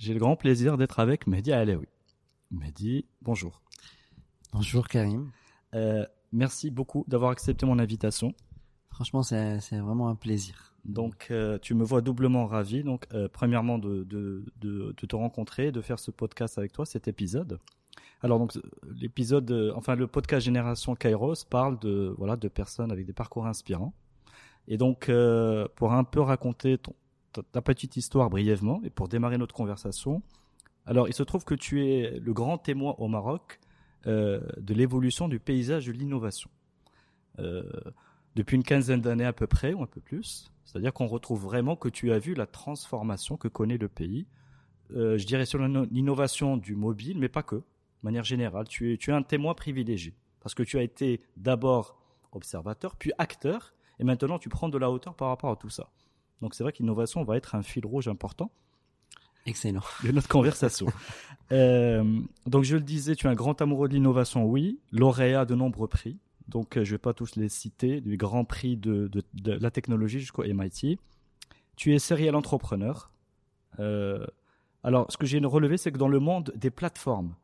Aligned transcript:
j'ai 0.00 0.14
le 0.14 0.18
grand 0.18 0.34
plaisir 0.34 0.78
d'être 0.78 0.98
avec 0.98 1.26
Mehdi 1.26 1.52
Alaoui. 1.52 1.86
Mehdi, 2.50 3.04
bonjour. 3.20 3.60
Bonjour 4.50 4.88
Karim. 4.88 5.30
Euh, 5.74 6.06
merci 6.32 6.70
beaucoup 6.70 7.04
d'avoir 7.06 7.30
accepté 7.30 7.66
mon 7.66 7.78
invitation. 7.78 8.32
Franchement, 8.88 9.22
c'est 9.22 9.58
vraiment 9.72 10.08
un 10.08 10.14
plaisir. 10.14 10.74
Donc, 10.86 11.28
euh, 11.30 11.58
tu 11.58 11.74
me 11.74 11.84
vois 11.84 12.00
doublement 12.00 12.46
ravi. 12.46 12.82
Donc, 12.82 13.06
euh, 13.12 13.28
premièrement, 13.30 13.76
de, 13.76 14.04
de, 14.04 14.46
de, 14.62 14.94
de, 14.96 15.06
te 15.06 15.14
rencontrer, 15.14 15.70
de 15.70 15.82
faire 15.82 15.98
ce 15.98 16.10
podcast 16.10 16.56
avec 16.56 16.72
toi, 16.72 16.86
cet 16.86 17.06
épisode. 17.06 17.58
Alors, 18.22 18.38
donc, 18.38 18.58
l'épisode, 18.98 19.72
enfin, 19.76 19.96
le 19.96 20.06
podcast 20.06 20.46
Génération 20.46 20.94
Kairos 20.94 21.44
parle 21.48 21.78
de, 21.78 22.14
voilà, 22.16 22.36
de 22.36 22.48
personnes 22.48 22.90
avec 22.90 23.04
des 23.04 23.12
parcours 23.12 23.46
inspirants. 23.46 23.92
Et 24.66 24.78
donc, 24.78 25.10
pour 25.76 25.92
un 25.92 26.04
peu 26.04 26.20
raconter 26.20 26.78
ton, 26.78 26.94
ta, 27.32 27.62
petite 27.62 27.96
histoire 27.96 28.30
brièvement 28.30 28.80
et 28.84 28.90
pour 28.90 29.08
démarrer 29.08 29.38
notre 29.38 29.54
conversation, 29.54 30.22
alors, 30.86 31.08
il 31.08 31.14
se 31.14 31.22
trouve 31.22 31.44
que 31.44 31.54
tu 31.54 31.86
es 31.86 32.18
le 32.18 32.32
grand 32.32 32.58
témoin 32.58 32.94
au 32.98 33.08
Maroc 33.08 33.60
euh, 34.06 34.40
de 34.56 34.74
l'évolution 34.74 35.28
du 35.28 35.38
paysage 35.38 35.86
de 35.86 35.92
l'innovation. 35.92 36.50
Euh, 37.38 37.62
depuis 38.34 38.56
une 38.56 38.64
quinzaine 38.64 39.00
d'années 39.00 39.24
à 39.24 39.32
peu 39.32 39.46
près, 39.46 39.72
ou 39.74 39.82
un 39.82 39.86
peu 39.86 40.00
plus. 40.00 40.50
C'est-à-dire 40.64 40.92
qu'on 40.92 41.06
retrouve 41.06 41.42
vraiment 41.42 41.76
que 41.76 41.88
tu 41.88 42.12
as 42.12 42.18
vu 42.18 42.34
la 42.34 42.46
transformation 42.46 43.36
que 43.36 43.48
connaît 43.48 43.76
le 43.76 43.88
pays. 43.88 44.26
Euh, 44.92 45.18
je 45.18 45.26
dirais 45.26 45.46
sur 45.46 45.58
l'innovation 45.60 46.56
du 46.56 46.74
mobile, 46.74 47.18
mais 47.18 47.28
pas 47.28 47.42
que. 47.42 47.56
De 47.56 47.62
manière 48.02 48.24
générale, 48.24 48.66
tu 48.66 48.92
es, 48.92 48.96
tu 48.96 49.10
es 49.10 49.12
un 49.12 49.22
témoin 49.22 49.54
privilégié. 49.54 50.14
Parce 50.40 50.54
que 50.54 50.62
tu 50.62 50.78
as 50.78 50.82
été 50.82 51.20
d'abord 51.36 52.00
observateur, 52.32 52.96
puis 52.96 53.12
acteur, 53.18 53.74
et 53.98 54.04
maintenant 54.04 54.38
tu 54.38 54.48
prends 54.48 54.68
de 54.68 54.78
la 54.78 54.90
hauteur 54.90 55.14
par 55.14 55.28
rapport 55.28 55.50
à 55.50 55.56
tout 55.56 55.68
ça. 55.68 55.90
Donc 56.40 56.54
c'est 56.54 56.62
vrai 56.62 56.72
que 56.72 56.78
l'innovation 56.78 57.22
va 57.24 57.36
être 57.36 57.54
un 57.54 57.62
fil 57.62 57.84
rouge 57.84 58.08
important 58.08 58.50
Excellent. 59.46 59.82
de 60.04 60.12
notre 60.12 60.28
conversation. 60.28 60.86
euh, 61.52 62.20
donc 62.46 62.64
je 62.64 62.76
le 62.76 62.82
disais, 62.82 63.14
tu 63.14 63.26
es 63.26 63.30
un 63.30 63.34
grand 63.34 63.60
amoureux 63.60 63.88
de 63.88 63.94
l'innovation, 63.94 64.44
oui, 64.44 64.80
lauréat 64.92 65.44
de 65.44 65.54
nombreux 65.54 65.88
prix. 65.88 66.18
Donc 66.48 66.76
euh, 66.76 66.84
je 66.84 66.92
vais 66.92 66.98
pas 66.98 67.14
tous 67.14 67.36
les 67.36 67.48
citer, 67.48 68.00
du 68.00 68.16
Grand 68.16 68.44
Prix 68.44 68.76
de, 68.76 69.08
de, 69.08 69.22
de 69.34 69.52
la 69.52 69.70
technologie 69.70 70.20
jusqu'au 70.20 70.42
MIT. 70.42 70.98
Tu 71.76 71.94
es 71.94 71.98
serial 71.98 72.34
entrepreneur. 72.34 73.10
Euh, 73.78 74.26
alors 74.82 75.10
ce 75.10 75.16
que 75.16 75.26
j'ai 75.26 75.38
relevé, 75.38 75.76
c'est 75.76 75.92
que 75.92 75.98
dans 75.98 76.08
le 76.08 76.18
monde 76.18 76.52
des 76.56 76.70
plateformes, 76.70 77.34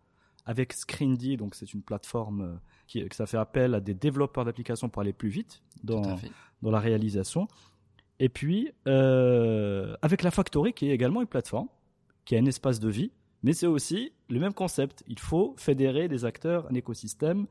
avec 0.45 0.73
Screendy, 0.73 1.37
donc 1.37 1.55
c'est 1.55 1.73
une 1.75 1.83
plateforme 1.83 2.61
qui, 2.87 3.05
ça 3.11 3.27
fait 3.27 3.37
appel 3.37 3.75
à 3.75 3.81
des 3.81 3.95
développeurs 3.95 4.45
d'applications 4.45 4.89
pour 4.89 5.03
aller 5.03 5.12
plus 5.12 5.29
vite 5.29 5.62
dans, 5.83 6.19
dans 6.62 6.71
la 6.71 6.79
réalisation. 6.79 7.49
Et 8.19 8.28
puis, 8.28 8.72
euh, 8.87 9.94
avec 10.03 10.22
la 10.22 10.31
Factory, 10.31 10.72
qui 10.72 10.88
est 10.88 10.94
également 10.94 11.21
une 11.21 11.27
plateforme, 11.27 11.69
qui 12.25 12.37
a 12.37 12.38
un 12.38 12.47
espace 12.47 12.81
de 12.81 12.88
vie, 12.88 13.12
mais 13.43 13.53
c'est 13.53 13.66
aussi 13.66 14.12
le 14.28 14.41
même 14.41 14.54
concept. 14.54 15.04
Il 15.06 15.19
faut 15.19 15.54
fédérer 15.59 16.09
des 16.09 16.25
acteurs, 16.25 16.66
un 16.71 16.75
écosystème. 16.75 17.47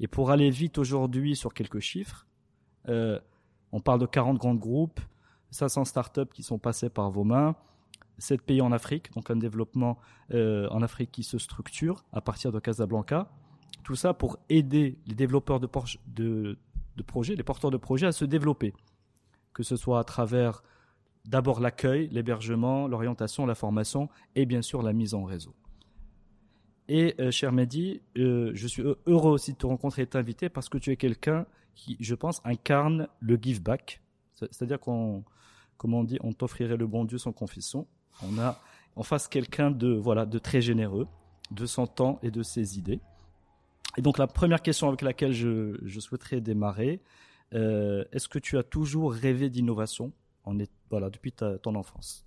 Et 0.00 0.08
pour 0.08 0.30
aller 0.30 0.50
vite 0.50 0.78
aujourd'hui 0.78 1.36
sur 1.36 1.54
quelques 1.54 1.80
chiffres, 1.80 2.26
euh, 2.88 3.18
on 3.72 3.80
parle 3.80 4.00
de 4.00 4.06
40 4.06 4.38
grands 4.38 4.54
groupes, 4.54 5.00
500 5.50 5.84
startups 5.84 6.32
qui 6.32 6.42
sont 6.42 6.58
passées 6.58 6.90
par 6.90 7.10
vos 7.10 7.24
mains, 7.24 7.54
7 8.18 8.42
pays 8.42 8.60
en 8.60 8.72
Afrique, 8.72 9.12
donc 9.14 9.30
un 9.30 9.36
développement 9.36 9.98
euh, 10.34 10.68
en 10.70 10.82
Afrique 10.82 11.12
qui 11.12 11.22
se 11.22 11.38
structure 11.38 12.04
à 12.12 12.20
partir 12.20 12.52
de 12.52 12.58
Casablanca. 12.58 13.30
Tout 13.84 13.94
ça 13.94 14.12
pour 14.12 14.38
aider 14.48 14.98
les 15.06 15.14
développeurs 15.14 15.60
de, 15.60 15.66
projets, 15.66 17.36
les 17.36 17.42
porteurs 17.42 17.70
de 17.70 17.76
projets 17.76 18.06
à 18.06 18.12
se 18.12 18.24
développer 18.24 18.74
que 19.52 19.62
ce 19.62 19.76
soit 19.76 19.98
à 19.98 20.04
travers 20.04 20.62
d'abord 21.24 21.60
l'accueil, 21.60 22.08
l'hébergement, 22.10 22.88
l'orientation, 22.88 23.46
la 23.46 23.54
formation 23.54 24.08
et 24.34 24.46
bien 24.46 24.62
sûr 24.62 24.82
la 24.82 24.92
mise 24.92 25.14
en 25.14 25.24
réseau. 25.24 25.54
Et 26.88 27.14
euh, 27.20 27.30
cher 27.30 27.52
Mehdi, 27.52 28.00
euh, 28.16 28.50
je 28.54 28.66
suis 28.66 28.82
heureux 29.06 29.32
aussi 29.32 29.52
de 29.52 29.58
te 29.58 29.66
rencontrer 29.66 30.02
et 30.02 30.04
de 30.06 30.10
t'inviter 30.10 30.48
parce 30.48 30.70
que 30.70 30.78
tu 30.78 30.90
es 30.90 30.96
quelqu'un 30.96 31.46
qui, 31.74 31.96
je 32.00 32.14
pense, 32.14 32.40
incarne 32.44 33.08
le 33.20 33.38
give 33.40 33.62
back. 33.62 34.00
C'est-à-dire 34.34 34.80
qu'on, 34.80 35.22
comme 35.76 35.92
on 35.92 36.02
dit, 36.02 36.18
on 36.22 36.32
t'offrirait 36.32 36.76
le 36.76 36.86
bon 36.86 37.04
Dieu 37.04 37.18
sans 37.18 37.32
confession. 37.32 37.86
On 38.22 38.38
a 38.38 38.58
en 38.96 39.02
face 39.02 39.28
quelqu'un 39.28 39.70
de 39.70 39.92
voilà 39.92 40.24
de 40.24 40.38
très 40.38 40.62
généreux, 40.62 41.06
de 41.50 41.66
son 41.66 41.86
temps 41.86 42.18
et 42.22 42.30
de 42.30 42.42
ses 42.42 42.78
idées. 42.78 43.00
Et 43.96 44.02
donc 44.02 44.16
la 44.16 44.26
première 44.26 44.62
question 44.62 44.88
avec 44.88 45.02
laquelle 45.02 45.32
je, 45.32 45.78
je 45.82 46.00
souhaiterais 46.00 46.40
démarrer, 46.40 47.00
euh, 47.54 48.04
Est-ce 48.12 48.28
que 48.28 48.38
tu 48.38 48.58
as 48.58 48.62
toujours 48.62 49.12
rêvé 49.12 49.50
d'innovation 49.50 50.12
en 50.44 50.58
est, 50.58 50.70
voilà, 50.90 51.10
depuis 51.10 51.32
ta, 51.32 51.58
ton 51.58 51.74
enfance? 51.74 52.26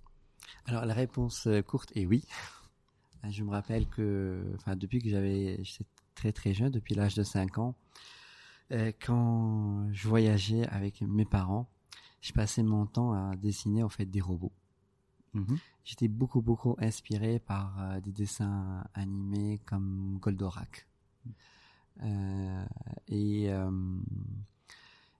Alors 0.66 0.84
la 0.84 0.94
réponse 0.94 1.48
courte 1.66 1.92
est 1.96 2.06
oui. 2.06 2.24
Je 3.30 3.44
me 3.44 3.50
rappelle 3.50 3.86
que, 3.86 4.42
enfin, 4.56 4.74
depuis 4.74 5.00
que 5.00 5.08
j'avais, 5.08 5.62
j'étais 5.62 5.86
très 6.14 6.32
très 6.32 6.52
jeune, 6.52 6.70
depuis 6.70 6.94
l'âge 6.94 7.14
de 7.14 7.22
5 7.22 7.58
ans, 7.58 7.74
euh, 8.72 8.92
quand 9.04 9.88
je 9.92 10.08
voyageais 10.08 10.66
avec 10.68 11.02
mes 11.02 11.24
parents, 11.24 11.68
je 12.20 12.32
passais 12.32 12.62
mon 12.62 12.86
temps 12.86 13.12
à 13.12 13.36
dessiner 13.36 13.82
en 13.82 13.88
fait 13.88 14.06
des 14.06 14.20
robots. 14.20 14.52
-hmm. 15.34 15.58
J'étais 15.84 16.08
beaucoup 16.08 16.42
beaucoup 16.42 16.76
inspiré 16.78 17.38
par 17.38 17.80
euh, 17.80 18.00
des 18.00 18.12
dessins 18.12 18.84
animés 18.94 19.60
comme 19.66 20.18
Goldorak. 20.20 20.86
Euh, 22.02 22.64
et 23.08 23.50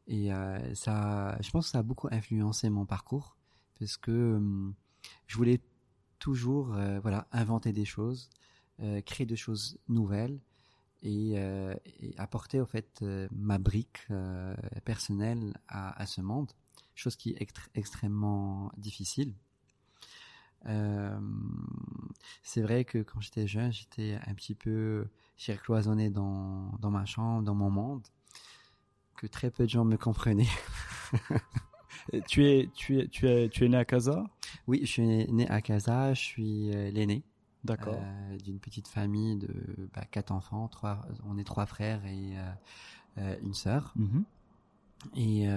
et 0.06 0.32
euh, 0.32 0.74
ça, 0.74 1.36
je 1.40 1.50
pense 1.50 1.66
que 1.66 1.70
ça 1.72 1.78
a 1.78 1.82
beaucoup 1.82 2.08
influencé 2.10 2.70
mon 2.70 2.86
parcours 2.86 3.36
parce 3.78 3.96
que 3.96 4.10
euh, 4.10 4.70
je 5.26 5.36
voulais 5.36 5.60
toujours, 6.18 6.74
euh, 6.74 7.00
voilà, 7.00 7.26
inventer 7.32 7.72
des 7.72 7.84
choses, 7.84 8.30
créer 9.06 9.26
des 9.26 9.36
choses 9.36 9.78
nouvelles 9.88 10.40
et, 11.02 11.36
apporter 12.16 12.60
au 12.60 12.66
fait 12.66 13.04
ma 13.30 13.58
brique 13.58 14.08
personnelle 14.84 15.56
à, 15.68 16.04
ce 16.06 16.20
monde, 16.20 16.50
chose 16.96 17.14
qui 17.14 17.30
est 17.30 17.46
extrêmement 17.74 18.72
difficile. 18.76 19.34
c'est 22.42 22.62
vrai 22.62 22.84
que 22.84 22.98
quand 22.98 23.20
j'étais 23.20 23.46
jeune, 23.46 23.72
j'étais 23.72 24.18
un 24.26 24.34
petit 24.34 24.56
peu, 24.56 25.06
j'ai 25.36 25.56
cloisonné 25.56 26.10
dans, 26.10 26.72
dans 26.80 26.90
ma 26.90 27.04
chambre, 27.04 27.44
dans 27.44 27.54
mon 27.54 27.70
monde 27.70 28.02
que 29.22 29.28
très 29.28 29.50
peu 29.50 29.64
de 29.64 29.70
gens 29.70 29.84
me 29.84 29.96
comprenaient. 29.96 30.48
tu 32.28 32.44
es 32.44 32.68
tu 32.74 32.98
es 32.98 33.06
tu 33.06 33.28
es 33.28 33.48
tu 33.48 33.64
es 33.64 33.68
né 33.68 33.76
à 33.76 33.84
Casa? 33.84 34.26
Oui, 34.66 34.80
je 34.82 34.86
suis 34.86 35.32
né 35.32 35.48
à 35.48 35.60
Casa. 35.60 36.12
Je 36.12 36.20
suis 36.20 36.74
euh, 36.74 36.90
l'aîné. 36.90 37.22
D'accord. 37.62 38.00
Euh, 38.02 38.38
D'une 38.38 38.58
petite 38.58 38.88
famille 38.88 39.36
de 39.36 39.48
bah, 39.94 40.04
quatre 40.10 40.32
enfants. 40.32 40.66
Trois, 40.66 41.06
on 41.24 41.38
est 41.38 41.44
trois 41.44 41.66
frères 41.66 42.04
et 42.04 42.32
euh, 43.18 43.36
une 43.42 43.54
sœur. 43.54 43.92
Mm 43.94 44.06
-hmm. 44.06 44.24
Et 45.16 45.48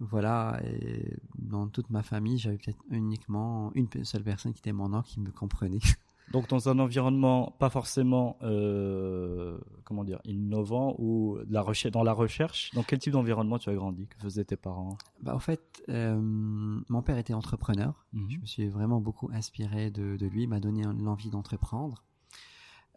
voilà. 0.00 0.60
Et 0.64 1.16
dans 1.38 1.68
toute 1.68 1.90
ma 1.90 2.02
famille, 2.02 2.38
j'avais 2.38 2.56
peut-être 2.56 2.82
uniquement 2.90 3.72
une 3.74 3.88
seule 4.04 4.24
personne 4.24 4.52
qui 4.54 4.60
était 4.60 4.72
mon 4.72 4.94
oncle 4.94 5.10
qui 5.10 5.20
me 5.20 5.30
comprenait. 5.30 5.80
Donc 6.32 6.48
dans 6.48 6.68
un 6.68 6.78
environnement 6.78 7.54
pas 7.58 7.70
forcément 7.70 8.36
euh, 8.42 9.58
comment 9.84 10.04
dire 10.04 10.20
innovant 10.24 10.94
ou 10.98 11.38
la 11.48 11.62
recherche 11.62 11.92
dans 11.92 12.02
la 12.02 12.12
recherche. 12.12 12.70
Dans 12.74 12.82
quel 12.82 12.98
type 12.98 13.12
d'environnement 13.12 13.58
tu 13.58 13.70
as 13.70 13.74
grandi? 13.74 14.06
Que 14.06 14.18
faisaient 14.20 14.44
tes 14.44 14.56
parents? 14.56 14.98
Bah 15.22 15.34
en 15.34 15.38
fait, 15.38 15.82
euh, 15.88 16.18
mon 16.20 17.02
père 17.02 17.18
était 17.18 17.34
entrepreneur. 17.34 18.04
Mhm. 18.12 18.22
Mm 18.22 18.26
-hmm. 18.26 18.30
Je 18.34 18.38
me 18.40 18.46
suis 18.46 18.68
vraiment 18.68 19.00
beaucoup 19.00 19.30
inspiré 19.32 19.90
de, 19.90 20.16
de 20.16 20.26
lui. 20.26 20.42
Il 20.42 20.48
m'a 20.48 20.60
donné 20.60 20.82
l'envie 20.82 21.30
d'entreprendre. 21.30 22.04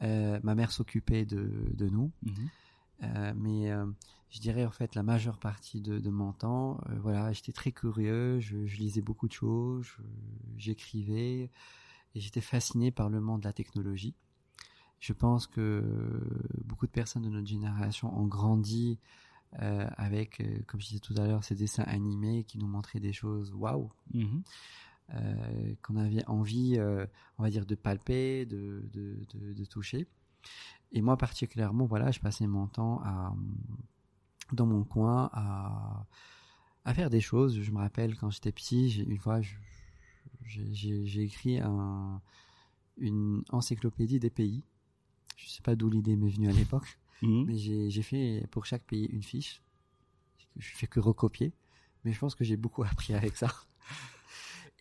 Euh, 0.01 0.39
ma 0.43 0.55
mère 0.55 0.71
s'occupait 0.71 1.25
de, 1.25 1.43
de 1.81 1.87
nous. 1.89 2.11
Mm 2.23 2.31
-hmm. 2.31 2.49
Euh, 3.03 3.33
mais 3.35 3.71
euh, 3.71 3.85
je 4.29 4.39
dirais 4.39 4.65
en 4.65 4.71
fait 4.71 4.95
la 4.95 5.03
majeure 5.03 5.37
partie 5.37 5.81
de, 5.81 5.99
de 5.99 6.09
mon 6.09 6.33
temps, 6.33 6.79
euh, 6.89 6.99
voilà, 7.01 7.31
j'étais 7.33 7.51
très 7.51 7.71
curieux, 7.71 8.39
je, 8.39 8.65
je, 8.65 8.77
lisais 8.77 9.01
beaucoup 9.01 9.27
de 9.27 9.33
choses, 9.33 9.87
j'écrivais 10.57 11.49
et 12.15 12.19
j'étais 12.19 12.41
fasciné 12.41 12.91
par 12.91 13.09
le 13.09 13.21
monde 13.21 13.41
de 13.41 13.47
la 13.47 13.53
technologie. 13.53 14.15
Je 14.99 15.13
pense 15.13 15.47
que 15.47 15.83
beaucoup 16.63 16.85
de 16.85 16.91
personnes 16.91 17.23
de 17.23 17.29
notre 17.29 17.47
génération 17.47 18.15
ont 18.17 18.27
grandi 18.27 18.99
euh, 19.61 19.87
avec, 19.97 20.41
comme 20.67 20.79
je 20.79 20.87
disais 20.87 20.99
tout 20.99 21.15
à 21.17 21.25
l'heure, 21.25 21.43
ces 21.43 21.55
dessins 21.55 21.83
animés 21.83 22.43
qui 22.43 22.57
nous 22.57 22.67
montraient 22.67 22.99
des 22.99 23.13
choses 23.13 23.53
waouh, 23.53 23.91
mm 24.13 24.41
qu'on 25.81 25.97
avait 25.97 26.25
envie, 26.27 26.79
on 27.37 27.43
va 27.43 27.49
dire, 27.49 27.65
de 27.65 27.75
palper, 27.75 28.45
de, 28.45 28.89
de, 28.93 29.19
de, 29.33 29.51
de 29.51 29.65
toucher. 29.65 30.07
Et 30.91 31.01
moi 31.01 31.17
particulièrement, 31.17 31.85
voilà, 31.85 32.11
je 32.11 32.19
passais 32.19 32.47
mon 32.47 32.67
temps 32.67 33.01
à, 33.03 33.33
dans 34.53 34.65
mon 34.65 34.83
coin 34.83 35.29
à, 35.33 36.05
à 36.85 36.93
faire 36.93 37.09
des 37.09 37.21
choses. 37.21 37.59
Je 37.59 37.71
me 37.71 37.77
rappelle 37.77 38.17
quand 38.17 38.29
j'étais 38.29 38.51
petit, 38.51 39.01
une 39.01 39.17
fois, 39.17 39.41
j'ai 40.45 41.21
écrit 41.21 41.59
un, 41.59 42.21
une 42.97 43.43
encyclopédie 43.49 44.19
des 44.19 44.29
pays. 44.29 44.63
Je 45.37 45.49
sais 45.49 45.61
pas 45.61 45.75
d'où 45.75 45.89
l'idée 45.89 46.15
m'est 46.15 46.29
venue 46.29 46.49
à 46.49 46.53
l'époque, 46.53 46.99
mhm. 47.21 47.45
mais 47.45 47.57
j'ai 47.57 48.01
fait 48.01 48.45
pour 48.51 48.65
chaque 48.65 48.83
pays 48.83 49.05
une 49.05 49.23
fiche. 49.23 49.61
Je 50.57 50.69
fais 50.75 50.87
que 50.87 50.99
recopier, 50.99 51.53
mais 52.03 52.11
je 52.11 52.19
pense 52.19 52.35
que 52.35 52.43
j'ai 52.43 52.57
beaucoup 52.57 52.83
appris 52.91 53.13
avec 53.13 53.35
ça. 53.35 53.51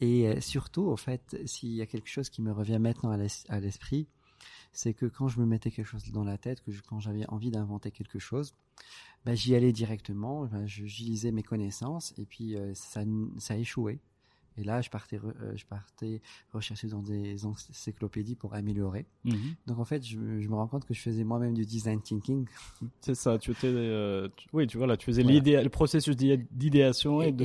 Et 0.01 0.27
euh, 0.29 0.41
surtout, 0.41 0.91
en 0.91 0.97
fait, 0.97 1.37
s'il 1.45 1.71
y 1.71 1.83
a 1.83 1.87
quelque 1.87 2.09
chose 2.09 2.31
qui 2.31 2.41
me 2.43 2.53
revient 2.53 2.79
maintenant 2.79 3.11
à 3.11 3.61
l'esprit, 3.61 4.09
c'est 4.73 4.95
que 4.95 5.07
quand 5.07 5.29
je 5.29 5.41
me 5.41 5.47
mettais 5.47 5.71
quelque 5.71 5.87
chose 5.87 6.11
dans 6.11 6.25
la 6.25 6.39
tête, 6.39 6.63
que 6.63 6.71
quand 6.89 7.01
j'avais 7.01 7.29
envie 7.29 7.51
d'inventer 7.51 7.91
quelque 7.91 8.19
chose, 8.19 8.55
ben, 9.25 9.35
j'y 9.35 9.55
allais 9.55 9.73
directement, 9.73 10.47
ben, 10.47 10.67
j'y 10.67 11.05
lisais 11.05 11.33
mes 11.33 11.43
connaissances 11.43 12.15
et 12.17 12.25
puis 12.25 12.57
euh, 12.57 12.73
ça, 12.75 13.03
ça 13.39 13.55
a 13.55 13.57
échoué. 13.57 14.01
Et 14.57 14.65
là, 14.65 14.81
je 14.81 14.91
partais, 14.91 15.17
euh, 15.17 15.53
je 15.57 15.65
partais 15.65 16.21
rechercher 16.53 16.89
dans 16.89 17.03
des 17.03 17.47
encyclopédies 17.47 18.35
pour 18.35 18.55
améliorer. 18.55 19.07
Mhm. 19.25 19.55
Donc 19.67 19.79
en 19.79 19.85
fait, 19.85 20.05
je, 20.05 20.17
me 20.19 20.55
rends 20.55 20.67
compte 20.67 20.85
que 20.87 20.95
je 20.95 21.01
faisais 21.01 21.25
moi-même 21.25 21.55
du 21.55 21.65
design 21.65 22.01
thinking. 22.01 22.47
C'est 23.01 23.15
ça. 23.15 23.39
Tu 23.39 23.53
étais, 23.53 23.69
euh, 23.69 24.29
oui, 24.53 24.67
tu 24.67 24.79
vois 24.79 24.87
là, 24.87 24.97
tu 24.97 25.07
faisais 25.07 25.23
le 25.23 25.69
processus 25.69 26.17
d'idéation 26.17 27.23
et 27.23 27.33
de, 27.33 27.45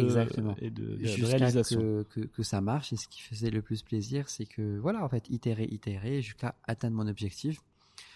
et 0.59 0.69
de, 0.69 0.95
de 0.95 1.25
réalisation. 1.25 1.79
Que, 1.79 2.03
que, 2.03 2.19
que, 2.21 2.43
ça 2.43 2.61
marche. 2.61 2.93
Et 2.93 2.97
ce 2.97 3.07
qui 3.07 3.21
faisait 3.21 3.49
le 3.49 3.61
plus 3.61 3.81
plaisir, 3.83 4.29
c'est 4.29 4.45
que 4.45 4.77
voilà, 4.79 5.03
en 5.03 5.09
fait, 5.09 5.29
itérer, 5.29 5.65
itérer 5.65 6.21
jusqu'à 6.21 6.55
atteindre 6.67 6.95
mon 6.95 7.07
objectif 7.07 7.61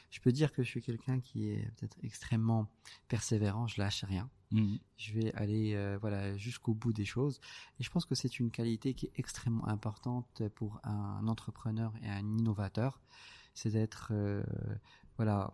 je 0.10 0.20
peux 0.22 0.32
dire 0.32 0.52
que 0.52 0.64
je 0.64 0.68
suis 0.68 0.82
quelqu'un 0.82 1.20
qui 1.20 1.50
est 1.50 1.70
peut-être 1.78 1.98
extrêmement 2.04 2.68
persévérant, 3.08 3.68
je 3.68 3.80
lâche 3.80 4.04
rien. 4.04 4.30
Mmh. 4.52 4.78
Je 4.98 5.14
vais 5.14 5.34
aller 5.36 5.76
euh, 5.76 5.98
voilà 6.02 6.36
jusqu'au 6.36 6.74
bout 6.74 6.92
des 6.92 7.06
choses 7.06 7.40
et 7.80 7.84
je 7.84 7.90
pense 7.92 8.06
que 8.06 8.16
c'est 8.16 8.40
une 8.40 8.50
qualité 8.50 8.96
qui 8.96 9.06
est 9.06 9.12
extrêmement 9.18 9.68
importante 9.68 10.42
pour 10.56 10.80
un 10.84 11.28
entrepreneur 11.28 11.94
et 12.02 12.10
un 12.10 12.26
innovateur, 12.38 13.00
c'est 13.54 13.70
d'être 13.70 14.10
euh, 14.12 14.44
voilà 15.18 15.54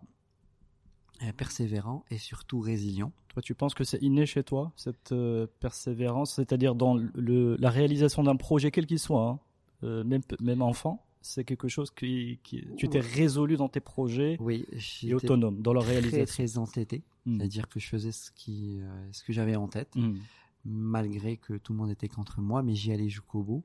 euh, 1.22 1.32
persévérant 1.32 2.04
et 2.10 2.16
surtout 2.16 2.60
résilient. 2.60 3.12
Toi, 3.28 3.42
tu 3.42 3.54
penses 3.54 3.74
que 3.74 3.84
c'est 3.84 4.02
inné 4.02 4.24
chez 4.24 4.42
toi 4.42 4.72
cette 4.76 5.14
persévérance, 5.60 6.34
c'est-à-dire 6.34 6.74
dans 6.74 6.94
le, 6.94 7.56
la 7.56 7.68
réalisation 7.68 8.22
d'un 8.22 8.36
projet 8.36 8.70
quel 8.70 8.86
qu'il 8.86 8.98
soit, 8.98 9.38
hein, 9.82 10.04
même 10.04 10.22
même 10.40 10.62
enfant? 10.62 11.05
C'est 11.26 11.44
quelque 11.44 11.68
chose 11.68 11.90
qui, 11.90 12.38
qui 12.42 12.64
tu 12.76 12.86
étais 12.86 13.00
résolu 13.00 13.56
dans 13.56 13.68
tes 13.68 13.80
projets 13.80 14.36
oui, 14.40 14.64
et 15.02 15.14
autonome 15.14 15.60
dans 15.60 15.72
leur 15.72 15.84
réalisation. 15.84 16.24
Très 16.24 16.46
très 16.46 16.58
entêté, 16.58 17.02
hmm. 17.26 17.36
c'est-à-dire 17.36 17.68
que 17.68 17.80
je 17.80 17.88
faisais 17.88 18.12
ce 18.12 18.30
qui 18.30 18.80
euh, 18.80 19.12
ce 19.12 19.24
que 19.24 19.32
j'avais 19.32 19.56
en 19.56 19.68
tête, 19.68 19.94
hmm. 19.96 20.18
malgré 20.64 21.36
que 21.36 21.54
tout 21.54 21.72
le 21.72 21.78
monde 21.78 21.90
était 21.90 22.08
contre 22.08 22.40
moi, 22.40 22.62
mais 22.62 22.74
j'y 22.74 22.92
allais 22.92 23.08
jusqu'au 23.08 23.42
bout. 23.42 23.64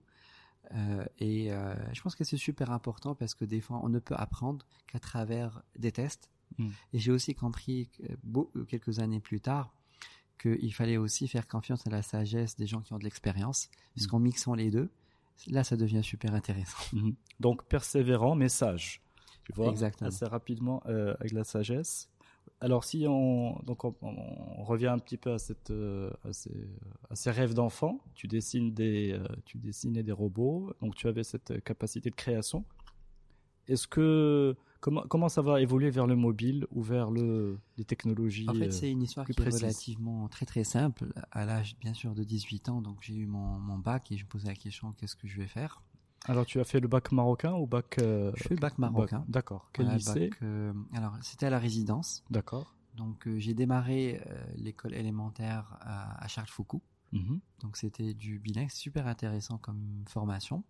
Euh, 0.73 1.05
et 1.19 1.51
euh, 1.51 1.75
je 1.93 2.01
pense 2.01 2.15
que 2.15 2.23
c'est 2.23 2.37
super 2.37 2.71
important 2.71 3.13
parce 3.13 3.35
que 3.35 3.45
des 3.45 3.59
fois 3.59 3.81
on 3.83 3.89
ne 3.89 3.99
peut 3.99 4.15
apprendre 4.15 4.65
qu'à 4.87 4.99
travers 4.99 5.61
des 5.77 5.91
tests. 5.91 6.29
Hmm. 6.57 6.69
Et 6.93 6.99
j'ai 6.99 7.11
aussi 7.11 7.35
compris 7.35 7.89
quelques 8.67 8.99
années 8.99 9.21
plus 9.21 9.39
tard 9.39 9.73
qu'il 10.41 10.73
fallait 10.73 10.97
aussi 10.97 11.27
faire 11.27 11.47
confiance 11.47 11.85
à 11.85 11.91
la 11.91 12.01
sagesse 12.01 12.55
des 12.55 12.65
gens 12.65 12.81
qui 12.81 12.93
ont 12.93 12.97
de 12.97 13.03
l'expérience, 13.03 13.69
puisqu'en 13.93 14.19
mixant 14.19 14.55
les 14.55 14.71
deux, 14.71 14.89
Là, 15.47 15.63
ça 15.63 15.75
devient 15.75 16.03
super 16.03 16.33
intéressant. 16.33 16.77
Mhm. 16.93 17.15
Donc, 17.39 17.63
persévérant, 17.65 18.35
mais 18.35 18.49
sage. 18.49 19.01
Tu 19.43 19.53
vois, 19.53 19.69
Exactement. 19.69 20.07
assez 20.07 20.25
rapidement 20.25 20.83
euh, 20.85 21.15
avec 21.19 21.31
la 21.31 21.43
sagesse. 21.43 22.09
Alors, 22.59 22.83
si 22.83 23.05
on, 23.07 23.59
donc 23.63 23.83
on, 23.85 23.93
revient 24.63 24.87
un 24.87 24.99
petit 24.99 25.17
peu 25.17 25.33
à, 25.33 25.39
cette, 25.39 25.71
euh, 25.71 26.11
à, 26.23 27.15
ces, 27.15 27.31
rêves 27.31 27.55
d'enfant, 27.55 27.99
tu, 28.13 28.27
dessines 28.27 28.71
des, 28.71 29.13
euh, 29.13 29.23
tu 29.45 29.57
dessinais 29.57 30.03
des 30.03 30.11
robots, 30.11 30.71
donc 30.79 30.95
tu 30.95 31.07
avais 31.07 31.23
cette 31.23 31.63
capacité 31.63 32.11
de 32.11 32.15
création. 32.15 32.63
Est-ce 33.67 33.87
que 33.87 34.55
comment, 34.81 35.03
comment 35.07 35.29
ça 35.29 35.41
va 35.41 35.61
évoluer 35.61 35.89
vers 35.89 36.07
le 36.07 36.15
mobile 36.15 36.67
ou 36.71 36.81
vers 36.81 37.09
le, 37.09 37.59
les 37.77 37.85
technologies 37.85 38.49
En 38.49 38.53
fait, 38.53 38.71
c'est 38.71 38.91
une 38.91 39.01
histoire 39.01 39.25
qui 39.25 39.39
est 39.39 39.49
relativement 39.49 40.27
très 40.27 40.45
très 40.45 40.65
simple. 40.65 41.13
À 41.31 41.45
l'âge, 41.45 41.77
bien 41.79 41.93
sûr, 41.93 42.13
de 42.13 42.23
18 42.23 42.69
ans, 42.69 42.81
donc 42.81 42.97
j'ai 43.01 43.15
eu 43.15 43.25
mon, 43.25 43.59
mon, 43.59 43.77
bac 43.77 44.11
et 44.11 44.17
je 44.17 44.25
me 44.25 44.29
posais 44.29 44.47
la 44.47 44.55
question 44.55 44.91
qu'est-ce 44.93 45.15
que 45.15 45.27
je 45.27 45.37
vais 45.37 45.47
faire? 45.47 45.81
Alors, 46.25 46.45
tu 46.45 46.59
as 46.59 46.65
fait 46.65 46.79
le 46.79 46.87
bac 46.87 47.11
marocain 47.11 47.53
ou 47.53 47.65
bac 47.65 47.97
euh, 47.99 48.31
Je 48.35 48.43
fais 48.43 48.55
le 48.55 48.59
bac 48.59 48.77
marocain. 48.77 49.23
D'accord. 49.27 49.69
Quel 49.73 49.87
lycée? 49.87 50.29
euh, 50.43 50.73
Alors, 50.93 51.15
c'était 51.21 51.47
à 51.47 51.49
la 51.49 51.57
résidence. 51.57 52.23
D'accord. 52.29 52.75
Donc, 52.95 53.25
euh, 53.27 53.39
j'ai 53.39 53.53
démarré 53.53 54.21
l'école 54.55 54.93
élémentaire 54.93 55.77
à, 55.79 56.23
à 56.23 56.27
Charles 56.27 56.49
Foucault. 56.49 56.83
Mhm. 57.11 57.39
Donc 57.59 57.77
c'était 57.77 58.13
du 58.13 58.39
bilingue, 58.39 58.71
super 58.71 59.07
intéressant 59.07 59.57
comme 59.57 60.03
formation. 60.07 60.63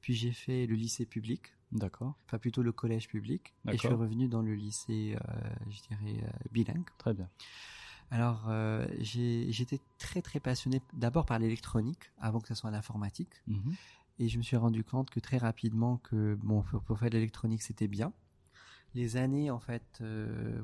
Puis 0.00 0.14
j'ai 0.14 0.32
fait 0.32 0.66
le 0.66 0.74
lycée 0.74 1.06
public. 1.06 1.55
D'accord. 1.72 2.14
Enfin 2.24 2.38
plutôt 2.38 2.62
le 2.62 2.72
collège 2.72 3.08
public. 3.08 3.54
Et 3.68 3.72
je 3.72 3.78
suis 3.78 3.88
revenu 3.88 4.28
dans 4.28 4.42
le 4.42 4.54
lycée, 4.54 5.16
euh, 5.16 5.48
je 5.68 5.80
dirais, 5.88 6.22
euh, 6.22 6.30
bilingue. 6.52 6.88
Très 6.98 7.14
bien. 7.14 7.28
Alors 8.10 8.44
euh, 8.48 8.86
j'étais 9.00 9.80
très 9.98 10.22
très 10.22 10.38
passionné 10.38 10.80
d'abord 10.92 11.26
par 11.26 11.38
l'électronique 11.38 12.12
avant 12.18 12.40
que 12.40 12.48
ce 12.48 12.54
soit 12.54 12.70
l'informatique. 12.70 13.42
Mhm. 13.48 13.74
Et 14.18 14.28
je 14.28 14.38
me 14.38 14.42
suis 14.42 14.56
rendu 14.56 14.84
compte 14.84 15.10
que 15.10 15.20
très 15.20 15.38
rapidement 15.38 15.98
que 15.98 16.36
bon 16.36 16.62
pour, 16.62 16.98
faire 16.98 17.10
de 17.10 17.16
l'électronique 17.16 17.62
c'était 17.62 17.88
bien. 17.88 18.12
Les 18.94 19.16
années 19.16 19.50
en 19.50 19.58
fait, 19.58 20.02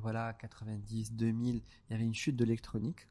voilà 0.00 0.32
90, 0.34 1.12
2000, 1.12 1.56
il 1.56 1.62
y 1.90 1.94
avait 1.94 2.04
une 2.04 2.14
chute 2.14 2.36
de 2.36 2.44
l'électronique. 2.44 3.08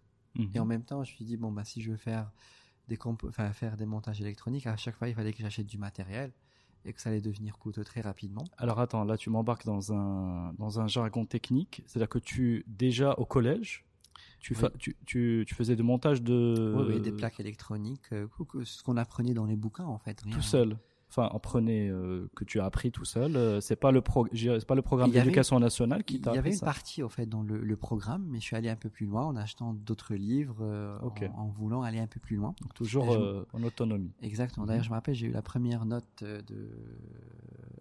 Et 0.54 0.60
en 0.60 0.64
mhm. 0.64 0.70
même 0.70 0.84
temps, 0.84 1.04
je 1.04 1.12
me 1.12 1.16
suis 1.16 1.26
dit, 1.26 1.38
bon, 1.38 1.52
bah, 1.52 1.66
si 1.66 1.82
je 1.82 1.92
veux 1.92 1.98
faire 1.98 2.32
des, 2.88 2.98
enfin, 3.04 3.52
faire 3.52 3.78
des 3.78 3.86
montages 3.86 4.22
électroniques, 4.22 4.66
à 4.68 4.78
chaque 4.78 4.96
fois, 4.96 5.10
il 5.10 5.16
fallait 5.16 5.34
que 5.34 5.42
j'achète 5.42 5.68
du 5.68 5.78
matériel 5.78 6.32
et 6.86 6.94
que 6.94 7.02
ça 7.02 7.10
allait 7.10 7.22
devenir 7.22 7.58
coûteux 7.58 7.84
très 7.84 8.02
rapidement. 8.02 8.44
Alors 8.58 8.80
attends, 8.80 9.04
là 9.04 9.18
tu 9.18 9.30
m'embarques 9.30 9.66
dans 9.66 9.94
un, 9.94 10.54
dans 10.58 10.80
un 10.80 10.88
jargon 10.88 11.26
technique, 11.26 11.84
c'est-à-dire 11.86 12.10
que 12.10 12.20
tu, 12.20 12.64
déjà 12.68 13.14
au 13.14 13.26
collège, 13.26 13.86
tu, 14.40 14.56
tu, 14.80 14.96
tu, 15.06 15.46
tu, 15.48 15.56
faisais 15.56 15.76
des 15.76 15.84
montages 15.84 16.22
de... 16.22 16.74
Oui, 16.76 16.96
oui 16.96 17.02
des 17.02 17.12
plaques 17.12 17.40
électroniques, 17.40 18.12
euh, 18.12 18.28
ce 18.64 18.82
qu'on 18.82 18.98
apprenait 18.98 19.34
dans 19.34 19.46
les 19.46 19.56
bouquins 19.56 19.86
en 19.86 20.00
fait. 20.00 20.24
Tout 20.32 20.42
seul 20.42 20.78
enfin 21.12 21.30
apprenez 21.34 21.90
euh, 21.90 22.30
que 22.36 22.46
tu 22.46 22.60
as 22.60 22.66
appris 22.66 22.92
tout 22.92 23.06
seul. 23.06 23.36
Euh, 23.36 23.60
c'est 23.60 23.76
pas 23.76 23.92
le 23.92 24.02
pro, 24.02 24.28
c'est 24.34 24.66
pas 24.66 24.76
le 24.76 24.82
programme 24.82 25.12
d'éducation 25.12 25.60
nationale 25.60 26.04
qui 26.04 26.22
t'a. 26.22 26.32
Il 26.32 26.36
y 26.36 26.40
avait 26.40 26.54
une 26.54 26.60
partie 26.60 27.04
au 27.04 27.10
fait 27.10 27.26
dans 27.26 27.44
le, 27.44 27.60
le, 27.60 27.76
programme, 27.76 28.26
mais 28.30 28.40
je 28.40 28.46
suis 28.46 28.56
allé 28.56 28.70
un 28.70 28.76
peu 28.76 28.90
plus 28.90 29.06
loin 29.06 29.26
en 29.26 29.36
achetant 29.36 29.74
d'autres 29.74 30.16
livres, 30.16 30.60
euh, 30.62 30.98
en, 31.36 31.48
voulant 31.48 31.84
aller 31.84 32.00
un 32.00 32.08
peu 32.08 32.20
plus 32.20 32.38
loin. 32.38 32.56
Donc 32.62 32.74
toujours 32.74 33.18
en 33.54 33.64
autonomie. 33.64 34.12
Exactement. 34.22 34.66
D'ailleurs, 34.66 34.82
mhm. 34.82 34.86
je 34.86 34.90
me 34.90 34.96
rappelle, 34.96 35.16
j'ai 35.16 35.28
eu 35.28 35.32
la 35.32 35.42
première 35.42 35.86
note 35.86 36.24
de 36.24 36.70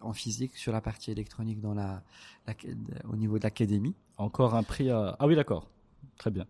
en 0.01 0.13
physique 0.13 0.57
sur 0.57 0.73
la 0.73 0.81
partie 0.81 1.11
électronique 1.11 1.61
dans 1.61 1.75
la, 1.75 2.03
la 2.47 2.55
au 3.11 3.17
niveau 3.17 3.39
de 3.39 3.45
l'académie. 3.45 3.95
Encore 4.17 4.55
un 4.55 4.63
prix 4.63 4.91
à. 4.91 5.17
Ah 5.19 5.27
oui, 5.27 5.37
d'accord. 5.37 5.69
Très 6.17 6.31
bien. 6.31 6.47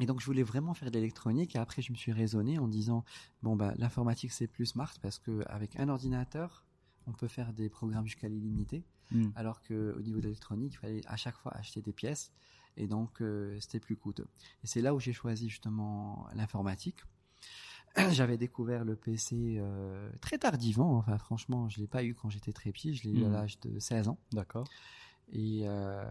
Et 0.00 0.06
donc 0.06 0.20
je 0.20 0.26
voulais 0.26 0.42
vraiment 0.42 0.74
faire 0.74 0.90
de 0.90 0.96
l'électronique 0.96 1.56
et 1.56 1.58
après 1.58 1.82
je 1.82 1.90
me 1.90 1.96
suis 1.96 2.12
raisonné 2.12 2.58
en 2.58 2.68
disant 2.68 3.04
bon 3.42 3.56
bah 3.56 3.72
l'informatique 3.78 4.32
c'est 4.32 4.46
plus 4.46 4.66
smart 4.66 4.92
parce 5.00 5.18
que 5.18 5.42
avec 5.46 5.78
un 5.78 5.88
ordinateur 5.88 6.66
on 7.06 7.12
peut 7.12 7.28
faire 7.28 7.52
des 7.52 7.70
programmes 7.70 8.04
jusqu'à 8.04 8.28
l'illimité 8.28 8.84
hmm. 9.10 9.30
alors 9.36 9.62
que 9.62 9.94
au 9.96 10.02
niveau 10.02 10.18
de 10.18 10.24
l'électronique 10.24 10.74
il 10.74 10.76
fallait 10.76 11.00
à 11.06 11.16
chaque 11.16 11.36
fois 11.36 11.52
acheter 11.56 11.80
des 11.80 11.92
pièces 11.92 12.30
et 12.76 12.86
donc 12.86 13.22
euh, 13.22 13.56
c'était 13.58 13.80
plus 13.80 13.96
coûteux. 13.96 14.26
Et 14.62 14.66
c'est 14.66 14.82
là 14.82 14.94
où 14.94 15.00
j'ai 15.00 15.14
choisi 15.14 15.48
justement 15.48 16.26
l'informatique. 16.34 16.98
J'avais 18.10 18.36
découvert 18.36 18.84
le 18.84 18.96
PC 18.96 19.56
euh, 19.58 20.10
très 20.20 20.36
tardivement, 20.36 20.98
enfin 20.98 21.16
franchement 21.16 21.70
je 21.70 21.78
l'ai 21.78 21.86
pas 21.86 22.04
eu 22.04 22.14
quand 22.14 22.28
j'étais 22.28 22.52
très 22.52 22.70
petit, 22.70 22.94
je 22.94 23.04
l'ai 23.04 23.20
eu 23.20 23.24
à 23.24 23.28
hmm. 23.28 23.32
l'âge 23.32 23.60
de 23.60 23.78
16 23.78 24.08
ans. 24.08 24.18
D'accord. 24.32 24.68
Et 25.32 25.62
euh, 25.64 26.04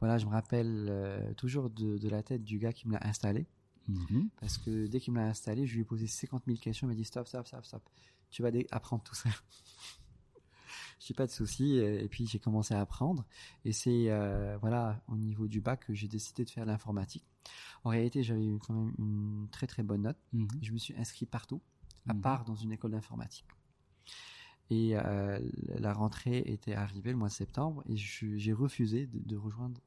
voilà, 0.00 0.18
je 0.18 0.26
me 0.26 0.30
rappelle 0.30 0.86
euh, 0.88 1.32
toujours 1.34 1.70
de, 1.70 2.08
la 2.08 2.22
tête 2.22 2.44
du 2.44 2.58
gars 2.58 2.72
qui 2.72 2.88
me 2.88 2.92
l'a 2.94 3.06
installé. 3.06 3.46
Mhm. 3.88 4.28
Parce 4.40 4.58
que 4.58 4.86
dès 4.86 5.00
qu'il 5.00 5.12
me 5.12 5.18
l'a 5.18 5.26
installé, 5.26 5.66
je 5.66 5.74
lui 5.74 5.82
ai 5.82 5.84
posé 5.84 6.06
50 6.06 6.44
000 6.46 6.58
questions. 6.58 6.86
Il 6.86 6.90
m'a 6.90 6.94
dit 6.94 7.04
stop, 7.04 7.26
stop, 7.26 7.46
stop, 7.46 7.64
stop. 7.64 7.82
Tu 8.30 8.42
vas 8.42 8.50
apprendre 8.70 9.02
tout 9.02 9.14
ça. 9.14 9.28
j'ai 11.00 11.14
pas 11.14 11.26
de 11.26 11.32
souci. 11.32 11.76
Et 11.76 12.08
puis 12.08 12.26
j'ai 12.26 12.38
commencé 12.38 12.74
à 12.74 12.80
apprendre. 12.80 13.24
Et 13.64 13.72
c'est 13.72 14.10
euh, 14.10 14.56
voilà 14.60 15.02
au 15.08 15.16
niveau 15.16 15.46
du 15.48 15.60
bac 15.60 15.86
que 15.86 15.94
j'ai 15.94 16.08
décidé 16.08 16.44
de 16.44 16.50
faire 16.50 16.64
l'informatique. 16.64 17.24
En 17.84 17.90
réalité, 17.90 18.22
j'avais 18.22 18.46
eu 18.46 18.58
quand 18.58 18.74
même 18.74 18.94
une 18.98 19.48
très 19.50 19.66
très 19.66 19.82
bonne 19.82 20.02
note. 20.02 20.18
Mhm. 20.32 20.48
Je 20.62 20.72
me 20.72 20.78
suis 20.78 20.96
inscrit 20.96 21.26
partout, 21.26 21.60
à 22.08 22.14
Mhm. 22.14 22.20
part 22.20 22.44
dans 22.44 22.54
une 22.54 22.72
école 22.72 22.92
d'informatique. 22.92 23.46
Et 24.72 24.96
euh, 24.96 25.38
la 25.76 25.92
rentrée 25.92 26.38
était 26.46 26.72
arrivée 26.72 27.10
le 27.10 27.18
mois 27.18 27.28
de 27.28 27.34
septembre 27.34 27.82
et 27.84 27.96
j'ai 27.98 28.54
refusé 28.54 29.06
de, 29.06 29.36
rejoindre 29.36 29.78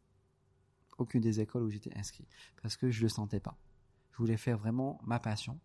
aucune 1.00 1.22
des 1.22 1.39
écoles 1.39 1.63
où 1.63 1.72
j'étais 1.72 1.98
inscrit 1.98 2.27
parce 2.62 2.77
que 2.77 2.92
je 2.92 3.01
le 3.01 3.10
sentais 3.10 3.39
pas. 3.39 3.58
Je 4.12 4.18
voulais 4.18 4.38
faire 4.38 4.60
vraiment 4.60 5.01
ma 5.04 5.18
passion 5.18 5.60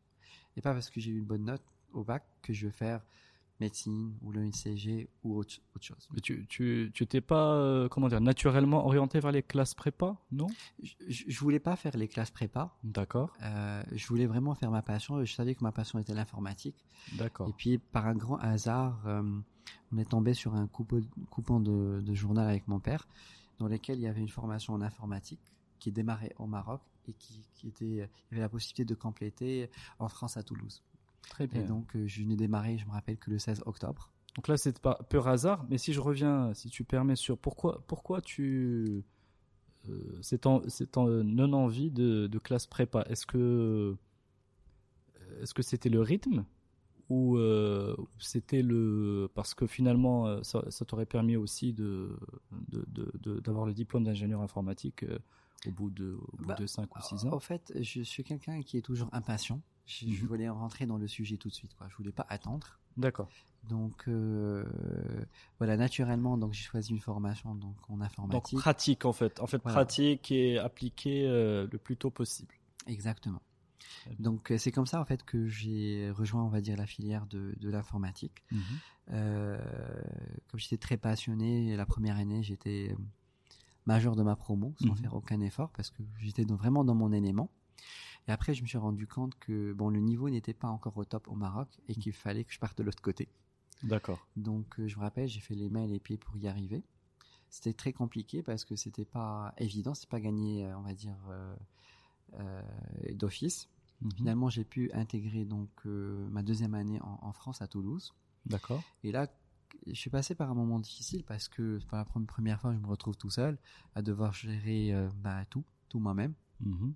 et 0.57 0.63
pas 0.63 0.73
parce 0.73 0.89
que 0.89 1.01
j'ai 1.01 1.11
eu 1.11 1.19
une 1.19 1.27
bonne 1.27 1.45
note 1.45 1.63
au 1.93 2.03
bac 2.03 2.25
que 2.41 2.55
je 2.55 2.65
veux 2.65 2.73
faire 2.73 3.05
médecine 3.61 4.15
ou 4.23 4.33
l'UNCG 4.33 5.09
ou 5.23 5.37
autre, 5.37 5.57
autre 5.75 5.85
chose. 5.85 6.09
Mais 6.13 6.21
tu 6.21 6.47
tu 6.49 6.91
tu 6.95 7.07
t'es 7.07 7.21
pas 7.21 7.55
euh, 7.55 7.89
comment 7.89 8.09
dire 8.09 8.21
naturellement 8.21 8.87
orienté 8.87 9.21
vers 9.21 9.33
les 9.33 9.43
classes 9.43 9.75
prépa, 9.75 10.17
non? 10.33 10.47
Je, 10.83 10.95
je, 11.09 11.39
voulais 11.41 11.59
pas 11.61 11.77
faire 11.77 11.97
les 11.97 12.09
classes 12.09 12.31
prépa. 12.31 12.75
D'accord, 12.83 13.33
Euh, 13.43 13.83
je 13.93 14.07
voulais 14.09 14.27
vraiment 14.27 14.55
faire 14.55 14.71
ma 14.71 14.83
passion. 14.83 15.25
Je 15.25 15.33
savais 15.33 15.55
que 15.55 15.63
ma 15.63 15.73
passion 15.73 15.99
était 15.99 16.15
l'informatique. 16.15 16.85
d'accord. 17.19 17.49
Et 17.49 17.53
puis, 17.53 17.79
par 17.79 18.07
un 18.07 18.15
grand 18.15 18.37
hasard, 18.37 19.03
euh, 19.07 19.23
on 19.93 19.99
est 19.99 20.09
tombé 20.09 20.35
sur 20.35 20.55
un 20.55 20.67
coupon, 20.67 21.01
coupon 21.31 21.61
de, 21.61 22.01
de 22.01 22.15
journal 22.15 22.49
avec 22.49 22.67
mon 22.69 22.81
père, 22.81 23.07
dans 23.59 23.69
lequel 23.69 23.99
il 23.99 24.03
y 24.03 24.07
avait 24.07 24.21
une 24.21 24.29
formation 24.29 24.73
en 24.75 24.81
informatique 24.81 25.41
qui 25.79 25.93
démarrait 25.93 26.35
au 26.39 26.47
Maroc 26.47 26.81
et 27.09 27.13
qui, 27.15 27.47
qui 27.55 27.69
était, 27.69 27.85
il 27.87 27.97
y 27.99 28.33
avait 28.33 28.41
la 28.41 28.49
possibilité 28.49 28.85
de 28.85 28.95
compléter 28.95 29.71
en 29.99 30.09
France 30.09 30.37
à 30.37 30.43
Toulouse. 30.43 30.83
Très 31.29 31.47
bien. 31.47 31.63
Et 31.63 31.65
donc, 31.65 31.95
euh, 31.97 32.07
je 32.07 32.23
venais 32.23 32.37
démarrer, 32.37 32.79
je 32.79 32.87
me 32.87 32.91
rappelle 32.91 33.19
que 33.19 33.31
le 33.31 33.39
16 33.39 33.63
octobre. 33.67 34.11
Donc 34.37 34.49
là, 34.49 34.57
c'est 34.57 34.79
pas 34.81 34.99
pur 35.09 35.27
hasard, 35.29 35.67
mais 35.69 35.79
si 35.79 35.93
je 35.93 36.01
reviens, 36.01 36.55
si 36.55 36.71
tu 36.71 36.85
permets, 36.85 37.17
sur 37.17 37.39
pourquoi, 37.39 37.83
pourquoi 37.87 38.21
tu. 38.21 39.05
Euh, 39.89 40.19
c'est 40.23 40.47
en, 40.47 40.63
en 40.97 41.07
non-envie 41.07 41.91
de, 41.91 42.27
de 42.27 42.39
classe 42.39 42.67
prépa? 42.67 43.03
Est-ce 43.09 43.27
que. 43.27 43.97
Est-ce 45.41 45.55
que 45.55 45.63
c'était 45.63 45.89
le 45.89 46.01
rythme 46.01 46.45
ou 47.11 47.37
euh, 47.37 47.97
c'était 48.19 48.63
le. 48.63 49.29
Parce 49.35 49.53
que 49.53 49.67
finalement, 49.67 50.27
euh, 50.29 50.43
ça, 50.43 50.63
ça 50.71 50.85
t'aurait 50.85 51.07
permis 51.07 51.37
aussi 51.37 51.73
de, 51.73 52.17
d'avoir 53.43 53.67
le 53.67 53.75
diplôme 53.75 54.05
d'ingénieur 54.05 54.41
informatique 54.41 55.03
euh, 55.03 55.19
au 55.67 55.71
bout 55.73 55.91
de, 55.91 56.13
au 56.21 56.37
bout 56.39 56.47
Bah, 56.47 56.55
de 56.55 56.67
5 56.67 56.95
ou 56.97 57.01
6 57.03 57.27
ans. 57.27 57.33
En 57.33 57.41
fait, 57.41 57.73
je 57.81 58.03
suis 58.03 58.25
quelqu'un 58.25 58.63
qui 58.63 58.77
est 58.79 58.83
toujours 58.83 59.09
impatient. 59.13 59.61
Je, 59.87 60.07
je 60.07 60.23
Mhm. 60.23 60.29
voulais 60.29 60.49
rentrer 60.49 60.87
dans 60.87 60.97
le 60.99 61.09
sujet 61.09 61.37
tout 61.37 61.49
de 61.49 61.55
suite. 61.55 61.75
Quoi. 61.75 61.89
Je 61.91 61.97
voulais 61.97 62.13
pas 62.13 62.27
attendre. 62.29 62.79
D'accord. 62.97 63.29
Donc, 63.69 64.05
euh, 64.09 64.65
voilà, 65.59 65.77
naturellement, 65.77 66.39
donc 66.39 66.53
j'ai 66.55 66.63
choisi 66.65 66.91
une 66.93 67.01
formation 67.01 67.55
donc 67.55 67.77
en 67.89 67.95
Donc 67.99 68.03
informatique. 68.07 68.59
pratique 68.59 69.05
en 69.05 69.13
fait. 69.13 69.39
En 69.41 69.47
fait, 69.47 69.61
Voilà. 69.63 69.75
pratique 69.77 70.31
et 70.33 70.59
appliqué 70.59 71.27
euh, 71.27 71.67
le 71.71 71.79
plus 71.79 71.97
tôt 71.97 72.11
possible. 72.11 72.55
Exactement. 72.87 73.43
Donc 74.19 74.53
c'est 74.57 74.73
comme 74.73 74.87
ça 74.87 75.01
en 75.01 75.05
fait 75.05 75.25
que 75.25 75.47
j'ai 75.49 76.11
rejoint, 76.11 76.43
on 76.43 76.49
va 76.49 76.61
dire, 76.61 76.77
la 76.77 76.87
filière 76.87 77.27
de, 77.27 77.55
de 77.59 77.69
l'informatique. 77.69 78.45
Euh, 79.11 79.59
comme 80.49 80.61
j'étais 80.61 80.77
très 80.79 80.97
passionné, 80.97 81.77
la 81.77 81.85
première 81.87 82.17
année 82.17 82.43
j'étais 82.43 82.95
majeur 83.87 84.17
de 84.17 84.23
ma 84.23 84.37
promo 84.37 84.75
sans 84.79 84.89
Mhm. 84.89 84.97
faire 84.97 85.15
aucun 85.15 85.41
effort 85.41 85.71
parce 85.71 85.91
que 85.91 86.03
j'étais 86.19 86.45
vraiment 86.45 86.85
dans 86.85 86.95
mon 86.95 87.13
élément. 87.13 87.51
Et 88.29 88.33
après 88.33 88.55
je 88.55 88.63
me 88.63 88.67
suis 88.67 88.79
rendu 88.79 89.07
compte 89.07 89.35
que 89.39 89.73
bon 89.73 89.89
le 89.91 90.01
niveau 90.01 90.29
n'était 90.31 90.53
pas 90.55 90.69
encore 90.69 90.97
au 90.99 91.05
top 91.05 91.29
au 91.29 91.35
Maroc 91.35 91.69
et 91.89 91.95
qu'il 91.95 92.13
fallait 92.13 92.45
que 92.45 92.53
je 92.53 92.59
parte 92.59 92.77
de 92.79 92.83
l'autre 92.83 93.03
côté. 93.03 93.29
D'accord. 93.83 94.19
Donc 94.37 94.79
euh, 94.79 94.87
je 94.89 94.97
me 94.97 95.01
rappelle, 95.03 95.27
j'ai 95.29 95.41
fait 95.41 95.55
les 95.55 95.71
mains 95.71 95.83
et 95.85 95.89
les 95.89 96.01
pieds 96.01 96.19
pour 96.19 96.37
y 96.37 96.47
arriver. 96.47 96.83
C'était 97.49 97.73
très 97.73 97.93
compliqué 97.93 98.43
parce 98.43 98.65
que 98.65 98.77
c'était 98.77 99.05
pas 99.07 99.55
évident, 99.59 99.95
c'est 99.95 100.09
pas 100.09 100.21
gagné, 100.21 100.67
euh, 100.67 100.79
on 100.79 100.83
va 100.83 100.95
dire, 100.95 101.17
euh, 101.31 101.57
euh, 102.35 102.63
d'office. 103.15 103.69
Mhm. 104.03 104.13
Finalement, 104.13 104.49
j'ai 104.51 104.65
pu 104.65 104.91
intégrer 104.93 105.45
donc 105.45 105.69
euh, 105.87 106.29
ma 106.31 106.43
deuxième 106.43 106.75
année 106.75 107.01
en, 107.01 107.19
en 107.23 107.33
France 107.33 107.61
à 107.63 107.67
Toulouse. 107.67 108.15
D'accord. 108.47 108.83
Et 109.03 109.13
là, 109.13 109.27
je 109.87 109.95
suis 109.95 110.11
passé 110.11 110.35
par 110.35 110.51
un 110.51 110.55
moment 110.55 110.79
difficile 110.79 111.25
parce 111.25 111.49
que 111.49 111.79
pour 111.87 111.97
la 111.97 112.05
pre- 112.05 112.25
première 112.27 112.61
fois, 112.61 112.73
je 112.73 112.79
me 112.79 112.87
retrouve 112.87 113.17
tout 113.17 113.31
seul 113.31 113.59
à 113.95 114.03
devoir 114.03 114.33
gérer 114.33 114.93
euh, 114.93 115.09
bah, 115.17 115.45
tout, 115.47 115.65
tout 115.89 115.99
moi-même. 116.01 116.35
Mhm. 116.61 116.95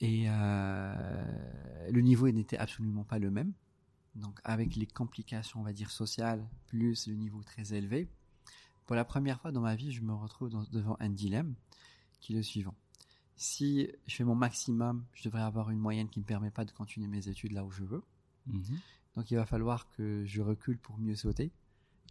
Et 0.00 0.24
euh, 0.28 1.90
le 1.90 2.00
niveau 2.00 2.28
n'était 2.30 2.58
absolument 2.58 3.04
pas 3.04 3.18
le 3.18 3.30
même. 3.30 3.52
Donc, 4.14 4.40
avec 4.44 4.76
les 4.76 4.86
complications, 4.86 5.60
on 5.60 5.62
va 5.62 5.72
dire, 5.72 5.90
sociales, 5.90 6.46
plus 6.66 7.06
le 7.06 7.14
niveau 7.14 7.42
très 7.42 7.74
élevé, 7.74 8.08
pour 8.86 8.96
la 8.96 9.04
première 9.04 9.40
fois 9.40 9.52
dans 9.52 9.60
ma 9.60 9.74
vie, 9.74 9.92
je 9.92 10.02
me 10.02 10.14
retrouve 10.14 10.50
dans- 10.50 10.64
devant 10.72 10.96
un 11.00 11.10
dilemme 11.10 11.54
qui 12.20 12.32
est 12.32 12.36
le 12.36 12.42
suivant. 12.42 12.74
Si 13.36 13.90
je 14.06 14.14
fais 14.14 14.24
mon 14.24 14.34
maximum, 14.34 15.04
je 15.12 15.24
devrais 15.24 15.42
avoir 15.42 15.70
une 15.70 15.78
moyenne 15.78 16.08
qui 16.08 16.18
ne 16.20 16.22
me 16.24 16.26
permet 16.26 16.50
pas 16.50 16.64
de 16.64 16.70
continuer 16.70 17.06
mes 17.08 17.28
études 17.28 17.52
là 17.52 17.64
où 17.64 17.70
je 17.70 17.84
veux. 17.84 18.02
Mhm. 18.46 18.78
Donc, 19.16 19.30
il 19.30 19.36
va 19.36 19.46
falloir 19.46 19.88
que 19.90 20.24
je 20.26 20.42
recule 20.42 20.78
pour 20.78 20.98
mieux 20.98 21.16
sauter. 21.16 21.50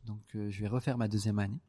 Donc, 0.06 0.22
euh, 0.36 0.50
je 0.50 0.62
vais 0.62 0.68
refaire 0.68 0.98
ma 0.98 1.08
deuxième 1.08 1.40
année. 1.40 1.60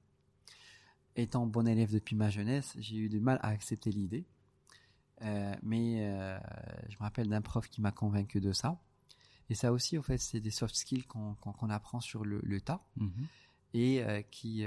Étant 1.15 1.47
bon 1.47 1.67
élève 1.67 1.93
depuis 1.93 2.17
ma 2.17 2.29
jeunesse, 2.31 2.75
j'ai 2.79 2.97
eu 2.97 3.09
du 3.09 3.21
mal 3.21 3.39
à 3.43 3.49
accepter 3.49 3.91
l'idée. 3.91 4.27
Euh, 5.23 5.55
mais 5.63 6.07
euh, 6.07 6.39
je 6.89 6.95
me 6.97 7.01
rappelle 7.03 7.29
d'un 7.29 7.41
prof 7.41 7.69
qui 7.69 7.81
m'a 7.81 7.93
convaincu 7.93 8.41
de 8.41 8.53
ça. 8.53 8.79
Et 9.49 9.55
ça 9.55 9.73
aussi, 9.73 9.97
en 9.97 10.03
fait, 10.03 10.19
c'est 10.19 10.41
des 10.41 10.51
soft 10.51 10.75
skills 10.75 11.05
qu'on 11.05 11.71
apprend 11.71 12.01
sur 12.01 12.25
le, 12.25 12.41
le 12.43 12.61
tas 12.61 12.85
Mhm. 12.97 13.27
et 13.75 14.03
qui 14.31 14.65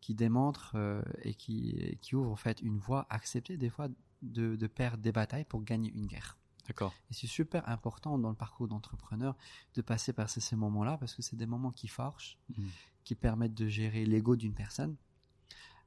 qui 0.00 0.14
démontrent 0.14 0.72
euh, 0.76 1.02
et 1.22 1.34
qui 1.34 1.98
qui 2.02 2.14
ouvrent 2.14 2.30
en 2.32 2.36
fait 2.36 2.60
une 2.60 2.78
voie 2.78 3.06
acceptée 3.10 3.56
des 3.56 3.70
fois 3.70 3.88
de, 4.22 4.54
de 4.54 4.66
perdre 4.66 5.02
des 5.02 5.12
batailles 5.12 5.44
pour 5.46 5.62
gagner 5.64 5.90
une 5.94 6.06
guerre. 6.06 6.36
D'accord. 6.66 6.94
Et 7.10 7.14
c'est 7.14 7.26
super 7.26 7.68
important 7.68 8.18
dans 8.18 8.30
le 8.30 8.34
parcours 8.36 8.68
d'entrepreneur 8.68 9.36
de 9.74 9.82
passer 9.82 10.12
par 10.12 10.30
ces, 10.30 10.40
ces 10.40 10.56
moments-là 10.56 10.96
parce 10.98 11.14
que 11.14 11.22
c'est 11.22 11.36
des 11.36 11.46
moments 11.46 11.72
qui 11.72 11.88
forgent, 11.88 12.38
Mhm. 12.56 12.68
qui 13.04 13.14
permettent 13.14 13.54
de 13.54 13.68
gérer 13.68 14.04
l'ego 14.06 14.34
d'une 14.36 14.54
personne. 14.54 14.96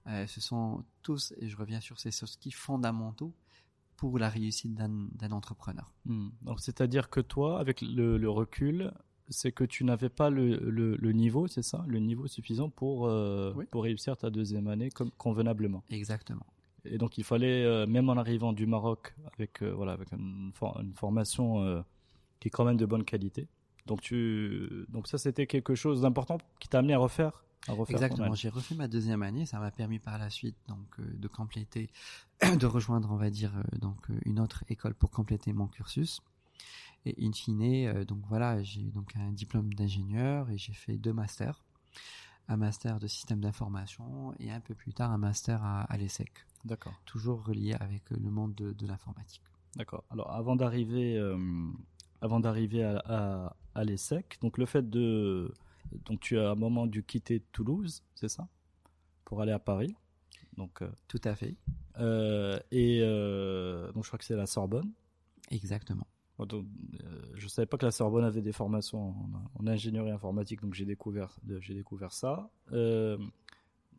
Euh, 0.07 0.25
ce 0.27 0.39
sont 0.39 0.86
tous, 1.01 1.34
et 1.39 1.50
je 1.50 1.57
reviens 1.57 1.81
sur 1.81 2.00
ces 2.00 2.12
soft 2.12 2.34
skills 2.34 2.51
fondamentaux 2.53 3.34
pour 3.98 4.19
la 4.19 4.29
réussite 4.29 4.75
d'un 4.75 5.31
entrepreneur. 5.31 5.91
Donc, 6.05 6.60
c'est-à-dire 6.60 7.10
que 7.10 7.19
toi, 7.19 7.60
avec 7.60 7.81
le, 7.81 8.17
le 8.17 8.29
recul, 8.29 8.93
c'est 9.29 9.51
que 9.51 9.63
tu 9.65 9.84
n'avais 9.84 10.10
pas 10.10 10.29
le, 10.29 10.57
le, 10.69 10.96
le 10.96 11.12
niveau, 11.12 11.48
c'est 11.48 11.63
ça? 11.63 11.84
Le 11.88 12.00
niveau 12.00 12.27
suffisant 12.27 12.69
pour, 12.69 13.07
euh, 13.07 13.53
Oui. 13.55 13.65
pour 13.65 13.84
réussir 13.84 14.15
ta 14.15 14.29
deuxième 14.29 14.67
année 14.67 14.91
comme, 14.91 15.12
convenablement? 15.17 15.84
Exactement. 15.89 16.46
Et 16.91 16.98
donc, 16.98 17.17
il 17.17 17.24
fallait, 17.24 17.63
euh, 17.63 17.86
même 17.86 18.10
en 18.10 18.17
arrivant 18.17 18.53
du 18.53 18.65
Maroc, 18.65 19.15
avec, 19.34 19.62
euh, 19.62 19.72
voilà, 19.74 19.94
avec 19.94 20.12
une, 20.12 20.51
for- 20.53 20.79
une 20.82 20.94
formation 20.94 21.63
euh, 21.63 21.82
qui 22.39 22.48
est 22.48 22.51
quand 22.51 22.65
même 22.65 22.77
de 22.77 22.86
bonne 22.86 23.03
qualité. 23.03 23.48
Donc, 23.86 24.01
tu, 24.01 24.86
donc 24.89 25.08
ça, 25.08 25.17
c'était 25.17 25.48
quelque 25.48 25.75
chose 25.75 26.01
d'important 26.01 26.38
qui 26.60 26.67
t'a 26.67 26.79
amené 26.79 26.94
à 26.94 26.98
refaire, 27.00 27.44
Exactement. 27.96 28.27
J'ai 28.36 28.50
refait 28.50 28.75
ma 28.75 28.88
deuxième 28.88 29.24
année. 29.24 29.46
Ça 29.46 29.60
m'a 29.60 29.72
permis 29.72 30.00
par 30.00 30.17
la 30.17 30.29
suite 30.29 30.56
donc 30.67 31.00
de 31.01 31.27
compléter, 31.27 31.89
de 32.60 32.65
rejoindre, 32.65 33.10
on 33.12 33.17
va 33.17 33.29
dire, 33.29 33.51
donc 33.82 33.98
une 34.25 34.39
autre 34.39 34.63
école 34.70 34.94
pour 34.94 35.10
compléter 35.12 35.51
mon 35.53 35.67
cursus. 35.67 36.22
Et 37.06 37.15
in 37.25 37.32
fine, 37.32 38.03
donc 38.03 38.20
voilà, 38.27 38.62
j'ai 38.63 38.82
donc 38.82 39.15
un 39.15 39.32
diplôme 39.32 39.74
d'ingénieur 39.74 40.50
et 40.50 40.58
j'ai 40.58 40.74
fait 40.74 40.98
deux 40.98 41.13
masters, 41.13 41.63
un 42.48 42.58
master 42.58 43.00
de 43.00 43.08
système 43.08 43.42
d'information 43.42 44.34
et 44.39 44.51
un 44.51 44.60
peu 44.62 44.74
plus 44.75 44.94
tard 44.94 45.12
un 45.12 45.18
master 45.18 45.63
à, 45.63 45.82
à 45.84 45.98
l'ESSEC, 45.98 46.32
D'accord. 46.66 46.94
toujours 47.06 47.46
relié 47.46 47.74
avec 47.74 48.12
euh, 48.12 48.18
le 48.20 48.30
monde 48.30 48.56
de, 48.56 48.72
de 48.74 48.88
l'informatique. 48.88 49.42
D'accord. 49.75 50.04
Alors, 50.10 50.32
avant 50.32 50.56
d'arriver, 50.56 51.18
euh, 51.18 51.38
avant 52.22 52.39
d'arriver 52.39 52.84
à, 52.84 52.98
à, 53.06 53.56
à 53.75 53.84
l'ESSEC, 53.84 54.38
donc 54.42 54.58
le 54.58 54.66
fait 54.66 54.89
de, 54.89 55.54
donc 56.06 56.20
tu 56.22 56.39
as 56.39 56.50
à 56.50 56.51
un 56.51 56.56
moment 56.56 56.88
dû 56.88 57.04
quitter 57.04 57.42
Toulouse, 57.51 58.01
c'est 58.16 58.30
ça, 58.30 58.48
pour 59.25 59.42
aller 59.42 59.51
à 59.51 59.60
Paris. 59.60 59.96
Donc, 60.56 60.82
euh, 60.82 60.89
Tout 61.08 61.22
à 61.24 61.36
fait, 61.36 61.56
euh, 62.00 62.60
et 62.72 63.00
donc 63.94 64.04
je 64.04 64.10
crois 64.10 64.18
que 64.18 64.25
c'est 64.25 64.36
la 64.36 64.48
Sorbonne. 64.48 64.92
exactement. 65.51 66.08
Donc, 66.46 66.65
euh, 67.03 67.22
je 67.36 67.48
savais 67.48 67.65
pas 67.65 67.77
que 67.77 67.86
la 67.86 67.91
Sorbonne 67.91 68.24
avait 68.24 68.41
des 68.44 68.51
formations 68.51 69.10
en, 69.10 69.29
en 69.60 69.67
ingénierie 69.67 70.12
informatique, 70.12 70.62
donc 70.62 70.74
j'ai 70.75 70.86
découvert, 70.86 71.36
j'ai 71.62 71.74
découvert 71.74 72.12
ça. 72.13 72.50
Euh, 72.74 73.17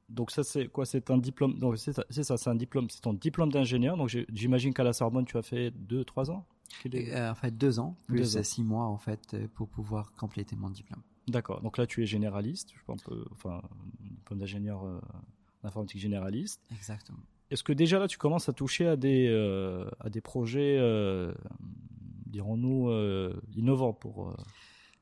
donc 0.09 0.31
ça 0.31 0.43
c'est 0.43 0.69
quoi? 0.69 0.87
C'est 0.87 1.11
un 1.11 1.19
diplôme. 1.19 1.59
Donc 1.59 1.77
c'est 1.79 1.93
ça, 1.93 2.05
c'est 2.37 2.49
un 2.49 2.55
diplôme. 2.55 2.89
C'est 2.89 3.03
ton 3.03 3.13
diplôme 3.13 3.51
d'ingénieur. 3.53 3.97
Donc 3.97 4.09
j'imagine 4.33 4.73
qu'à 4.73 4.85
la 4.85 4.93
Sorbonne 4.95 5.25
tu 5.27 5.37
as 5.37 5.43
fait 5.43 5.71
deux, 5.71 6.05
trois 6.05 6.31
ans? 6.31 6.47
Est- 6.85 7.13
euh, 7.15 7.31
en 7.31 7.35
fait, 7.35 7.51
deux 7.51 7.79
ans, 7.79 7.95
plus 8.07 8.19
Deux 8.21 8.37
ans. 8.39 8.43
six 8.43 8.63
mois 8.63 8.85
en 8.87 8.97
fait, 8.99 9.35
euh, 9.35 9.49
pour 9.55 9.69
pouvoir 9.69 10.13
compléter 10.13 10.55
mon 10.57 10.71
diplôme. 10.71 11.03
D'accord. 11.27 11.61
Donc 11.61 11.77
là 11.77 11.87
tu 11.87 12.03
es 12.03 12.07
généraliste. 12.07 12.71
Je 12.75 12.85
pense 12.87 13.03
que, 13.03 13.13
enfin, 13.33 13.61
diplôme 14.01 14.39
d'ingénieur 14.39 14.83
informatique 15.63 16.01
généraliste. 16.01 16.63
Exactement. 16.73 17.19
Est-ce 17.51 17.63
que 17.65 17.73
déjà 17.75 17.99
là 17.99 18.09
tu 18.09 18.17
commences 18.17 18.49
à 18.49 18.53
toucher 18.55 18.87
à 18.87 18.97
des 18.97 19.29
à 20.01 20.09
des 20.09 20.21
projets, 20.23 20.79
dirons-nous, 22.29 22.89
euh, 22.89 23.41
innovants 23.55 23.93
pour 23.93 24.29
euh, 24.29 24.37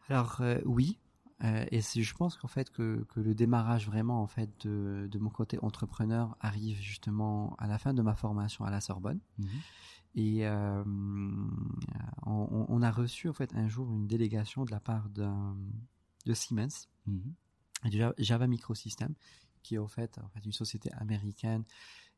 Alors 0.09 0.41
euh, 0.41 0.59
oui, 0.65 0.99
Euh, 1.45 1.67
et 1.71 1.83
je 1.83 2.15
pense 2.15 2.39
qu'en 2.39 2.49
fait 2.49 2.71
que, 2.71 3.05
que 3.11 3.21
le 3.21 3.35
démarrage 3.35 3.87
vraiment 3.87 4.23
en 4.23 4.27
fait 4.27 4.49
de, 4.67 5.07
de 5.07 5.19
mon 5.19 5.29
côté 5.29 5.59
entrepreneur 5.61 6.35
arrive 6.41 6.79
justement 6.81 7.55
à 7.59 7.67
la 7.67 7.77
fin 7.77 7.93
de 7.93 8.01
ma 8.01 8.15
formation 8.15 8.65
à 8.65 8.71
la 8.71 8.81
Sorbonne. 8.81 9.21
Mhm. 9.39 9.49
Et 10.15 10.47
euh, 10.47 10.83
on, 12.25 12.67
on 12.69 12.81
a 12.83 12.91
reçu 12.91 13.29
en 13.29 13.35
fait 13.35 13.55
un 13.55 13.69
jour 13.69 13.87
une 13.93 14.07
délégation 14.07 14.65
de 14.65 14.71
la 14.71 14.81
part 14.81 15.11
de 15.11 16.33
Siemens 16.33 16.89
et 17.85 17.91
du 17.91 17.99
Java- 17.99 18.15
Java 18.17 18.47
Microsystem, 18.47 19.15
qui 19.63 19.75
est 19.75 19.79
en 19.79 19.89
fait, 19.89 20.19
en 20.25 20.29
fait 20.31 20.43
une 20.43 20.53
société 20.53 20.91
américaine 20.95 21.65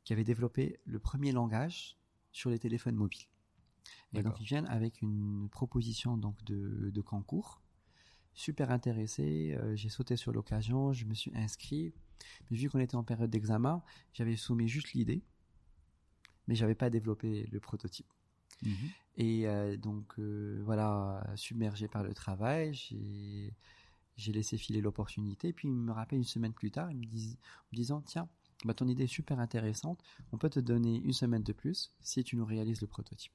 qui 0.04 0.12
avait 0.12 0.22
développé 0.22 0.78
le 0.84 1.00
premier 1.00 1.32
langage 1.32 1.96
sur 2.30 2.50
les 2.50 2.60
téléphones 2.60 2.94
mobiles. 2.94 3.26
Et 4.14 4.22
donc 4.22 4.40
ils 4.40 4.44
viennent 4.46 4.66
avec 4.68 5.02
une 5.02 5.48
proposition 5.50 6.16
donc 6.16 6.42
de, 6.44 6.90
de 6.90 7.00
concours. 7.00 7.60
Super 8.34 8.70
intéressé, 8.70 9.56
euh, 9.58 9.74
j'ai 9.74 9.88
sauté 9.88 10.16
sur 10.16 10.32
l'occasion, 10.32 10.92
je 10.92 11.04
me 11.06 11.14
suis 11.14 11.32
inscrit. 11.34 11.92
Mais 12.50 12.56
vu 12.56 12.70
qu'on 12.70 12.78
était 12.78 12.94
en 12.94 13.02
période 13.02 13.30
d'examen, 13.30 13.82
j'avais 14.12 14.36
soumis 14.36 14.68
juste 14.68 14.92
l'idée, 14.92 15.22
mais 16.46 16.54
j'avais 16.54 16.74
pas 16.74 16.90
développé 16.90 17.48
le 17.50 17.60
prototype. 17.60 18.06
Mhm. 18.62 18.74
Et 19.16 19.48
euh, 19.48 19.76
donc 19.76 20.18
euh, 20.18 20.60
voilà, 20.64 21.24
submergé 21.36 21.88
par 21.88 22.02
le 22.02 22.14
travail, 22.14 22.74
j'ai 22.74 23.52
j'ai 24.16 24.32
laissé 24.32 24.58
filer 24.58 24.80
l'opportunité. 24.80 25.52
Puis 25.52 25.68
il 25.68 25.74
me 25.74 25.92
rappelle 25.92 26.18
une 26.18 26.24
semaine 26.24 26.52
plus 26.52 26.70
tard, 26.70 26.90
il 26.90 26.98
me 26.98 27.04
dis- 27.04 27.38
en 27.40 27.68
me 27.72 27.76
disant 27.76 28.00
tiens, 28.02 28.28
bah, 28.64 28.74
ton 28.74 28.88
idée 28.88 29.04
est 29.04 29.06
super 29.06 29.38
intéressante, 29.38 30.02
on 30.32 30.38
peut 30.38 30.50
te 30.50 30.60
donner 30.60 31.00
une 31.00 31.12
semaine 31.12 31.42
de 31.44 31.52
plus 31.52 31.92
si 32.00 32.24
tu 32.24 32.36
nous 32.36 32.44
réalises 32.44 32.80
le 32.80 32.88
prototype. 32.88 33.32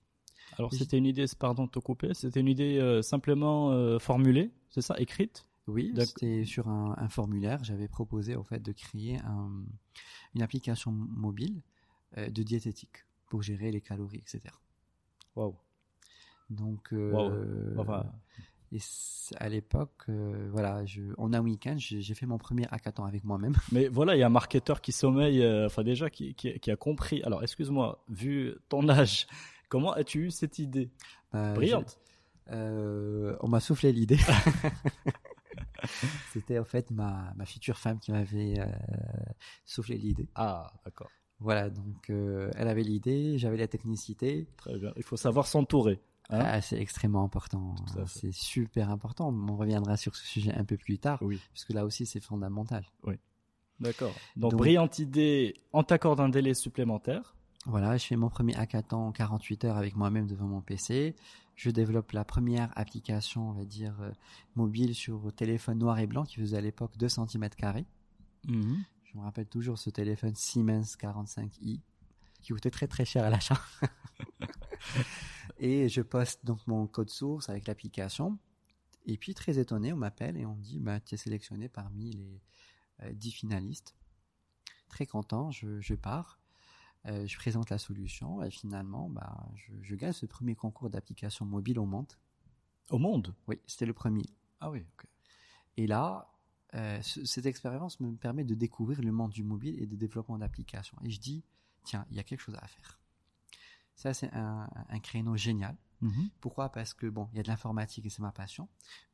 Alors 0.58 0.72
c'était 0.74 0.98
une 0.98 1.06
idée, 1.06 1.26
pardon 1.40 1.66
de 1.66 1.72
te 1.72 1.80
couper, 1.80 2.14
c'était 2.14 2.40
une 2.40 2.48
idée 2.48 2.78
euh, 2.78 3.02
simplement 3.02 3.72
euh, 3.72 3.98
formulée, 4.00 4.52
c'est 4.70 4.82
ça, 4.82 4.96
écrite? 5.00 5.46
Oui, 5.68 5.94
c'était 6.06 6.44
sur 6.46 6.68
un, 6.68 6.94
un 6.98 7.08
formulaire. 7.08 7.64
J'avais 7.64 7.88
proposé 7.88 8.36
au 8.36 8.44
fait 8.44 8.60
de 8.60 8.72
créer 8.74 9.18
un- 9.20 9.64
une 10.36 10.42
application 10.42 10.92
mobile 10.92 11.62
euh, 12.18 12.30
de 12.30 12.44
diététique 12.44 13.06
pour 13.30 13.44
gérer 13.44 13.72
les 13.72 13.80
calories, 13.82 14.18
etc. 14.20 14.42
Waouh. 15.36 15.56
Donc. 16.50 16.92
Enfin, 17.78 18.06
et 18.74 18.80
à 19.38 19.50
l'époque, 19.50 20.04
euh, 20.10 20.50
voilà, 20.52 20.84
je, 20.86 21.02
en 21.18 21.32
un 21.34 21.42
week-end, 21.42 21.76
j'ai 21.78 22.02
j'ai 22.02 22.14
fait 22.16 22.26
mon 22.26 22.40
premier 22.40 22.66
hackathon 22.72 23.06
avec 23.06 23.24
moi-même. 23.24 23.54
Mais 23.72 23.88
voilà, 23.88 24.16
il 24.16 24.20
y 24.20 24.24
a 24.24 24.26
un 24.26 24.30
marketeur 24.30 24.82
qui 24.82 24.92
sommeille, 24.92 25.44
euh, 25.44 25.68
enfin 25.68 25.84
déjà 25.84 26.10
qui, 26.10 26.34
qui, 26.34 26.60
qui 26.60 26.72
a 26.72 26.76
compris. 26.76 27.22
Alors 27.24 27.44
excuse-moi, 27.44 28.04
vu 28.10 28.56
ton 28.70 28.90
âge, 28.90 29.28
comment 29.74 29.94
as-tu 29.94 30.28
eu 30.28 30.32
cette 30.32 30.60
idée 30.60 30.92
Euh, 31.34 31.54
Brillante. 31.56 31.98
euh, 32.52 33.36
on 33.40 33.48
m'a 33.48 33.60
soufflé 33.60 33.92
l'idée. 33.92 34.20
C'était 36.32 36.60
en 36.60 36.64
fait 36.64 36.92
ma, 36.92 37.34
ma 37.36 37.46
future 37.46 37.78
femme 37.80 38.00
qui 38.00 38.12
m'avait 38.12 38.60
euh, 38.60 38.66
soufflé 39.66 39.98
l'idée. 39.98 40.30
Ah, 40.36 40.72
d'accord. 40.86 41.10
Voilà, 41.40 41.70
donc 41.72 42.10
euh, 42.10 42.52
elle 42.56 42.68
avait 42.68 42.84
l'idée, 42.84 43.38
j'avais 43.40 43.58
la 43.58 43.68
technicité. 43.68 44.48
Très 44.58 44.78
bien. 44.78 44.94
Il 44.96 45.04
faut 45.04 45.18
savoir 45.18 45.48
s'entourer. 45.48 46.00
hein. 46.30 46.40
Ah, 46.42 46.62
c'est 46.62 46.80
extrêmement 46.80 47.24
important. 47.24 47.76
C'est 48.06 48.32
super 48.32 48.90
important. 48.92 49.34
On 49.50 49.58
reviendra 49.58 49.98
sur 49.98 50.16
ce 50.16 50.26
sujet 50.26 50.54
un 50.54 50.64
peu 50.64 50.78
plus 50.78 51.00
tard, 51.00 51.18
oui. 51.22 51.42
parce 51.52 51.66
que 51.66 51.74
là 51.74 51.84
aussi 51.84 52.06
c'est 52.06 52.24
fondamental. 52.24 52.86
D'accord. 53.80 54.14
Donc, 54.38 54.52
Donc- 54.52 54.60
brillante 54.60 55.00
idée, 55.00 55.56
on 55.74 55.84
t'accorde 55.84 56.20
un 56.22 56.30
délai 56.30 56.54
supplémentaire. 56.54 57.36
Voilà, 57.66 57.98
je 57.98 58.06
fais 58.06 58.16
mon 58.18 58.30
premier 58.30 58.56
hackathon 58.56 59.08
en 59.08 59.12
48 59.12 59.66
heures 59.66 59.78
avec 59.78 59.96
moi-même 59.96 60.28
devant 60.28 60.48
mon 60.48 60.62
PC. 60.62 61.16
Je 61.56 61.70
développe 61.70 62.12
la 62.12 62.26
première 62.26 62.72
application, 62.78 63.50
on 63.50 63.54
va 63.54 63.64
dire, 63.64 63.96
euh, 64.02 64.12
mobile 64.56 64.94
sur 64.94 65.32
téléphone 65.34 65.80
noir 65.80 66.00
et 66.00 66.08
blanc 66.08 66.24
qui 66.26 66.42
faisait 66.42 66.58
à 66.58 66.62
l'époque 66.62 66.98
2 66.98 67.08
cm 67.08 67.50
carrés. 67.50 67.86
Mhm. 68.48 68.84
Je 69.06 69.18
me 69.18 69.24
rappelle 69.24 69.46
toujours 69.46 69.78
ce 69.78 69.90
téléphone 69.90 70.36
Siemens 70.36 70.98
45i 71.00 71.80
qui 72.42 72.52
coûtait 72.52 72.72
très 72.72 72.88
très 72.88 73.06
cher 73.06 73.24
à 73.24 73.30
l'achat. 73.30 73.60
et 75.60 75.88
je 75.88 76.02
poste 76.02 76.46
donc 76.46 76.66
mon 76.68 76.88
code 76.88 77.10
source 77.10 77.48
avec 77.50 77.68
l'application. 77.68 78.38
Et 79.06 79.18
puis 79.18 79.34
très 79.34 79.60
étonné, 79.60 79.94
on 79.94 79.98
m'appelle 79.98 80.38
et 80.38 80.46
on 80.46 80.56
me 80.56 80.62
dit 80.62 80.80
bah, 80.80 81.00
tu 81.00 81.16
es 81.16 81.18
sélectionné 81.18 81.70
parmi 81.70 82.12
les 82.12 82.42
euh, 83.04 83.14
10 83.14 83.32
finalistes. 83.32 83.96
Très 84.90 85.06
content, 85.06 85.52
je, 85.52 85.80
je 85.80 85.96
pars. 85.96 86.40
Euh, 87.06 87.28
je 87.28 87.36
présente 87.38 87.70
la 87.70 87.78
solution 87.78 88.42
et 88.44 88.50
finalement, 88.50 89.10
bah, 89.10 89.46
je, 89.56 89.74
je 89.82 89.96
gagne 89.96 90.14
ce 90.14 90.26
premier 90.26 90.56
concours 90.56 90.90
d'application 90.90 91.46
mobile 91.46 91.78
au 91.80 91.86
monde. 91.86 92.14
Au 92.90 92.98
monde? 92.98 93.36
Oui, 93.48 93.60
c'était 93.68 93.86
le 93.86 93.94
premier. 93.94 94.24
Ah 94.62 94.72
oui, 94.72 94.86
ok. 94.98 95.06
Et 95.78 95.88
là, 95.88 96.30
euh, 96.76 97.02
ce- 97.02 97.26
cette 97.26 97.46
expérience 97.46 98.00
me 98.00 98.16
permet 98.16 98.46
de 98.46 98.56
découvrir 98.56 99.02
le 99.02 99.12
monde 99.12 99.32
du 99.32 99.44
mobile 99.44 99.82
et 99.82 99.86
du 99.86 99.98
développement 99.98 100.38
d'applications. 100.38 100.98
Et 101.04 101.10
je 101.10 101.20
dis, 101.20 101.44
tiens, 101.84 102.06
il 102.10 102.16
y 102.16 102.20
a 102.20 102.24
quelque 102.24 102.40
chose 102.42 102.56
à 102.62 102.68
faire. 102.68 103.00
Ça, 103.96 104.14
c'est 104.14 104.32
un, 104.34 104.70
un 104.90 105.00
créneau 105.00 105.36
génial. 105.36 105.76
Mhm. 106.02 106.30
Pourquoi? 106.42 106.70
Parce 106.70 106.94
que, 106.94 107.08
bon, 107.08 107.30
il 107.32 107.38
y 107.38 107.40
a 107.40 107.44
de 107.44 107.48
l'informatique 107.48 108.06
et 108.06 108.10
c'est 108.10 108.22
ma 108.22 108.32
passion. 108.32 108.68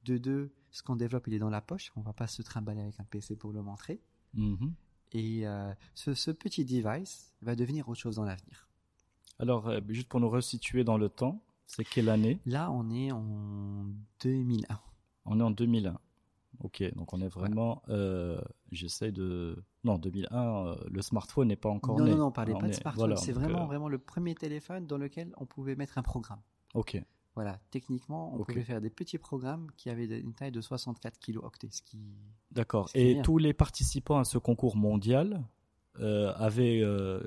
De 0.06 0.18
deux, 0.18 0.54
ce 0.72 0.84
qu'on 0.84 0.96
développe, 0.96 1.28
il 1.28 1.34
est 1.34 1.40
dans 1.40 1.50
la 1.50 1.62
poche. 1.62 1.92
On 1.96 2.02
va 2.02 2.14
pas 2.14 2.28
se 2.28 2.42
trimballer 2.42 2.82
avec 2.82 3.00
un 3.00 3.04
PC 3.04 3.36
pour 3.36 3.52
le 3.52 3.62
montrer. 3.62 4.00
Mhm. 4.36 4.74
Et 5.12 5.48
euh, 5.48 5.74
ce, 5.96 6.14
ce 6.14 6.32
petit 6.32 6.66
device 6.66 7.34
va 7.42 7.56
devenir 7.56 7.90
autre 7.90 8.00
chose 8.00 8.16
dans 8.18 8.26
l'avenir. 8.26 8.68
Alors, 9.40 9.68
euh, 9.68 9.80
juste 9.90 10.08
pour 10.08 10.20
nous 10.20 10.30
resituer 10.30 10.84
dans 10.84 10.98
le 10.98 11.10
temps, 11.10 11.42
c'est 11.66 11.84
quelle 11.86 12.10
année? 12.10 12.40
Là, 12.46 12.72
on 12.72 12.90
est 12.92 13.12
en 13.12 13.86
2001. 14.22 14.80
On 15.26 15.40
est 15.40 15.44
en 15.44 15.52
2001. 15.52 15.98
Ok, 16.62 16.84
donc 16.96 17.14
on 17.14 17.22
est 17.22 17.28
vraiment. 17.30 17.82
euh, 17.90 18.42
J'essaie 18.72 19.12
de. 19.12 19.64
Non, 19.86 19.98
2001, 19.98 20.68
euh, 20.68 20.76
le 20.92 21.02
smartphone 21.02 21.48
n'est 21.48 21.56
pas 21.56 21.70
encore 21.70 21.98
non, 21.98 22.04
né. 22.06 22.12
non, 22.12 22.18
non, 22.18 22.26
On 22.28 22.32
pas 22.32 22.44
de 22.46 22.52
est- 22.52 22.74
smartphone. 22.74 22.94
voilà, 22.96 23.16
c'est 23.16 23.32
vraiment, 23.32 23.66
vraiment 23.66 23.88
le 23.88 23.98
premier 23.98 24.36
téléphone 24.36 24.86
dans 24.86 24.98
lequel 24.98 25.32
on 25.38 25.46
pouvait 25.46 25.76
mettre 25.76 25.98
un 25.98 26.02
programme. 26.04 26.42
Ok. 26.74 27.02
Voilà, 27.36 27.60
techniquement, 27.72 28.34
on 28.34 28.44
pouvait 28.44 28.64
faire 28.64 28.82
des 28.82 28.90
petits 28.90 29.18
programmes 29.18 29.70
qui 29.78 29.90
avaient 29.90 30.06
une 30.20 30.34
taille 30.34 30.52
de 30.52 30.60
64 30.62 31.20
kilooctets, 31.20 31.70
ce 31.72 31.82
qui... 31.82 31.98
D'accord. 32.52 32.90
Et 32.96 33.14
bien. 33.14 33.24
tous 33.24 33.38
les 33.38 33.54
participants 33.54 34.18
à 34.20 34.26
ce 34.26 34.38
concours 34.38 34.76
mondial 34.76 35.42
euh, 36.00 36.34
avaient 36.36 36.82
euh, 36.82 37.22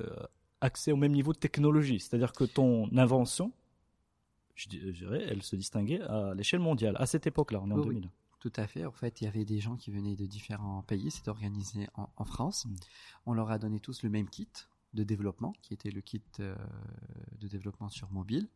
accès 0.61 0.93
au 0.93 0.97
même 0.97 1.13
niveau 1.13 1.33
de 1.33 1.39
technologie. 1.39 1.99
C'est-à-dire 2.01 2.33
que 2.33 2.45
ton 2.45 2.95
invention, 2.97 3.53
je 4.55 4.69
di- 4.69 4.81
je 4.81 4.91
dirais, 5.05 5.25
elle 5.29 5.43
se 5.43 5.57
distinguait 5.57 6.01
à 6.03 6.35
l'échelle 6.35 6.61
mondiale. 6.61 6.95
À 6.99 7.07
cette 7.07 7.27
époque-là, 7.27 7.61
on 7.63 7.71
est 7.71 7.75
en 7.75 7.79
Oui, 7.79 7.89
oui. 7.89 7.95
2000. 7.95 8.11
Tout 8.41 8.53
à 8.57 8.67
fait. 8.67 8.85
En 8.85 8.93
fait, 8.93 9.21
il 9.21 9.25
y 9.25 9.29
avait 9.29 9.45
des 9.45 9.61
gens 9.61 9.77
qui 9.77 9.93
venaient 9.93 10.17
de 10.17 10.27
différents 10.27 10.83
pays. 10.83 11.11
C'était 11.13 11.29
organisé 11.31 11.87
en, 11.95 12.09
en 12.17 12.25
France. 12.25 12.67
Mm. 12.67 12.75
On 13.27 13.35
leur 13.35 13.51
a 13.53 13.59
donné 13.59 13.79
tous 13.79 14.03
le 14.03 14.11
même 14.11 14.29
kit 14.29 14.49
de 14.95 15.05
développement, 15.05 15.55
qui 15.63 15.73
était 15.75 15.91
le 15.91 16.01
kit 16.01 16.23
euh, 16.41 16.55
de 17.41 17.49
développement 17.49 17.89
sur 17.89 18.11
mobile. 18.11 18.49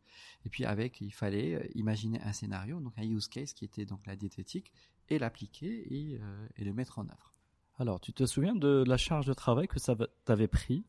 Et 0.45 0.49
puis 0.49 0.65
avec, 0.65 1.01
il 1.01 1.11
fallait 1.11 1.55
euh, 1.55 1.67
imaginer 1.75 2.21
un 2.21 2.33
scénario, 2.33 2.79
donc 2.79 2.93
un 2.97 3.03
use 3.03 3.27
case 3.27 3.53
qui 3.53 3.65
était 3.65 3.85
donc 3.85 4.05
la 4.05 4.15
diététique, 4.15 4.71
et 5.09 5.19
l'appliquer 5.19 5.87
et, 5.93 6.19
euh, 6.21 6.47
et 6.57 6.63
le 6.63 6.73
mettre 6.73 6.99
en 6.99 7.03
œuvre. 7.05 7.33
Alors, 7.79 7.99
tu 7.99 8.11
te 8.13 8.25
souviens 8.25 8.55
de 8.55 8.83
la 8.87 8.97
charge 8.97 9.25
de 9.27 9.33
travail 9.33 9.67
que 9.67 9.79
ça 9.79 9.93
va- 9.93 10.07
t'avait 10.25 10.47
pris? 10.47 10.83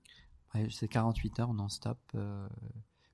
Ouais, 0.54 0.68
C'est 0.70 0.88
48 0.88 1.38
heures 1.40 1.52
non-stop, 1.54 1.98
euh, 2.14 2.48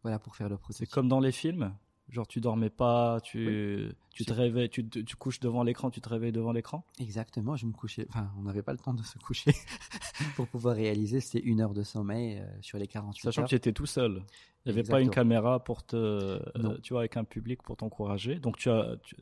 voilà, 0.02 0.18
pour 0.18 0.36
faire 0.36 0.48
le 0.48 0.56
C'est 0.56 0.60
prototype. 0.62 0.90
comme 0.90 1.08
dans 1.08 1.20
les 1.20 1.32
films? 1.32 1.74
Genre, 2.10 2.26
tu 2.28 2.40
dormais 2.40 2.70
pas, 2.70 3.20
tu, 3.22 3.88
tu 4.10 4.24
te 4.24 4.32
réveilles, 4.32 4.68
tu, 4.68 4.86
tu 4.88 5.16
couches 5.16 5.40
devant 5.40 5.62
l'écran, 5.62 5.90
tu 5.90 6.00
te 6.00 6.08
réveilles 6.08 6.32
devant 6.32 6.52
l'écran? 6.52 6.84
Exactement, 7.00 7.56
je 7.56 7.66
me 7.66 7.72
couchais. 7.72 8.06
Enfin, 8.10 8.30
on 8.38 8.42
n'avait 8.42 8.62
pas 8.62 8.72
le 8.72 8.78
temps 8.78 8.92
de 8.94 9.02
se 9.02 9.18
coucher 9.18 9.52
pour 10.36 10.46
pouvoir 10.46 10.76
réaliser. 10.76 11.20
C'était 11.20 11.44
une 11.44 11.60
heure 11.62 11.72
de 11.74 11.82
sommeil 11.82 12.38
euh, 12.38 12.46
sur 12.60 12.78
les 12.78 12.86
48 12.86 13.22
Sachant 13.24 13.40
heures. 13.40 13.46
que 13.46 13.50
tu 13.50 13.56
étais 13.56 13.72
tout 13.72 13.86
seul. 13.86 14.22
Il 14.66 14.72
n'y 14.72 14.78
avait 14.78 14.88
pas 14.88 15.00
une 15.00 15.10
caméra 15.10 15.64
pour 15.64 15.82
te, 15.84 15.96
euh, 15.96 16.78
tu 16.82 16.92
vois, 16.92 17.00
avec 17.00 17.16
un 17.16 17.24
public 17.24 17.62
pour 17.62 17.76
t'encourager. 17.76 18.36
Donc 18.38 18.58
tu 18.58 18.68
as, 18.70 18.96
tu, 19.02 19.16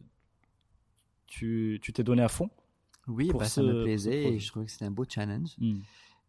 tu, 1.26 1.78
tu 1.82 1.92
t'es 1.92 2.04
donné 2.04 2.22
à 2.22 2.28
fond. 2.28 2.50
Oui, 3.08 3.28
pour 3.28 3.40
bah, 3.40 3.46
ce- 3.46 3.54
ça 3.54 3.62
me 3.62 3.82
plaisait 3.82 4.34
et 4.34 4.38
je 4.38 4.48
trouvais 4.48 4.66
que 4.66 4.72
c'était 4.72 4.84
un 4.84 4.90
beau 4.90 5.04
challenge. 5.08 5.50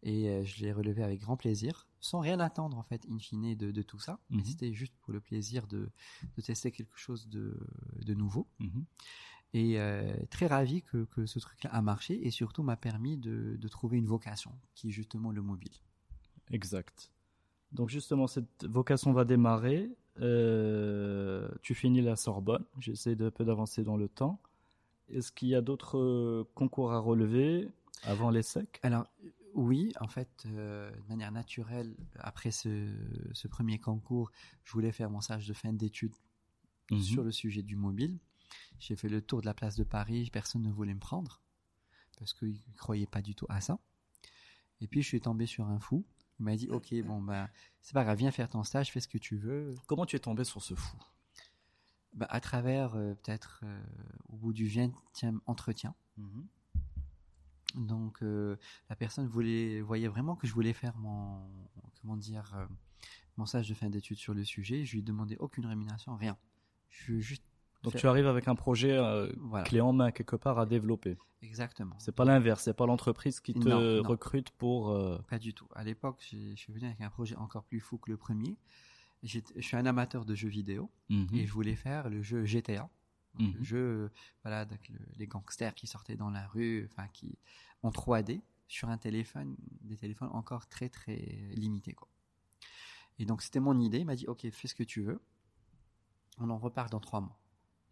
Et 0.02 0.28
euh, 0.28 0.44
je 0.44 0.62
l'ai 0.62 0.72
relevé 0.72 1.02
avec 1.02 1.20
grand 1.20 1.36
plaisir, 1.36 1.86
sans 2.04 2.20
rien 2.20 2.38
attendre 2.38 2.76
en 2.78 2.82
fait, 2.82 3.06
in 3.10 3.18
fine, 3.18 3.54
de, 3.54 3.70
de 3.70 3.82
tout 3.82 3.98
ça. 3.98 4.18
Mais 4.30 4.38
Mhm. 4.38 4.44
c'était 4.44 4.72
juste 4.74 4.94
pour 5.00 5.12
le 5.12 5.20
plaisir 5.20 5.66
de, 5.66 5.88
de 6.36 6.42
tester 6.42 6.70
quelque 6.70 6.96
chose 6.98 7.28
de, 7.28 7.58
de 8.04 8.14
nouveau. 8.14 8.46
Mhm. 8.58 8.84
Et 9.54 9.80
euh, 9.80 10.12
très 10.30 10.46
ravi 10.46 10.82
que, 10.82 11.04
que 11.04 11.26
ce 11.26 11.38
truc-là 11.38 11.70
a 11.72 11.80
marché 11.80 12.26
et 12.26 12.30
surtout 12.30 12.62
m'a 12.62 12.76
permis 12.76 13.16
de, 13.16 13.56
de 13.58 13.68
trouver 13.68 13.96
une 13.98 14.06
vocation, 14.06 14.52
qui 14.74 14.88
est 14.88 14.90
justement 14.90 15.30
le 15.30 15.42
mobile. 15.42 15.72
Exact. 16.50 17.10
Donc 17.72 17.88
justement, 17.88 18.26
cette 18.26 18.64
vocation 18.64 19.12
va 19.12 19.24
démarrer. 19.24 19.90
Euh, 20.20 21.48
tu 21.62 21.74
finis 21.74 22.02
la 22.02 22.16
Sorbonne. 22.16 22.64
J'essaie 22.80 23.16
de 23.16 23.30
peu 23.30 23.44
d'avancer 23.44 23.82
dans 23.82 23.96
le 23.96 24.08
temps. 24.08 24.40
Est-ce 25.08 25.32
qu'il 25.32 25.48
y 25.48 25.54
a 25.54 25.60
d'autres 25.62 26.46
concours 26.54 26.92
à 26.92 26.98
relever 26.98 27.68
avant 28.02 28.30
l'ESSEC 28.30 28.80
Alors, 28.82 29.06
oui, 29.54 29.92
en 30.00 30.08
fait, 30.08 30.44
euh, 30.46 30.90
de 30.90 31.08
manière 31.08 31.32
naturelle, 31.32 31.96
après 32.18 32.50
ce, 32.50 32.92
ce 33.32 33.48
premier 33.48 33.78
concours, 33.78 34.30
je 34.64 34.72
voulais 34.72 34.92
faire 34.92 35.10
mon 35.10 35.20
stage 35.20 35.46
de 35.46 35.54
fin 35.54 35.72
d'études 35.72 36.14
Mhm. 36.90 37.00
sur 37.02 37.24
le 37.24 37.32
sujet 37.32 37.62
du 37.62 37.76
mobile. 37.76 38.18
J'ai 38.78 38.94
fait 38.96 39.08
le 39.08 39.22
tour 39.22 39.40
de 39.40 39.46
la 39.46 39.54
place 39.54 39.76
de 39.76 39.84
Paris, 39.84 40.28
personne 40.32 40.62
ne 40.62 40.70
voulait 40.70 40.92
me 40.94 41.00
prendre 41.00 41.40
parce 42.18 42.34
qu'ils 42.34 42.60
ne 42.68 42.76
croyaient 42.76 43.06
pas 43.06 43.22
du 43.22 43.34
tout 43.34 43.46
à 43.48 43.60
ça. 43.60 43.78
Et 44.80 44.86
puis 44.86 45.02
je 45.02 45.08
suis 45.08 45.20
tombé 45.20 45.46
sur 45.46 45.66
un 45.66 45.78
fou. 45.78 46.04
Il 46.38 46.44
m'a 46.44 46.56
dit 46.56 46.68
Ok, 46.68 46.92
bon, 47.04 47.22
ben, 47.22 47.48
c'est 47.80 47.94
pas 47.94 48.04
grave, 48.04 48.18
viens 48.18 48.30
faire 48.32 48.48
ton 48.50 48.64
stage, 48.64 48.90
fais 48.92 49.00
ce 49.00 49.08
que 49.08 49.18
tu 49.18 49.36
veux. 49.36 49.74
Comment 49.86 50.04
tu 50.04 50.16
es 50.16 50.18
tombé 50.18 50.44
sur 50.44 50.62
ce 50.62 50.74
fou? 50.74 50.96
Ben, 52.12 52.26
À 52.28 52.40
travers, 52.40 52.94
euh, 52.96 53.14
peut-être, 53.14 53.60
euh, 53.64 53.82
au 54.28 54.36
bout 54.36 54.52
du 54.52 54.66
20e 54.66 55.40
entretien. 55.46 55.94
Mhm. 56.18 56.46
Donc, 57.74 58.22
euh, 58.22 58.56
la 58.88 58.96
personne 58.96 59.26
voulait, 59.26 59.80
voyait 59.80 60.08
vraiment 60.08 60.36
que 60.36 60.46
je 60.46 60.52
voulais 60.54 60.72
faire 60.72 60.96
mon, 60.96 61.40
comment 62.00 62.16
dire, 62.16 62.52
euh, 62.56 62.66
mon 63.36 63.46
stage 63.46 63.68
de 63.68 63.74
fin 63.74 63.90
d'études 63.90 64.18
sur 64.18 64.34
le 64.34 64.44
sujet. 64.44 64.84
Je 64.84 64.92
lui 64.92 64.98
ai 65.00 65.02
demandé 65.02 65.36
aucune 65.40 65.66
rémunération, 65.66 66.14
rien. 66.16 66.36
Je 66.88 67.12
veux 67.12 67.20
juste. 67.20 67.42
Donc 67.82 67.92
faire- 67.92 68.00
tu 68.00 68.06
arrives 68.06 68.26
avec 68.28 68.48
un 68.48 68.54
projet 68.54 68.92
euh, 68.92 69.30
Voilà, 69.38 69.64
clé 69.64 69.80
en 69.80 69.92
main 69.92 70.10
quelque 70.12 70.36
part 70.36 70.58
à 70.58 70.66
développer. 70.66 71.18
exactement. 71.42 71.96
C'est 71.98 72.14
pas 72.14 72.24
l'inverse, 72.24 72.62
c'est 72.62 72.72
pas 72.74 72.86
l'entreprise 72.86 73.40
qui 73.40 73.52
te 73.54 73.68
Non, 73.68 73.80
non. 74.02 74.08
recrute 74.08 74.50
pour. 74.50 74.90
euh, 74.90 75.18
Pas 75.28 75.38
du 75.38 75.52
tout. 75.52 75.66
À 75.74 75.84
l'époque, 75.84 76.18
je 76.30 76.54
suis 76.54 76.72
venu 76.72 76.86
avec 76.86 77.00
un 77.00 77.10
projet 77.10 77.36
encore 77.36 77.64
plus 77.64 77.80
fou 77.80 77.98
que 77.98 78.10
le 78.10 78.16
premier. 78.16 78.56
Je 79.22 79.40
suis 79.60 79.76
un 79.76 79.86
amateur 79.86 80.24
de 80.24 80.34
jeux 80.34 80.48
vidéo 80.48 80.90
mhm. 81.08 81.28
et 81.34 81.46
je 81.46 81.52
voulais 81.52 81.76
faire 81.76 82.08
le 82.10 82.22
jeu 82.22 82.44
GTA. 82.44 82.88
Donc, 83.34 83.48
Mhm. 83.48 83.58
Le 83.58 83.64
jeu, 83.64 84.12
voilà, 84.42 84.64
le- 84.64 84.98
les 85.16 85.26
gangsters 85.26 85.74
qui 85.74 85.86
sortaient 85.86 86.16
dans 86.16 86.30
la 86.30 86.46
rue, 86.46 86.86
enfin, 86.90 87.08
qui, 87.08 87.38
en 87.82 87.90
3D, 87.90 88.42
sur 88.68 88.88
un 88.88 88.98
téléphone, 88.98 89.56
des 89.82 89.96
téléphones 89.96 90.30
encore 90.32 90.68
très, 90.68 90.88
très 90.88 91.16
limités, 91.54 91.94
quoi. 91.94 92.08
Et 93.18 93.24
donc, 93.26 93.42
c'était 93.42 93.60
mon 93.60 93.78
idée. 93.78 93.98
Il 93.98 94.06
m'a 94.06 94.16
dit, 94.16 94.26
OK, 94.26 94.48
fais 94.50 94.68
ce 94.68 94.74
que 94.74 94.82
tu 94.82 95.02
veux. 95.02 95.20
On 96.38 96.50
en 96.50 96.58
repart 96.58 96.90
dans 96.90 97.00
trois 97.00 97.20
mois. 97.20 97.38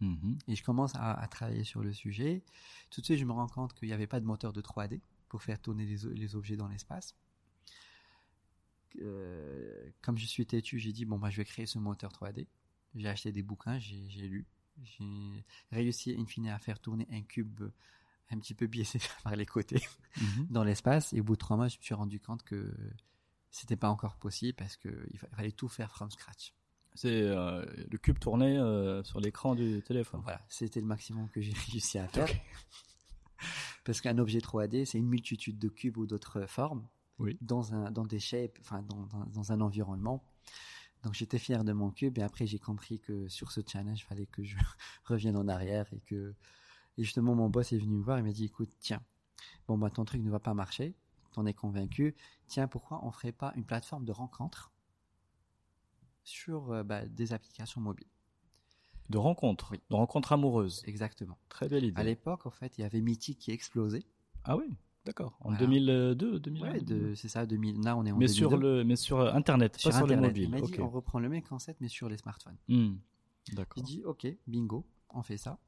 Mhm. 0.01 0.39
Et 0.49 0.57
je 0.57 0.65
commence 0.65 0.95
à, 0.97 1.13
à 1.13 1.29
travailler 1.29 1.63
sur 1.65 1.83
le 1.83 1.93
sujet. 1.93 2.43
Tout 2.91 3.01
de 3.01 3.05
suite, 3.07 3.19
je 3.19 3.25
me 3.25 3.33
rends 3.33 3.47
compte 3.49 3.73
qu'il 3.75 3.89
n'y 3.89 3.95
avait 3.95 4.09
pas 4.09 4.19
de 4.21 4.27
moteur 4.27 4.53
de 4.53 4.61
3D 4.61 5.01
pour 5.29 5.43
faire 5.43 5.61
tourner 5.61 5.87
les, 5.87 6.35
objets 6.35 6.57
dans 6.57 6.67
l'espace. 6.69 7.15
Euh, 9.01 9.91
comme 10.03 10.19
je 10.19 10.27
suis 10.27 10.45
têtu, 10.47 10.79
j'ai 10.79 10.93
dit, 10.93 11.05
bon, 11.05 11.19
bah, 11.19 11.31
je 11.31 11.37
vais 11.37 11.45
créer 11.45 11.67
ce 11.67 11.79
moteur 11.79 12.13
3D. 12.13 12.49
J'ai 12.95 13.09
acheté 13.09 13.33
des 13.33 13.43
bouquins, 13.43 13.79
j'ai 13.79 14.29
lu. 14.29 14.47
J'ai 14.85 15.45
réussi, 15.71 16.15
in 16.19 16.27
fine, 16.27 16.49
à 16.49 16.59
faire 16.59 16.79
tourner 16.81 17.07
un 17.13 17.23
cube 17.23 17.61
un 18.31 18.39
petit 18.39 18.55
peu 18.55 18.67
biaisé 18.67 18.99
par 19.25 19.37
les 19.37 19.47
côtés 19.47 19.83
Mhm. 20.21 20.47
dans 20.51 20.65
l'espace. 20.65 21.13
Et 21.13 21.21
au 21.21 21.25
bout 21.25 21.35
de 21.35 21.39
trois 21.39 21.57
mois, 21.57 21.69
je 21.69 21.79
me 21.79 21.83
suis 21.83 21.95
rendu 21.95 22.19
compte 22.21 22.43
que 22.43 22.75
c'était 23.51 23.77
pas 23.77 23.91
encore 23.91 24.17
possible 24.17 24.55
parce 24.55 24.77
qu'il 24.77 25.19
fa- 25.19 25.27
il 25.31 25.37
fallait 25.37 25.53
tout 25.53 25.69
faire 25.69 25.91
from 25.93 26.11
scratch. 26.11 26.53
C'est 26.95 27.23
euh, 27.23 27.65
le 27.91 27.97
cube 27.99 28.19
tourné 28.19 28.59
euh, 28.59 29.03
sur 29.05 29.21
l'écran 29.21 29.55
du 29.55 29.83
téléphone. 29.83 30.21
Voilà, 30.23 30.45
c'était 30.49 30.81
le 30.81 30.87
maximum 30.87 31.29
que 31.31 31.41
j'ai 31.41 31.53
réussi 31.71 31.99
à 31.99 32.07
faire. 32.09 32.29
Parce 33.85 34.01
qu'un 34.01 34.19
objet 34.19 34.39
3D, 34.39 34.85
c'est 34.85 34.99
une 34.99 35.09
multitude 35.09 35.59
de 35.59 35.69
cubes 35.69 35.97
ou 35.99 36.07
d'autres 36.07 36.47
formes 36.47 36.87
Oui. 37.19 37.37
dans, 37.41 37.75
un, 37.75 37.91
dans 37.91 38.05
des 38.07 38.21
shapes, 38.21 38.59
enfin 38.61 38.83
dans, 38.83 39.07
dans, 39.07 39.25
dans 39.27 39.53
un 39.53 39.61
environnement. 39.61 40.23
Donc 41.03 41.15
j'étais 41.15 41.39
fier 41.39 41.65
de 41.65 41.73
mon 41.73 41.91
cube 41.91 42.19
et 42.19 42.23
après 42.23 42.47
j'ai 42.47 42.59
compris 42.59 43.01
que 43.01 43.29
sur 43.29 43.51
ce 43.53 43.61
challenge, 43.67 44.01
il 44.01 44.05
fallait 44.05 44.27
que 44.27 44.43
je 44.45 44.57
revienne 45.05 45.37
en 45.37 45.49
arrière 45.49 45.87
et 45.93 46.01
que 46.01 46.35
et 46.99 47.05
justement 47.05 47.35
mon 47.35 47.49
boss 47.49 47.73
est 47.73 47.79
venu 47.79 47.97
me 47.97 48.03
voir 48.03 48.19
et 48.19 48.23
m'a 48.23 48.33
dit 48.33 48.45
écoute 48.45 48.71
tiens 48.81 49.03
bon 49.67 49.79
bah 49.79 49.91
ton 49.91 50.05
truc 50.05 50.23
ne 50.23 50.31
va 50.31 50.39
pas 50.41 50.55
marcher, 50.55 50.95
t'en 51.33 51.47
es 51.47 51.55
convaincu, 51.55 52.15
tiens 52.47 52.69
pourquoi 52.69 53.05
on 53.05 53.11
ferait 53.13 53.33
pas 53.33 53.53
une 53.57 53.65
plateforme 53.65 54.05
de 54.05 54.13
rencontre 54.13 54.73
sur 56.25 56.73
euh, 56.73 56.83
bah, 56.83 57.05
des 57.07 57.33
applications 57.33 57.81
mobiles? 57.81 58.07
De 59.11 59.19
rencontres, 59.19 59.73
Oui. 59.73 59.81
de 59.91 59.95
rencontres 59.97 60.33
amoureuses? 60.33 60.83
exactement. 60.87 61.39
Très 61.49 61.69
belle 61.69 61.85
idée. 61.85 62.01
À 62.01 62.05
l'époque, 62.05 62.47
en 62.47 62.51
fait, 62.51 62.79
il 62.79 62.83
y 62.83 62.85
avait 62.85 63.01
Mythic 63.01 63.39
qui 63.39 63.51
explosait. 63.51 64.05
Ah 64.45 64.57
oui, 64.57 64.77
d'accord. 65.05 65.37
En 65.41 65.51
Voilà. 65.51 65.59
2002, 65.67 66.39
2001. 66.41 66.73
Ouais, 66.73 67.15
c'est 67.17 67.29
ça, 67.29 67.47
2000. 67.47 67.83
Là, 67.83 67.97
on 67.97 68.05
est 68.07 68.13
en 68.13 68.17
mais 68.19 68.27
2002. 68.27 68.33
sur 68.35 68.57
le, 68.57 68.85
mais 68.85 68.97
sur 68.97 69.21
euh, 69.21 69.33
Internet, 69.33 69.77
Sur 69.77 69.91
pas 69.91 69.97
sur 69.99 70.07
les 70.07 70.17
mobiles. 70.17 70.45
Il 70.45 70.51
m'a 70.51 70.61
dit, 70.61 70.73
Ok. 70.75 70.79
on 70.81 70.89
reprend 70.89 71.19
le 71.19 71.29
même 71.29 71.43
concept, 71.43 71.81
mais 71.81 71.89
sur 71.89 72.09
les 72.09 72.17
smartphones. 72.17 72.57
J'ai 72.69 73.55
D'accord. 73.55 73.83
dit, 73.83 74.03
ok, 74.05 74.27
bingo, 74.47 74.87
on 75.11 75.23
fait 75.23 75.37
ça. 75.39 75.59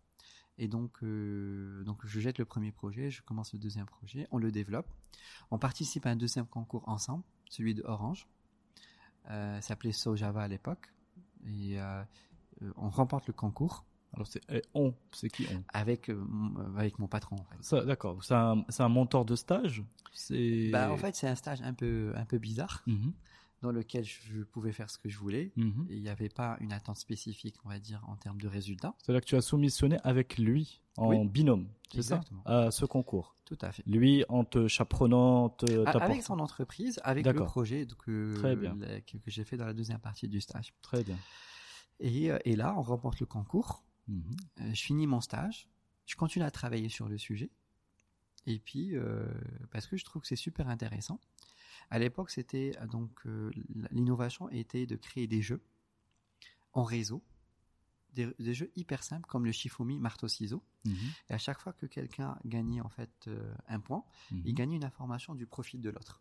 Et 0.59 0.69
donc, 0.69 1.03
euh, 1.03 1.83
donc, 1.83 2.07
je 2.07 2.21
jette 2.21 2.39
le 2.39 2.45
premier 2.45 2.71
projet, 2.71 3.11
je 3.11 3.23
commence 3.23 3.53
le 3.53 3.59
deuxième 3.59 3.87
projet, 3.87 4.29
on 4.31 4.39
le 4.39 4.53
développe. 4.53 4.87
On 5.51 5.59
participe 5.59 6.07
à 6.07 6.11
un 6.11 6.17
deuxième 6.17 6.47
concours 6.47 6.89
ensemble, 6.89 7.25
celui 7.51 7.75
de 7.75 7.83
Orange. 7.85 8.29
Euh, 9.31 9.57
ça 9.57 9.69
s'appelait 9.69 9.91
SoJava 9.93 10.43
à 10.43 10.49
l'époque. 10.49 10.93
Et 11.47 11.81
euh, 11.81 12.03
on 12.77 12.89
remporte 12.89 13.27
le 13.27 13.33
concours 13.33 13.85
Alors 14.15 14.27
c'est 14.27 14.41
eh, 14.51 14.63
on, 14.75 14.95
c'est 15.13 15.29
qui 15.29 15.47
on? 15.53 15.63
Avec, 15.73 16.09
euh, 16.11 16.15
mon- 16.29 16.77
avec 16.77 16.99
mon 16.99 17.07
patron. 17.09 17.37
En 17.37 17.45
fait. 17.45 17.57
Ça, 17.61 17.85
d'accord. 17.85 18.23
C'est 18.25 18.35
un, 18.35 18.65
c'est 18.69 18.83
un 18.83 18.89
mentor 18.89 19.25
de 19.25 19.37
stage? 19.37 19.83
C'est. 20.13 20.71
Bah, 20.71 20.91
en 20.93 20.97
fait, 20.97 21.15
c'est 21.17 21.27
un 21.29 21.35
stage 21.35 21.61
un 21.63 21.75
peu, 21.75 22.13
un 22.17 22.25
peu 22.25 22.39
bizarre 22.39 22.83
Mhm. 22.87 23.13
dans 23.63 23.73
lequel 23.73 24.05
je 24.05 24.43
pouvais 24.45 24.73
faire 24.73 24.91
ce 24.91 24.99
que 24.99 25.09
je 25.09 25.19
voulais. 25.19 25.53
Mhm. 25.57 25.87
Et 25.91 25.97
il 25.97 26.03
n'y 26.03 26.09
avait 26.09 26.29
pas 26.29 26.57
une 26.61 26.73
attente 26.73 26.99
spécifique, 26.99 27.57
on 27.65 27.69
va 27.69 27.79
dire, 27.81 28.03
en 28.09 28.17
termes 28.17 28.41
de 28.41 28.47
résultats. 28.49 28.95
C'est 29.05 29.13
là 29.13 29.21
que 29.21 29.27
tu 29.27 29.35
as 29.37 29.41
soumissionné 29.43 29.99
avec 30.05 30.39
lui 30.39 30.81
en 30.97 31.09
Oui. 31.09 31.27
binôme, 31.29 31.67
c'est 31.93 32.03
ça? 32.03 32.21
À 32.45 32.71
ce 32.71 32.85
concours. 32.85 33.35
Tout 33.45 33.59
à 33.61 33.73
fait. 33.73 33.83
Lui 33.87 34.25
en 34.29 34.45
te 34.45 34.69
chaperonnant, 34.69 35.49
te. 35.51 35.85
Avec 35.99 36.23
son 36.23 36.39
entreprise, 36.39 36.99
avec 37.05 37.27
le 37.27 37.35
projet 37.35 37.85
la- 37.85 39.01
que, 39.01 39.17
que 39.19 39.31
j'ai 39.31 39.45
fait 39.45 39.57
dans 39.57 39.67
la 39.67 39.75
deuxième 39.75 39.99
partie 39.99 40.29
du 40.29 40.41
stage. 40.41 40.73
Très 40.81 41.03
bien. 41.05 41.19
Et, 42.01 42.31
euh, 42.31 42.39
et 42.45 42.57
là, 42.57 42.75
on 42.77 42.83
remporte 42.83 43.21
le 43.21 43.27
concours. 43.27 43.83
Mhm. 44.09 44.37
Euh, 44.61 44.75
je 44.75 44.83
finis 44.83 45.07
mon 45.07 45.21
stage. 45.21 45.69
Je 46.07 46.17
continue 46.17 46.45
à 46.45 46.51
travailler 46.51 46.89
sur 46.89 47.09
le 47.09 47.17
sujet. 47.19 47.51
Et 48.47 48.59
puis, 48.59 48.95
euh, 48.97 49.27
parce 49.71 49.87
que 49.87 49.97
je 49.97 50.05
trouve 50.05 50.23
que 50.23 50.29
c'est 50.29 50.37
super 50.37 50.69
intéressant. 50.69 51.19
À 51.91 51.99
l'époque, 51.99 52.31
c'était 52.31 52.73
euh, 52.81 52.87
donc 52.87 53.27
euh, 53.27 53.51
l'innovation 53.91 54.49
était 54.51 54.87
de 54.87 54.97
créer 54.97 55.27
des 55.27 55.41
jeux 55.41 55.63
en 56.75 56.83
réseau, 56.83 57.23
des, 58.13 58.29
des 58.39 58.53
jeux 58.55 58.71
hyper 58.77 59.03
simples 59.03 59.27
comme 59.29 59.45
le 59.47 59.53
Shifumi 59.53 59.99
marteau-ciseau. 59.99 60.63
Mhm. 60.85 60.95
Et 61.31 61.33
à 61.35 61.39
chaque 61.39 61.61
fois 61.61 61.73
que 61.73 61.87
quelqu'un 61.87 62.39
gagnait 62.45 62.81
en 62.83 62.89
fait 62.91 63.31
un 63.69 63.81
point, 63.81 64.05
Mhm. 64.31 64.43
il 64.45 64.55
gagnait 64.55 64.77
une 64.77 64.85
information 64.85 65.35
du 65.35 65.47
profil 65.47 65.81
de 65.81 65.91
l'autre. 65.91 66.21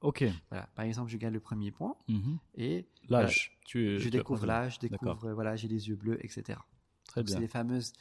Ok. 0.00 0.24
Voilà. 0.50 0.66
Par 0.74 0.84
exemple, 0.84 1.10
je 1.10 1.16
gagne 1.16 1.32
le 1.32 1.40
premier 1.40 1.70
point 1.70 1.96
Mhm. 2.08 2.38
et 2.54 2.86
L'âge. 3.08 3.58
Tu, 3.64 3.98
je 3.98 4.04
tu- 4.04 4.10
découvre 4.10 4.46
l'âge, 4.46 4.74
je 4.80 4.88
découvre, 4.88 5.26
euh, 5.26 5.34
voilà, 5.34 5.56
j'ai 5.56 5.68
les 5.68 5.88
yeux 5.88 5.96
bleus, 5.96 6.18
etc. 6.24 6.58
Très 7.06 7.20
Donc, 7.22 7.28
C'est 7.28 7.34
bien. 7.34 7.40
les 7.40 7.48
fameuses 7.48 7.92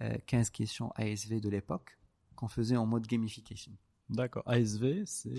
euh, 0.00 0.16
15 0.26 0.50
questions 0.50 0.90
ASV 0.96 1.40
de 1.40 1.48
l'époque 1.48 1.98
qu'on 2.34 2.48
faisait 2.48 2.76
en 2.76 2.86
mode 2.86 3.06
gamification. 3.06 3.72
D'accord. 4.10 4.42
ASV, 4.46 5.04
c'est. 5.06 5.34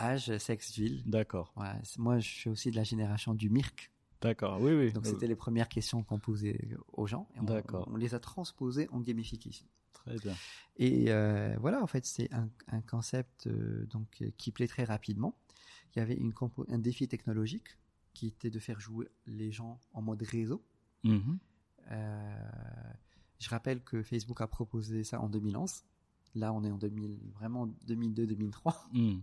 Âge, 0.00 0.36
sexe, 0.38 0.72
ville. 0.74 1.02
D'accord. 1.06 1.52
Moi, 1.98 2.18
je 2.20 2.28
suis 2.28 2.48
aussi 2.50 2.70
de 2.70 2.76
la 2.76 2.84
génération 2.84 3.34
du 3.34 3.50
MIRC. 3.50 3.90
D'accord. 4.20 4.60
Oui, 4.60 4.72
oui. 4.72 4.92
Donc, 4.92 5.06
Euh, 5.06 5.10
c'était 5.10 5.26
les 5.26 5.36
premières 5.36 5.68
questions 5.68 6.02
qu'on 6.02 6.18
posait 6.18 6.70
aux 6.92 7.06
gens. 7.06 7.28
Et 7.36 7.40
on, 7.40 7.44
D'accord. 7.44 7.88
on 7.92 7.96
les 7.96 8.14
a 8.14 8.18
transposées 8.20 8.88
en 8.90 9.00
gamification. 9.00 9.66
Très 9.92 10.16
bien. 10.18 10.34
Et 10.76 11.06
euh, 11.10 11.56
voilà, 11.60 11.82
en 11.82 11.86
fait, 11.86 12.04
c'est 12.06 12.32
un, 12.32 12.48
un 12.68 12.80
concept 12.80 13.46
euh, 13.46 13.86
donc, 13.86 14.06
euh, 14.22 14.30
qui 14.36 14.50
plaît 14.52 14.66
très 14.68 14.84
rapidement. 14.84 15.36
Il 15.94 15.98
y 15.98 16.02
avait 16.02 16.14
une 16.14 16.32
compo- 16.32 16.66
un 16.68 16.78
défi 16.78 17.08
technologique 17.08 17.78
qui 18.14 18.26
était 18.28 18.50
de 18.50 18.58
faire 18.58 18.80
jouer 18.80 19.08
les 19.26 19.50
gens 19.52 19.78
en 19.92 20.02
mode 20.02 20.22
réseau. 20.22 20.62
Mhm. 21.04 21.38
Euh, 21.90 22.92
je 23.38 23.48
rappelle 23.48 23.82
que 23.82 24.02
Facebook 24.02 24.40
a 24.40 24.46
proposé 24.46 25.04
ça 25.04 25.20
en 25.20 25.28
2011. 25.28 25.84
Là, 26.34 26.52
on 26.52 26.62
est 26.64 26.70
en 26.70 26.76
2000, 26.78 27.18
vraiment 27.34 27.66
2002-2003. 27.86 28.88
Mhm. 28.92 29.22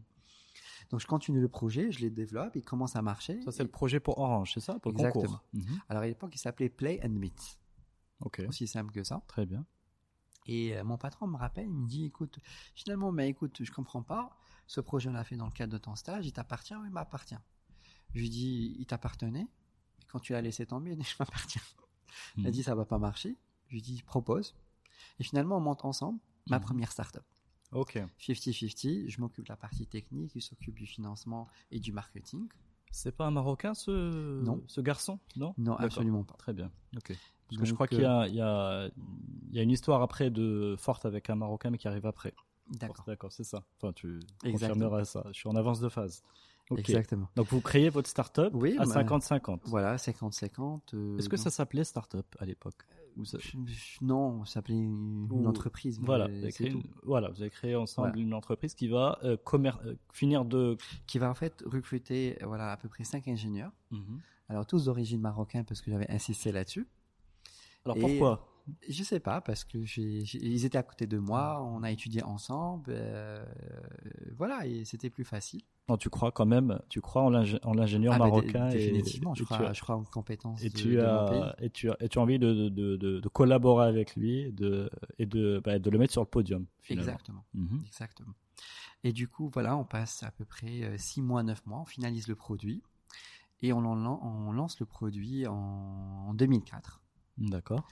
Donc, 0.89 0.99
je 1.01 1.08
continue 1.08 1.41
le 1.41 1.49
projet, 1.49 1.91
je 1.91 1.99
les 1.99 2.10
développe, 2.10 2.56
il 2.56 2.63
commence 2.63 2.95
à 2.95 3.01
marcher. 3.01 3.41
Ça, 3.41 3.51
c'est 3.51 3.63
le 3.63 3.69
projet 3.69 3.99
pour 3.99 4.17
Orange, 4.19 4.54
c'est 4.54 4.60
ça 4.60 4.80
Pour 4.80 4.91
le 4.91 4.97
Exactement. 4.97 5.23
concours 5.25 5.43
Mhm. 5.54 5.80
Alors, 5.89 6.04
à 6.04 6.08
l'époque, 6.08 6.32
il 6.36 6.38
s'appelait 6.39 6.69
Play 6.69 6.99
and 7.04 7.10
Meet. 7.10 7.58
Ok. 8.21 8.41
Aussi 8.47 8.67
simple 8.67 8.91
que 8.93 9.04
ça. 9.04 9.21
Très 9.28 9.45
bien. 9.45 9.65
Et 10.47 10.78
euh, 10.78 10.84
mon 10.84 10.97
patron 10.97 11.28
me 11.28 11.38
rappelle, 11.38 11.65
il 11.67 11.73
me 11.73 11.88
dit, 11.88 12.06
écoute, 12.06 12.39
finalement, 12.75 13.12
mais 13.12 13.28
écoute, 13.30 13.58
je 13.63 13.71
comprends 13.71 14.04
pas. 14.04 14.38
Ce 14.67 14.82
projet, 14.82 15.10
on 15.10 15.13
l'a 15.13 15.23
fait 15.23 15.36
dans 15.38 15.45
le 15.45 15.51
cadre 15.51 15.73
de 15.73 15.78
ton 15.78 15.95
stage, 15.95 16.25
il 16.25 16.34
t'appartient 16.34 16.75
ou 16.75 16.84
il 16.86 16.91
m'appartient 16.91 17.36
Je 18.13 18.19
lui 18.19 18.30
dis, 18.30 18.75
il 18.80 18.86
t'appartenait. 18.86 19.47
Quand 20.08 20.19
tu 20.19 20.34
l'as 20.34 20.41
laissé 20.41 20.65
tomber, 20.65 20.91
il 20.91 20.97
dit, 20.97 21.04
je 21.10 21.15
m'appartiens. 21.19 21.62
Il 22.38 22.41
Mhm. 22.43 22.47
a 22.47 22.51
dit, 22.51 22.63
ça 22.63 22.75
va 22.75 22.86
pas 22.86 22.97
marcher. 22.97 23.36
Je 23.67 23.73
lui 23.73 23.82
dis, 23.82 24.01
propose. 24.04 24.56
Et 25.19 25.23
finalement, 25.23 25.58
on 25.58 25.62
monte 25.62 25.84
ensemble 25.86 26.19
ma 26.49 26.58
Mhm. 26.60 26.63
première 26.65 26.91
startup. 26.91 27.23
Ok. 27.71 27.99
50-50, 28.19 29.10
je 29.10 29.19
m'occupe 29.21 29.43
de 29.45 29.49
la 29.49 29.58
partie 29.58 29.86
technique, 29.88 30.32
il 30.36 30.41
s'occupe 30.41 30.75
du 30.75 30.86
financement 30.86 31.47
et 31.71 31.80
du 31.80 31.91
marketing. 31.91 32.47
C'est 32.91 33.12
pas 33.12 33.25
un 33.25 33.32
Marocain, 33.32 33.73
ce, 33.73 34.41
Non. 34.43 34.63
ce 34.67 34.80
garçon? 34.82 35.19
Non? 35.36 35.54
Non, 35.58 35.75
absolument 35.75 36.23
pas. 36.23 36.36
Très 36.36 36.54
bien. 36.54 36.71
Ok. 36.95 37.13
Parce 37.47 37.60
que 37.60 37.65
je 37.65 37.73
crois 37.73 37.88
qu'il 37.88 37.99
euh, 37.99 38.28
y 38.28 38.41
a, 38.41 38.88
il 38.88 38.89
y, 38.89 38.91
il 39.51 39.56
y 39.56 39.60
a 39.60 39.62
une 39.63 39.71
histoire 39.71 40.01
après 40.01 40.30
de 40.30 40.75
forte 40.80 41.06
avec 41.06 41.30
un 41.30 41.36
Marocain, 41.36 41.69
mais 41.69 41.78
qui 41.78 41.88
arrive 41.88 42.06
après. 42.06 42.34
D'accord. 42.69 43.06
D'accord, 43.06 43.32
c'est 43.32 43.43
ça. 43.43 43.63
Enfin, 43.78 43.93
tu 43.93 44.19
Exactement. 44.43 44.73
confirmeras 44.73 45.06
ça. 45.06 45.23
Je 45.28 45.34
suis 45.39 45.47
en 45.49 45.56
avance 45.56 45.80
de 45.80 45.89
phase. 45.89 46.23
Exactement. 46.75 47.30
Donc 47.36 47.47
vous 47.49 47.62
créez 47.62 47.89
votre 47.89 48.10
startup 48.10 48.49
Oui, 48.54 48.75
à 48.80 48.86
bah, 48.86 49.04
50-50. 49.04 49.60
Voilà, 49.65 49.97
50-50. 49.97 50.80
euh, 50.95 51.17
Est-ce 51.17 51.30
que 51.30 51.38
ça 51.38 51.51
s'appelait 51.51 51.84
startup 51.84 52.25
à 52.39 52.45
l'époque 52.45 52.82
ça- 53.23 53.38
Non, 54.01 54.43
ça 54.45 54.54
s'appelait 54.56 54.75
une, 54.75 55.28
Ou- 55.32 55.47
entreprise. 55.47 55.99
Voilà, 56.01 56.28
vous 56.28 56.34
avez, 56.43 56.51
créé, 56.51 56.69
tout. 56.71 56.78
une- 56.80 56.84
voilà, 57.04 57.30
vous 57.30 57.39
avez 57.41 57.51
créé 57.51 57.75
ensemble 57.75 58.10
Voilà. 58.10 58.21
une 58.23 58.34
entreprise 58.34 58.73
qui 58.73 58.88
va 58.88 59.19
euh, 59.23 59.38
commer- 59.38 59.71
euh, 59.86 59.95
finir 60.12 60.43
de. 60.43 60.75
Qui 61.06 61.19
va 61.19 61.30
en 61.30 61.36
fait 61.36 61.63
recruter 61.67 62.38
voilà, 62.43 62.71
à 62.71 62.78
peu 62.78 62.89
près 62.89 63.04
cinq 63.04 63.28
ingénieurs. 63.28 63.71
Mhm. 63.91 64.19
Alors 64.49 64.65
tous 64.65 64.86
d'origine 64.86 65.21
marocaine 65.21 65.65
parce 65.65 65.82
que 65.82 65.91
j'avais 65.91 66.10
insisté 66.10 66.51
là-dessus. 66.51 66.88
Alors 67.86 67.95
Et- 67.97 68.01
pourquoi 68.01 68.47
Je 68.89 69.04
sais 69.04 69.19
pas 69.19 69.41
parce 69.41 69.63
que 69.63 69.84
j'ai, 69.84 70.21
ils 70.21 70.65
étaient 70.65 70.78
à 70.78 70.84
côté 70.84 71.06
de 71.06 71.17
moi, 71.19 71.62
on 71.63 71.84
a 71.84 71.91
étudié 71.91 72.23
ensemble, 72.23 72.86
euh, 72.89 73.45
voilà 74.38 74.65
et 74.65 74.86
c'était 74.86 75.10
plus 75.12 75.23
facile. 75.23 75.62
Non, 75.88 75.97
tu 75.97 76.10
crois 76.10 76.32
quand 76.32 76.47
même, 76.47 76.80
tu 76.89 76.99
crois 76.99 77.21
en 77.21 77.30
l'ingé- 77.30 77.60
en 77.63 77.73
l'ingénieur 77.73 78.13
Ah, 78.13 78.17
dé- 78.17 78.23
marocain 78.23 78.69
et- 78.69 78.73
définitivement, 78.78 79.34
et, 79.34 79.36
je, 79.36 79.41
tu 79.41 79.45
crois, 79.45 79.67
as, 79.69 79.73
je 79.73 79.82
crois 79.82 79.95
en 79.95 80.04
compétences 80.04 80.63
et 80.63 80.69
de, 80.69 80.75
tu 80.75 80.95
de 80.95 81.01
mon 81.01 81.08
as- 81.08 81.54
pays. 81.56 81.65
et 81.65 81.69
tu 81.69 81.91
as, 81.91 81.97
et 81.99 82.10
tu 82.10 82.17
as 82.17 82.21
envie 82.23 82.39
de, 82.39 82.69
de, 82.69 82.95
de, 82.97 83.19
de 83.19 83.28
collaborer 83.30 83.88
avec 83.88 84.15
lui 84.15 84.39
et 84.39 84.51
de, 84.51 84.89
et 85.19 85.28
de, 85.28 85.62
bah, 85.63 85.78
de 85.78 85.89
le 85.91 85.97
mettre 85.99 86.13
sur 86.13 86.21
le 86.23 86.28
podium. 86.28 86.65
Finalement. 86.82 87.12
Exactement. 87.12 87.45
Mhm. 87.54 87.84
Exactement. 87.86 88.34
Et 89.04 89.13
du 89.13 89.28
coup, 89.28 89.51
voilà, 89.54 89.78
on 89.78 89.84
passe 89.86 90.23
à 90.23 90.32
peu 90.32 90.43
près 90.45 90.97
6 90.97 91.21
mois, 91.21 91.43
9 91.43 91.63
mois, 91.67 91.82
on 91.82 91.86
finalise 91.86 92.28
le 92.28 92.36
produit 92.36 92.82
et 93.62 93.71
on, 93.73 93.82
lance 94.51 94.80
le 94.80 94.88
produit 94.88 95.45
en, 95.45 95.54
en 95.54 96.34
2004. 96.34 96.99
D'accord. 97.38 97.88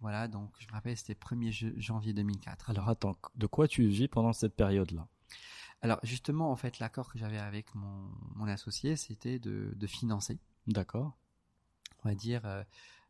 Voilà, 0.00 0.28
donc 0.28 0.50
je 0.58 0.66
me 0.68 0.72
rappelle, 0.72 0.96
c'était 0.96 1.14
1er 1.14 1.50
je- 1.52 1.78
janvier 1.78 2.12
2004. 2.12 2.70
Alors 2.70 2.88
attends, 2.88 3.16
de 3.34 3.46
quoi 3.46 3.66
tu 3.66 3.86
vis 3.86 4.08
pendant 4.08 4.32
cette 4.32 4.54
période-là? 4.54 5.08
Alors 5.82 5.98
justement, 6.02 6.50
en 6.50 6.56
fait, 6.56 6.78
l'accord 6.78 7.12
que 7.12 7.18
j'avais 7.18 7.38
avec 7.38 7.74
mon, 7.74 8.08
mon 8.36 8.46
associé, 8.46 8.96
c'était 8.96 9.38
de, 9.38 9.72
de 9.74 9.86
financer, 9.86 10.38
D'accord. 10.66 11.16
on 12.04 12.08
va 12.08 12.14
dire, 12.14 12.44
euh, 12.46 12.62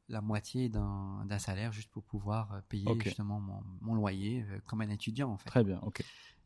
la 0.09 0.21
moitié 0.23 0.69
d'un 0.71 1.39
salaire 1.39 1.73
juste 1.73 1.91
pour 1.91 2.03
pouvoir 2.03 2.53
euh, 2.53 2.61
payer 2.69 2.85
justement 3.05 3.41
mon, 3.41 3.63
mon 3.83 3.95
loyer 3.95 4.45
euh, 4.49 4.59
comme 4.67 4.81
un 4.81 4.89
étudiant, 4.89 5.31
en 5.31 5.37
fait. 5.37 5.49
Très 5.51 5.65
bien, 5.65 5.79
ok. 5.83 6.03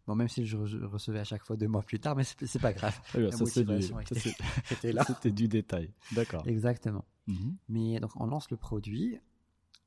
Bon, 0.09 0.17
même 0.17 0.29
si 0.29 0.45
je 0.45 0.57
re- 0.57 0.85
recevais 0.85 1.21
à 1.21 1.25
chaque 1.25 1.45
fois 1.45 1.57
deux 1.57 1.69
mois 1.69 1.83
plus 1.83 2.01
tard, 2.01 2.17
mais 2.17 2.25
c'est 2.25 2.59
pas 2.61 2.73
grave. 2.73 3.01
Bien, 3.15 3.31
La 3.31 3.37
ça, 3.37 3.45
du, 3.63 3.83
c'était 5.07 5.31
du 5.31 5.47
détail. 5.47 5.93
D'accord. 6.11 6.45
Exactement. 6.49 7.05
Mhm. 7.29 7.57
Mais 7.69 8.01
donc 8.01 8.11
on 8.17 8.27
lance 8.27 8.51
le 8.51 8.57
produit 8.57 9.19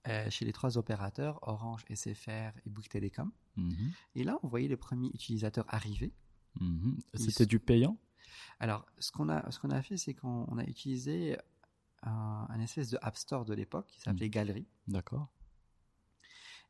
euh, 0.08 0.30
chez 0.30 0.46
les 0.46 0.54
trois 0.54 0.78
opérateurs 0.78 1.40
Orange, 1.48 1.84
SFR 1.94 2.52
et 2.66 2.70
Bouygues 2.70 2.90
Télécom. 2.90 3.32
Mhm. 3.56 3.92
Et 4.16 4.24
là, 4.24 4.38
on 4.44 4.48
voyait 4.48 4.68
les 4.68 4.78
premiers 4.78 5.10
utilisateurs 5.10 5.66
arriver. 5.68 6.14
Mhm. 6.60 6.98
C'était 7.16 7.46
du 7.46 7.60
payant? 7.60 7.98
Alors, 8.60 8.86
ce 9.00 9.12
qu'on 9.12 9.30
a, 9.30 9.50
ce 9.52 9.60
qu'on 9.60 9.70
a 9.72 9.82
fait, 9.82 9.98
c'est 9.98 10.14
qu'on 10.14 10.46
on 10.50 10.58
a 10.58 10.64
utilisé 10.66 11.38
un, 12.04 12.46
un 12.50 12.60
espèce 12.60 12.90
de 12.90 12.98
App 13.02 13.18
Store 13.18 13.46
de 13.46 13.54
l'époque 13.54 13.88
qui 13.88 14.00
s'appelait 14.02 14.30
Galerie. 14.30 14.68
D'accord. 14.88 15.28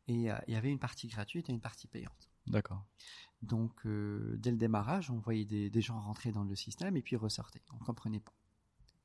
Et 0.07 0.31
euh, 0.31 0.37
il 0.47 0.53
y 0.53 0.57
avait 0.57 0.69
une 0.71 0.79
partie 0.79 1.07
gratuite 1.07 1.49
et 1.49 1.51
une 1.51 1.61
partie 1.61 1.87
payante. 1.87 2.29
D'accord. 2.47 2.85
Donc, 3.41 3.85
euh, 3.85 4.35
dès 4.37 4.51
le 4.51 4.57
démarrage, 4.57 5.09
on 5.09 5.17
voyait 5.19 5.45
des, 5.45 5.69
des 5.69 5.81
gens 5.81 5.99
rentrer 5.99 6.31
dans 6.31 6.43
le 6.43 6.55
système 6.55 6.95
et 6.95 7.01
puis 7.01 7.15
ressortir. 7.15 7.61
On 7.73 7.77
ne 7.79 7.83
comprenait 7.83 8.19
pas. 8.19 8.33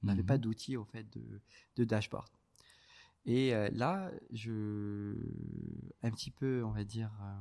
On 0.02 0.06
n'avait 0.06 0.22
Mhm. 0.22 0.26
pas 0.26 0.38
d'outils 0.38 0.76
au 0.76 0.84
fait 0.84 1.04
de, 1.16 1.40
de 1.76 1.84
dashboard. 1.84 2.28
Et 3.26 3.54
euh, 3.54 3.68
là, 3.72 4.10
je 4.32 5.14
un 6.02 6.10
petit 6.10 6.30
peu, 6.30 6.64
on 6.64 6.70
va 6.70 6.84
dire, 6.84 7.10
euh, 7.22 7.34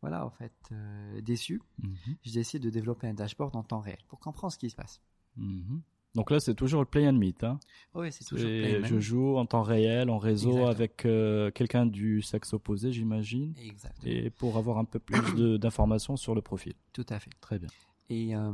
voilà, 0.00 0.24
en 0.24 0.30
fait, 0.30 0.52
euh, 0.72 1.20
déçu. 1.20 1.60
Mhm. 1.82 1.96
J'ai 2.22 2.32
décidé 2.40 2.64
de 2.64 2.70
développer 2.70 3.08
un 3.08 3.14
dashboard 3.14 3.54
en 3.56 3.62
temps 3.62 3.80
réel 3.80 3.98
pour 4.08 4.20
comprendre 4.20 4.52
ce 4.52 4.58
qui 4.58 4.70
se 4.70 4.76
passe. 4.76 5.00
Mhm. 5.36 5.82
Donc 6.14 6.30
là, 6.30 6.40
c'est 6.40 6.54
toujours 6.54 6.80
le 6.82 6.86
play 6.86 7.08
and 7.08 7.14
meet. 7.14 7.42
Hein. 7.42 7.58
Oui, 7.94 8.12
c'est 8.12 8.24
toujours 8.24 8.46
Et 8.46 8.60
Playman. 8.62 8.84
je 8.84 9.00
joue 9.00 9.36
en 9.38 9.46
temps 9.46 9.62
réel, 9.62 10.10
en 10.10 10.18
réseau, 10.18 10.50
Exactement. 10.50 10.68
avec 10.70 11.06
euh, 11.06 11.50
quelqu'un 11.50 11.86
du 11.86 12.20
sexe 12.20 12.52
opposé, 12.52 12.92
j'imagine, 12.92 13.54
Exactement. 13.58 14.12
et 14.12 14.28
pour 14.28 14.58
avoir 14.58 14.76
un 14.76 14.84
peu 14.84 14.98
plus 14.98 15.14
d'informations 15.58 16.16
sur 16.18 16.34
le 16.34 16.42
profil. 16.42 16.74
Tout 16.92 17.06
à 17.08 17.18
fait. 17.18 17.30
Très 17.40 17.58
bien. 17.58 17.68
Et 18.10 18.36
euh, 18.36 18.52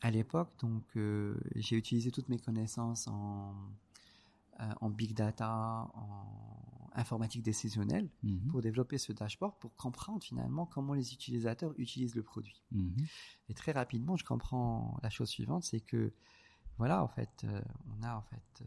à 0.00 0.12
l'époque, 0.12 0.50
donc, 0.60 0.84
euh, 0.96 1.34
j'ai 1.56 1.76
utilisé 1.76 2.12
toutes 2.12 2.28
mes 2.28 2.38
connaissances 2.38 3.08
en, 3.08 3.52
euh, 4.60 4.72
en 4.80 4.90
big 4.90 5.14
data, 5.14 5.88
en 5.94 6.90
informatique 6.94 7.42
décisionnelle, 7.42 8.08
Mhm. 8.22 8.48
pour 8.48 8.62
développer 8.62 8.96
ce 8.96 9.12
dashboard, 9.12 9.54
pour 9.60 9.74
comprendre 9.76 10.22
finalement 10.22 10.64
comment 10.64 10.94
les 10.94 11.12
utilisateurs 11.12 11.74
utilisent 11.76 12.14
le 12.14 12.22
produit. 12.22 12.62
Mhm. 12.72 12.96
Et 13.50 13.54
très 13.54 13.72
rapidement, 13.72 14.16
je 14.16 14.24
comprends 14.24 14.98
la 15.02 15.10
chose 15.10 15.28
suivante, 15.28 15.62
c'est 15.64 15.80
que, 15.80 16.12
voilà, 16.78 17.02
en 17.04 17.08
fait, 17.08 17.44
euh, 17.44 17.60
on 17.98 18.02
a 18.02 18.16
en 18.16 18.22
fait 18.22 18.62
euh, 18.62 18.64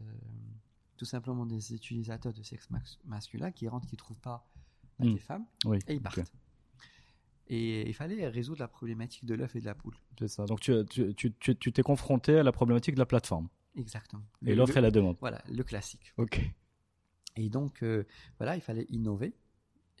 tout 0.96 1.04
simplement 1.06 1.44
des 1.44 1.74
utilisateurs 1.74 2.32
de 2.32 2.42
sexe 2.44 2.68
mas- 2.70 2.98
masculin 3.04 3.50
qui 3.50 3.66
rentrent, 3.66 3.88
qui 3.88 3.96
ne 3.96 3.98
trouvent 3.98 4.20
pas 4.20 4.46
bah, 5.00 5.06
Mm. 5.06 5.12
des 5.14 5.18
femmes, 5.18 5.46
Oui. 5.64 5.78
et 5.88 5.94
ils 5.94 6.00
partent. 6.02 6.32
Et 7.48 7.88
il 7.88 7.94
fallait 7.94 8.28
résoudre 8.28 8.60
la 8.60 8.68
problématique 8.68 9.24
de 9.24 9.34
l'œuf 9.34 9.56
et 9.56 9.60
de 9.60 9.64
la 9.66 9.74
poule. 9.74 9.96
C'est 10.20 10.28
ça. 10.28 10.44
Donc 10.44 10.60
tu 10.60 10.72
tu- 10.88 11.14
tu- 11.16 11.32
tu- 11.34 11.56
tu 11.56 11.72
t'es 11.72 11.82
confronté 11.82 12.36
à 12.38 12.42
la 12.44 12.52
problématique 12.52 12.94
de 12.94 13.00
la 13.00 13.06
plateforme 13.06 13.48
Exactement. 13.76 14.22
et 14.44 14.54
l'offre 14.54 14.76
et 14.76 14.80
la 14.80 14.90
demande. 14.90 15.16
Voilà, 15.20 15.42
le 15.48 15.62
classique. 15.62 16.12
Ok. 16.16 16.40
Et 17.36 17.48
donc, 17.48 17.82
euh, 17.82 18.04
voilà, 18.38 18.56
il 18.56 18.60
fallait 18.60 18.86
innover. 18.90 19.32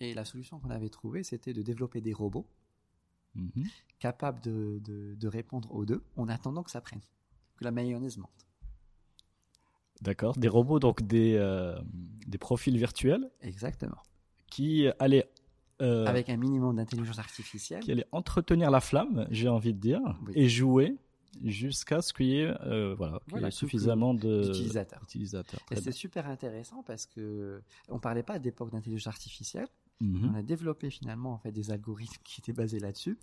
Et 0.00 0.14
la 0.14 0.24
solution 0.24 0.58
qu'on 0.58 0.70
avait 0.70 0.88
trouvée, 0.88 1.22
c'était 1.22 1.52
de 1.52 1.62
développer 1.62 2.00
des 2.00 2.12
robots 2.12 2.46
Mhm. 3.36 3.64
capables 4.00 4.40
de, 4.40 4.80
de- 4.82 5.14
de 5.14 5.28
répondre 5.28 5.72
aux 5.72 5.84
deux 5.84 6.02
en 6.16 6.28
attendant 6.28 6.62
que 6.64 6.70
ça 6.70 6.80
prenne, 6.80 7.00
que 7.56 7.64
la 7.64 7.70
mayonnaise 7.70 8.16
monte. 8.18 8.46
D'accord. 10.02 10.36
Des 10.36 10.48
robots, 10.48 10.80
donc 10.80 11.02
des, 11.02 11.34
euh, 11.34 11.78
des 12.26 12.38
profils 12.38 12.76
virtuels 12.76 13.30
Exactement. 13.42 13.98
qui 14.50 14.86
allaient, 14.98 15.30
euh, 15.82 16.06
Avec 16.06 16.28
un 16.30 16.36
minimum 16.38 16.76
d'intelligence 16.76 17.18
artificielle. 17.18 17.80
qui 17.82 17.92
allaient 17.92 18.06
entretenir 18.10 18.70
la 18.70 18.80
flamme, 18.80 19.26
j'ai 19.30 19.48
envie 19.48 19.74
de 19.74 19.78
dire, 19.78 20.00
Oui. 20.26 20.32
et 20.34 20.48
jouer 20.48 20.96
jusqu'à 21.44 22.02
ce 22.02 22.12
qu'il 22.12 22.26
y 22.26 22.40
ait, 22.40 22.52
euh, 22.66 22.94
voilà, 22.96 23.20
y 23.34 23.44
ait 23.44 23.50
suffisamment 23.50 24.14
d'utilisateurs. 24.14 25.00
utilisateurs. 25.04 25.60
Et 25.70 25.76
c'est 25.76 25.92
super 25.92 26.28
intéressant 26.28 26.82
parce 26.82 27.06
que 27.06 27.62
on 27.88 27.98
parlait 27.98 28.22
pas 28.22 28.38
d'époque 28.38 28.70
d'intelligence 28.72 29.06
artificielle. 29.06 29.68
Mhm. 30.00 30.30
On 30.32 30.34
a 30.38 30.42
développé 30.42 30.90
finalement 30.90 31.32
en 31.32 31.38
fait 31.38 31.52
des 31.52 31.70
algorithmes 31.70 32.20
qui 32.24 32.40
étaient 32.40 32.52
basés 32.52 32.78
là-dessus. 32.80 33.18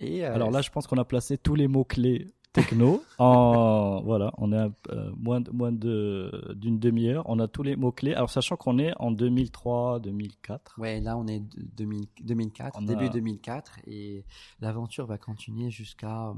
Et 0.00 0.24
euh, 0.24 0.34
Alors 0.34 0.50
là, 0.50 0.60
je 0.62 0.70
pense 0.70 0.86
qu'on 0.86 0.98
a 0.98 1.04
placé 1.04 1.38
tous 1.38 1.54
les 1.54 1.66
mots-clés 1.68 2.28
techno 2.52 3.02
en 3.18 4.00
voilà, 4.02 4.32
on 4.38 4.52
est 4.52 4.56
à, 4.56 4.70
euh, 4.90 5.10
moins 5.16 5.40
de- 5.40 5.50
moins 5.50 5.70
de 5.72 6.54
d'une 6.56 6.78
demi-heure, 6.78 7.22
on 7.26 7.38
a 7.40 7.46
tous 7.48 7.62
les 7.62 7.76
mots-clés. 7.76 8.14
Alors 8.14 8.30
sachant 8.30 8.56
qu'on 8.56 8.78
est 8.78 8.92
en 8.98 9.10
2003, 9.10 10.00
2004. 10.00 10.78
Ouais, 10.78 11.00
là 11.00 11.16
on 11.18 11.26
est 11.26 11.40
de- 11.40 11.62
2000 11.76 12.06
2004, 12.22 12.78
On 12.78 12.82
début 12.82 13.06
a- 13.06 13.08
2004 13.10 13.78
et 13.86 14.24
l'aventure 14.60 15.06
va 15.06 15.18
continuer 15.18 15.70
jusqu'à 15.70 16.32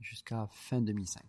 jusqu'à 0.00 0.46
fin 0.50 0.80
2005 0.80 1.22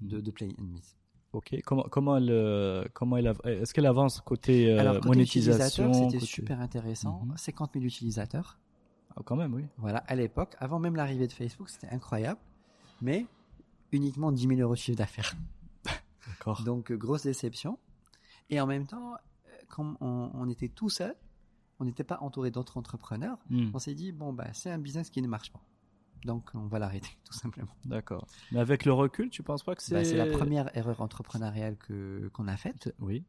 de, 0.00 0.20
de 0.20 0.30
Play 0.30 0.48
and 0.58 0.64
Meet. 0.64 0.96
OK, 1.32 1.54
comment 1.64 1.82
comment 1.90 2.16
elle 2.16 2.30
euh, 2.30 2.84
comment 2.94 3.16
elle 3.18 3.34
est-ce 3.44 3.74
qu'elle 3.74 3.86
avance 3.86 4.20
côté, 4.20 4.70
euh, 4.72 4.78
Alors 4.80 4.94
côté 4.96 5.08
monétisation 5.08 5.84
utilisateur, 5.88 5.94
c'était 5.94 6.18
côté- 6.20 6.26
super 6.32 6.60
intéressant, 6.60 7.22
Mhm. 7.26 7.36
50 7.36 7.72
000 7.74 7.84
utilisateurs. 7.84 8.58
Ah, 9.16 9.22
quand 9.24 9.36
même, 9.36 9.52
oui. 9.54 9.64
Voilà, 9.78 9.98
à 10.06 10.14
l'époque, 10.14 10.54
avant 10.58 10.78
même 10.78 10.94
l'arrivée 10.96 11.26
de 11.26 11.32
Facebook, 11.32 11.68
c'était 11.68 11.88
incroyable, 11.88 12.40
mais 13.02 13.26
uniquement 13.92 14.30
10 14.32 14.46
000 14.48 14.60
euros 14.60 14.74
de 14.74 14.78
chiffre 14.78 14.96
d'affaires. 14.98 15.34
D'accord. 16.28 16.62
Donc 16.64 16.90
euh, 16.90 16.96
grosse 16.96 17.22
déception. 17.24 17.78
Et 18.50 18.60
en 18.60 18.66
même 18.66 18.86
temps, 18.86 19.14
euh, 19.14 19.48
comme 19.68 19.96
on, 20.00 20.30
on 20.34 20.48
était 20.48 20.68
tout 20.68 20.88
seul, 20.90 21.14
on 21.80 21.84
n'était 21.84 22.04
pas 22.04 22.18
entouré 22.20 22.50
d'autres 22.50 22.76
entrepreneurs, 22.78 23.38
Hmm, 23.50 23.70
on 23.74 23.78
s'est 23.78 23.94
dit 23.94 24.12
bon 24.12 24.32
bah 24.32 24.46
c'est 24.52 24.70
un 24.70 24.78
business 24.78 25.10
qui 25.10 25.20
ne 25.20 25.28
marche 25.28 25.52
pas. 25.52 25.60
Donc 26.24 26.50
on 26.54 26.66
va 26.66 26.78
l'arrêter 26.78 27.10
tout 27.24 27.32
simplement. 27.32 27.74
D'accord. 27.84 28.26
Mais 28.52 28.60
avec 28.60 28.84
le 28.84 28.92
recul, 28.92 29.30
tu 29.30 29.42
penses 29.42 29.62
pas 29.62 29.74
que 29.74 29.82
c'est 29.82 29.94
Bah, 29.94 30.04
c'est 30.04 30.16
la 30.16 30.26
première 30.26 30.76
erreur 30.76 31.00
entrepreneuriale 31.00 31.76
que 31.76 32.28
qu'on 32.32 32.48
a 32.48 32.56
faite 32.56 32.94
Oui. 33.00 33.24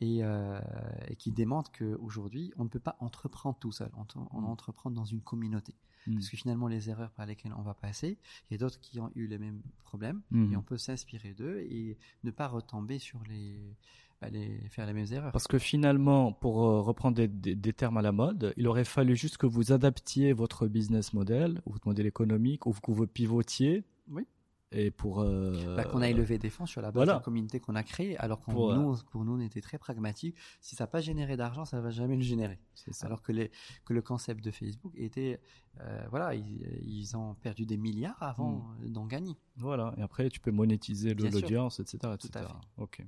et, 0.00 0.24
euh, 0.24 0.60
et 1.08 1.16
qui 1.16 1.30
démontre 1.30 1.70
qu'aujourd'hui 1.72 2.52
on 2.56 2.64
ne 2.64 2.68
peut 2.68 2.80
pas 2.80 2.96
entreprendre 3.00 3.58
tout 3.58 3.72
seul. 3.72 3.90
On, 3.96 4.06
on 4.32 4.40
Mm. 4.40 4.44
entreprend 4.46 4.90
dans 4.90 5.04
une 5.04 5.20
communauté. 5.20 5.74
Hmm. 6.08 6.14
Parce 6.14 6.30
que 6.30 6.36
finalement 6.36 6.66
les 6.66 6.90
erreurs 6.90 7.12
par 7.12 7.26
lesquelles 7.26 7.54
on 7.56 7.62
va 7.62 7.74
passer, 7.74 8.18
il 8.50 8.54
y 8.54 8.56
a 8.56 8.58
d'autres 8.58 8.80
qui 8.80 8.98
ont 8.98 9.12
eu 9.14 9.28
les 9.28 9.38
mêmes 9.38 9.62
problèmes 9.84 10.20
Mhm. 10.32 10.52
et 10.52 10.56
on 10.56 10.62
peut 10.62 10.76
s'inspirer 10.78 11.32
d'eux 11.32 11.60
et 11.60 11.96
ne 12.24 12.30
pas 12.32 12.48
retomber 12.48 12.98
sur 12.98 13.22
les, 13.28 13.76
les 14.30 14.58
faire 14.68 14.86
les 14.86 14.92
mêmes 14.92 15.06
erreurs. 15.12 15.32
Parce 15.32 15.46
que 15.48 15.58
finalement, 15.58 16.32
pour 16.32 16.62
euh, 16.64 16.80
reprendre 16.80 17.16
des, 17.16 17.28
des- 17.28 17.54
des 17.54 17.72
termes 17.72 17.96
à 17.96 18.02
la 18.02 18.12
mode, 18.12 18.52
il 18.56 18.66
aurait 18.68 18.84
fallu 18.84 19.16
juste 19.16 19.36
que 19.36 19.46
vous 19.46 19.72
adaptiez 19.72 20.32
votre 20.32 20.66
business 20.68 21.12
model, 21.12 21.60
ou 21.66 21.72
votre 21.72 21.86
modèle 21.88 22.06
économique, 22.06 22.66
ou 22.66 22.72
que 22.72 22.90
vous 22.92 23.06
pivotiez. 23.06 23.84
Oui. 24.10 24.26
Et 24.74 24.90
pour. 24.90 25.20
euh, 25.20 25.76
Bah, 25.76 25.84
qu'on 25.84 26.00
aille 26.00 26.14
lever 26.14 26.38
des 26.38 26.48
fonds 26.48 26.64
sur 26.64 26.80
la 26.80 26.88
base 26.88 26.94
voilà. 26.94 27.12
de 27.12 27.18
la 27.18 27.22
communauté 27.22 27.60
qu'on 27.60 27.74
a 27.74 27.82
créée, 27.82 28.16
alors 28.16 28.40
qu'on 28.40 28.52
Pour, 28.52 28.72
euh, 28.72 28.76
nous, 28.76 28.96
pour 29.10 29.22
nous, 29.22 29.32
on 29.34 29.40
était 29.40 29.60
très 29.60 29.76
pragmatique. 29.76 30.34
Si 30.62 30.76
ça 30.76 30.84
n'a 30.84 30.88
pas 30.88 31.02
généré 31.02 31.36
d'argent, 31.36 31.66
ça 31.66 31.78
va 31.82 31.90
jamais 31.90 32.16
le 32.16 32.22
générer. 32.22 32.58
c'est 32.74 32.94
ça. 32.94 33.04
Alors 33.06 33.20
que, 33.20 33.32
les, 33.32 33.50
que 33.84 33.92
le 33.92 34.00
concept 34.00 34.42
de 34.42 34.50
Facebook 34.50 34.94
était, 34.96 35.40
euh, 35.82 36.06
voilà, 36.08 36.34
ils, 36.34 36.66
ils 36.86 37.14
ont 37.18 37.34
perdu 37.34 37.66
des 37.66 37.76
milliards 37.76 38.22
avant 38.22 38.64
Hmm. 38.80 38.88
d'en 38.88 39.04
gagner. 39.04 39.36
Voilà. 39.58 39.92
Et 39.98 40.02
après, 40.02 40.30
tu 40.30 40.40
peux 40.40 40.50
monétiser 40.52 41.12
l'audience, 41.12 41.78
etc., 41.78 41.98
Tout 42.00 42.06
à 42.08 42.14
etc. 42.14 42.30
fait. 42.46 42.82
Ok. 42.82 43.04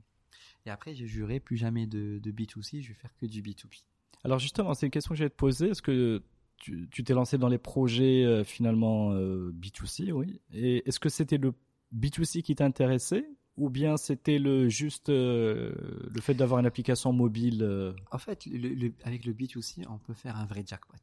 Et 0.66 0.70
après, 0.70 0.94
j'ai 0.94 1.06
juré 1.06 1.40
plus 1.40 1.56
jamais 1.56 1.86
de, 1.86 2.18
de 2.22 2.32
B2C, 2.32 2.80
je 2.82 2.88
vais 2.88 2.94
faire 2.94 3.14
que 3.16 3.26
du 3.26 3.42
B2B. 3.42 3.82
Alors 4.24 4.38
justement, 4.38 4.72
c'est 4.74 4.86
une 4.86 4.90
question 4.92 5.10
que 5.10 5.18
je 5.18 5.24
vais 5.24 5.30
te 5.30 5.34
poser. 5.36 5.68
Est-ce 5.70 5.82
que 5.82 6.22
tu 6.58 7.04
t'es 7.04 7.12
lancé 7.12 7.36
dans 7.36 7.48
les 7.48 7.58
projets 7.58 8.24
euh, 8.24 8.42
finalement 8.44 9.12
euh, 9.12 9.52
B2C, 9.52 10.12
oui 10.12 10.40
Et 10.52 10.88
est-ce 10.88 10.98
que 10.98 11.10
c'était 11.10 11.36
le 11.36 11.52
B2C 11.94 12.40
qui 12.42 12.54
t'intéressait 12.54 13.28
ou 13.56 13.68
bien 13.68 13.96
c'était 13.98 14.38
le 14.38 14.68
juste 14.70 15.10
euh, 15.10 15.74
le 16.12 16.20
fait 16.22 16.34
d'avoir 16.34 16.58
une 16.60 16.66
application 16.66 17.12
mobile 17.12 17.94
En 18.10 18.18
fait, 18.18 18.46
le- 18.46 18.70
le- 18.74 18.92
avec 19.04 19.26
le 19.26 19.34
B2C, 19.34 19.84
on 19.90 19.98
peut 19.98 20.14
faire 20.14 20.36
un 20.36 20.46
vrai 20.46 20.64
jackpot. 20.66 20.96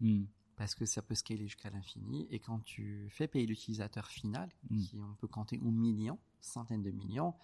hmm, 0.00 0.24
Parce 0.56 0.74
que 0.74 0.84
ça 0.84 1.00
peut 1.00 1.14
scaler 1.14 1.44
jusqu'à 1.44 1.70
l'infini. 1.70 2.26
Et 2.30 2.38
quand 2.38 2.58
tu 2.64 3.06
fais 3.08 3.26
payer 3.26 3.46
l'utilisateur 3.46 4.06
final, 4.08 4.50
Mm. 4.70 4.78
qui 4.82 5.00
on 5.00 5.14
peut 5.14 5.26
compter 5.28 5.58
au 5.58 5.70
million, 5.70 6.18
centaines 6.40 6.82
de 6.82 6.90
millions, 6.90 7.34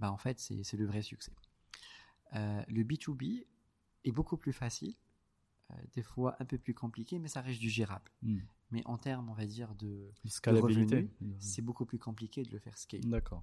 bah 0.00 0.10
en 0.10 0.16
fait, 0.16 0.40
c'est 0.40 0.76
le 0.76 0.86
vrai 0.86 1.02
succès. 1.02 1.32
Euh, 2.34 2.62
le 2.68 2.82
B2B 2.82 3.44
est 4.04 4.12
beaucoup 4.12 4.36
plus 4.36 4.52
facile, 4.52 4.94
euh, 5.70 5.74
des 5.92 6.02
fois 6.02 6.36
un 6.40 6.44
peu 6.44 6.58
plus 6.58 6.74
compliqué, 6.74 7.18
mais 7.18 7.28
ça 7.28 7.42
reste 7.42 7.60
du 7.60 7.68
gérable. 7.68 8.10
hmm. 8.22 8.40
Mais 8.72 8.82
en 8.86 8.98
termes, 8.98 9.28
on 9.28 9.34
va 9.34 9.46
dire, 9.46 9.74
de, 9.74 10.12
scalabilité 10.26 11.10
c'est 11.40 11.60
beaucoup 11.60 11.84
plus 11.84 11.98
compliqué 11.98 12.44
de 12.44 12.50
le 12.52 12.60
faire 12.60 12.78
scale. 12.78 13.00
D'accord. 13.00 13.42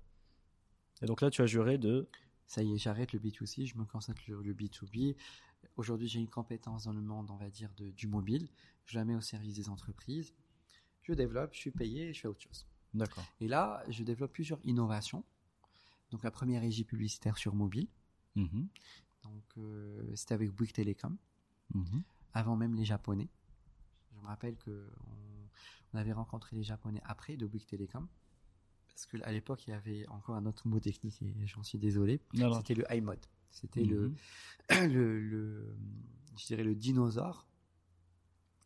Et 1.01 1.05
donc 1.05 1.21
là, 1.21 1.29
tu 1.29 1.41
as 1.41 1.45
juré 1.45 1.77
de 1.77 2.07
Ça 2.47 2.63
y 2.63 2.73
est, 2.73 2.77
j'arrête 2.77 3.11
le 3.11 3.19
B2C, 3.19 3.65
je 3.65 3.77
me 3.77 3.83
concentre 3.83 4.21
sur 4.21 4.41
le 4.41 4.53
B2B. 4.53 5.15
Aujourd'hui, 5.75 6.07
j'ai 6.07 6.19
une 6.19 6.29
compétence 6.29 6.85
dans 6.85 6.93
le 6.93 7.01
monde, 7.01 7.29
on 7.29 7.35
va 7.35 7.49
dire, 7.49 7.73
de, 7.75 7.91
du 7.91 8.07
mobile. 8.07 8.47
Je 8.85 8.97
la 8.97 9.03
mets 9.03 9.15
au 9.15 9.21
service 9.21 9.55
des 9.55 9.69
entreprises. 9.69 10.33
Je 11.03 11.13
développe, 11.13 11.53
je 11.53 11.59
suis 11.59 11.71
payé, 11.71 12.13
je 12.13 12.21
fais 12.21 12.27
autre 12.29 12.41
chose. 12.41 12.65
d'accord. 12.93 13.25
Et 13.41 13.49
là, 13.49 13.83
je 13.89 14.03
développe 14.03 14.31
plusieurs 14.31 14.59
innovations. 14.63 15.25
Donc, 16.11 16.23
la 16.23 16.31
première 16.31 16.61
régie 16.61 16.83
publicitaire 16.83 17.37
sur 17.37 17.53
mobile. 17.55 17.87
Mhm, 18.35 18.67
Donc, 19.23 19.43
euh, 19.57 20.15
c'était 20.15 20.33
avec 20.35 20.51
Bouygues 20.51 20.73
Telecom, 20.73 21.17
mhm. 21.73 22.03
avant 22.33 22.55
même 22.55 22.75
les 22.75 22.85
Japonais. 22.85 23.29
Je 24.13 24.19
me 24.21 24.25
rappelle 24.27 24.55
que 24.57 24.89
on, 25.05 25.47
on 25.93 25.97
avait 25.97 26.13
rencontré 26.13 26.55
les 26.55 26.63
Japonais 26.63 27.01
après 27.03 27.35
de 27.37 27.45
Bouygues 27.47 27.65
Telecom. 27.65 28.07
Parce 28.89 29.05
qu'à 29.05 29.31
l'époque, 29.31 29.67
il 29.67 29.71
y 29.71 29.73
avait 29.73 30.07
encore 30.07 30.35
un 30.35 30.45
autre 30.45 30.67
mot 30.67 30.79
technique 30.79 31.21
et 31.21 31.45
j'en 31.45 31.61
suis 31.63 31.77
désolé. 31.77 32.19
C'était 32.57 32.73
le 32.73 32.85
iMode. 32.95 33.23
C'était 33.51 33.83
le, 33.83 34.09
Mhm. 34.09 34.15
le, 34.93 35.19
le, 35.19 35.77
je 36.37 36.45
dirais 36.47 36.63
le 36.63 36.75
dinosaure 36.75 37.47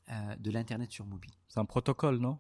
euh, 0.09 0.35
de 0.37 0.51
l'Internet 0.51 0.91
sur 0.91 1.05
mobile. 1.05 1.31
C'est 1.47 1.59
un 1.59 1.65
protocole, 1.65 2.17
non? 2.17 2.39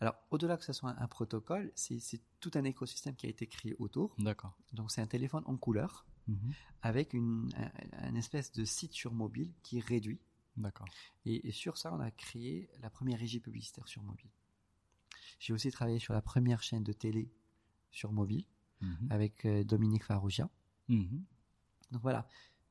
Alors, 0.00 0.16
au-delà 0.30 0.56
que 0.56 0.64
ce 0.64 0.72
soit 0.72 0.90
un, 0.90 0.98
un 0.98 1.08
protocole, 1.08 1.70
c'est 1.74 2.00
tout 2.40 2.50
un 2.54 2.64
écosystème 2.64 3.14
qui 3.14 3.26
a 3.26 3.28
été 3.28 3.46
créé 3.46 3.74
autour. 3.78 4.14
D'accord. 4.18 4.56
Donc, 4.72 4.90
c'est 4.90 5.00
un 5.02 5.06
téléphone 5.06 5.42
en 5.46 5.56
couleur 5.56 6.06
Mhm. 6.28 6.52
avec 6.82 7.12
une, 7.14 7.48
un, 7.56 8.08
un 8.08 8.14
espèce 8.14 8.52
de 8.52 8.64
site 8.64 8.92
sur 8.92 9.12
mobile 9.12 9.52
qui 9.62 9.78
est 9.78 9.84
réduit. 9.84 10.20
D'accord. 10.56 10.86
Et, 11.24 11.48
et 11.48 11.50
sur 11.52 11.76
ça, 11.76 11.92
on 11.92 11.98
a 12.00 12.10
créé 12.10 12.68
la 12.80 12.88
première 12.90 13.18
régie 13.18 13.40
publicitaire 13.40 13.88
sur 13.88 14.02
mobile. 14.02 14.30
J'ai 15.38 15.52
aussi 15.52 15.70
travaillé 15.70 15.98
sur 15.98 16.12
la 16.14 16.22
première 16.22 16.62
chaîne 16.62 16.84
de 16.84 16.92
télé 16.92 17.30
sur 17.90 18.12
mobile 18.12 18.44
Mhm. 18.82 19.08
avec 19.10 19.44
euh, 19.44 19.64
Dominique 19.64 20.04
Farrugia. 20.04 20.48
Mhm. 20.88 21.24
Donc 21.92 22.02
voilà. 22.02 22.26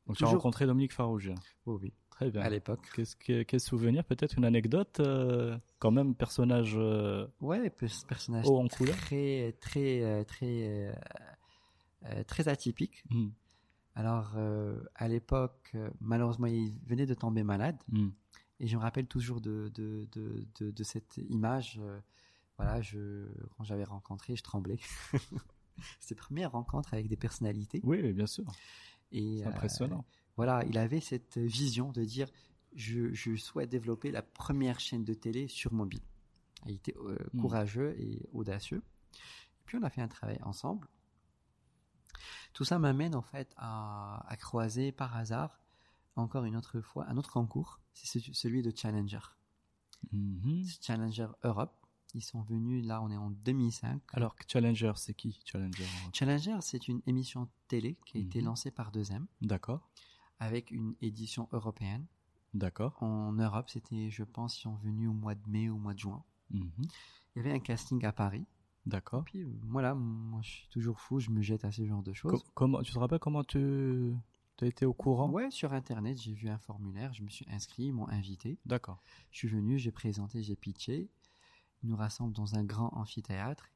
Donc 0.10 0.18
tu 0.18 0.24
as 0.24 0.28
Toujours- 0.28 0.42
rencontré 0.42 0.66
Dominique 0.66 0.92
Farougia. 0.92 1.36
Oh 1.68 1.78
oui, 1.82 1.94
Très 2.10 2.32
bien. 2.32 2.42
à 2.42 2.50
l'époque. 2.50 2.82
Qu'est-ce 2.96 3.16
que 3.16 3.44
quel 3.44 3.60
souvenir 3.60 4.04
Peut-être 4.04 4.38
une 4.40 4.44
anecdote 4.46 5.00
euh, 5.02 5.56
Quand 5.78 5.92
même, 5.92 6.16
personnage 6.16 6.74
euh, 6.76 7.28
Ouais, 7.42 7.70
pe- 7.70 7.86
personnage 8.08 8.48
haut 8.48 8.58
en 8.58 8.68
couleur. 8.68 8.96
très 8.98 9.56
très 9.62 10.02
euh, 10.04 10.24
très 10.24 10.92
euh, 12.06 12.24
très 12.26 12.48
atypique. 12.48 13.04
Mhm. 13.12 13.32
Alors 13.94 14.32
à 14.96 15.08
l'époque, 15.08 15.76
malheureusement, 16.02 16.48
il 16.48 16.74
venait 16.88 17.06
de 17.06 17.14
tomber 17.14 17.44
malade 17.44 17.78
Mhm. 17.92 18.12
et 18.62 18.68
je 18.68 18.78
me 18.78 18.82
rappelle 18.82 19.06
toujours 19.06 19.42
de 19.42 19.70
de 19.76 20.08
de 20.14 20.48
de, 20.60 20.72
de 20.72 20.84
cette 20.84 21.18
image. 21.30 21.80
voilà, 22.58 22.82
je 22.82 23.28
quand 23.58 23.64
j'avais 23.64 23.84
rencontré, 23.84 24.36
je 24.36 24.42
tremblais. 24.44 24.80
C'était 26.00 26.16
la 26.16 26.22
première 26.22 26.52
rencontre 26.54 26.94
avec 26.94 27.08
des 27.08 27.16
personnalités 27.16 27.80
Oui, 27.84 28.00
oui, 28.04 28.12
bien 28.12 28.28
sûr. 28.28 28.44
Et 29.12 29.44
euh, 29.46 29.50
impressionnant. 29.50 30.06
voilà, 30.38 30.64
il 30.66 30.78
avait 30.78 31.00
cette 31.02 31.38
vision 31.38 31.92
de 31.92 32.04
dire 32.04 32.28
je, 32.76 33.12
je 33.14 33.36
souhaite 33.36 33.70
développer 33.70 34.12
la 34.12 34.22
première 34.22 34.80
chaîne 34.80 35.04
de 35.04 35.14
télé 35.14 35.48
sur 35.48 35.74
mobile. 35.74 36.02
Il 36.68 36.76
était 36.76 36.96
euh, 36.98 37.18
Mm. 37.34 37.42
courageux 37.42 37.96
et 38.00 38.28
audacieux. 38.34 38.84
Et 39.14 39.64
puis 39.66 39.78
on 39.78 39.84
a 39.84 39.90
fait 39.90 40.02
un 40.02 40.08
travail 40.08 40.40
ensemble. 40.44 40.88
Tout 42.54 42.66
ça 42.66 42.80
m'amène 42.80 43.16
en 43.16 43.22
fait 43.22 43.54
à, 43.58 44.24
à 44.28 44.36
croiser 44.38 44.92
par 44.92 45.16
hasard 45.16 45.60
encore 46.16 46.44
une 46.44 46.56
autre 46.58 46.82
fois 46.82 47.06
un 47.08 47.16
autre 47.18 47.32
concours, 47.32 47.80
c'est 47.94 48.20
ce- 48.20 48.34
celui 48.34 48.62
de 48.62 48.72
Challenger. 48.76 49.20
Mhm. 50.12 50.66
Challenger 50.82 51.28
Europe. 51.44 51.79
Ils 52.16 52.24
sont 52.24 52.42
venus 52.42 52.86
là, 52.86 53.02
on 53.02 53.12
est 53.12 53.18
en 53.18 53.30
2005. 53.30 54.02
Alors, 54.14 54.36
Challenger, 54.48 54.94
c'est 54.96 55.14
qui 55.14 55.40
Challenger 55.46 55.86
Challenger, 56.14 56.58
c'est 56.62 56.88
une 56.88 57.02
émission 57.06 57.48
télé 57.68 57.98
qui 58.06 58.18
a 58.18 58.22
été 58.22 58.40
Mhm. 58.40 58.46
lancée 58.46 58.72
par 58.72 58.92
2M 58.92 59.28
D'accord. 59.42 59.88
avec 60.40 60.72
une 60.72 60.96
édition 61.02 61.48
européenne. 61.52 62.06
D'accord. 62.56 62.98
En 63.04 63.32
Europe, 63.34 63.70
c'était, 63.70 64.10
je 64.10 64.24
pense, 64.24 64.58
ils 64.58 64.62
sont 64.62 64.76
venus 64.76 65.08
au 65.10 65.14
mois 65.14 65.36
de 65.36 65.48
mai 65.50 65.70
ou 65.70 65.76
au 65.76 65.80
mois 65.80 65.94
de 65.94 66.00
juin. 66.00 66.24
Mhm. 66.50 66.72
Il 66.80 67.38
y 67.38 67.40
avait 67.42 67.52
un 67.52 67.60
casting 67.60 68.04
à 68.06 68.12
Paris. 68.12 68.46
D'accord. 68.88 69.24
Puis 69.26 69.44
euh, 69.44 69.60
voilà, 69.68 69.94
moi 69.94 70.42
je 70.42 70.50
suis 70.50 70.68
toujours 70.70 71.00
fou, 71.00 71.20
je 71.20 71.30
me 71.30 71.44
jette 71.44 71.64
à 71.64 71.72
ce 71.72 71.86
genre 71.86 72.02
de 72.02 72.14
choses. 72.14 72.42
Co- 72.42 72.50
comment, 72.56 72.82
tu 72.82 72.92
te 72.92 72.98
rappelles 72.98 73.20
comment 73.20 73.44
tu 73.44 74.16
as 74.62 74.66
été 74.66 74.86
au 74.88 74.94
courant? 74.94 75.30
Ouais, 75.30 75.52
sur 75.52 75.74
internet, 75.74 76.18
j'ai 76.20 76.34
vu 76.34 76.50
un 76.50 76.58
formulaire, 76.58 77.14
je 77.14 77.22
me 77.22 77.30
suis 77.30 77.46
inscrit, 77.52 77.84
ils 77.84 77.94
m'ont 77.94 78.08
invité. 78.08 78.58
D'accord. 78.66 79.00
Je 79.32 79.38
suis 79.38 79.48
venu, 79.48 79.78
j'ai 79.78 79.92
présenté, 79.92 80.42
j'ai 80.42 80.56
pitché. 80.56 81.08
Nous 81.84 81.96
rassemblent 81.96 82.34
dans 82.34 82.56
un 82.56 82.64
grand 82.64 82.94
amphithéâtre. 82.98 83.70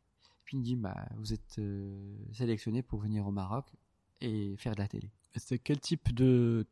Puis 0.45 0.57
il 0.57 0.59
me 0.59 0.63
dit, 0.65 0.75
bah, 0.75 1.07
vous 1.15 1.31
êtes 1.33 1.57
euh, 1.59 2.15
sélectionné 2.33 2.81
pour 2.81 2.99
venir 2.99 3.25
au 3.25 3.31
Maroc 3.31 3.65
et 4.21 4.55
faire 4.57 4.73
de 4.75 4.79
la 4.81 4.87
télé. 4.87 5.09
C'est 5.35 5.57
quel 5.59 5.79
type 5.79 6.13
de 6.13 6.67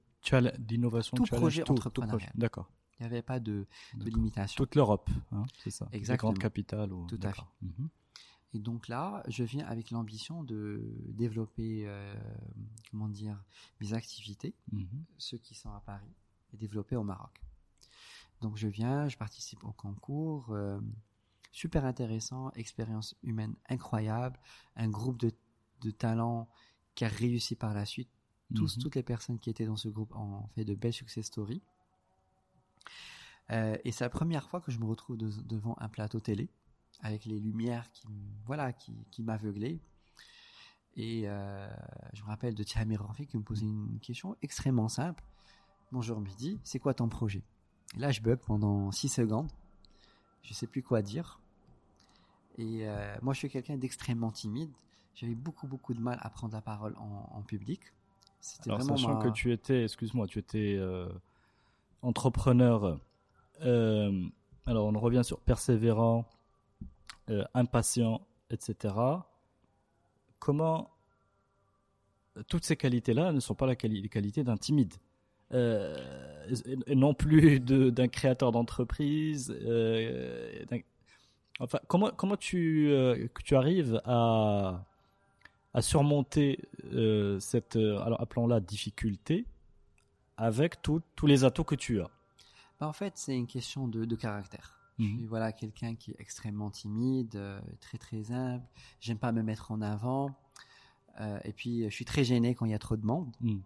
d'innovation 0.60 1.18
Tout 1.18 1.24
projet 1.24 1.64
Tout- 1.64 1.72
entrepreneurial. 1.72 2.20
projet. 2.20 2.32
D'accord. 2.40 2.70
Il 3.00 3.04
n'y 3.04 3.08
avait 3.08 3.24
pas 3.24 3.40
de, 3.40 3.66
de 3.96 4.10
limitation. 4.10 4.56
Toute 4.64 4.76
l'Europe, 4.76 5.10
hein, 5.32 5.46
c'est 5.58 5.72
ça. 5.72 5.88
Les 5.92 5.98
Exactement. 5.98 6.32
grandes 6.34 6.42
capitales. 6.42 6.94
Ou... 6.94 7.08
Tout 7.08 7.16
à 7.16 7.18
d'accord. 7.18 7.52
Mhm. 7.64 7.90
Et 8.54 8.60
donc 8.60 8.88
là, 8.88 9.24
je 9.28 9.44
viens 9.44 9.66
avec 9.66 9.90
l'ambition 9.90 10.44
de 10.44 10.84
développer, 11.08 11.86
euh, 11.88 12.14
comment 12.92 13.08
dire, 13.08 13.42
mes 13.80 13.94
activités, 13.94 14.54
Mhm. 14.72 14.86
ceux 15.18 15.38
qui 15.40 15.56
sont 15.56 15.72
à 15.72 15.80
Paris, 15.80 16.14
et 16.54 16.58
développer 16.58 16.96
au 16.96 17.04
Maroc. 17.04 17.42
Donc 18.42 18.58
je 18.58 18.68
viens, 18.68 19.08
je 19.08 19.18
participe 19.18 19.64
au 19.64 19.72
concours, 19.72 20.52
euh, 20.52 20.80
super 21.52 21.86
intéressant, 21.86 22.52
expérience 22.56 23.16
humaine 23.24 23.56
incroyable, 23.70 24.40
un 24.76 24.90
groupe 24.90 25.18
de, 25.20 25.32
de 25.82 25.92
talents 25.92 26.48
qui 26.96 27.06
a 27.06 27.08
réussi 27.10 27.56
par 27.56 27.74
la 27.74 27.86
suite. 27.86 28.10
Tous, 28.56 28.76
Mhm. 28.78 28.84
Toutes 28.84 28.96
les 28.96 29.04
personnes 29.04 29.40
qui 29.40 29.50
étaient 29.50 29.66
dans 29.66 29.78
ce 29.78 29.88
groupe 29.90 30.14
ont 30.16 30.48
fait 30.56 30.66
de 30.66 30.76
belles 30.76 30.94
success 30.94 31.26
stories. 31.26 31.62
Euh, 33.52 33.78
et 33.84 33.92
c'est 33.92 34.04
la 34.04 34.10
première 34.10 34.50
fois 34.50 34.62
que 34.62 34.72
je 34.72 34.80
me 34.80 34.86
retrouve 34.86 35.18
de- 35.18 35.30
devant 35.44 35.76
un 35.80 35.90
plateau 35.90 36.20
télé 36.20 36.50
avec 37.02 37.26
les 37.26 37.40
lumières 37.40 37.90
qui, 37.92 38.08
voilà, 38.46 38.72
qui, 38.74 38.94
qui 39.12 39.24
m'aveuglaient. 39.24 39.80
Et 40.96 41.24
euh, 41.26 41.70
je 42.14 42.22
me 42.24 42.28
rappelle 42.28 42.54
de 42.56 42.64
Thierry 42.64 42.96
Ranfi 42.98 43.26
qui 43.28 43.38
me 43.38 43.44
posait 43.44 43.66
une 43.66 44.00
question 44.02 44.36
extrêmement 44.42 44.90
simple. 44.90 45.24
Bonjour 45.92 46.20
Midi, 46.22 46.60
c'est 46.64 46.80
quoi 46.80 46.94
ton 46.94 47.10
projet? 47.10 47.44
Et 47.96 48.00
là, 48.00 48.12
je 48.12 48.22
bug 48.22 48.40
pendant 48.40 48.92
6 48.92 49.10
secondes. 49.10 49.52
Je 50.44 50.54
sais 50.54 50.68
plus 50.68 50.84
quoi 50.84 51.02
dire. 51.02 51.41
Et 52.62 52.88
euh, 52.88 53.16
moi, 53.22 53.34
je 53.34 53.40
suis 53.40 53.50
quelqu'un 53.50 53.76
d'extrêmement 53.78 54.32
timide. 54.32 54.72
J'avais 55.16 55.36
beaucoup, 55.36 55.68
beaucoup 55.68 55.94
de 55.94 56.00
mal 56.00 56.18
à 56.22 56.30
prendre 56.30 56.54
la 56.54 56.62
parole 56.62 56.96
en, 56.98 57.30
en 57.38 57.42
public. 57.42 57.82
C'était 58.40 58.70
Alors, 58.70 58.80
vraiment 58.80 58.98
sachant 58.98 59.16
ma- 59.16 59.24
que 59.24 59.30
tu 59.30 59.52
étais, 59.52 59.84
excuse-moi, 59.84 60.28
tu 60.28 60.40
étais 60.40 60.76
euh, 60.78 61.10
entrepreneur. 62.02 63.00
euh, 63.62 64.26
alors, 64.66 64.86
on 64.86 65.00
revient 65.00 65.24
sur 65.24 65.40
persévérant, 65.40 66.26
impatient, 67.54 68.22
etc. 68.50 68.94
Comment 70.40 70.90
toutes 72.48 72.64
ces 72.66 72.76
qualités-là 72.78 73.32
ne 73.32 73.40
sont 73.40 73.56
pas 73.56 73.66
la 73.66 73.76
quali- 73.76 74.02
les 74.02 74.10
qualités 74.10 74.44
d'un 74.44 74.58
timide 74.58 74.94
euh, 75.54 76.46
et- 76.66 76.92
et 76.94 76.96
non 76.96 77.14
plus 77.14 77.60
de- 77.60 77.90
d'un 77.90 78.08
créateur 78.08 78.52
d'entreprise. 78.54 79.54
euh, 79.66 80.64
d'un- 80.66 80.80
enfin, 81.60 81.80
comment 81.88 82.12
comment 82.16 82.38
tu 82.38 82.90
euh, 82.90 83.28
tu 83.44 83.56
arrives 83.56 84.02
à 84.06 84.86
à 85.74 85.82
surmonter 85.82 86.60
euh, 86.92 87.40
cette, 87.40 87.78
euh, 87.78 87.98
alors 88.02 88.20
appelons-la 88.22 88.60
difficulté, 88.60 89.46
avec 90.36 90.82
tout- 90.82 91.02
tous 91.16 91.28
les 91.28 91.46
atouts 91.46 91.64
que 91.64 91.76
tu 91.76 92.02
as? 92.02 92.10
Bah, 92.80 92.88
en 92.90 92.94
fait, 92.94 93.14
c'est 93.16 93.38
une 93.38 93.48
question 93.48 93.88
de, 93.88 94.04
de 94.04 94.16
caractère. 94.16 94.78
Je 95.00 95.06
Mhm. 95.06 95.18
suis 95.18 95.26
voilà, 95.28 95.54
quelqu'un 95.54 95.96
qui 95.96 96.12
est 96.12 96.16
extrêmement 96.20 96.70
timide, 96.70 97.40
très 97.80 97.98
très 97.98 98.32
humble. 98.34 98.66
J'aime 99.00 99.18
pas 99.18 99.32
me 99.32 99.42
mettre 99.44 99.72
en 99.72 99.82
avant. 99.82 100.36
Euh, 101.22 101.40
et 101.46 101.54
puis, 101.54 101.84
je 101.90 101.96
suis 101.96 102.06
très 102.06 102.26
gêné 102.26 102.54
quand 102.54 102.66
il 102.66 102.72
y 102.72 102.76
a 102.76 102.80
trop 102.80 102.98
de 102.98 103.06
monde. 103.06 103.34
Hmm. 103.40 103.60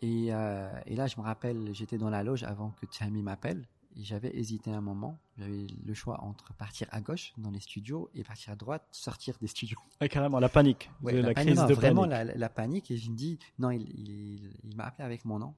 Et, 0.00 0.26
et 0.28 0.94
là, 0.96 1.06
je 1.08 1.16
me 1.16 1.22
rappelle, 1.22 1.70
j'étais 1.74 1.98
dans 1.98 2.10
la 2.10 2.22
loge 2.22 2.44
avant 2.44 2.70
que 2.70 2.86
Tammy 2.86 3.22
m'appelle. 3.22 3.66
J'avais 4.00 4.30
hésité 4.36 4.70
un 4.70 4.80
moment. 4.80 5.18
J'avais 5.38 5.66
le 5.84 5.92
choix 5.94 6.22
entre 6.22 6.54
partir 6.54 6.86
à 6.92 7.00
gauche 7.00 7.32
dans 7.36 7.50
les 7.50 7.58
studios 7.58 8.08
et 8.14 8.22
partir 8.22 8.52
à 8.52 8.56
droite, 8.56 8.86
sortir 8.92 9.36
des 9.40 9.48
studios. 9.48 9.80
Ah, 9.98 10.08
carrément, 10.08 10.38
la 10.38 10.48
panique. 10.48 10.88
Ouais, 11.02 11.12
la, 11.14 11.22
la 11.22 11.34
panique, 11.34 11.48
crise 11.48 11.60
non, 11.60 11.66
de 11.66 11.74
vraiment 11.74 12.02
panique. 12.08 12.26
La, 12.28 12.34
la 12.36 12.48
panique. 12.48 12.90
Et 12.92 12.96
je 12.96 13.10
me 13.10 13.16
dis, 13.16 13.38
non, 13.58 13.70
il, 13.72 13.82
il, 13.98 14.52
il 14.62 14.76
m'a 14.76 14.84
appelé 14.84 15.04
avec 15.04 15.24
mon 15.24 15.40
nom. 15.40 15.54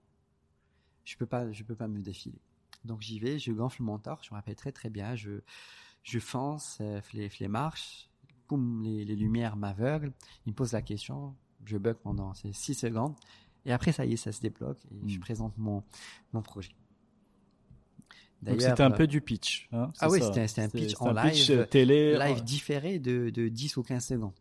Je 1.05 1.17
peux 1.17 1.27
pas, 1.27 1.53
je 1.53 1.63
peux 1.65 1.75
pas 1.75 1.87
me 1.89 2.01
défiler. 2.01 2.41
Donc 2.85 3.03
j'y 3.03 3.19
vais, 3.19 3.39
je 3.39 3.53
gonfle 3.53 3.83
mon 3.83 3.99
torse. 3.99 4.27
Je 4.27 4.31
me 4.31 4.37
rappelle 4.37 4.57
très 4.57 4.73
très 4.73 4.89
bien. 4.89 5.15
Je, 5.17 5.41
je 6.03 6.19
fonce, 6.19 6.79
euh, 6.81 7.01
les, 7.13 7.31
les 7.41 7.49
marches. 7.49 8.09
Boum, 8.49 8.83
les, 8.83 9.05
les 9.05 9.17
lumières 9.17 9.57
m'aveuglent. 9.57 10.13
Il 10.47 10.51
me 10.53 10.55
pose 10.57 10.73
la 10.73 10.81
question. 10.83 11.37
Je 11.67 11.77
bug 11.77 11.97
pendant 11.97 12.33
ces 12.33 12.55
six 12.55 12.75
secondes. 12.75 13.15
Et 13.67 13.73
après, 13.73 13.93
ça 13.93 14.07
y 14.07 14.15
est, 14.15 14.17
ça 14.17 14.33
se 14.33 14.41
débloque 14.41 14.79
et 14.91 15.09
je 15.11 15.19
Mm. 15.19 15.21
présente 15.21 15.59
mon, 15.59 15.85
mon 16.33 16.41
projet. 16.41 16.73
Donc 18.43 18.61
c'était 18.61 18.83
un 18.83 18.91
euh, 18.93 18.97
peu 18.97 19.07
du 19.07 19.21
pitch. 19.21 19.69
hein, 19.73 19.93
Ah 20.01 20.09
oui, 20.09 20.21
c'était- 20.23 20.61
un 20.63 20.69
pitch 20.69 20.95
en 21.01 21.15
un 21.17 21.29
pitch, 21.29 21.49
live, 21.51 21.59
euh, 21.61 21.65
télé. 21.67 22.19
live 22.19 22.39
euh, 22.39 22.41
différé 22.41 22.99
de, 22.99 23.31
de 23.31 23.49
10 23.49 23.77
ou 23.77 23.83
15 23.83 24.07
secondes. 24.07 24.33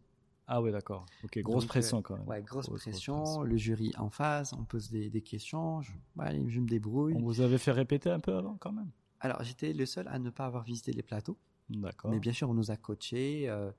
Ah 0.48 0.62
oui, 0.62 0.72
d'accord. 0.72 1.06
Ok, 1.24 1.38
grosse 1.40 1.64
Donc, 1.64 1.70
pression 1.70 2.02
quand 2.02 2.18
même. 2.18 2.28
Ouais, 2.28 2.42
grosse, 2.42 2.70
pression, 2.70 3.44
le 3.44 3.56
jury 3.58 3.94
en 3.98 4.10
face, 4.10 4.54
on 4.54 4.64
pose 4.64 4.90
des, 4.90 5.10
des 5.10 5.22
questions, 5.22 5.82
je, 5.82 5.92
ouais, 6.16 6.44
je 6.48 6.60
me 6.60 6.68
débrouille. 6.68 7.14
On 7.16 7.22
vous 7.22 7.42
avait 7.42 7.60
fait 7.60 7.72
répéter 7.72 8.10
un 8.10 8.20
peu 8.20 8.36
avant 8.36 8.58
quand 8.58 8.72
même? 8.72 8.90
Alors, 9.20 9.44
j'étais 9.44 9.74
le 9.74 9.86
seul 9.86 10.08
à 10.08 10.18
ne 10.18 10.30
pas 10.32 10.46
avoir 10.46 10.64
visité 10.64 10.92
les 10.92 11.04
plateaux, 11.04 11.38
D'accord. 11.70 12.10
mais 12.10 12.20
bien 12.20 12.34
sûr, 12.34 12.50
on 12.50 12.54
nous 12.56 12.72
a 12.72 12.78
coachés 12.78 13.48
euh, 13.48 13.72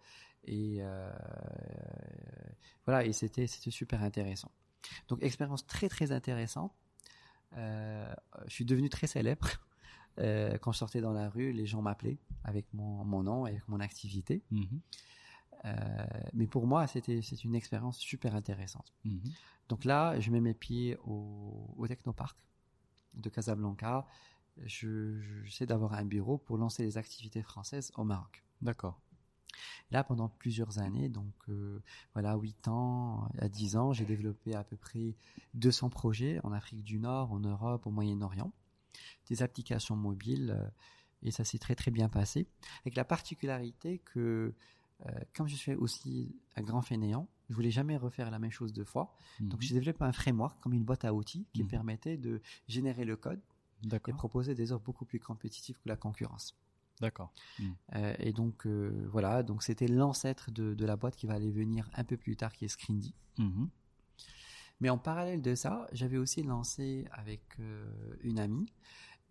et 0.45 0.77
euh, 0.81 1.11
voilà, 2.87 3.05
et 3.05 3.12
c'était 3.12 3.47
c'était 3.47 3.71
super 3.71 4.03
intéressant. 4.03 4.51
Donc, 5.09 5.23
expérience 5.23 5.66
très 5.66 5.89
très 5.89 6.12
intéressante. 6.12 6.73
Euh, 7.57 8.12
je 8.47 8.53
suis 8.53 8.64
devenu 8.64 8.89
très 8.91 9.07
célèbre. 9.09 9.49
Euh, 10.21 10.59
quand 10.59 10.73
je 10.73 10.79
sortais 10.79 11.01
dans 11.01 11.12
la 11.12 11.29
rue, 11.31 11.53
les 11.53 11.66
gens 11.66 11.83
m'appelaient 11.83 12.18
avec 12.45 12.66
mon, 12.75 13.05
mon 13.05 13.23
nom 13.25 13.47
et 13.47 13.51
avec 13.53 13.68
mon 13.68 13.81
activité. 13.81 14.43
Mhm, 14.51 14.81
Euh, 15.64 16.07
mais 16.33 16.47
pour 16.47 16.66
moi, 16.66 16.87
c'était 16.87 17.21
c'est 17.23 17.45
une 17.45 17.55
expérience 17.55 17.99
super 17.99 18.35
intéressante. 18.35 18.93
mhm. 19.05 19.35
Donc 19.68 19.85
là, 19.85 20.18
je 20.21 20.31
mets 20.31 20.41
mes 20.41 20.55
pieds 20.55 20.97
au, 21.05 21.75
au 21.77 21.87
Technopark 21.89 22.37
de 23.14 23.31
Casablanca. 23.31 24.07
Je, 24.59 25.21
je- 25.21 25.45
j'essaie 25.45 25.66
d'avoir 25.66 25.95
un 25.95 26.05
bureau 26.05 26.39
pour 26.39 26.59
lancer 26.59 26.83
les 26.85 26.99
activités 26.99 27.43
françaises 27.43 27.93
au 27.97 28.05
Maroc. 28.05 28.45
D'accord. 28.62 29.01
Là, 29.91 30.05
pendant 30.05 30.29
plusieurs 30.29 30.79
années, 30.79 31.09
donc 31.09 31.35
euh, 31.49 31.83
voilà, 32.14 32.37
8 32.37 32.68
ans 32.68 33.29
à 33.39 33.49
10 33.49 33.77
ans, 33.77 33.93
j'ai 33.93 34.05
développé 34.05 34.55
à 34.55 34.64
peu 34.64 34.77
près 34.77 35.16
200 35.55 35.91
projets 35.91 36.41
en 36.45 36.53
Afrique 36.53 36.85
du 36.85 36.99
Nord, 37.01 37.33
en 37.33 37.41
Europe, 37.41 37.87
au 37.87 37.91
Moyen-Orient, 37.91 38.53
des 39.28 39.43
applications 39.43 39.97
mobiles, 39.97 40.55
euh, 40.59 40.68
et 41.22 41.30
ça 41.30 41.45
s'est 41.45 41.59
très 41.59 41.74
très 41.74 41.91
bien 41.91 42.09
passé. 42.09 42.47
Avec 42.82 42.97
la 42.97 43.05
particularité 43.05 43.99
que, 43.99 44.55
euh, 45.07 45.11
comme 45.34 45.49
je 45.49 45.57
suis 45.57 45.74
aussi 45.74 46.34
un 46.57 46.62
grand 46.62 46.82
fainéant, 46.82 47.28
je 47.49 47.55
voulais 47.55 47.70
jamais 47.70 47.97
refaire 47.97 48.30
la 48.30 48.38
même 48.38 48.51
chose 48.51 48.72
deux 48.72 48.84
fois. 48.84 49.14
Donc 49.41 49.61
Mhm. 49.61 49.66
j'ai 49.66 49.74
développé 49.74 50.05
un 50.05 50.12
framework 50.12 50.61
comme 50.61 50.72
une 50.72 50.84
boîte 50.84 51.05
à 51.05 51.12
outils 51.12 51.47
qui 51.53 51.62
Mhm. 51.62 51.68
permettait 51.68 52.16
de 52.16 52.41
générer 52.68 53.05
le 53.05 53.16
code 53.16 53.41
et 54.11 54.12
proposer 54.12 54.55
des 54.55 54.72
offres 54.72 54.84
beaucoup 54.84 55.05
plus 55.05 55.20
compétitives 55.20 55.76
que 55.76 55.88
la 55.88 55.97
concurrence. 55.97 56.57
D'accord. 57.01 57.32
Euh, 57.95 58.14
et 58.18 58.32
donc 58.32 58.66
euh, 58.66 59.07
voilà, 59.11 59.43
donc 59.43 59.62
c'était 59.62 59.88
l'ancêtre 59.88 60.51
de, 60.51 60.74
de 60.74 60.84
la 60.84 60.97
boîte 60.97 61.16
qui 61.16 61.26
va 61.26 61.34
aller 61.34 61.51
venir 61.51 61.88
un 61.95 62.05
peu 62.05 62.16
plus 62.18 62.36
tard, 62.36 62.53
qui 62.53 62.66
est 62.66 62.68
Scrindy. 62.68 63.14
Mais 64.81 64.91
en 64.91 64.99
parallèle 64.99 65.43
de 65.43 65.55
ça, 65.55 65.87
j'avais 65.93 66.16
aussi 66.16 66.43
lancé 66.43 67.07
avec 67.12 67.43
euh, 67.61 67.85
une 68.22 68.39
amie 68.39 68.66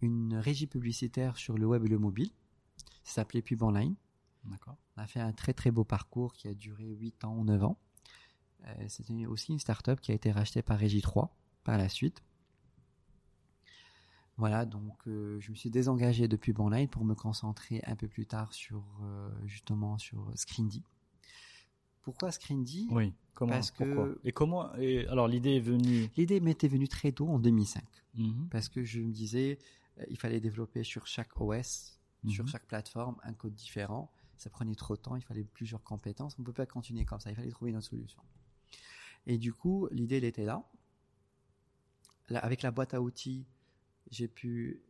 une 0.01 0.35
régie 0.35 0.67
publicitaire 0.67 1.37
sur 1.37 1.57
le 1.57 1.65
web 1.65 1.85
et 1.85 1.89
le 1.89 1.99
mobile. 1.99 2.29
Ça 3.03 3.15
s'appelait 3.15 3.41
Pub 3.41 3.61
Online. 3.63 3.95
D'accord. 4.45 4.77
On 4.95 5.01
a 5.01 5.07
fait 5.07 5.19
un 5.19 5.33
très 5.33 5.53
très 5.53 5.71
beau 5.71 5.83
parcours 5.83 6.33
qui 6.33 6.47
a 6.47 6.53
duré 6.53 6.85
8 6.85 7.25
ans 7.25 7.35
ou 7.35 7.43
9 7.43 7.63
ans. 7.63 7.77
Euh, 8.65 8.85
C'était 8.87 9.25
aussi 9.25 9.51
une 9.51 9.59
start-up 9.59 9.99
qui 9.99 10.11
a 10.11 10.15
été 10.15 10.31
rachetée 10.31 10.61
par 10.61 10.77
Régie 10.77 11.01
3 11.01 11.35
par 11.63 11.77
la 11.77 11.89
suite. 11.89 12.23
Voilà, 14.37 14.65
donc 14.65 14.95
euh, 15.07 15.37
je 15.41 15.51
me 15.51 15.55
suis 15.55 15.69
désengagé 15.69 16.29
de 16.29 16.37
Pub 16.37 16.61
Online 16.61 16.87
pour 16.87 17.03
me 17.03 17.13
concentrer 17.13 17.81
un 17.85 17.95
peu 17.97 18.07
plus 18.07 18.25
tard 18.25 18.53
sur 18.53 18.85
euh, 19.03 19.29
justement 19.45 19.97
sur. 19.97 20.31
Pourquoi 22.01 22.31
Scrindy 22.31 22.87
Oui. 22.91 23.13
Comment 23.33 23.53
Parce 23.53 23.71
que- 23.71 24.19
Et 24.23 24.31
comment 24.31 24.75
et 24.75 25.07
alors 25.07 25.27
l'idée 25.27 25.55
est 25.55 25.61
venue? 25.61 26.09
L'idée 26.17 26.39
m'était 26.39 26.67
venue 26.67 26.87
très 26.87 27.11
tôt 27.11 27.27
en 27.29 27.39
2005 27.39 27.83
Mhm, 28.15 28.49
parce 28.49 28.67
que 28.69 28.83
je 28.83 28.99
me 29.01 29.11
disais 29.11 29.59
euh, 29.99 30.05
il 30.09 30.17
fallait 30.17 30.39
développer 30.39 30.83
sur 30.83 31.07
chaque 31.07 31.39
OS, 31.39 31.99
sur 32.27 32.43
mhm. 32.43 32.49
chaque 32.49 32.65
plateforme 32.65 33.17
un 33.23 33.33
code 33.33 33.53
différent. 33.53 34.11
Ça 34.35 34.49
prenait 34.49 34.75
trop 34.75 34.95
de 34.95 35.01
temps, 35.01 35.15
il 35.15 35.21
fallait 35.21 35.43
plusieurs 35.43 35.83
compétences. 35.83 36.35
On 36.37 36.41
ne 36.41 36.45
peut 36.45 36.53
pas 36.53 36.65
continuer 36.65 37.05
comme 37.05 37.19
ça, 37.19 37.29
il 37.29 37.35
fallait 37.35 37.49
trouver 37.51 37.71
une 37.71 37.77
autre 37.77 37.87
solution. 37.87 38.21
Et 39.27 39.37
du 39.37 39.53
coup, 39.53 39.87
l'idée, 39.91 40.17
elle 40.17 40.23
était 40.23 40.45
là. 40.45 40.63
Là, 42.29 42.39
avec 42.39 42.61
la 42.61 42.71
boîte 42.71 42.93
à 42.93 43.01
outils, 43.01 43.45
j'ai 44.11 44.27
pu, 44.27 44.81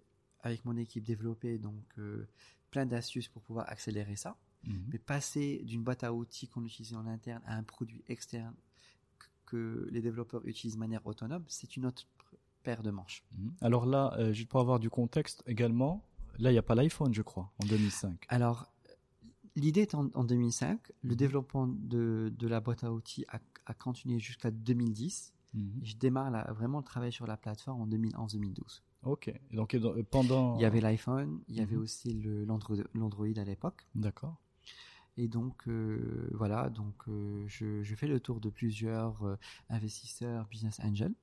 avec 0.41 0.65
mon 0.65 0.77
équipe, 0.77 1.03
développer 1.03 1.57
donc 1.57 1.83
euh, 1.97 2.27
plein 2.69 2.85
d'astuces 2.85 3.27
pour 3.27 3.41
pouvoir 3.41 3.67
accélérer 3.69 4.15
ça. 4.15 4.37
Mhm. 4.65 4.89
Mais 4.91 4.99
passer 4.99 5.61
d'une 5.63 5.83
boîte 5.83 6.03
à 6.03 6.13
outils 6.13 6.47
qu'on 6.47 6.63
utilisait 6.65 6.95
en 6.95 7.07
interne 7.07 7.41
à 7.45 7.55
un 7.55 7.63
produit 7.63 8.03
externe 8.07 8.53
que- 9.45 9.87
les 9.91 10.01
développeurs 10.01 10.45
utilisent 10.45 10.75
de 10.75 10.79
manière 10.79 11.05
autonome, 11.07 11.43
c'est 11.47 11.75
une 11.77 11.85
autre 11.85 12.05
paire 12.63 12.83
de 12.83 12.91
manches. 12.91 13.23
Mhm. 13.37 13.53
Alors 13.61 13.85
là, 13.85 14.13
euh, 14.17 14.33
juste 14.33 14.49
pour 14.49 14.59
avoir 14.59 14.79
du 14.79 14.89
contexte 14.89 15.43
également, 15.47 16.05
là 16.37 16.49
il 16.51 16.53
n'y 16.53 16.59
a 16.59 16.63
pas 16.63 16.75
l'iPhone, 16.75 17.13
je 17.13 17.21
crois, 17.21 17.51
en 17.63 17.65
2005. 17.65 18.25
Alors, 18.29 18.71
l'idée 19.55 19.81
est 19.81 19.95
en, 19.95 20.09
en 20.13 20.23
2005. 20.23 20.79
Le 21.01 21.11
Mhm. 21.11 21.15
développement 21.15 21.67
de, 21.67 22.31
de 22.37 22.47
la 22.47 22.59
boîte 22.59 22.83
à 22.83 22.91
outils 22.91 23.25
a, 23.29 23.39
a 23.65 23.73
continué 23.73 24.19
jusqu'à 24.19 24.51
2010. 24.51 25.33
Mhm. 25.53 25.79
Et 25.81 25.85
je 25.85 25.97
démarre 25.97 26.29
là, 26.31 26.51
vraiment 26.51 26.77
le 26.79 26.83
travail 26.83 27.11
sur 27.11 27.25
la 27.25 27.37
plateforme 27.37 27.81
en 27.81 27.87
2011-2012. 27.87 28.83
Ok. 29.03 29.33
Donc 29.53 29.73
euh, 29.73 30.03
pendant. 30.11 30.55
Il 30.57 30.61
y 30.61 30.65
avait 30.65 30.81
l'iPhone, 30.81 31.39
il 31.47 31.55
y 31.55 31.61
avait 31.61 31.77
aussi 31.77 32.13
l'Android 32.13 33.27
à 33.37 33.43
l'époque. 33.45 33.87
D'accord. 33.95 34.35
Et 35.17 35.27
donc, 35.27 35.67
euh, 35.67 36.29
voilà, 36.33 36.69
donc 36.69 36.95
euh, 37.09 37.43
je, 37.47 37.83
je 37.83 37.95
fais 37.95 38.07
le 38.07 38.19
tour 38.19 38.39
de 38.39 38.49
plusieurs 38.49 39.21
euh, 39.25 39.35
investisseurs, 39.69 40.47
business 40.47 40.79
angels, 40.81 41.13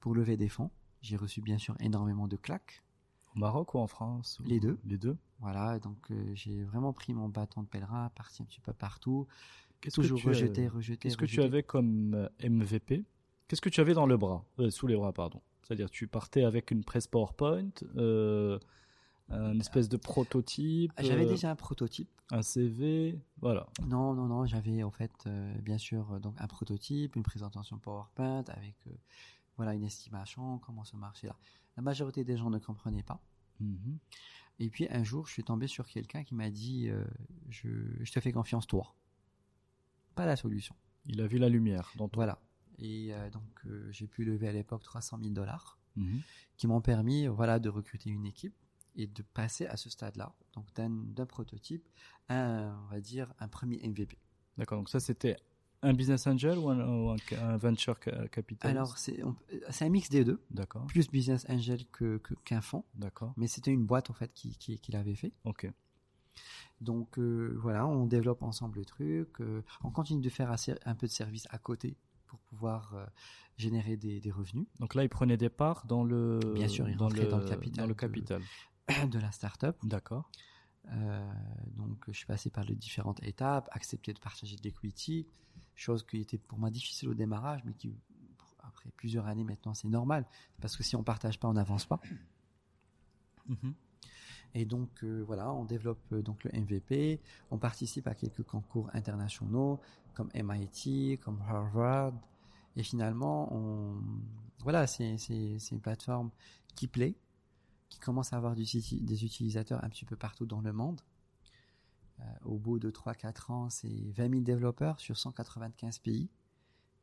pour 0.00 0.14
lever 0.14 0.36
des 0.36 0.48
fonds. 0.48 0.70
J'ai 1.02 1.16
reçu 1.16 1.42
bien 1.42 1.58
sûr 1.58 1.76
énormément 1.80 2.28
de 2.28 2.36
claques. 2.36 2.82
Au 3.36 3.38
Maroc 3.40 3.74
ou 3.74 3.78
en 3.78 3.86
France 3.86 4.38
ou- 4.40 4.44
Les 4.48 4.58
deux. 4.60 4.78
Les 4.84 4.96
deux. 4.96 5.16
Voilà, 5.40 5.78
donc 5.78 5.98
j'ai 6.32 6.62
vraiment 6.64 6.92
pris 6.94 7.12
mon 7.12 7.28
bâton 7.28 7.62
de 7.62 7.68
pèlerin, 7.68 8.08
parti 8.14 8.42
un 8.42 8.46
petit 8.46 8.60
peu 8.60 8.72
partout, 8.72 9.26
Qu'est-ce 9.82 9.96
toujours 9.96 10.16
que 10.18 10.22
tu 10.22 10.28
rejeté, 10.28 10.66
as- 10.66 10.70
rejeté, 10.70 10.96
Qu'est-ce 10.96 11.16
que 11.18 11.26
tu 11.26 11.40
rejeté. 11.40 11.46
avais 11.54 11.62
comme 11.62 12.28
MVP 12.40 13.04
Qu'est-ce 13.48 13.60
que 13.60 13.68
tu 13.68 13.80
avais 13.82 13.92
dans 13.92 14.06
le 14.06 14.16
bras 14.16 14.42
Sous 14.70 14.86
les 14.86 14.96
bras, 14.96 15.12
pardon? 15.12 15.42
C'est-à-dire, 15.62 15.90
tu 15.90 16.06
partais 16.06 16.44
avec 16.44 16.70
une 16.70 16.82
presse 16.84 17.06
PowerPoint, 17.06 17.68
un 19.30 19.58
espèce 19.58 19.88
de 19.88 19.96
prototype, 19.96 20.92
Ah, 20.96 21.02
J'avais 21.02 21.24
euh, 21.24 21.28
déjà 21.28 21.50
un 21.50 21.56
prototype. 21.56 22.08
un 22.30 22.42
CV, 22.42 23.18
voilà. 23.38 23.66
Non, 23.86 24.14
non, 24.14 24.26
non, 24.26 24.46
j'avais 24.46 24.82
en 24.82 24.90
fait, 24.90 25.12
euh, 25.26 25.54
bien 25.60 25.78
sûr, 25.78 26.12
euh, 26.12 26.18
donc 26.18 26.34
un 26.38 26.46
prototype, 26.46 27.16
une 27.16 27.22
présentation 27.22 27.78
PowerPoint 27.78 28.44
avec, 28.48 28.76
euh, 28.86 28.92
voilà, 29.56 29.74
une 29.74 29.84
estimation, 29.84 30.58
comment 30.58 30.84
ce 30.84 30.96
marché-là. 30.96 31.36
La 31.76 31.82
majorité 31.82 32.22
des 32.24 32.36
gens 32.36 32.50
ne 32.50 32.58
comprenaient 32.58 33.02
pas. 33.02 33.20
Mhm. 33.60 33.98
Et 34.60 34.68
puis 34.70 34.86
un 34.90 35.02
jour, 35.02 35.26
je 35.26 35.32
suis 35.32 35.42
tombé 35.44 35.66
sur 35.66 35.86
quelqu'un 35.86 36.22
qui 36.22 36.34
m'a 36.34 36.50
dit, 36.50 36.88
euh, 36.88 37.04
je, 37.48 37.68
je 38.00 38.12
te 38.12 38.20
fais 38.20 38.30
confiance, 38.32 38.66
toi. 38.66 38.94
Pas 40.14 40.26
la 40.26 40.36
solution. 40.36 40.76
Il 41.06 41.20
a 41.20 41.26
vu 41.26 41.38
la 41.38 41.48
lumière 41.48 41.90
dans 41.96 42.08
toi. 42.08 42.24
Voilà. 42.24 42.40
Et 42.78 43.12
euh, 43.14 43.30
donc, 43.30 43.42
euh, 43.66 43.88
j'ai 43.90 44.06
pu 44.06 44.24
lever 44.24 44.48
à 44.48 44.52
l'époque 44.52 44.82
300 44.82 45.18
000 45.20 45.32
dollars 45.32 45.78
Mhm. 45.96 46.20
qui 46.56 46.66
m'ont 46.66 46.80
permis, 46.80 47.26
euh, 47.26 47.30
voilà, 47.30 47.60
de 47.60 47.68
recruter 47.68 48.10
une 48.10 48.26
équipe 48.26 48.54
et 48.96 49.06
de 49.06 49.22
passer 49.22 49.66
à 49.66 49.76
ce 49.76 49.90
stade-là, 49.90 50.34
donc 50.54 50.66
d'un 50.74 51.26
prototype 51.26 51.88
à, 52.28 52.34
un, 52.36 52.78
on 52.84 52.86
va 52.86 53.00
dire, 53.00 53.32
un 53.38 53.48
premier 53.48 53.80
MVP. 53.86 54.18
D'accord, 54.56 54.78
donc 54.78 54.88
ça 54.88 55.00
c'était 55.00 55.36
un 55.82 55.92
business 55.92 56.26
angel 56.26 56.58
ou 56.58 56.70
un, 56.70 56.78
ou 56.88 57.10
un- 57.10 57.16
un 57.38 57.56
venture 57.58 57.96
ca- 58.02 58.26
capitalist 58.28 58.76
Alors, 58.78 58.96
c'est 58.98 59.20
un 59.84 59.88
mix 59.90 60.08
des 60.08 60.24
deux, 60.24 60.42
D'accord, 60.50 60.86
plus 60.86 61.10
business 61.10 61.44
angel 61.48 61.84
que 61.92 62.18
que- 62.18 62.34
qu'un 62.44 62.60
fonds, 62.62 62.84
d'accord, 62.94 63.34
mais 63.36 63.46
c'était 63.48 63.70
une 63.72 63.84
boîte 63.84 64.08
en 64.10 64.14
fait 64.14 64.32
qui, 64.32 64.56
qui, 64.56 64.78
qui 64.78 64.92
l'avait 64.92 65.14
fait. 65.16 65.32
ok. 65.44 65.70
Donc 66.80 67.18
euh, 67.18 67.56
voilà, 67.60 67.86
on 67.86 68.06
développe 68.06 68.42
ensemble 68.42 68.78
le 68.78 68.84
truc, 68.84 69.40
euh, 69.40 69.62
on 69.82 69.90
continue 69.90 70.20
de 70.22 70.28
faire 70.30 70.54
un 70.84 70.94
peu 70.94 71.06
de 71.06 71.12
service 71.12 71.46
à 71.50 71.58
côté 71.58 71.96
pour 72.26 72.38
pouvoir 72.40 72.94
euh, 72.94 73.04
générer 73.56 73.96
des, 73.96 74.20
des 74.20 74.30
revenus 74.30 74.66
Donc 74.80 74.94
là, 74.94 75.02
il 75.04 75.08
prenait 75.08 75.36
des 75.36 75.48
parts 75.50 75.86
dans 75.86 76.02
le, 76.04 76.40
Bien 76.54 76.68
sûr, 76.68 76.88
il 76.88 76.96
dans 76.96 77.08
le, 77.08 77.26
dans 77.26 77.38
le 77.38 77.44
capital 77.44 77.82
dans 77.84 77.88
le 77.88 77.94
capital. 77.94 78.42
de 79.10 79.18
la 79.18 79.32
startup. 79.32 79.76
D'accord. 79.82 80.30
Euh, 80.92 81.32
donc 81.76 82.04
je 82.08 82.12
suis 82.12 82.26
passé 82.26 82.50
par 82.50 82.64
les 82.64 82.74
différentes 82.74 83.22
étapes, 83.22 83.68
accepter 83.72 84.12
de 84.12 84.18
partager 84.18 84.56
de 84.56 84.62
l'equity, 84.62 85.26
chose 85.74 86.04
qui 86.04 86.20
était 86.20 86.38
pour 86.38 86.58
moi 86.58 86.70
difficile 86.70 87.08
au 87.08 87.14
démarrage, 87.14 87.62
mais 87.64 87.72
qui 87.72 87.94
après 88.58 88.90
plusieurs 88.96 89.26
années 89.26 89.44
maintenant 89.44 89.74
c'est 89.74 89.88
normal 89.88 90.26
parce 90.60 90.76
que 90.76 90.82
si 90.82 90.96
on 90.96 91.02
partage 91.02 91.38
pas, 91.38 91.48
on 91.48 91.54
n'avance 91.54 91.86
pas. 91.86 92.00
Mhm. 93.46 93.74
Et 94.54 94.64
donc 94.64 95.04
euh, 95.04 95.22
voilà, 95.26 95.52
on 95.52 95.66
développe 95.66 96.00
euh, 96.12 96.22
donc 96.22 96.44
le 96.44 96.58
MVP, 96.58 97.20
on 97.50 97.58
participe 97.58 98.06
à 98.06 98.14
quelques 98.14 98.42
concours 98.42 98.88
internationaux 98.94 99.82
comme 100.14 100.30
MIT, 100.34 101.18
comme 101.22 101.42
Harvard, 101.42 102.14
et 102.76 102.82
finalement, 102.82 103.52
on, 103.54 104.00
voilà, 104.60 104.86
c'est 104.86 105.16
une 105.28 105.80
plateforme 105.80 106.30
qui 106.74 106.88
plaît, 106.88 107.14
qui 107.94 108.00
commence 108.00 108.32
à 108.32 108.36
avoir 108.36 108.56
du, 108.56 108.64
des 108.64 109.24
utilisateurs 109.24 109.82
un 109.84 109.88
petit 109.88 110.04
peu 110.04 110.16
partout 110.16 110.46
dans 110.46 110.60
le 110.60 110.72
monde. 110.72 111.00
Euh, 112.20 112.22
au 112.44 112.58
bout 112.58 112.80
de 112.80 112.90
3-4 112.90 113.52
ans, 113.52 113.70
c'est 113.70 114.10
20 114.16 114.30
000 114.30 114.40
développeurs 114.42 114.98
sur 114.98 115.16
195 115.16 116.00
pays 116.00 116.28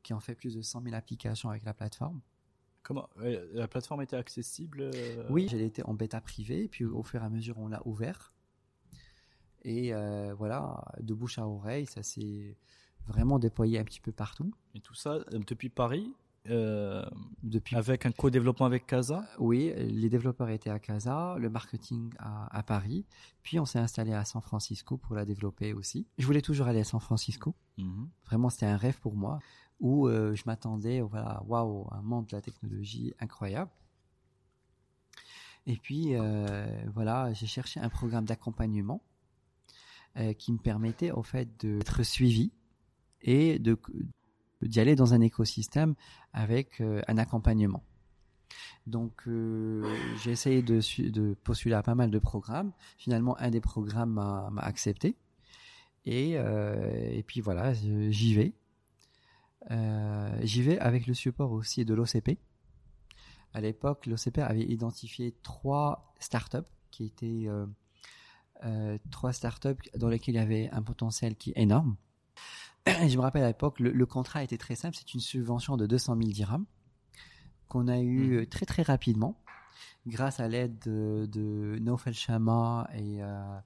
qui 0.03 0.13
ont 0.13 0.19
fait 0.19 0.35
plus 0.35 0.53
de 0.53 0.61
100 0.61 0.83
000 0.83 0.95
applications 0.95 1.49
avec 1.49 1.63
la 1.63 1.73
plateforme. 1.73 2.19
Comment 2.83 3.07
La 3.53 3.67
plateforme 3.67 4.01
était 4.01 4.17
accessible 4.17 4.91
euh, 4.93 5.25
Oui, 5.29 5.47
elle 5.51 5.61
était 5.61 5.83
en 5.83 5.93
bêta 5.93 6.19
privée, 6.19 6.67
puis 6.67 6.83
au 6.83 7.03
fur 7.03 7.21
et 7.21 7.25
à 7.25 7.29
mesure, 7.29 7.57
on 7.59 7.67
l'a 7.67 7.81
ouvert. 7.85 8.33
Et 9.63 9.93
euh, 9.93 10.33
voilà, 10.33 10.83
de 10.99 11.13
bouche 11.13 11.37
à 11.37 11.47
oreille, 11.47 11.85
ça 11.85 12.03
s'est 12.03 12.57
vraiment 13.07 13.39
déployé 13.39 13.79
un 13.79 13.83
petit 13.85 14.01
peu 14.01 14.11
partout. 14.11 14.51
Et 14.73 14.81
tout 14.81 14.95
ça 14.95 15.19
depuis 15.31 15.69
Paris 15.69 16.13
depuis... 16.45 17.75
Avec 17.75 18.05
un 18.05 18.11
co-développement 18.11 18.65
avec 18.65 18.87
Casa 18.87 19.25
Oui, 19.37 19.73
les 19.77 20.09
développeurs 20.09 20.49
étaient 20.49 20.69
à 20.69 20.79
Casa, 20.79 21.35
le 21.37 21.49
marketing 21.49 22.11
à, 22.19 22.63
Paris. 22.63 23.05
Puis 23.43 23.59
on 23.59 23.65
s'est 23.65 23.79
installé 23.79 24.13
à 24.13 24.25
San 24.25 24.41
Francisco 24.41 24.97
pour 24.97 25.15
la 25.15 25.25
développer 25.25 25.73
aussi. 25.73 26.07
Je 26.17 26.25
voulais 26.25 26.41
toujours 26.41 26.67
aller 26.67 26.81
à 26.81 26.83
San 26.83 26.99
Francisco. 26.99 27.55
Mhm. 27.77 28.09
Vraiment, 28.25 28.49
c'était 28.49 28.65
un 28.65 28.77
rêve 28.77 28.99
pour 28.99 29.15
moi 29.15 29.39
où 29.81 30.07
euh, 30.07 30.35
je 30.35 30.43
m'attendais, 30.45 31.01
voilà, 31.01 31.41
waouh, 31.47 31.87
un 31.91 32.01
monde 32.01 32.27
de 32.27 32.35
la 32.35 32.41
technologie 32.41 33.13
incroyable. 33.19 33.71
Et 35.65 35.75
puis, 35.75 36.15
euh, 36.15 36.65
voilà, 36.93 37.33
j'ai 37.33 37.47
cherché 37.47 37.79
un 37.79 37.89
programme 37.89 38.25
d'accompagnement 38.25 39.03
euh, 40.17 40.33
qui 40.33 40.53
me 40.53 40.57
permettait, 40.57 41.11
au 41.11 41.23
fait, 41.23 41.49
d'être 41.65 42.03
suivi 42.03 42.51
et 43.21 43.59
de 43.59 43.77
d'y 44.63 44.79
aller 44.79 44.95
dans 44.95 45.13
un 45.13 45.21
écosystème 45.21 45.95
avec 46.33 46.81
un 47.07 47.17
accompagnement. 47.17 47.83
Donc, 48.87 49.23
j'ai 49.25 50.31
essayé 50.31 50.61
de, 50.61 51.33
postuler 51.43 51.75
à 51.75 51.83
pas 51.83 51.95
mal 51.95 52.11
de 52.11 52.19
programmes. 52.19 52.71
Finalement, 52.97 53.37
un 53.39 53.49
des 53.49 53.61
programmes 53.61 54.13
m'a 54.13 54.61
accepté. 54.61 55.15
Et, 56.05 56.31
et 56.31 57.23
puis 57.25 57.41
voilà, 57.41 57.73
j'y 57.73 58.33
vais. 58.33 58.53
Euh, 59.69 60.39
j'y 60.41 60.63
vais 60.63 60.79
avec 60.79 61.05
le 61.05 61.13
support 61.13 61.51
aussi 61.51 61.85
de 61.85 61.93
l'OCP. 61.93 62.39
À 63.53 63.61
l'époque, 63.61 64.05
l'OCP 64.05 64.39
avait 64.39 64.63
identifié 64.63 65.35
trois 65.43 66.13
startups 66.19 66.57
qui 66.89 67.05
étaient 67.05 67.45
euh, 67.47 67.65
euh, 68.63 68.97
trois 69.11 69.33
startups 69.33 69.89
dans 69.95 70.07
lesquelles 70.07 70.35
il 70.35 70.39
y 70.39 70.41
avait 70.41 70.69
un 70.71 70.81
potentiel 70.81 71.35
qui 71.35 71.51
est 71.51 71.61
énorme. 71.61 71.95
Je 72.87 73.15
me 73.15 73.21
rappelle 73.21 73.43
à 73.43 73.47
l'époque, 73.47 73.79
le, 73.79 74.05
contrat 74.05 74.43
était 74.43 74.57
très 74.57 74.75
simple, 74.75 74.95
c'est 74.97 75.13
une 75.13 75.19
subvention 75.19 75.77
de 75.77 75.85
200 75.85 76.17
000 76.17 76.29
dirhams 76.31 76.65
qu'on 77.67 77.87
a 77.87 77.99
eu 77.99 78.41
mmh. 78.41 78.45
très 78.47 78.65
très 78.65 78.81
rapidement 78.81 79.41
grâce 80.07 80.39
à 80.39 80.47
l'aide 80.47 80.77
de, 80.85 81.25
de 81.31 81.77
Nofel 81.79 82.13
Shama 82.13 82.89
et 82.93 83.23
euh, 83.23 83.59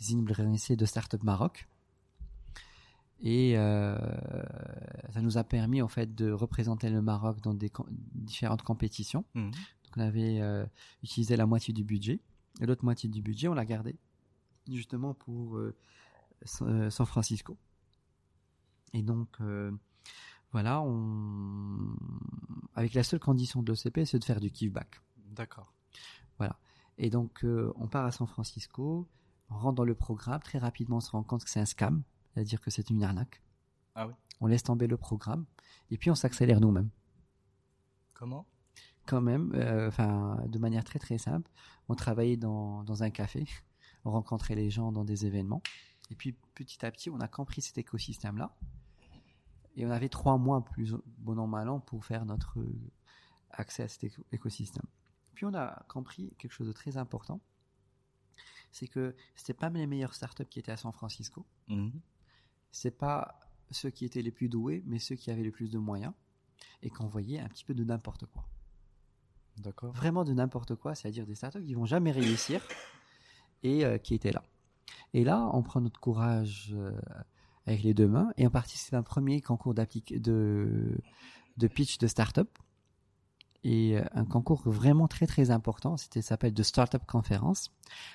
Zin 0.00 0.22
de 0.22 0.86
Startup 0.86 1.22
Maroc. 1.22 1.66
Et 3.20 3.58
euh, 3.58 3.96
ça 5.12 5.20
nous 5.20 5.38
a 5.38 5.44
permis 5.44 5.82
en 5.82 5.88
fait 5.88 6.14
de 6.14 6.30
représenter 6.30 6.88
le 6.88 7.02
Maroc 7.02 7.40
dans 7.40 7.54
des 7.54 7.70
différentes 8.14 8.62
compétitions. 8.62 9.24
Mhm. 9.34 9.50
Donc 9.50 9.96
on 9.96 10.00
avait 10.00 10.40
euh, 10.40 10.64
utilisé 11.02 11.36
la 11.36 11.46
moitié 11.46 11.74
du 11.74 11.82
budget 11.82 12.20
et 12.60 12.66
l'autre 12.66 12.84
moitié 12.84 13.08
du 13.08 13.22
budget 13.22 13.48
on 13.48 13.54
l'a 13.54 13.64
gardé 13.64 13.96
justement 14.68 15.14
pour 15.14 15.56
euh, 15.56 15.74
San 16.44 17.06
Francisco. 17.06 17.56
Et 18.94 19.02
donc 19.02 19.38
voilà, 20.52 20.80
on... 20.80 21.96
avec 22.74 22.94
la 22.94 23.02
seule 23.02 23.20
condition 23.20 23.62
de 23.62 23.72
l'OCP, 23.72 24.04
c'est 24.04 24.18
de 24.18 24.24
faire 24.24 24.40
du 24.40 24.50
kickback. 24.50 25.00
D'accord. 25.30 25.72
Voilà. 26.38 26.58
Et 26.96 27.10
donc 27.10 27.44
on 27.44 27.88
part 27.88 28.06
à 28.06 28.12
San 28.12 28.26
Francisco, 28.26 29.08
on 29.50 29.58
rentre 29.58 29.76
dans 29.76 29.84
le 29.84 29.94
programme, 29.94 30.40
très 30.40 30.58
rapidement 30.58 30.96
on 30.96 31.00
se 31.00 31.10
rend 31.10 31.22
compte 31.22 31.44
que 31.44 31.50
c'est 31.50 31.60
un 31.60 31.66
scam 31.66 32.02
c'est-à-dire 32.38 32.60
que 32.60 32.70
c'est 32.70 32.90
une 32.90 33.02
arnaque. 33.02 33.42
Ah 33.96 34.06
oui. 34.06 34.14
On 34.40 34.46
laisse 34.46 34.62
tomber 34.62 34.86
le 34.86 34.96
programme 34.96 35.44
et 35.90 35.98
puis 35.98 36.10
on 36.10 36.14
s'accélère 36.14 36.60
nous-mêmes. 36.60 36.90
Comment? 38.14 38.46
Quand 39.06 39.20
même, 39.20 39.52
euh, 39.54 39.88
enfin, 39.88 40.40
de 40.46 40.58
manière 40.58 40.84
très 40.84 40.98
très 40.98 41.18
simple. 41.18 41.50
On 41.88 41.94
travaillait 41.94 42.36
dans, 42.36 42.84
dans 42.84 43.02
un 43.02 43.10
café, 43.10 43.46
on 44.04 44.12
rencontrait 44.12 44.54
les 44.54 44.70
gens 44.70 44.92
dans 44.92 45.04
des 45.04 45.26
événements 45.26 45.62
et 46.10 46.14
puis 46.14 46.36
petit 46.54 46.84
à 46.86 46.90
petit, 46.92 47.10
on 47.10 47.18
a 47.20 47.28
compris 47.28 47.60
cet 47.60 47.78
écosystème-là. 47.78 48.54
Et 49.78 49.86
on 49.86 49.90
avait 49.90 50.08
trois 50.08 50.36
mois 50.36 50.64
plus 50.64 50.92
bon 51.18 51.38
an 51.38 51.46
mal 51.46 51.68
an 51.68 51.78
pour 51.78 52.04
faire 52.04 52.26
notre 52.26 52.58
accès 53.50 53.84
à 53.84 53.88
cet 53.88 54.12
écosystème. 54.32 54.84
Puis 55.34 55.46
on 55.46 55.54
a 55.54 55.84
compris 55.88 56.34
quelque 56.36 56.52
chose 56.52 56.66
de 56.66 56.72
très 56.72 56.96
important, 56.96 57.40
c'est 58.72 58.88
que 58.88 59.14
c'était 59.36 59.54
pas 59.54 59.70
les 59.70 59.86
meilleures 59.86 60.14
startups 60.14 60.44
qui 60.46 60.58
étaient 60.58 60.72
à 60.72 60.76
San 60.76 60.92
Francisco. 60.92 61.46
Mmh 61.68 61.90
c'est 62.70 62.90
pas 62.90 63.40
ceux 63.70 63.88
qui 63.88 64.04
étaient 64.04 64.20
les 64.20 64.30
plus 64.30 64.50
doués, 64.50 64.82
mais 64.86 64.98
ceux 64.98 65.14
qui 65.14 65.30
avaient 65.30 65.42
le 65.42 65.50
plus 65.50 65.70
de 65.70 65.78
moyens 65.78 66.12
et 66.82 66.90
qu'on 66.90 67.06
voyait 67.06 67.40
un 67.40 67.48
petit 67.48 67.64
peu 67.64 67.72
de 67.72 67.82
n'importe 67.82 68.26
quoi. 68.26 68.46
D'accord. 69.56 69.92
Vraiment 69.94 70.22
de 70.22 70.34
n'importe 70.34 70.74
quoi, 70.74 70.94
c'est-à-dire 70.94 71.26
des 71.26 71.34
startups 71.34 71.64
qui 71.64 71.72
vont 71.72 71.86
jamais 71.86 72.12
réussir 72.12 72.62
et 73.62 73.86
euh, 73.86 73.96
qui 73.96 74.14
étaient 74.14 74.32
là. 74.32 74.44
Et 75.14 75.24
là, 75.24 75.48
on 75.54 75.62
prend 75.62 75.80
notre 75.80 75.98
courage 75.98 76.74
euh, 76.74 76.92
avec 77.68 77.82
les 77.82 77.94
deux 77.94 78.08
mains 78.08 78.30
et 78.36 78.46
on 78.46 78.50
participe 78.50 78.94
à 78.94 78.98
un 78.98 79.02
premier 79.02 79.40
concours 79.40 79.74
de, 79.74 80.98
de 81.56 81.68
pitch 81.68 81.98
de 81.98 82.06
startup 82.06 82.48
et 83.64 83.98
euh, 83.98 84.04
un 84.12 84.24
concours 84.24 84.62
vraiment 84.64 85.08
très 85.08 85.26
très 85.26 85.50
important. 85.50 85.96
C'était 85.96 86.22
s'appelle 86.22 86.54
The 86.54 86.62
Startup 86.62 87.04
Conference 87.04 87.72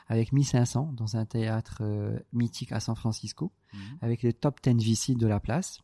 avec 0.07 0.31
1500 0.31 0.93
dans 0.93 1.17
un 1.17 1.25
théâtre 1.25 1.79
euh, 1.81 2.17
mythique 2.31 2.71
à 2.71 2.79
San 2.79 2.95
Francisco 2.95 3.51
mhm. 3.73 3.79
avec 4.01 4.21
les 4.23 4.33
top 4.33 4.59
10 4.61 4.83
VC 4.83 5.15
de 5.15 5.27
la 5.27 5.39
place. 5.39 5.81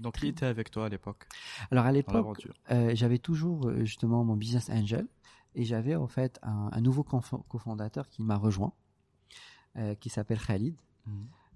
Donc 0.00 0.18
qui 0.18 0.28
était 0.28 0.46
avec 0.46 0.70
toi 0.70 0.86
à 0.86 0.88
l'époque? 0.88 1.26
Alors 1.70 1.86
à 1.86 1.92
l'époque, 1.92 2.48
euh, 2.70 2.92
j'avais 2.94 3.18
toujours 3.18 3.72
justement 3.84 4.24
mon 4.24 4.36
business 4.36 4.68
angel 4.70 5.06
et 5.54 5.64
j'avais 5.64 5.94
en 5.94 6.08
fait 6.08 6.40
un, 6.42 6.80
nouveau 6.80 7.04
cofondateur 7.04 8.08
qui 8.08 8.22
m'a 8.22 8.36
rejoint, 8.36 8.72
qui 10.00 10.08
s'appelle 10.08 10.40
Khalid. 10.40 10.74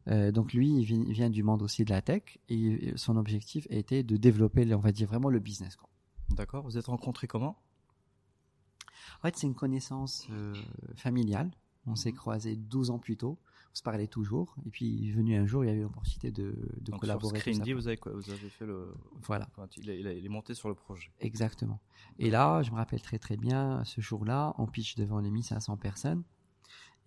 Mhm. 0.06 0.30
donc 0.32 0.52
lui, 0.52 0.80
il 0.80 1.12
vient, 1.12 1.30
du 1.30 1.42
monde 1.42 1.62
aussi 1.62 1.84
de 1.84 1.90
la 1.90 2.02
tech 2.02 2.38
et 2.48 2.92
son 2.96 3.16
objectif 3.16 3.66
était 3.70 4.02
de 4.02 4.16
développer, 4.16 4.72
on 4.74 4.78
va 4.78 4.92
dire 4.92 5.08
vraiment 5.08 5.28
le 5.28 5.40
business. 5.40 5.76
D'accord. 6.30 6.64
Vous 6.64 6.78
êtes 6.78 6.86
rencontrés 6.86 7.26
comment? 7.26 7.56
En 9.18 9.22
fait, 9.22 9.36
c'est 9.36 9.46
une 9.46 9.54
connaissance 9.54 10.26
euh, 10.30 10.54
familiale. 10.96 11.50
On 11.86 11.94
s'est 11.94 12.10
mhm. 12.10 12.16
croisés 12.16 12.56
12 12.56 12.90
ans 12.90 12.98
plus 12.98 13.16
tôt. 13.16 13.38
On 13.72 13.74
se 13.76 13.82
parlait 13.82 14.08
toujours. 14.08 14.56
Et 14.64 14.70
puis, 14.70 15.12
venu 15.12 15.36
un 15.36 15.46
jour, 15.46 15.64
il 15.64 15.68
y 15.68 15.70
a 15.70 15.74
eu 15.74 15.82
l'opportunité 15.82 16.30
de, 16.30 16.56
de 16.80 16.90
Donc 16.90 17.00
collaborer. 17.00 17.38
Sur 17.40 17.52
vous 17.52 17.88
avez, 17.88 17.98
vous 18.04 18.30
avez 18.30 18.48
fait 18.48 18.66
le. 18.66 18.94
Voilà. 19.22 19.48
il, 19.76 20.06
est, 20.06 20.28
monté 20.28 20.54
sur 20.54 20.68
le 20.68 20.74
projet. 20.74 21.10
Exactement. 21.20 21.80
Et 22.18 22.30
là, 22.30 22.62
je 22.62 22.70
me 22.70 22.76
rappelle 22.76 23.02
très 23.02 23.18
très 23.18 23.36
bien, 23.36 23.84
ce 23.84 24.00
jour-là, 24.00 24.54
on 24.58 24.66
pitch 24.66 24.96
devant 24.96 25.20
les 25.20 25.30
1500 25.30 25.76
personnes. 25.76 26.24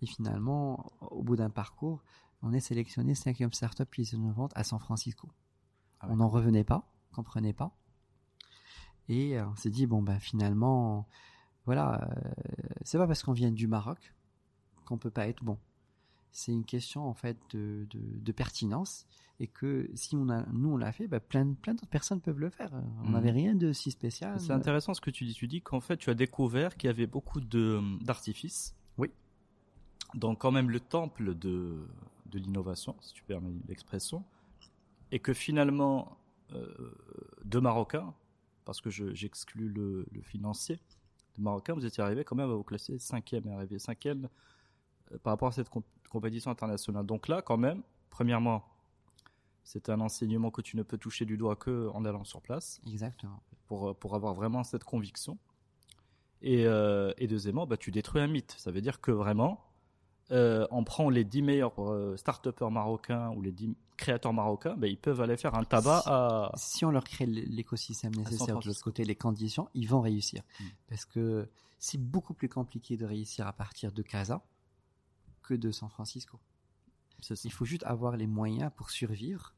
Et 0.02 0.06
finalement, 0.06 0.92
au 1.02 1.22
bout 1.22 1.36
d'un 1.36 1.50
parcours, 1.50 2.02
on 2.42 2.52
est 2.52 2.60
sélectionné 2.60 3.14
5e 3.14 3.52
startup 3.52 3.88
plus 3.88 4.12
innovante 4.12 4.52
à 4.54 4.64
San 4.64 4.78
Francisco. 4.78 5.28
Ah 6.00 6.08
on 6.10 6.16
n'en 6.16 6.28
revenait 6.28 6.64
pas, 6.64 6.90
comprenait 7.12 7.52
pas. 7.52 7.76
Et 9.08 9.38
euh, 9.38 9.46
on 9.48 9.56
s'est 9.56 9.70
dit, 9.70 9.86
bon, 9.86 10.02
ben 10.02 10.18
finalement, 10.18 11.08
voilà, 11.66 12.08
euh, 12.10 12.30
c'est 12.82 12.98
pas 12.98 13.06
parce 13.06 13.22
qu'on 13.22 13.32
vient 13.32 13.50
du 13.50 13.66
Maroc 13.66 14.14
qu'on 14.84 14.98
peut 14.98 15.10
pas 15.10 15.28
être 15.28 15.44
bon. 15.44 15.58
C'est 16.32 16.52
une 16.52 16.64
question 16.64 17.08
en 17.08 17.14
fait 17.14 17.36
de, 17.52 17.86
de, 17.90 18.32
pertinence 18.32 19.06
et 19.40 19.48
que 19.48 19.90
si 19.94 20.14
on 20.14 20.28
a, 20.28 20.46
nous 20.52 20.70
on 20.70 20.76
l'a 20.76 20.92
fait, 20.92 21.08
ben, 21.08 21.18
plein, 21.18 21.54
plein 21.54 21.74
d'autres 21.74 21.88
personnes 21.88 22.20
peuvent 22.20 22.38
le 22.38 22.50
faire. 22.50 22.70
On 23.02 23.06
mhm. 23.06 23.12
n'avait 23.12 23.32
rien 23.32 23.54
de 23.54 23.72
si 23.72 23.90
spécial. 23.90 24.38
C'est 24.38 24.52
intéressant 24.52 24.94
ce 24.94 25.00
que 25.00 25.10
tu 25.10 25.24
dis. 25.24 25.34
Tu 25.34 25.48
dis 25.48 25.60
qu'en 25.60 25.80
fait 25.80 25.96
tu 25.96 26.08
as 26.08 26.14
découvert 26.14 26.76
qu'il 26.76 26.86
y 26.86 26.90
avait 26.90 27.08
beaucoup 27.08 27.40
d'artifices. 27.40 28.76
Oui. 28.96 29.10
Donc 30.14 30.40
quand 30.40 30.52
même 30.52 30.70
le 30.70 30.78
temple 30.78 31.34
de, 31.34 31.84
de 32.30 32.38
l'innovation, 32.38 32.96
si 33.00 33.12
tu 33.12 33.22
permets 33.24 33.52
l'expression, 33.68 34.24
et 35.12 35.18
que 35.18 35.32
finalement 35.32 36.16
euh, 36.52 36.94
deux 37.44 37.60
Marocains 37.60 38.14
parce 38.64 38.80
que 38.80 38.90
j'exclus 38.90 39.68
le, 39.68 40.06
financier, 40.22 40.78
de 41.36 41.42
Marocain, 41.42 41.74
vous 41.74 41.84
étiez 41.84 42.04
arrivé 42.04 42.22
quand 42.22 42.36
même 42.36 42.50
à 42.50 42.54
vous 42.54 42.62
classer 42.62 42.98
cinquième, 42.98 43.46
et 43.48 43.52
arrivé 43.52 43.80
cinquième 43.80 44.28
euh, 45.10 45.18
par 45.18 45.32
rapport 45.32 45.48
à 45.48 45.52
cette 45.52 45.70
compétition 46.08 46.50
internationale. 46.52 47.04
Donc 47.04 47.26
là, 47.26 47.42
quand 47.42 47.56
même, 47.56 47.82
premièrement, 48.10 48.64
C'est 49.62 49.88
un 49.88 50.00
enseignement 50.00 50.50
que 50.50 50.62
tu 50.62 50.76
ne 50.76 50.82
peux 50.82 50.98
toucher 50.98 51.24
du 51.24 51.36
doigt 51.36 51.56
que 51.56 51.88
en 51.92 52.04
allant 52.04 52.24
sur 52.24 52.40
place 52.40 52.80
Exactement. 52.86 53.42
pour, 53.66 53.96
pour 53.96 54.14
avoir 54.14 54.34
vraiment 54.34 54.64
cette 54.64 54.84
conviction. 54.84 55.36
Et, 56.42 56.66
euh, 56.66 57.12
et 57.18 57.26
deuxièmement, 57.26 57.66
bah, 57.66 57.76
tu 57.76 57.90
détruis 57.90 58.22
un 58.22 58.26
mythe. 58.26 58.54
Ça 58.56 58.70
veut 58.70 58.80
dire 58.80 59.00
que 59.00 59.10
vraiment, 59.10 59.62
euh, 60.32 60.66
on 60.70 60.84
prend 60.84 61.10
les 61.10 61.24
10 61.24 61.42
meilleurs 61.42 61.72
euh, 61.82 62.16
start-upers 62.16 62.70
marocains 62.70 63.30
ou 63.30 63.42
les 63.42 63.52
10 63.52 63.74
créateurs 63.96 64.32
marocains, 64.32 64.76
bah, 64.76 64.86
ils 64.86 64.96
peuvent 64.96 65.20
aller 65.20 65.36
faire 65.36 65.54
un 65.54 65.64
tabac 65.64 66.02
Si- 66.02 66.08
à. 66.08 66.52
Si 66.56 66.84
on 66.84 66.90
leur 66.90 67.04
crée 67.04 67.26
l'écosystème 67.26 68.14
nécessaire 68.14 68.58
de 68.58 68.66
l'autre 68.66 68.82
côté, 68.82 69.04
les 69.04 69.14
conditions, 69.16 69.68
ils 69.74 69.88
vont 69.88 70.00
réussir. 70.00 70.42
Mm. 70.60 70.64
Parce 70.88 71.04
que 71.04 71.48
c'est 71.78 72.00
beaucoup 72.00 72.34
plus 72.34 72.48
compliqué 72.48 72.96
de 72.96 73.04
réussir 73.04 73.46
à 73.46 73.52
partir 73.52 73.92
de 73.92 74.02
Casa 74.02 74.42
que 75.42 75.54
de 75.54 75.70
San 75.70 75.88
Francisco. 75.90 76.38
Il 77.44 77.52
faut 77.52 77.64
juste 77.66 77.84
avoir 77.84 78.16
les 78.16 78.26
moyens 78.26 78.70
pour 78.76 78.90
survivre 78.90 79.54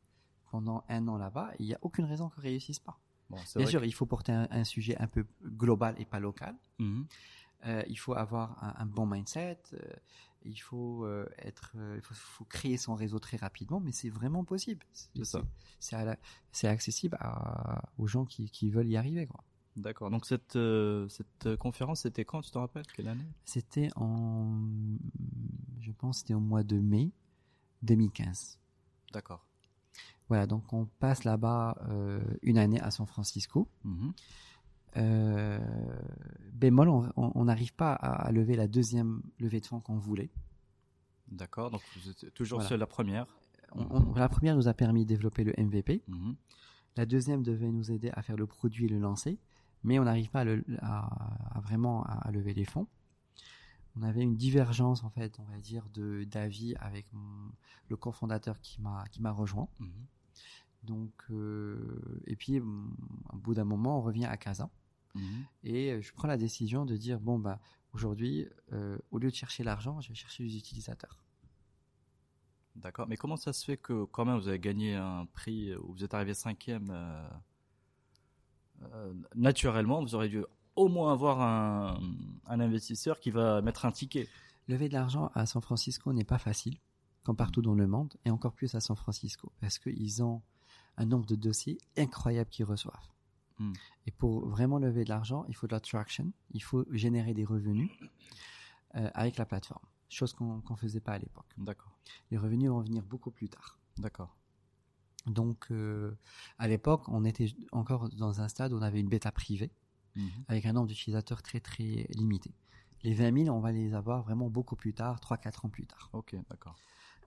pendant 0.50 0.84
un 0.88 1.06
an 1.08 1.16
là-bas. 1.16 1.50
Il 1.58 1.66
n'y 1.66 1.74
a 1.74 1.78
aucune 1.82 2.04
raison 2.06 2.28
qu'on 2.28 2.40
réussisse 2.40 2.80
pas. 2.80 2.98
Bon, 3.30 3.38
Bien 3.56 3.66
sûr, 3.66 3.84
il 3.84 3.92
faut 3.94 4.04
porter 4.04 4.32
un, 4.32 4.48
un 4.50 4.64
sujet 4.64 4.96
un 4.98 5.06
peu 5.06 5.24
global 5.44 5.94
et 5.98 6.04
pas 6.04 6.18
local. 6.20 6.54
Mhm. 6.78 7.06
Euh, 7.64 7.82
il 7.88 7.96
faut 7.96 8.14
avoir 8.14 8.62
un, 8.64 8.74
un 8.82 8.86
bon 8.86 9.06
mindset. 9.06 9.58
euh, 9.74 9.78
il 10.44 10.56
faut 10.56 11.04
euh, 11.04 11.28
être, 11.38 11.76
il 11.94 12.00
faut, 12.02 12.14
faut 12.14 12.44
créer 12.44 12.76
son 12.76 12.94
réseau 12.96 13.20
très 13.20 13.36
rapidement, 13.36 13.78
mais 13.78 13.92
c'est 13.92 14.10
vraiment 14.10 14.42
possible. 14.44 14.84
C'est 14.92 15.24
ça. 15.24 15.42
C'est 16.50 16.66
accessible 16.66 17.16
à- 17.20 17.82
aux 17.98 18.08
gens 18.08 18.24
qui, 18.24 18.50
qui 18.50 18.68
veulent 18.70 18.88
y 18.88 18.96
arriver. 18.96 19.26
quoi. 19.28 19.44
D'accord. 19.76 20.10
Donc 20.10 20.26
cette, 20.26 20.58
cette 21.08 21.56
conférence, 21.56 22.00
c'était 22.00 22.24
quand 22.24 22.40
Tu 22.42 22.50
te 22.50 22.58
rappelles? 22.58 22.86
Quelle 22.92 23.06
année? 23.08 23.24
C'était 23.44 23.88
en, 23.94 24.58
je 25.80 25.92
pense, 25.92 26.18
c'était 26.18 26.34
au 26.34 26.40
mois 26.40 26.64
de 26.64 26.78
mai 26.80 27.12
2015. 27.82 28.58
D'accord. 29.12 29.46
Voilà, 30.28 30.46
donc 30.46 30.72
on 30.72 30.86
passe 30.86 31.24
là-bas 31.24 31.76
une 32.42 32.58
année 32.58 32.80
à 32.80 32.90
San 32.90 33.06
Francisco. 33.06 33.68
Mhm. 33.84 34.12
Euh, 34.96 35.58
bémol, 36.52 36.88
on- 37.16 37.44
n'arrive 37.44 37.72
pas 37.74 37.92
à, 37.94 38.26
à 38.26 38.32
lever 38.32 38.56
la 38.56 38.68
deuxième 38.68 39.22
levée 39.38 39.60
de 39.60 39.66
fonds 39.66 39.80
qu'on 39.80 39.96
voulait. 39.98 40.30
D'accord. 41.28 41.70
Donc 41.70 41.80
vous 41.96 42.10
êtes 42.10 42.32
toujours 42.34 42.58
Voilà. 42.58 42.68
sur 42.68 42.76
la 42.78 42.86
première. 42.86 43.26
On- 43.74 43.86
on- 43.90 44.14
la 44.14 44.28
première 44.28 44.54
nous 44.54 44.68
a 44.68 44.74
permis 44.74 45.04
de 45.04 45.08
développer 45.08 45.44
le 45.44 45.58
MVP. 45.58 46.02
Mhm. 46.08 46.36
La 46.96 47.06
deuxième 47.06 47.42
devait 47.42 47.70
nous 47.72 47.90
aider 47.90 48.10
à 48.12 48.20
faire 48.22 48.36
le 48.36 48.46
produit 48.46 48.84
et 48.84 48.88
le 48.88 48.98
lancer, 48.98 49.38
mais 49.82 49.98
on 49.98 50.04
n'arrive 50.04 50.28
pas 50.28 50.40
à, 50.40 50.44
le- 50.44 50.64
à- 50.82 51.56
à 51.56 51.60
vraiment 51.60 52.04
à, 52.04 52.30
lever 52.30 52.52
les 52.52 52.66
fonds. 52.66 52.86
On 53.96 54.02
avait 54.02 54.22
une 54.22 54.36
divergence 54.36 55.04
en 55.04 55.10
fait, 55.10 55.38
on 55.38 55.44
va 55.44 55.58
dire, 55.58 55.86
de 55.94 56.24
d'avis 56.24 56.74
avec 56.80 57.06
mon- 57.12 57.50
le 57.88 57.96
cofondateur 57.96 58.60
qui 58.60 58.80
m'a 58.82 59.04
qui 59.10 59.22
m'a 59.22 59.32
rejoint. 59.32 59.68
Mhm. 59.80 59.88
Donc 60.84 61.12
euh, 61.30 62.22
et 62.26 62.36
puis 62.36 62.60
mm, 62.60 62.94
au 63.32 63.36
bout 63.38 63.54
d'un 63.54 63.64
moment, 63.64 63.98
on 63.98 64.02
revient 64.02 64.26
à 64.26 64.36
Casa 64.36 64.68
Mhm. 65.14 65.44
et 65.64 66.00
je 66.00 66.12
prends 66.14 66.28
la 66.28 66.38
décision 66.38 66.86
de 66.86 66.96
dire 66.96 67.20
bon 67.20 67.38
bah 67.38 67.60
aujourd'hui, 67.92 68.48
euh, 68.72 68.98
au 69.10 69.18
lieu 69.18 69.30
de 69.30 69.34
chercher 69.34 69.64
l'argent, 69.64 70.00
je 70.00 70.08
vais 70.08 70.14
chercher 70.14 70.44
les 70.44 70.56
utilisateurs. 70.56 71.22
D'accord. 72.76 73.06
Mais 73.06 73.16
comment 73.16 73.36
ça 73.36 73.52
se 73.52 73.64
fait 73.64 73.76
que 73.76 74.04
quand 74.04 74.24
même 74.24 74.38
vous 74.38 74.48
avez 74.48 74.58
gagné 74.58 74.94
un 74.94 75.26
prix 75.26 75.74
où 75.76 75.92
vous 75.92 76.04
êtes 76.04 76.14
arrivé 76.14 76.32
cinquième 76.32 76.88
euh, 76.90 77.28
euh, 78.82 79.14
Naturellement, 79.34 80.00
vous 80.00 80.14
auriez 80.14 80.30
dû 80.30 80.44
au 80.74 80.88
moins 80.88 81.12
avoir 81.12 81.42
un, 81.42 82.00
un 82.46 82.60
investisseur 82.60 83.20
qui 83.20 83.30
va 83.30 83.60
mettre 83.60 83.84
un 83.84 83.92
ticket. 83.92 84.26
Lever 84.68 84.88
de 84.88 84.94
l'argent 84.94 85.30
à 85.34 85.44
San 85.44 85.60
Francisco 85.60 86.14
n'est 86.14 86.24
pas 86.24 86.38
facile, 86.38 86.78
comme 87.24 87.36
partout 87.36 87.60
dans 87.60 87.74
le 87.74 87.86
monde, 87.86 88.14
et 88.24 88.30
encore 88.30 88.52
plus 88.54 88.74
à 88.74 88.80
San 88.80 88.96
Francisco, 88.96 89.52
parce 89.60 89.78
qu'ils 89.78 90.22
ont 90.22 90.40
un 90.96 91.04
nombre 91.04 91.26
de 91.26 91.34
dossiers 91.34 91.78
incroyable 91.98 92.48
qu'ils 92.48 92.64
reçoivent. 92.64 93.12
Hmm. 93.62 93.72
Et 94.06 94.10
pour 94.10 94.48
vraiment 94.48 94.78
lever 94.78 95.04
de 95.04 95.08
l'argent, 95.08 95.44
il 95.48 95.54
faut 95.54 95.66
de 95.66 95.72
la 95.72 95.80
traction, 95.80 96.32
il 96.50 96.62
faut 96.62 96.84
générer 96.90 97.32
des 97.34 97.44
revenus 97.44 97.90
euh, 98.96 99.08
avec 99.14 99.36
la 99.36 99.46
plateforme, 99.46 99.84
chose 100.08 100.32
qu'on 100.32 100.62
ne 100.68 100.76
faisait 100.76 101.00
pas 101.00 101.12
à 101.12 101.18
l'époque. 101.18 101.46
D'accord. 101.58 101.96
Les 102.30 102.38
revenus 102.38 102.70
vont 102.70 102.80
venir 102.80 103.04
beaucoup 103.04 103.30
plus 103.30 103.48
tard. 103.48 103.78
D'accord. 103.98 104.36
Donc, 105.26 105.66
euh, 105.70 106.16
à 106.58 106.66
l'époque, 106.66 107.08
on 107.08 107.24
était 107.24 107.54
encore 107.70 108.08
dans 108.10 108.40
un 108.40 108.48
stade 108.48 108.72
où 108.72 108.76
on 108.78 108.82
avait 108.82 109.00
une 109.00 109.08
bêta 109.08 109.30
privée, 109.30 109.70
Mhm. 110.16 110.30
avec 110.48 110.66
un 110.66 110.72
nombre 110.72 110.88
d'utilisateurs 110.88 111.42
très 111.42 111.60
très 111.60 112.06
limité. 112.10 112.52
Les 113.02 113.14
20 113.14 113.44
000, 113.44 113.56
on 113.56 113.60
va 113.60 113.72
les 113.72 113.94
avoir 113.94 114.22
vraiment 114.22 114.50
beaucoup 114.50 114.76
plus 114.76 114.92
tard, 114.92 115.20
3-4 115.20 115.64
ans 115.64 115.68
plus 115.68 115.86
tard. 115.86 116.10
Ok, 116.12 116.36
d'accord. 116.50 116.76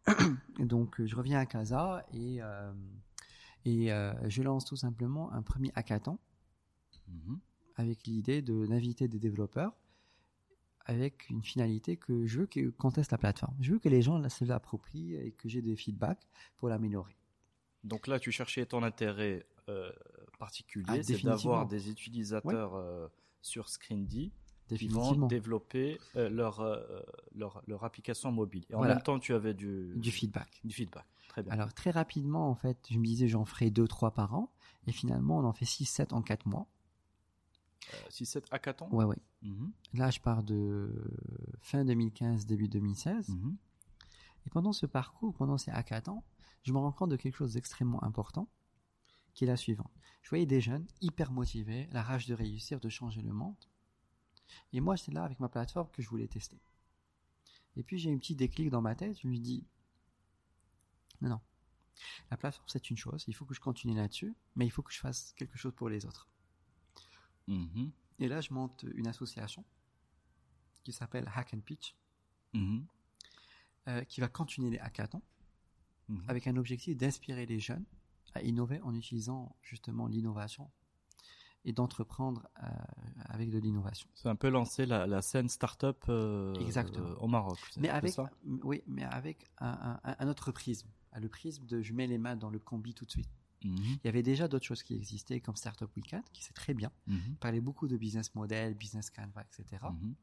Donc, 0.59 1.03
je 1.03 1.15
reviens 1.15 1.39
à 1.39 1.45
Casa 1.45 2.05
et, 2.13 2.41
euh, 2.41 2.71
et 3.66 3.91
euh, 3.91 4.13
je 4.30 4.41
lance 4.43 4.66
tout 4.66 4.76
simplement 4.76 5.32
un 5.34 5.41
premier 5.41 5.72
hackathon 5.76 6.18
Mhm. 7.07 7.39
avec 7.76 8.07
l'idée 8.07 8.41
de 8.41 8.66
d'inviter 8.66 9.07
des 9.07 9.20
développeurs 9.20 9.74
avec 10.86 11.30
une 11.30 11.43
finalité 11.43 11.97
que 11.97 12.26
je 12.26 12.39
veux 12.41 12.49
qu'on 12.78 12.91
teste 12.91 13.11
la 13.11 13.18
plateforme. 13.18 13.55
Je 13.59 13.74
veux 13.74 13.80
que 13.80 13.89
les 13.89 14.01
gens 14.01 14.28
se 14.30 14.45
l'approprient 14.45 15.16
et 15.16 15.32
que 15.32 15.49
j'ai 15.49 15.61
des 15.61 15.76
feedbacks 15.76 16.28
pour 16.57 16.70
l'améliorer. 16.70 17.16
Donc 17.84 18.07
là, 18.07 18.20
tu 18.20 18.32
cherchais 18.32 18.66
ton 18.66 18.84
intérêt 18.84 19.45
euh, 19.70 19.91
particulier, 20.39 20.86
Ah, 20.88 21.03
c'est 21.03 21.24
d'avoir 21.24 21.68
des 21.68 21.89
utilisateurs 21.89 22.76
euh, 22.76 23.07
sur 23.41 23.68
Screendy 23.70 24.32
qui 24.68 24.88
vont 24.88 25.28
développer 25.28 25.99
euh, 26.16 26.30
leur, 26.30 26.59
euh, 26.61 26.82
leur, 27.36 27.61
leur 27.68 27.84
application 27.84 28.32
mobile. 28.32 28.66
Et 28.70 28.74
en 28.76 28.80
Voilà. 28.80 28.95
même 28.95 29.03
temps, 29.03 29.20
tu 29.20 29.34
avais 29.34 29.53
du, 29.53 29.93
Du 29.95 30.11
feedback. 30.11 30.59
du 30.63 30.74
feedback. 30.74 31.05
Très 31.30 31.43
bien. 31.43 31.51
Alors, 31.51 31.74
très 31.74 31.91
rapidement, 31.91 32.49
en 32.49 32.55
fait, 32.55 32.78
je 32.89 32.97
me 32.97 33.05
disais 33.05 33.28
j'en 33.28 33.45
ferai 33.45 33.70
2-3 33.70 34.13
par 34.13 34.34
an. 34.34 34.51
Et 34.88 34.91
finalement, 34.91 35.39
on 35.39 35.43
en 35.45 35.53
fait 35.53 35.66
6-7 35.66 36.13
en 36.13 36.22
4 36.22 36.45
mois. 36.45 36.68
Euh, 37.93 37.97
6-7 38.09 38.45
hackathons 38.51 38.88
Ouais, 38.91 39.05
ouais. 39.05 39.18
Mhm. 39.41 39.72
Là, 39.93 40.09
je 40.11 40.20
pars 40.20 40.43
de 40.43 40.91
fin 41.61 41.84
2015, 41.86 42.45
début 42.45 42.68
2016. 42.68 43.30
Mhm. 43.30 43.57
Et 44.45 44.49
pendant 44.49 44.74
ce 44.74 44.86
parcours, 44.86 45.34
pendant 45.34 45.57
ces 45.57 45.72
hackathons, 45.72 46.24
je 46.63 46.72
me 46.72 46.78
rends 46.78 46.91
compte 46.91 47.09
de 47.11 47.16
quelque 47.16 47.36
chose 47.36 47.53
d'extrêmement 47.53 48.03
important, 48.03 48.47
qui 49.34 49.43
est 49.43 49.47
la 49.47 49.57
suivante. 49.57 49.91
Je 50.22 50.30
voyais 50.30 50.45
des 50.45 50.61
jeunes 50.61 50.86
hyper 51.01 51.32
motivés, 51.32 51.88
la 51.91 52.01
rage 52.01 52.26
de 52.28 52.34
réussir, 52.34 52.80
de 52.80 52.89
changer 52.89 53.22
le 53.22 53.34
monde. 53.34 53.55
Et 54.73 54.79
moi, 54.81 54.95
j'étais 54.95 55.11
là 55.11 55.23
avec 55.23 55.39
ma 55.39 55.49
plateforme 55.49 55.89
que 55.91 56.01
je 56.01 56.09
voulais 56.09 56.27
tester. 56.27 56.59
Et 57.75 57.83
puis, 57.83 57.97
j'ai 57.97 58.09
eu 58.09 58.15
un 58.15 58.17
petit 58.17 58.35
déclic 58.35 58.69
dans 58.69 58.81
ma 58.81 58.95
tête. 58.95 59.17
Je 59.21 59.27
me 59.27 59.37
dis, 59.37 59.65
non, 61.21 61.29
non. 61.29 61.41
La 62.29 62.37
plateforme, 62.37 62.67
c'est 62.67 62.89
une 62.89 62.97
chose. 62.97 63.23
Il 63.27 63.33
faut 63.35 63.45
que 63.45 63.53
je 63.53 63.59
continue 63.61 63.95
là-dessus, 63.95 64.35
mais 64.55 64.65
il 64.65 64.69
faut 64.69 64.81
que 64.83 64.91
je 64.93 64.99
fasse 64.99 65.33
quelque 65.33 65.57
chose 65.57 65.73
pour 65.75 65.89
les 65.89 66.05
autres. 66.05 66.27
Mhm. 67.47 67.91
Et 68.19 68.27
là, 68.27 68.41
je 68.41 68.53
monte 68.53 68.85
une 68.95 69.07
association 69.07 69.65
qui 70.83 70.93
s'appelle 70.93 71.29
Hack 71.33 71.53
and 71.53 71.61
Pitch, 71.61 71.95
Mhm. 72.53 72.85
euh, 73.87 74.03
qui 74.05 74.21
va 74.21 74.27
continuer 74.27 74.69
les 74.69 74.79
hackathons. 74.79 75.21
Mhm. 76.07 76.23
avec 76.27 76.45
un 76.45 76.55
objectif 76.55 76.95
d'inspirer 76.95 77.47
les 77.47 77.59
jeunes 77.59 77.83
à 78.35 78.43
innover 78.43 78.79
en 78.81 78.93
utilisant 78.93 79.55
justement 79.63 80.05
l'innovation 80.05 80.69
et 81.66 81.74
d'entreprendre 81.74 82.47
euh, 82.63 82.68
avec 83.26 83.49
de 83.49 83.57
l'innovation. 83.57 84.07
C'est 84.13 84.30
un 84.30 84.36
peu 84.36 84.49
lancer 84.49 84.86
la, 84.86 85.07
la 85.07 85.22
scène 85.22 85.49
start-up 85.49 86.03
euh, 86.09 86.53
euh, 86.55 87.16
au 87.16 87.28
Maroc. 87.28 87.57
Mais 87.78 87.89
un 87.89 87.93
peu 87.93 87.97
avec, 87.97 88.11
ça? 88.13 88.30
oui, 88.63 88.84
mais 88.88 89.03
avec 89.03 89.45
un, 89.59 89.99
un- 90.03 90.16
un 90.20 90.28
autre 90.28 90.51
prisme, 90.51 90.88
le 91.20 91.28
prisme 91.28 91.66
de 91.66 91.82
je 91.82 91.93
mets 91.93 92.07
les 92.07 92.18
mains 92.20 92.36
dans 92.36 92.49
le 92.49 92.59
combi 92.59 92.93
tout 92.93 93.05
de 93.05 93.11
suite. 93.11 93.30
Mhm. 93.63 93.78
Il 93.84 93.99
y 94.05 94.07
avait 94.07 94.22
déjà 94.22 94.47
d'autres 94.47 94.66
choses 94.66 94.84
qui 94.84 94.93
existaient 94.93 95.39
comme 95.41 95.55
Startup 95.55 95.89
Weekend, 95.95 96.24
qui 96.34 96.43
c'est 96.43 96.53
très 96.53 96.74
bien. 96.76 96.91
Mhm. 97.07 97.20
Il 97.30 97.36
parlait 97.38 97.61
beaucoup 97.61 97.88
de 97.88 97.97
business 97.97 98.36
model, 98.36 98.76
business 98.76 99.09
canvas, 99.09 99.43
etc. 99.59 99.84
Mhm. 99.91 100.13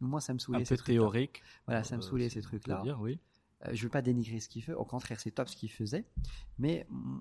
Mais 0.00 0.06
moi, 0.06 0.20
ça 0.20 0.32
me 0.32 0.36
Un 0.36 0.40
saoulait. 0.40 0.58
peu 0.60 0.64
ces 0.66 0.76
trucs-là. 0.76 0.94
théorique. 0.94 1.42
Voilà, 1.66 1.82
ça 1.82 1.96
me 1.96 2.02
saoulait 2.02 2.28
ces 2.28 2.40
trucs-là. 2.40 2.82
oui. 3.00 3.18
Je 3.72 3.82
veux 3.82 3.88
pas 3.88 4.02
dénigrer 4.02 4.40
ce 4.40 4.48
qu'il 4.50 4.62
fait, 4.62 4.74
au 4.74 4.84
contraire, 4.84 5.18
c'est 5.18 5.30
top 5.30 5.48
ce 5.48 5.56
qu'il 5.56 5.70
faisait. 5.70 6.04
Mais 6.58 6.86
mm, 6.90 7.18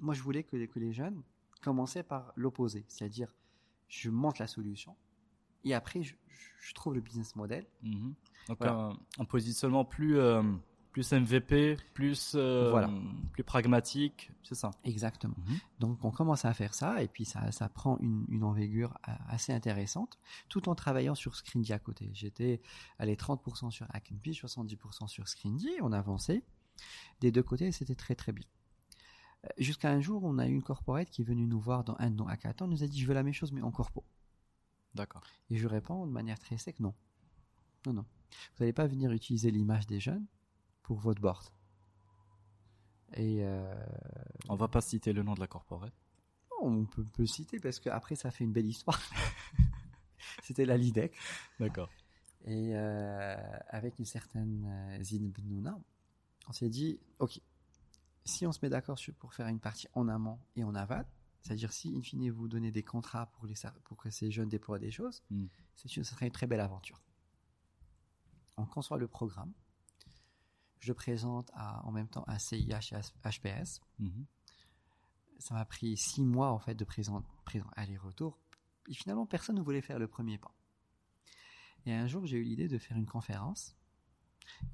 moi, 0.00 0.12
je 0.12 0.20
voulais 0.22 0.42
que 0.42 0.56
les 0.56 0.92
jeunes 0.92 1.22
commençaient 1.64 2.02
par 2.02 2.32
l'opposé, 2.36 2.84
c'est-à-dire 2.88 3.34
je 3.88 4.10
monte 4.10 4.38
la 4.38 4.46
solution 4.46 4.94
et 5.64 5.72
après 5.74 6.02
je, 6.02 6.14
je 6.60 6.74
trouve 6.74 6.94
le 6.94 7.00
business 7.00 7.34
model. 7.36 7.66
Mhm. 7.82 8.14
Donc 8.48 8.58
Voilà. 8.58 8.74
un, 8.74 8.98
un 9.18 9.24
positionnement 9.24 9.84
plus, 9.86 10.18
euh, 10.18 10.42
plus 10.92 11.10
MVP, 11.12 11.76
plus, 11.94 12.34
euh, 12.34 12.70
Voilà. 12.70 12.90
plus 13.32 13.42
pragmatique, 13.44 14.30
c'est 14.42 14.54
ça. 14.54 14.70
Exactement. 14.84 15.34
Mhm. 15.38 15.58
Donc 15.80 16.04
on 16.04 16.10
commence 16.10 16.44
à 16.44 16.52
faire 16.52 16.74
ça 16.74 17.02
et 17.02 17.08
puis 17.08 17.24
ça, 17.24 17.50
ça 17.52 17.68
prend 17.70 17.96
une, 17.98 18.26
une 18.28 18.44
envergure 18.44 18.98
euh, 19.08 19.12
assez 19.28 19.52
intéressante 19.52 20.18
tout 20.50 20.68
en 20.68 20.74
travaillant 20.74 21.14
sur 21.14 21.34
Scrindy 21.36 21.72
à 21.72 21.78
côté. 21.78 22.10
J'étais 22.12 22.60
allé 22.98 23.16
30% 23.16 23.70
sur 23.70 23.86
Hack 23.94 24.10
and 24.12 24.18
Pitch, 24.22 24.44
70% 24.44 25.08
sur 25.08 25.26
Scrindy, 25.28 25.70
on 25.80 25.92
avançait. 25.92 26.42
Des 27.20 27.32
deux 27.32 27.42
côtés, 27.42 27.72
c'était 27.72 27.94
très 27.94 28.14
très 28.14 28.32
bien. 28.32 28.44
Jusqu'à 29.58 29.90
un 29.90 30.00
jour, 30.00 30.24
on 30.24 30.38
a 30.38 30.46
eu 30.46 30.52
une 30.52 30.62
corporate 30.62 31.10
qui 31.10 31.22
est 31.22 31.24
venue 31.24 31.46
nous 31.46 31.60
voir 31.60 31.84
dans 31.84 31.96
un 31.98 32.10
de 32.10 32.16
nos 32.16 32.28
hackathons, 32.28 32.66
nous 32.66 32.82
a 32.82 32.86
dit 32.86 33.00
je 33.00 33.06
veux 33.06 33.14
la 33.14 33.22
même 33.22 33.34
chose 33.34 33.52
mais 33.52 33.62
en 33.62 33.70
corpo. 33.70 34.04
D'accord. 34.94 35.22
Et 35.50 35.56
je 35.56 35.66
réponds 35.66 36.06
de 36.06 36.12
manière 36.12 36.38
très 36.38 36.56
sec 36.56 36.80
non. 36.80 36.94
Non, 37.86 37.92
non. 37.92 38.04
Vous 38.56 38.64
n'allez 38.64 38.72
pas 38.72 38.86
venir 38.86 39.10
utiliser 39.12 39.50
l'image 39.50 39.86
des 39.86 40.00
jeunes 40.00 40.26
pour 40.82 40.98
votre 40.98 41.20
board. 41.20 41.44
Et 43.14 43.44
euh, 43.44 43.74
On 44.48 44.56
va 44.56 44.68
pas 44.68 44.80
citer 44.80 45.12
le 45.12 45.22
nom 45.22 45.34
de 45.34 45.40
la 45.40 45.46
corporate. 45.46 45.92
on 46.62 46.84
peut, 46.84 47.04
peut 47.04 47.26
citer 47.26 47.60
parce 47.60 47.78
qu'après, 47.80 48.14
ça 48.14 48.30
fait 48.30 48.44
une 48.44 48.52
belle 48.52 48.66
histoire. 48.66 49.00
C'était 50.42 50.64
la 50.64 50.76
LIDEC. 50.76 51.14
D'accord. 51.60 51.90
Et 52.46 52.72
euh, 52.74 53.36
avec 53.68 53.98
une 53.98 54.04
certaine 54.04 54.64
euh, 54.66 55.02
Zine 55.02 55.30
Benouna, 55.30 55.78
on 56.48 56.52
s'est 56.52 56.68
dit, 56.68 57.00
OK, 57.18 57.40
si 58.24 58.46
on 58.46 58.52
se 58.52 58.58
met 58.62 58.70
d'accord 58.70 58.98
pour 59.18 59.34
faire 59.34 59.46
une 59.48 59.60
partie 59.60 59.86
en 59.92 60.08
amont 60.08 60.38
et 60.56 60.64
en 60.64 60.74
aval, 60.74 61.06
c'est-à-dire 61.42 61.72
si, 61.72 61.94
in 61.94 62.00
fine, 62.02 62.30
vous 62.30 62.48
donnez 62.48 62.70
des 62.72 62.82
contrats 62.82 63.26
pour, 63.26 63.46
les, 63.46 63.54
sar- 63.54 63.74
pour 63.84 63.96
que 63.98 64.08
ces 64.10 64.30
jeunes 64.30 64.48
déploient 64.48 64.78
des 64.78 64.90
choses, 64.90 65.22
Mm. 65.30 65.46
c'est 65.74 65.96
une, 65.96 66.04
ce 66.04 66.14
serait 66.14 66.26
une 66.26 66.32
très 66.32 66.46
belle 66.46 66.60
aventure. 66.60 67.02
On 68.56 68.64
conçoit 68.66 68.98
le 68.98 69.08
programme. 69.08 69.52
Je 70.80 70.92
présente 70.92 71.50
à- 71.54 71.84
en 71.86 71.92
même 71.92 72.08
temps 72.08 72.24
à 72.26 72.38
CIH 72.38 72.92
et 72.92 72.94
à 72.94 73.30
HPS. 73.30 73.80
Mhm. 73.98 74.24
Ça 75.38 75.54
m'a 75.54 75.64
pris 75.64 75.96
six 75.96 76.24
mois 76.24 76.50
en 76.52 76.58
fait 76.58 76.74
de 76.74 76.84
présent, 76.84 77.22
présent 77.44 77.66
aller-retour. 77.74 78.38
Et 78.88 78.94
finalement, 78.94 79.26
personne 79.26 79.56
ne 79.56 79.62
voulait 79.62 79.80
faire 79.82 79.98
le 79.98 80.06
premier 80.06 80.38
pas. 80.38 80.54
Et 81.86 81.92
un 81.92 82.06
jour, 82.06 82.24
j'ai 82.26 82.36
eu 82.38 82.44
l'idée 82.44 82.68
de 82.68 82.78
faire 82.78 82.96
une 82.96 83.06
conférence 83.06 83.74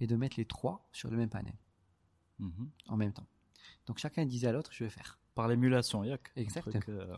et 0.00 0.06
de 0.06 0.14
mettre 0.16 0.36
les 0.36 0.44
trois 0.44 0.88
sur 0.92 1.10
le 1.10 1.16
même 1.16 1.30
panel 1.30 1.56
Mhm. 2.38 2.70
en 2.88 2.96
même 2.96 3.12
temps. 3.12 3.26
Donc 3.86 3.98
chacun 3.98 4.24
disait 4.26 4.48
à 4.48 4.52
l'autre, 4.52 4.70
je 4.72 4.84
vais 4.84 4.90
faire. 4.90 5.18
Par 5.34 5.48
l'émulation, 5.48 6.04
Yak. 6.04 6.32
Truc, 6.60 6.88
euh, 6.88 7.16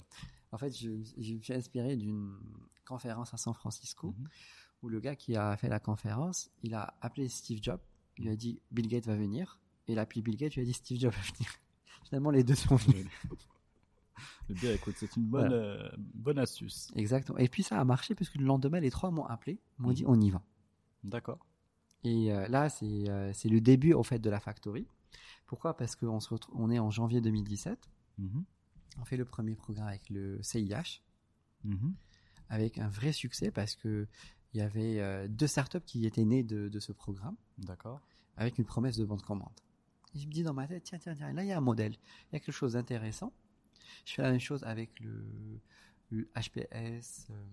En 0.53 0.59
fait, 0.59 0.71
je, 0.77 0.91
je 1.19 1.35
me 1.35 1.41
suis 1.41 1.55
inspiré 1.55 1.97
d'une 1.97 2.37
conférence 2.85 3.33
à 3.35 3.37
San 3.37 3.55
Francisco 3.55 4.15
Mhm. 4.19 4.29
où 4.83 4.89
le 4.89 5.01
gars 5.01 5.17
qui 5.17 5.37
a 5.37 5.57
fait 5.57 5.69
la 5.69 5.81
conférence, 5.81 6.51
il 6.63 6.75
a 6.75 6.95
appelé 7.01 7.29
Steve 7.29 7.61
Jobs, 7.63 7.81
il 8.19 8.25
lui 8.25 8.31
a 8.33 8.37
dit 8.37 8.61
Bill 8.71 8.89
Gates 8.89 9.07
va 9.07 9.17
venir, 9.17 9.59
et 9.89 9.93
il 9.93 9.99
a 9.99 10.03
appelé 10.03 10.21
Bill 10.23 10.37
Gates, 10.37 10.55
il 10.57 10.61
lui 10.61 10.63
a 10.63 10.67
dit 10.67 10.73
Steve 10.75 10.99
Jobs 11.01 11.13
va 11.13 11.21
venir. 11.35 11.51
Finalement, 12.05 12.31
les 12.31 12.45
deux 12.45 12.55
sont 12.55 12.77
venus. 12.77 13.07
Eh 14.51 14.55
bien, 14.55 14.73
écoute, 14.75 14.95
c'est 14.99 15.17
une 15.17 15.25
bonne, 15.25 15.49
Voilà. 15.49 15.57
euh, 15.57 15.91
bonne 15.97 16.39
astuce. 16.39 16.91
Exactement. 16.95 17.39
Et 17.39 17.49
puis 17.49 17.63
ça 17.63 17.81
a 17.81 17.85
marché 17.85 18.15
parce 18.15 18.29
que 18.29 18.39
le 18.39 18.45
lendemain, 18.45 18.79
les 18.81 18.91
trois 18.91 19.11
m'ont 19.11 19.25
appelé, 19.25 19.59
m'ont 19.79 19.89
Mhm. 19.89 19.95
dit 19.95 20.05
on 20.07 20.21
y 20.21 20.31
va. 20.31 20.43
D'accord. 21.03 21.39
Et 22.05 22.33
euh, 22.33 22.47
là, 22.49 22.69
c'est 22.69 23.09
euh, 23.09 23.33
c'est 23.33 23.49
le 23.49 23.61
début 23.61 23.95
au 23.95 24.03
fait 24.03 24.19
de 24.19 24.29
la 24.31 24.39
factory. 24.41 24.87
Pourquoi? 25.53 25.77
Parce 25.77 25.97
qu'on 25.97 26.19
on 26.55 26.71
est 26.71 26.79
en 26.79 26.91
janvier 26.91 27.21
2017. 27.21 27.91
Mhm. 28.17 28.43
On 28.99 29.05
fait 29.05 29.19
le 29.19 29.27
premier 29.27 29.55
programme 29.55 29.87
avec 29.87 30.09
le 30.09 30.43
CIH, 30.43 31.03
Mhm. 31.65 31.95
avec 32.49 32.79
un 32.79 32.89
vrai 32.89 33.13
succès 33.13 33.51
parce 33.51 33.77
que 33.77 34.09
il 34.55 34.61
y 34.61 34.63
avait 34.63 34.99
euh, 34.99 35.29
deux 35.29 35.47
startups 35.47 35.83
qui 35.85 36.07
étaient 36.07 36.25
nées 36.25 36.43
de, 36.43 36.71
de 36.71 36.81
ce 36.81 36.93
programme, 36.93 37.37
D'accord. 37.59 38.01
avec 38.39 38.57
une 38.57 38.65
promesse 38.65 38.97
de 38.97 39.05
bonne 39.05 39.21
commande. 39.21 39.53
Et 40.15 40.21
je 40.21 40.27
me 40.27 40.33
dis 40.33 40.43
dans 40.43 40.55
ma 40.55 40.67
tête, 40.67 40.85
tiens, 40.85 40.99
tiens, 40.99 41.15
tiens, 41.15 41.35
là 41.35 41.43
il 41.45 41.49
y 41.49 41.53
a 41.53 41.59
un 41.59 41.61
modèle, 41.61 41.93
il 42.31 42.33
y 42.33 42.37
a 42.37 42.41
quelque 42.41 42.51
chose 42.55 42.73
d'intéressant. 42.73 43.31
Je 44.07 44.15
fais 44.15 44.23
la 44.23 44.31
même 44.31 44.41
chose 44.41 44.65
avec 44.65 44.99
le, 45.01 45.61
le 46.09 46.31
HPS 46.35 47.27
euh, 47.29 47.45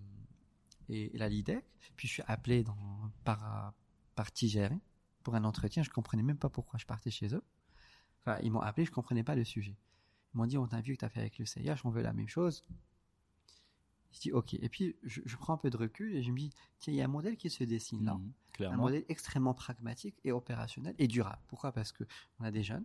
et, 0.88 1.14
et 1.14 1.18
la 1.18 1.28
LIDEC. 1.28 1.62
Puis 1.96 2.08
je 2.08 2.14
suis 2.14 2.22
appelé 2.26 2.64
dans, 2.64 3.10
par, 3.24 3.74
par 4.14 4.32
Tigeri 4.32 4.80
pour 5.22 5.34
un 5.34 5.44
entretien. 5.44 5.82
Je 5.82 5.90
comprenais 5.90 6.22
même 6.22 6.38
pas 6.38 6.48
pourquoi 6.48 6.78
je 6.78 6.86
partais 6.86 7.10
chez 7.10 7.34
eux. 7.34 7.42
Enfin, 8.20 8.38
ils 8.42 8.50
m'ont 8.50 8.60
appelé, 8.60 8.84
je 8.84 8.90
comprenais 8.90 9.24
pas 9.24 9.34
le 9.34 9.44
sujet. 9.44 9.76
Ils 10.34 10.38
m'ont 10.38 10.46
dit, 10.46 10.58
on 10.58 10.66
t'a 10.66 10.80
vu 10.80 10.94
que 10.94 11.00
tu 11.00 11.04
as 11.04 11.08
fait 11.08 11.20
avec 11.20 11.38
le 11.38 11.44
CIH, 11.44 11.80
on 11.84 11.90
veut 11.90 12.02
la 12.02 12.12
même 12.12 12.28
chose. 12.28 12.64
Je 14.12 14.20
dis, 14.20 14.32
ok. 14.32 14.54
Et 14.54 14.68
puis, 14.68 14.96
je, 15.02 15.20
je 15.24 15.36
prends 15.36 15.54
un 15.54 15.58
peu 15.58 15.70
de 15.70 15.76
recul 15.76 16.14
et 16.14 16.22
je 16.22 16.30
me 16.30 16.38
dis, 16.38 16.50
tiens, 16.78 16.92
il 16.92 16.96
y 16.96 17.02
a 17.02 17.04
un 17.04 17.08
modèle 17.08 17.36
qui 17.36 17.50
se 17.50 17.64
dessine 17.64 18.04
là. 18.04 18.14
Mhm. 18.14 18.32
Un 18.60 18.76
modèle 18.76 19.04
extrêmement 19.08 19.54
pragmatique 19.54 20.20
et 20.24 20.32
opérationnel 20.32 20.94
et 20.98 21.08
durable. 21.08 21.42
Pourquoi? 21.48 21.72
Parce 21.72 21.92
que 21.92 22.04
on 22.38 22.44
a 22.44 22.50
des 22.50 22.62
jeunes 22.62 22.84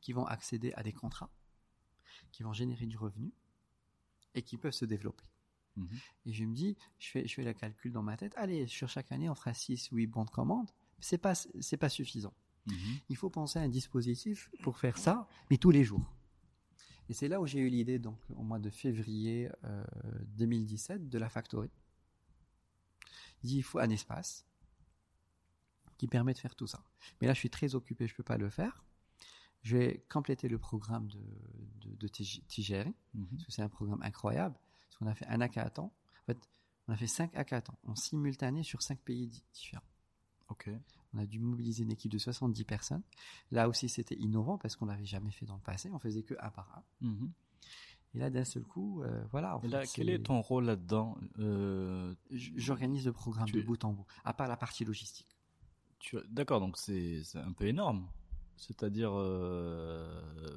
qui 0.00 0.12
vont 0.12 0.24
accéder 0.26 0.72
à 0.74 0.82
des 0.82 0.92
contrats, 0.92 1.30
qui 2.32 2.42
vont 2.42 2.52
générer 2.52 2.86
du 2.86 2.96
revenu 2.96 3.32
et 4.34 4.42
qui 4.42 4.56
peuvent 4.56 4.72
se 4.72 4.84
développer. 4.84 5.24
Mhm. 5.76 5.88
Et 6.26 6.32
je 6.32 6.44
me 6.44 6.54
dis, 6.54 6.76
je 6.98 7.10
fais, 7.10 7.26
je 7.26 7.34
fais 7.34 7.44
le 7.44 7.52
calcul 7.52 7.92
dans 7.92 8.02
ma 8.02 8.16
tête, 8.16 8.32
allez, 8.36 8.66
sur 8.66 8.88
chaque 8.88 9.12
année, 9.12 9.28
on 9.28 9.34
fera 9.34 9.52
6 9.52 9.90
ou 9.92 9.96
8 9.96 10.06
bons 10.06 10.24
de 10.24 10.30
commande. 10.30 10.70
C'est 11.00 11.18
pas, 11.18 11.34
c'est 11.34 11.76
pas 11.76 11.88
suffisant. 11.88 12.32
Mhm. 12.66 12.76
Il 13.10 13.16
faut 13.16 13.30
penser 13.30 13.58
à 13.58 13.62
un 13.62 13.68
dispositif 13.68 14.50
pour 14.62 14.78
faire 14.78 14.96
ça, 14.98 15.28
mais 15.50 15.58
tous 15.58 15.70
les 15.70 15.84
jours. 15.84 16.10
Et 17.08 17.12
c'est 17.14 17.28
là 17.28 17.40
où 17.40 17.46
j'ai 17.46 17.58
eu 17.60 17.68
l'idée, 17.68 17.98
donc, 17.98 18.18
au 18.34 18.42
mois 18.42 18.58
de 18.58 18.70
février 18.70 19.50
euh, 19.64 19.84
2017, 20.28 21.08
de 21.10 21.18
la 21.18 21.28
Factory. 21.28 21.70
Il 23.42 23.48
dit, 23.48 23.56
il 23.58 23.62
faut 23.62 23.78
un 23.78 23.90
espace 23.90 24.46
qui 25.98 26.08
permet 26.08 26.32
de 26.32 26.38
faire 26.38 26.54
tout 26.54 26.66
ça. 26.66 26.82
Mais 27.20 27.26
là, 27.26 27.34
je 27.34 27.38
suis 27.38 27.50
très 27.50 27.74
occupé, 27.74 28.06
je 28.08 28.14
peux 28.14 28.22
pas 28.22 28.38
le 28.38 28.48
faire. 28.48 28.82
Je 29.62 29.76
vais 29.76 30.04
compléter 30.10 30.48
le 30.48 30.58
programme 30.58 31.08
de, 31.08 31.20
de, 31.98 32.08
Mhm. 33.14 33.26
parce 33.30 33.44
que 33.44 33.52
c'est 33.52 33.62
un 33.62 33.68
programme 33.68 34.02
incroyable. 34.02 34.56
Parce 34.86 34.96
qu'on 34.96 35.06
a 35.06 35.14
fait 35.14 35.26
un 35.26 35.40
hackathon. 35.40 35.84
En 35.86 36.24
fait, 36.26 36.38
on 36.88 36.92
a 36.92 36.96
fait 36.96 37.06
cinq 37.06 37.34
hackathons 37.34 37.76
en 37.84 37.94
simultané 37.96 38.62
sur 38.62 38.82
cinq 38.82 38.98
pays 39.00 39.26
di- 39.26 39.42
différents. 39.52 39.82
On 41.14 41.18
a 41.18 41.26
dû 41.26 41.38
mobiliser 41.38 41.84
une 41.84 41.92
équipe 41.92 42.10
de 42.10 42.18
70 42.18 42.64
personnes. 42.64 43.02
Là 43.50 43.68
aussi, 43.68 43.88
c'était 43.88 44.16
innovant 44.16 44.58
parce 44.58 44.76
qu'on 44.76 44.86
l'avait 44.86 45.04
jamais 45.06 45.30
fait 45.30 45.46
dans 45.46 45.54
le 45.54 45.60
passé. 45.62 45.90
On 45.92 45.98
faisait 45.98 46.22
que 46.22 46.34
un 46.40 46.50
par 46.50 46.82
un. 47.02 47.08
Et 48.14 48.18
là, 48.18 48.30
d'un 48.30 48.44
seul 48.44 48.62
coup, 48.64 49.02
euh, 49.02 49.24
voilà. 49.30 49.56
en 49.56 49.60
Et 49.62 49.68
là, 49.68 49.80
fait, 49.82 49.90
quel 49.94 50.08
est 50.10 50.20
ton 50.24 50.40
rôle 50.40 50.64
là-dedans 50.64 51.16
Euh, 51.38 52.14
J'organise 52.30 53.04
le 53.06 53.12
programme 53.12 53.46
Tu 53.46 53.60
de 53.60 53.62
bout 53.66 53.84
en 53.84 53.92
bout, 53.92 54.06
à 54.24 54.32
part 54.32 54.46
la 54.48 54.56
partie 54.56 54.84
logistique. 54.84 55.36
tu 55.98 56.16
D'accord, 56.28 56.60
donc 56.60 56.76
c'est 56.78 57.22
un 57.34 57.52
peu 57.52 57.66
énorme. 57.66 58.08
C'est-à-dire 58.56 59.10
euh, 59.14 60.56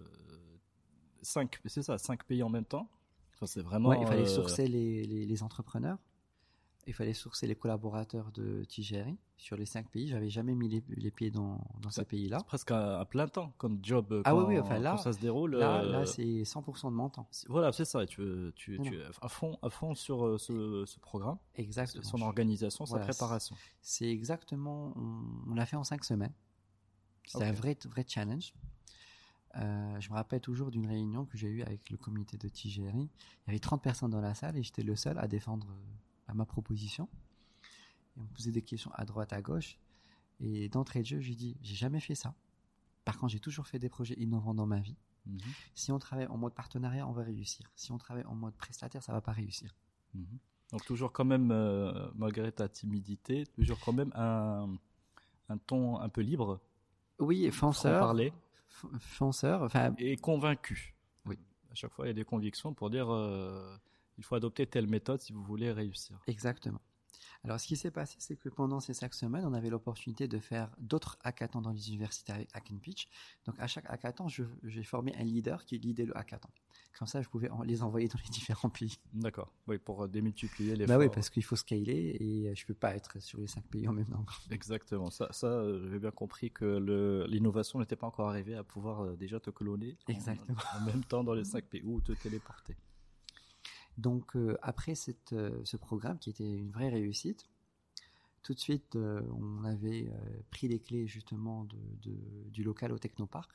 cinq, 1.24 1.60
c'est 1.66 1.82
ça, 1.82 1.98
cinq 1.98 2.24
pays 2.26 2.44
en 2.44 2.50
même 2.50 2.66
temps. 2.66 2.90
Enfin, 3.36 3.48
c'est 3.48 3.62
vraiment. 3.62 3.90
Ouais, 3.90 4.02
il 4.02 4.08
fallait 4.08 4.22
euh, 4.24 4.26
sourcer 4.26 4.68
les, 4.68 5.04
les, 5.06 5.26
les 5.26 5.44
entrepreneurs. 5.44 5.98
Il 6.88 6.94
fallait 6.94 7.14
sourcer 7.14 7.48
les 7.48 7.56
collaborateurs 7.56 8.32
de 8.32 8.64
Tigeri 8.64 9.18
sur 9.36 9.58
les 9.58 9.66
cinq 9.66 9.90
pays. 9.90 10.08
J'avais 10.08 10.30
jamais 10.30 10.56
mis 10.56 10.70
les, 10.70 10.82
les 10.88 11.12
pieds 11.12 11.30
dans, 11.30 11.60
dans 11.82 11.90
ces 11.90 11.98
Ça- 12.02 12.06
pays-là. 12.06 12.38
c'est 12.40 12.46
presque 12.48 12.72
à, 12.72 13.00
à 13.00 13.04
plein 13.06 13.28
temps 13.28 13.52
comme 13.58 13.78
job. 13.84 14.12
euh, 14.14 14.22
Ah 14.24 14.34
oui, 14.36 14.46
oui, 14.48 14.60
enfin, 14.60 14.80
là- 14.80 14.92
quand 14.92 14.98
ça 15.04 15.12
se 15.12 15.20
déroule. 15.20 15.56
Là, 15.58 15.82
euh, 15.84 15.92
là 15.92 16.06
c'est 16.06 16.24
100% 16.46 16.90
de 16.90 16.96
mon 16.96 17.10
temps. 17.10 17.28
voilà, 17.50 17.74
c'est 17.74 17.84
ça. 17.86 18.06
Tu, 18.06 18.24
tu, 18.56 18.80
à 19.22 19.28
fond, 19.28 19.60
à 19.62 19.70
fond 19.70 19.96
sur 19.96 20.26
euh, 20.26 20.38
ce, 20.38 20.86
ce 20.88 21.00
programme, 21.00 21.38
Exactement. 21.56 22.04
son 22.06 22.22
organisation, 22.22 22.86
sa 22.86 23.00
préparation. 23.00 23.56
C'est 23.82 24.10
exactement. 24.10 24.94
On, 24.96 25.52
on 25.52 25.56
l'a 25.56 25.66
fait 25.66 25.76
en 25.76 25.84
cinq 25.84 26.06
semaines. 26.06 26.34
C'était 27.26 27.44
un 27.44 27.52
vrai, 27.52 27.78
vrai 27.90 28.06
challenge. 28.08 28.54
Euh, 29.58 30.00
je 30.00 30.10
me 30.10 30.14
rappelle 30.16 30.40
toujours 30.42 30.72
d'une 30.72 30.86
réunion 30.88 31.26
que 31.26 31.36
j'ai 31.38 31.48
eue 31.48 31.64
avec 31.64 31.90
le 31.90 31.98
comité 31.98 32.38
de 32.38 32.48
Tigéry. 32.48 33.10
Il 33.46 33.48
y 33.48 33.50
avait 33.50 33.60
30 33.60 33.82
personnes 33.82 34.12
dans 34.12 34.22
la 34.22 34.34
salle 34.36 34.56
et 34.56 34.64
j'étais 34.64 34.84
le 34.84 34.96
seul 34.96 35.18
à 35.18 35.28
défendre 35.28 35.68
euh, 36.30 36.34
ma 36.34 36.46
proposition. 36.46 37.08
Et 38.16 38.20
on 38.20 38.24
me 38.24 38.28
posait 38.30 38.52
des 38.52 38.62
questions 38.62 38.92
à 38.94 39.06
droite, 39.06 39.34
à 39.34 39.42
gauche. 39.42 39.78
Et 40.40 40.70
d'entrée 40.70 41.02
de 41.02 41.06
jeu, 41.06 41.20
j'ai 41.20 41.36
dit 41.36 41.58
j'ai 41.62 41.76
jamais 41.76 42.00
fait 42.00 42.16
ça. 42.16 42.34
Par 43.06 43.18
contre, 43.18 43.32
j'ai 43.34 43.40
toujours 43.40 43.68
fait 43.68 43.80
des 43.80 43.90
projets 43.90 44.16
innovants 44.16 44.54
dans 44.54 44.66
ma 44.68 44.80
vie. 44.80 44.98
Mhm, 45.26 45.40
Si 45.76 45.92
on 45.92 46.00
travaille 46.00 46.28
en 46.28 46.38
mode 46.38 46.54
partenariat, 46.54 47.08
on 47.08 47.12
va 47.12 47.24
réussir. 47.24 47.70
Si 47.76 47.92
on 47.92 47.98
travaille 47.98 48.26
en 48.26 48.36
mode 48.36 48.54
prestataire, 48.56 49.02
ça 49.04 49.12
va 49.14 49.22
pas 49.22 49.32
réussir. 49.34 49.76
mhm. 50.14 50.26
Donc 50.72 50.84
toujours 50.86 51.14
quand 51.14 51.24
même, 51.26 51.50
euh, 51.52 52.10
malgré 52.16 52.52
ta 52.52 52.68
timidité, 52.68 53.46
toujours 53.48 53.80
quand 53.80 53.94
même 53.94 54.12
un, 54.16 54.68
un 55.48 55.58
ton 55.58 55.98
un 55.98 56.10
peu 56.10 56.20
libre, 56.22 56.60
Oui, 57.20 57.50
fonceur. 57.52 58.02
parler 58.02 58.34
Fonceur. 59.00 59.64
Enfin, 59.64 59.94
et 59.98 60.18
convaincu. 60.18 60.94
Oui. 61.26 61.40
À 61.72 61.76
chaque 61.76 61.94
fois, 61.94 62.06
il 62.06 62.10
y 62.10 62.12
a 62.12 62.14
des 62.14 62.26
convictions 62.26 62.74
pour 62.74 62.90
dire 62.90 63.10
euh, 63.12 63.78
il 64.18 64.24
faut 64.24 64.36
adopter 64.36 64.66
telle 64.68 64.88
méthode 64.88 65.22
si 65.22 65.34
vous 65.34 65.44
voulez 65.44 65.72
réussir. 65.72 66.20
Exactement. 66.28 66.82
Alors, 67.44 67.60
ce 67.60 67.68
qui 67.68 67.78
s'est 67.78 67.92
passé, 67.92 68.16
c'est 68.20 68.36
que 68.36 68.50
pendant 68.50 68.80
ces 68.80 68.94
cinq 68.94 69.14
semaines, 69.14 69.46
on 69.46 69.54
avait 69.54 69.70
l'opportunité 69.70 70.28
de 70.28 70.40
faire 70.40 70.70
d'autres 70.80 71.18
hackathons 71.24 71.62
dans 71.62 71.72
les 71.72 71.90
universités 71.90 72.32
avec 72.34 72.50
Hack 72.54 72.70
and 72.74 72.80
Pitch. 72.80 73.08
Donc, 73.46 73.60
à 73.60 73.68
chaque 73.68 73.86
hackathon, 73.88 74.28
j'ai 74.28 74.84
formé 74.84 75.16
un 75.16 75.24
leader 75.24 75.64
qui 75.66 75.78
leadait 75.78 76.06
le 76.06 76.18
hackathon. 76.18 76.50
Comme 76.98 77.08
ça, 77.08 77.22
je 77.22 77.30
pouvais 77.30 77.50
en- 77.50 77.62
les 77.62 77.84
envoyer 77.84 78.08
dans 78.08 78.18
les 78.24 78.30
différents 78.32 78.70
pays. 78.70 78.98
D'accord. 79.14 79.54
Oui, 79.68 79.78
pour 79.78 80.04
euh, 80.04 80.08
démultiplier 80.08 80.76
les. 80.76 80.86
Bah 80.88 80.98
oui, 80.98 81.10
parce 81.10 81.30
qu'il 81.30 81.44
faut 81.44 81.56
scaler 81.56 82.18
et 82.20 82.50
euh, 82.50 82.56
je 82.56 82.66
peux 82.66 82.74
pas 82.74 82.96
être 82.96 83.20
sur 83.22 83.40
les 83.40 83.48
cinq 83.48 83.66
pays 83.66 83.88
en 83.88 83.94
même 83.94 84.08
temps. 84.08 84.26
Exactement. 84.52 85.10
Ça, 85.10 85.28
ça 85.32 85.48
euh, 85.48 85.84
j'avais 85.84 86.00
bien 86.00 86.12
compris 86.12 86.52
que 86.52 87.26
l'innovation 87.30 87.80
n'était 87.80 87.96
pas 87.96 88.08
encore 88.08 88.30
arrivée 88.30 88.56
à 88.56 88.64
pouvoir 88.64 89.16
déjà 89.16 89.40
te 89.40 89.52
cloner 89.52 89.98
en- 90.08 90.12
Exactement. 90.12 90.58
En, 90.76 90.82
même 90.82 91.04
temps 91.04 91.24
dans 91.24 91.34
les 91.34 91.46
cinq 91.46 91.66
pays 91.66 91.84
ou 91.86 92.02
te 92.02 92.12
téléporter. 92.14 92.76
Donc, 93.98 94.36
euh, 94.36 94.58
après 94.62 94.96
cette, 94.96 95.34
euh, 95.34 95.60
ce 95.66 95.78
programme 95.78 96.20
qui 96.20 96.30
était 96.30 96.56
une 96.56 96.72
vraie 96.72 96.90
réussite, 96.90 97.48
tout 98.44 98.54
de 98.54 98.60
suite, 98.60 98.96
euh, 98.96 99.22
on 99.40 99.64
avait 99.66 100.12
pris 100.52 100.68
les 100.68 100.80
clés 100.80 101.08
justement 101.08 101.66
de, 101.66 101.78
de- 102.04 102.50
du 102.50 102.64
local 102.64 102.92
au 102.94 102.98
Technopark. 103.00 103.52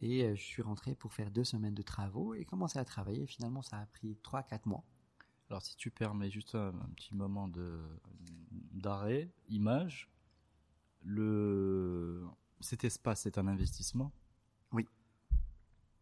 Et 0.00 0.34
je 0.36 0.42
suis 0.42 0.62
rentré 0.62 0.94
pour 0.94 1.12
faire 1.12 1.30
deux 1.30 1.44
semaines 1.44 1.74
de 1.74 1.82
travaux 1.82 2.34
et 2.34 2.44
commencer 2.44 2.78
à 2.78 2.84
travailler. 2.84 3.26
Finalement, 3.26 3.62
ça 3.62 3.78
a 3.78 3.86
pris 3.86 4.16
3-4 4.22 4.66
mois. 4.66 4.84
Alors, 5.50 5.62
si 5.62 5.76
tu 5.76 5.90
permets 5.90 6.30
juste 6.30 6.54
un, 6.54 6.68
un 6.68 6.88
petit 6.96 7.14
moment 7.14 7.48
de 7.48 7.78
d'arrêt, 8.72 9.30
image, 9.48 10.08
le 11.04 12.24
cet 12.60 12.84
espace 12.84 13.26
est 13.26 13.38
un 13.38 13.48
investissement? 13.48 14.12
Oui. 14.72 14.86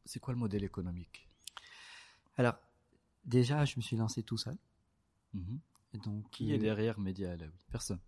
C'est 0.05 0.21
quoi 0.21 0.35
le 0.35 0.39
modèle 0.39 0.63
économique? 0.63 1.30
Alors, 2.41 2.57
déjà, 3.27 3.67
je 3.67 3.77
me 3.77 3.83
suis 3.83 3.97
lancé 3.97 4.23
tout 4.23 4.39
seul. 4.39 4.57
Mhm. 5.35 5.61
Et 5.93 5.99
donc, 5.99 6.31
Qui 6.31 6.53
est 6.53 6.57
euh, 6.57 6.59
derrière 6.59 6.99
Média 6.99 7.33
Alaoui 7.33 7.53
Personne. 7.71 7.99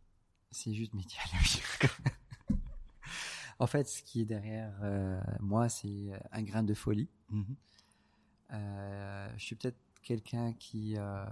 C'est 0.50 0.72
juste 0.72 0.94
la 0.94 1.38
vie. 1.38 1.60
En 3.58 3.66
fait, 3.66 3.86
ce 3.86 4.02
qui 4.02 4.22
est 4.22 4.24
derrière 4.24 4.72
euh, 4.82 5.20
moi, 5.38 5.68
c'est 5.68 5.86
euh, 5.86 6.18
un 6.32 6.42
grain 6.42 6.62
de 6.62 6.72
folie. 6.72 7.10
Mhm. 7.28 7.56
Euh, 8.52 9.32
je 9.36 9.44
suis 9.44 9.54
peut-être 9.54 9.76
quelqu'un 10.02 10.54
qui 10.54 10.96
euh, 10.96 11.26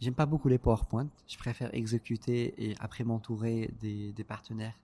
j'aime 0.00 0.14
pas 0.14 0.26
beaucoup 0.26 0.48
les 0.48 0.58
PowerPoint. 0.58 1.08
Je 1.28 1.38
préfère 1.38 1.72
exécuter 1.72 2.52
et 2.70 2.74
après 2.80 3.04
m'entourer 3.04 3.70
des, 3.80 4.12
des 4.12 4.24
partenaires 4.24 4.78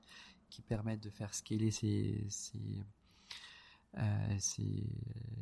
qui 0.50 0.62
permettent 0.62 1.02
de 1.02 1.10
faire 1.10 1.34
scaler 1.34 1.72
ces, 1.72 2.24
ces, 2.28 2.84
euh, 3.98 4.36
ces 4.38 4.84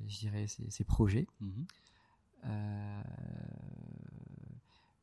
je 0.09 0.19
dirais 0.19 0.47
ces 0.47 0.85
projets. 0.85 1.27
Mhm. 1.41 1.67
Euh, 2.45 3.03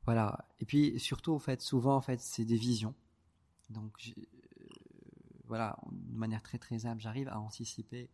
voilà. 0.05 0.45
Et 0.59 0.65
puis 0.65 0.99
surtout, 0.99 1.33
en 1.33 1.39
fait, 1.39 1.61
souvent, 1.61 1.95
en 1.95 2.01
fait, 2.01 2.19
c'est 2.19 2.45
des 2.45 2.57
visions. 2.57 2.93
Donc, 3.69 4.11
euh, 4.17 4.21
voilà, 5.47 5.77
de 5.91 6.15
manière 6.17 6.41
très 6.41 6.57
très 6.57 6.79
simple, 6.79 7.01
j'arrive 7.01 7.27
à 7.29 7.39
anticiper 7.39 8.09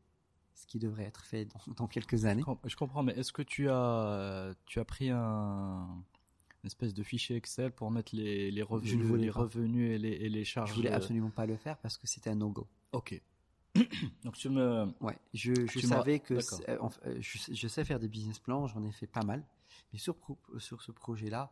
ce 0.53 0.65
qui 0.67 0.79
devrait 0.79 1.03
être 1.03 1.25
fait 1.25 1.45
dans, 1.45 1.73
dans 1.73 1.87
quelques 1.87 2.25
années. 2.25 2.41
Je 2.41 2.45
com- 2.45 2.57
Je 2.65 2.75
comprends, 2.75 3.03
mais 3.03 3.13
est-ce 3.13 3.33
que 3.33 3.41
tu 3.41 3.69
as, 3.69 4.53
tu 4.65 4.79
as 4.79 4.85
pris 4.85 5.09
un 5.09 5.87
une 6.63 6.67
espèce 6.67 6.95
de 6.95 7.03
fichier 7.03 7.35
Excel 7.35 7.71
pour 7.71 7.91
mettre 7.91 8.15
les, 8.15 8.49
les 8.49 8.63
revenus, 8.63 9.11
les 9.21 9.29
pas. 9.29 9.39
revenus 9.41 9.91
et 9.91 9.97
les, 9.99 10.09
et 10.13 10.29
les 10.29 10.43
charges 10.43 10.71
Je 10.71 10.75
voulais 10.75 10.91
euh, 10.91 10.95
absolument 10.95 11.29
pas 11.29 11.45
le 11.45 11.57
faire 11.57 11.77
parce 11.77 11.95
que 11.95 12.07
c'était 12.07 12.31
un 12.31 12.35
no-go. 12.35 12.65
Ok. 12.91 13.21
Donc 14.23 14.35
tu 14.35 14.49
me. 14.49 14.93
Ouais, 15.01 15.17
je, 15.33 15.65
savais 15.81 16.19
que 16.19 16.35
euh, 16.69 16.77
en 16.79 16.89
euh, 17.05 17.17
je, 17.19 17.37
sais- 17.37 17.53
je 17.53 17.67
sais 17.67 17.83
faire 17.85 17.99
des 17.99 18.07
business 18.07 18.39
plans, 18.39 18.67
j'en 18.67 18.83
ai 18.83 18.91
fait 18.91 19.07
pas 19.07 19.23
mal, 19.23 19.45
mais 19.91 19.99
sur 19.99 20.15
pro- 20.17 20.39
sur 20.57 20.81
ce 20.81 20.91
projet-là, 20.91 21.51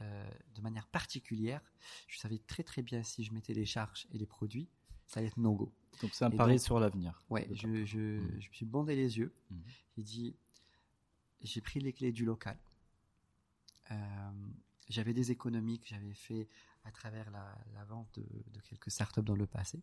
euh, 0.00 0.30
de 0.54 0.60
manière 0.62 0.86
particulière, 0.86 1.60
je 2.06 2.18
savais 2.18 2.38
très 2.38 2.62
très 2.62 2.82
bien 2.82 3.02
si 3.02 3.24
je 3.24 3.32
mettais 3.32 3.52
les 3.54 3.66
charges 3.66 4.06
et 4.12 4.18
les 4.18 4.26
produits, 4.26 4.68
ça 5.06 5.20
allait 5.20 5.28
être 5.28 5.36
no 5.36 5.52
go. 5.54 5.72
Donc 6.00 6.14
c'est 6.14 6.24
un 6.24 6.30
pari 6.30 6.58
sur 6.58 6.78
l'avenir. 6.80 7.20
Ouais, 7.28 7.48
je, 7.52 7.84
je, 7.84 7.98
Mhm. 7.98 8.40
je 8.40 8.48
me 8.48 8.54
suis 8.54 8.66
bandé 8.66 8.94
les 8.96 9.18
yeux. 9.18 9.34
Mhm. 9.50 9.62
J'ai 9.96 10.02
dit, 10.04 10.36
j'ai 11.42 11.60
pris 11.60 11.80
les 11.80 11.92
clés 11.92 12.12
du 12.12 12.24
local. 12.24 12.56
Euh, 13.90 14.30
j'avais 14.88 15.12
des 15.14 15.30
économies 15.30 15.78
que 15.80 15.86
j'avais 15.88 16.14
fait 16.14 16.48
à 16.84 16.92
travers 16.92 17.30
la, 17.30 17.58
la 17.74 17.84
vente 17.84 18.08
de, 18.18 18.24
de 18.52 18.60
quelques 18.60 18.90
startups 18.90 19.22
dans 19.22 19.34
le 19.36 19.46
passé. 19.46 19.82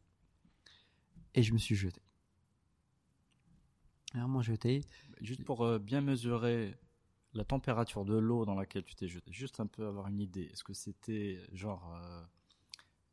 Et 1.35 1.43
je 1.43 1.53
me 1.53 1.57
suis 1.57 1.75
jeté. 1.75 2.01
Vraiment 4.13 4.41
jeté. 4.41 4.81
Juste 5.21 5.43
pour 5.43 5.63
euh, 5.65 5.77
bien 5.79 6.01
mesurer 6.01 6.75
la 7.33 7.43
température 7.43 8.05
de 8.05 8.15
l'eau 8.15 8.45
dans 8.45 8.55
laquelle 8.55 8.83
tu 8.83 8.95
t'es 8.95 9.07
jeté, 9.09 9.29
juste 9.31 9.59
un 9.59 9.67
peu 9.67 9.85
avoir 9.85 10.07
une 10.07 10.21
idée. 10.21 10.43
Est-ce 10.53 10.63
que 10.63 10.73
c'était 10.73 11.41
genre 11.51 11.93
euh, 11.95 12.21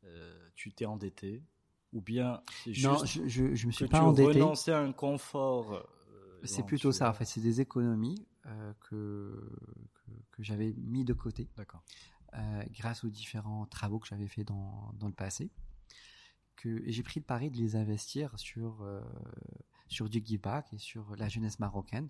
euh, 0.05 0.49
tu 0.55 0.71
t'es 0.71 0.85
endetté 0.85 1.43
ou 1.91 2.01
bien 2.01 2.41
juste 2.65 2.85
non, 2.85 3.05
je, 3.05 3.27
je, 3.27 3.53
je 3.53 3.67
me 3.67 3.71
que 3.71 3.75
suis 3.75 3.85
tu 3.85 3.91
pas 3.91 4.01
endetté. 4.01 4.27
renonçais 4.41 4.71
à 4.71 4.79
un 4.79 4.93
confort 4.93 5.85
C'est 6.45 6.65
plutôt 6.65 6.91
tu- 6.91 6.97
ça. 6.99 7.09
En 7.09 7.13
fait, 7.13 7.25
c'est 7.25 7.41
des 7.41 7.59
économies 7.59 8.25
que, 8.79 9.57
que, 9.93 10.11
que 10.31 10.43
j'avais 10.43 10.73
mis 10.77 11.03
de 11.03 11.13
côté. 11.13 11.49
D'accord. 11.57 11.83
grâce 12.71 13.03
aux 13.03 13.09
différents 13.09 13.65
travaux 13.65 13.99
que 13.99 14.07
j'avais 14.07 14.27
fait 14.27 14.45
dans, 14.45 14.93
dans 14.93 15.07
le 15.07 15.13
passé. 15.13 15.51
Que 16.63 16.71
j'ai 16.89 17.03
pris 17.03 17.19
le 17.19 17.25
pari 17.25 17.49
de 17.51 17.57
les 17.57 17.75
investir 17.75 18.37
sur 18.39 18.81
euh, 18.83 19.01
sur 19.87 20.09
du 20.09 20.21
give 20.25 20.39
back 20.41 20.65
et 20.73 20.77
sur 20.77 21.03
la 21.17 21.27
jeunesse 21.27 21.59
marocaine 21.59 22.07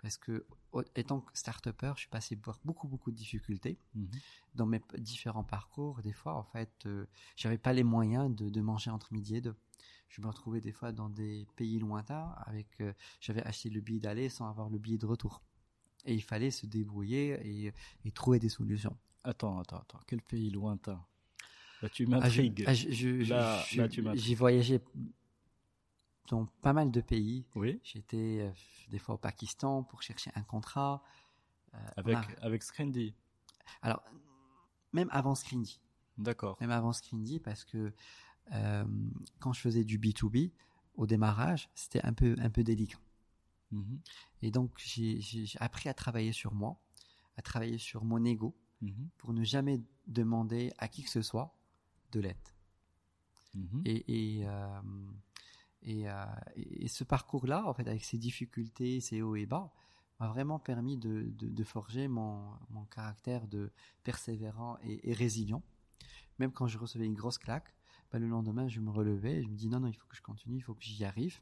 parce 0.00 0.16
que 0.18 0.44
étant 0.96 1.20
que 1.20 1.30
start-upper, 1.38 1.92
je 1.94 2.00
suis 2.00 2.08
passé 2.10 2.34
par 2.36 2.58
beaucoup 2.64 2.88
beaucoup 2.88 3.12
de 3.12 3.16
difficultés 3.16 3.78
Mhm. 3.94 4.08
dans 4.56 4.66
mes 4.66 4.80
différents 4.98 5.44
parcours. 5.44 6.02
Des 6.02 6.12
fois, 6.12 6.34
en 6.34 6.42
fait, 6.42 6.72
euh, 6.86 7.06
j'avais 7.36 7.58
pas 7.58 7.72
les 7.72 7.84
moyens 7.84 8.34
de, 8.34 8.48
de 8.50 8.60
manger 8.60 8.90
entre 8.90 9.12
midi 9.12 9.36
et 9.36 9.40
deux. 9.40 9.54
Je 10.08 10.20
me 10.20 10.26
retrouvais 10.26 10.60
des 10.60 10.72
fois 10.72 10.90
dans 10.92 11.08
des 11.08 11.46
pays 11.56 11.78
lointains 11.78 12.34
avec 12.46 12.66
euh, 12.80 12.92
j'avais 13.20 13.44
acheté 13.44 13.70
le 13.70 13.80
billet 13.80 14.00
d'aller 14.00 14.28
sans 14.28 14.46
avoir 14.48 14.68
le 14.68 14.78
billet 14.78 14.98
de 14.98 15.06
retour. 15.06 15.42
Et 16.04 16.14
il 16.14 16.22
fallait 16.22 16.50
se 16.50 16.66
débrouiller 16.66 17.38
et, 17.66 17.72
et 18.04 18.10
trouver 18.12 18.40
des 18.40 18.48
solutions. 18.48 18.96
Attends, 19.24 19.60
attends, 19.60 19.78
attends. 19.78 20.00
Quel 20.08 20.20
pays 20.22 20.50
lointain? 20.50 21.00
Là, 21.82 21.88
tu 21.88 22.06
m'intrigues. 22.06 22.64
ah, 22.66 22.72
Là- 22.72 23.64
là, 23.76 23.88
tu 23.88 24.02
m'intrigues. 24.02 24.22
J'ai 24.22 24.34
voyagé 24.34 24.80
dans 26.28 26.46
pas 26.62 26.72
mal 26.72 26.90
de 26.90 27.00
pays. 27.00 27.44
Oui. 27.54 27.80
J'étais 27.82 28.38
euh, 28.40 28.50
des 28.90 28.98
fois 28.98 29.16
au 29.16 29.18
Pakistan 29.18 29.82
pour 29.82 30.02
chercher 30.02 30.30
un 30.34 30.42
contrat. 30.42 31.02
Euh, 31.74 31.78
Avec 31.96 32.16
a- 32.16 32.26
avec 32.42 32.62
Scrindy. 32.62 33.14
Alors, 33.82 34.02
même 34.92 35.08
avant 35.10 35.34
Scrindy. 35.34 35.80
D'accord. 36.18 36.56
Même 36.60 36.70
avant 36.70 36.92
Scrindy, 36.92 37.40
parce 37.40 37.64
que 37.64 37.92
euh, 38.52 38.84
quand 39.40 39.52
je 39.52 39.60
faisais 39.60 39.84
du 39.84 39.98
B2B, 39.98 40.52
au 40.94 41.06
démarrage, 41.06 41.70
c'était 41.74 42.02
un 42.04 42.12
peu, 42.12 42.36
un 42.38 42.50
peu 42.50 42.62
délicat. 42.62 42.98
Mhm. 43.70 44.00
Et 44.42 44.50
donc, 44.50 44.72
j'ai 44.76 45.18
appris 45.58 45.88
à 45.88 45.94
travailler 45.94 46.32
sur 46.32 46.52
moi, 46.52 46.78
à 47.38 47.42
travailler 47.42 47.78
sur 47.78 48.04
mon 48.04 48.22
ego, 48.24 48.54
Mhm. 48.82 49.08
pour 49.16 49.32
ne 49.32 49.42
jamais 49.44 49.80
demander 50.06 50.72
à 50.78 50.88
qui 50.88 51.02
que 51.02 51.08
ce 51.10 51.22
soit 51.22 51.54
de 52.12 52.20
l'aide. 52.20 52.48
Mhm. 53.54 53.82
Et, 53.84 54.38
et, 54.38 54.46
euh, 54.46 54.80
et, 55.82 56.08
euh, 56.08 56.24
et 56.56 56.88
ce 56.88 57.04
parcours-là, 57.04 57.66
en 57.66 57.74
fait, 57.74 57.86
avec 57.88 58.04
ses 58.04 58.18
difficultés, 58.18 59.00
ses 59.00 59.22
hauts 59.22 59.36
et 59.36 59.46
bas, 59.46 59.72
m'a 60.20 60.28
vraiment 60.28 60.58
permis 60.58 60.96
de, 60.96 61.32
de, 61.36 61.48
de 61.48 61.64
forger 61.64 62.06
mon, 62.08 62.44
mon 62.70 62.84
caractère 62.84 63.46
de 63.48 63.70
persévérant 64.04 64.78
et, 64.82 65.10
et 65.10 65.12
résilient. 65.12 65.62
Même 66.38 66.52
quand 66.52 66.66
je 66.66 66.78
recevais 66.78 67.06
une 67.06 67.14
grosse 67.14 67.38
claque, 67.38 67.74
bah, 68.10 68.18
le 68.18 68.28
lendemain, 68.28 68.68
je 68.68 68.80
me 68.80 68.90
relevais 68.90 69.38
et 69.38 69.42
je 69.42 69.48
me 69.48 69.56
dis 69.56 69.68
non, 69.68 69.80
non, 69.80 69.88
il 69.88 69.94
faut 69.94 70.06
que 70.06 70.16
je 70.16 70.22
continue, 70.22 70.56
il 70.56 70.62
faut 70.62 70.74
que 70.74 70.82
j'y 70.82 71.04
arrive. 71.04 71.40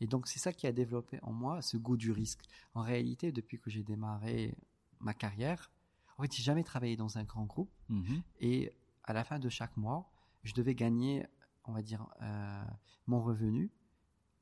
Et 0.00 0.06
donc, 0.06 0.28
c'est 0.28 0.38
ça 0.38 0.52
qui 0.52 0.66
a 0.66 0.72
développé 0.72 1.18
en 1.22 1.32
moi 1.32 1.60
ce 1.60 1.76
goût 1.76 1.96
du 1.96 2.10
risque. 2.10 2.42
En 2.74 2.82
réalité, 2.82 3.32
depuis 3.32 3.58
que 3.58 3.68
j'ai 3.70 3.82
démarré 3.82 4.54
ma 4.98 5.12
carrière, 5.12 5.70
en 6.16 6.22
fait, 6.22 6.34
j'ai 6.34 6.42
jamais 6.42 6.64
travaillé 6.64 6.96
dans 6.96 7.18
un 7.18 7.24
grand 7.24 7.44
groupe. 7.44 7.70
Mhm. 7.88 8.22
Et 8.40 8.72
à 9.10 9.12
la 9.12 9.24
fin 9.24 9.38
de 9.38 9.48
chaque 9.48 9.76
mois, 9.76 10.10
je 10.44 10.54
devais 10.54 10.74
gagner, 10.74 11.26
on 11.64 11.72
va 11.72 11.82
dire, 11.82 12.06
euh, 12.22 12.64
mon 13.06 13.20
revenu 13.20 13.70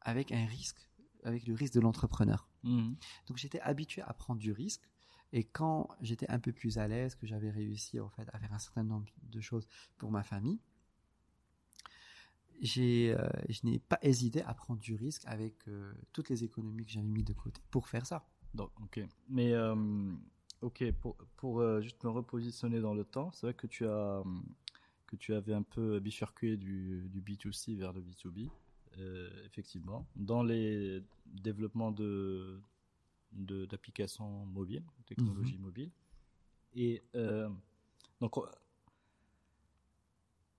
avec 0.03 0.31
un 0.31 0.45
risque, 0.47 0.89
avec 1.25 1.47
le 1.47 1.55
risque 1.55 1.75
de 1.75 1.81
l'entrepreneur. 1.81 2.49
Mhm. 2.63 2.97
Donc 3.27 3.39
j'étais 3.39 3.61
habitué 3.61 4.03
à 4.03 4.13
prendre 4.13 4.39
du 4.39 4.53
risque. 4.53 4.89
Et 5.33 5.45
quand 5.45 5.89
j'étais 6.01 6.29
un 6.31 6.39
peu 6.39 6.53
plus 6.53 6.79
à 6.79 6.87
l'aise, 6.87 7.15
que 7.15 7.27
j'avais 7.27 7.51
réussi 7.51 7.99
en 8.01 8.09
fait 8.09 8.29
à 8.33 8.39
faire 8.39 8.53
un 8.53 8.59
certain 8.59 8.85
nombre 8.85 9.07
de 9.23 9.41
choses 9.41 9.67
pour 9.97 10.11
ma 10.11 10.23
famille, 10.23 10.61
j'ai, 12.61 13.15
euh, 13.17 13.29
je 13.49 13.61
n'ai 13.65 13.79
pas 13.79 13.99
hésité 14.03 14.43
à 14.43 14.53
prendre 14.55 14.81
du 14.81 14.95
risque 14.97 15.23
avec 15.27 15.69
euh, 15.69 15.93
toutes 16.13 16.29
les 16.29 16.45
économies 16.45 16.85
que 16.85 16.93
j'avais 16.93 17.07
mis 17.07 17.25
de 17.25 17.33
côté 17.33 17.63
pour 17.71 17.89
faire 17.89 18.07
ça. 18.07 18.27
Donc, 18.55 18.71
ok. 18.81 19.01
Mais, 19.29 19.53
ok, 20.63 20.93
pour, 21.01 21.17
pour 21.37 21.61
euh, 21.61 21.81
juste 21.81 22.03
me 22.05 22.11
repositionner 22.11 22.81
dans 22.81 22.95
le 22.95 23.05
temps, 23.05 23.31
c'est 23.33 23.47
vrai 23.47 23.55
que 23.55 23.67
tu 23.67 23.87
as 23.87 24.23
que 25.07 25.17
tu 25.17 25.33
avais 25.33 25.55
un 25.55 25.63
peu 25.63 26.01
bifurqué 26.01 26.59
du, 26.59 27.09
du 27.09 27.23
B2C 27.23 27.77
vers 27.79 27.95
le 27.95 28.03
B2B, 28.03 28.51
euh, 28.99 29.31
effectivement, 29.47 30.07
dans 30.17 30.43
les 30.43 31.03
développements 31.27 31.93
de 31.93 32.61
de- 33.33 33.67
d'applications 33.67 34.45
mobiles, 34.47 34.85
technologies 35.07 35.59
mobiles. 35.59 35.91
Et 36.75 37.03
euh, 37.15 37.49
donc, 38.21 38.35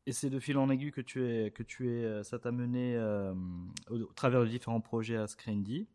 et 0.06 0.12
c'est 0.12 0.30
de 0.30 0.40
fil 0.40 0.58
en 0.58 0.70
aiguille 0.70 0.92
que 0.92 1.02
tu 1.02 1.24
es, 1.28 1.52
que 1.52 1.62
tu 1.64 1.90
es, 1.90 2.24
ça 2.24 2.40
t'a 2.40 2.52
mené 2.52 2.98
au, 3.90 4.00
au 4.02 4.14
travers 4.14 4.42
de 4.42 4.48
différents 4.48 4.82
projets 4.82 5.18
à 5.18 5.28
Screendy, 5.28 5.88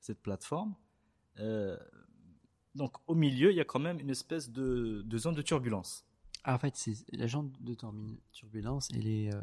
cette 0.00 0.20
plateforme. 0.20 0.74
Donc 2.78 2.96
au 3.06 3.14
milieu, 3.14 3.50
il 3.50 3.56
y 3.56 3.60
a 3.60 3.64
quand 3.64 3.80
même 3.80 3.98
une 4.00 4.10
espèce 4.10 4.50
de, 4.50 5.02
de 5.04 5.18
zone 5.18 5.34
de 5.34 5.42
turbulence. 5.42 6.04
Ah, 6.44 6.54
en 6.54 6.58
fait, 6.58 6.76
c'est 6.76 6.94
la 7.12 7.26
jante 7.26 7.50
de 7.60 7.74
turbulence, 8.32 8.88
elle 8.94 9.06
est 9.06 9.34
euh, 9.34 9.42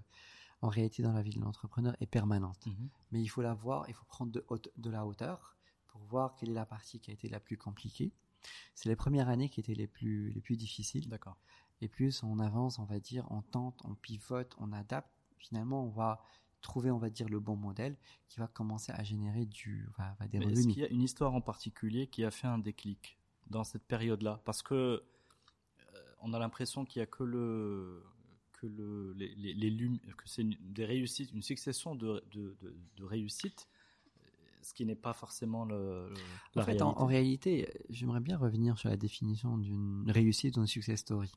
en 0.61 0.69
réalité 0.69 1.03
dans 1.03 1.11
la 1.11 1.21
vie 1.21 1.35
de 1.35 1.41
l'entrepreneur 1.41 1.95
est 1.99 2.07
permanente. 2.07 2.65
Mais 3.11 3.21
il 3.21 3.27
faut 3.27 3.41
la 3.41 3.53
voir, 3.53 3.85
il 3.89 3.93
faut 3.93 4.05
prendre 4.05 4.31
de, 4.31 4.43
haute- 4.47 4.71
de 4.77 4.89
la 4.89 5.05
hauteur 5.05 5.55
pour 5.87 6.01
voir 6.01 6.35
quelle 6.35 6.49
est 6.49 6.53
la 6.53 6.65
partie 6.65 6.99
qui 6.99 7.11
a 7.11 7.13
été 7.13 7.27
la 7.29 7.39
plus 7.39 7.57
compliquée. 7.57 8.11
C'est 8.73 8.89
les 8.89 8.95
premières 8.95 9.27
années 9.27 9.49
qui 9.49 9.59
étaient 9.59 9.75
les 9.75 9.87
plus, 9.87 10.31
les 10.31 10.41
plus 10.41 10.55
difficiles. 10.55 11.07
D'accord. 11.09 11.37
Et 11.81 11.87
plus 11.89 12.23
on 12.23 12.39
avance, 12.39 12.79
on 12.79 12.85
va 12.85 12.99
dire, 12.99 13.27
on 13.29 13.41
tente, 13.41 13.81
on 13.83 13.95
pivote, 13.95 14.55
on 14.59 14.71
adapte. 14.71 15.11
Finalement, 15.37 15.83
on 15.83 15.89
va 15.89 16.23
trouver, 16.61 16.89
on 16.89 16.97
va 16.97 17.09
dire, 17.09 17.27
le 17.29 17.39
bon 17.39 17.55
modèle 17.55 17.97
qui 18.27 18.39
va 18.39 18.47
commencer 18.47 18.91
à 18.93 19.03
générer 19.03 19.45
du, 19.45 19.85
enfin, 19.89 20.09
enfin, 20.13 20.25
des 20.27 20.39
Mais 20.39 20.45
Est-ce 20.45 20.55
revenus. 20.55 20.73
qu'il 20.73 20.83
y 20.83 20.85
a 20.85 20.89
une 20.89 21.01
histoire 21.03 21.33
en 21.35 21.41
particulier 21.41 22.07
qui 22.07 22.23
a 22.23 22.31
fait 22.31 22.47
un 22.47 22.57
déclic? 22.57 23.19
Dans 23.47 23.63
cette 23.63 23.83
période-là 23.85 24.41
Parce 24.45 24.61
que 24.61 24.73
euh, 24.73 25.03
on 26.21 26.33
a 26.33 26.39
l'impression 26.39 26.85
qu'il 26.85 26.99
y 26.99 27.03
a 27.03 27.05
que 27.05 27.23
le 27.23 28.03
que 28.53 28.67
le, 28.67 29.11
les, 29.13 29.35
les, 29.35 29.53
les 29.53 29.99
que 30.15 30.27
c'est 30.29 30.41
une, 30.43 30.55
des 30.61 30.85
réussites, 30.85 31.31
une 31.33 31.41
succession 31.41 31.93
de, 31.95 32.23
de, 32.31 32.55
de, 32.61 32.75
de 32.95 33.03
réussites, 33.03 33.67
ce 34.61 34.73
qui 34.73 34.85
n'est 34.85 34.95
pas 34.95 35.13
forcément 35.13 35.65
le, 35.65 36.07
le- 36.09 36.15
la 36.55 36.61
En 36.61 36.65
fait, 36.65 36.71
réalité. 36.71 36.83
en, 36.83 36.89
en 37.01 37.05
réalité, 37.05 37.69
j'aimerais 37.89 38.21
bien 38.21 38.37
revenir 38.37 38.77
sur 38.79 38.89
la 38.89 38.95
définition 38.97 39.57
d'une 39.57 40.09
réussite 40.09 40.55
ou 40.55 40.61
d'une 40.61 40.67
success 40.67 41.01
story. 41.01 41.31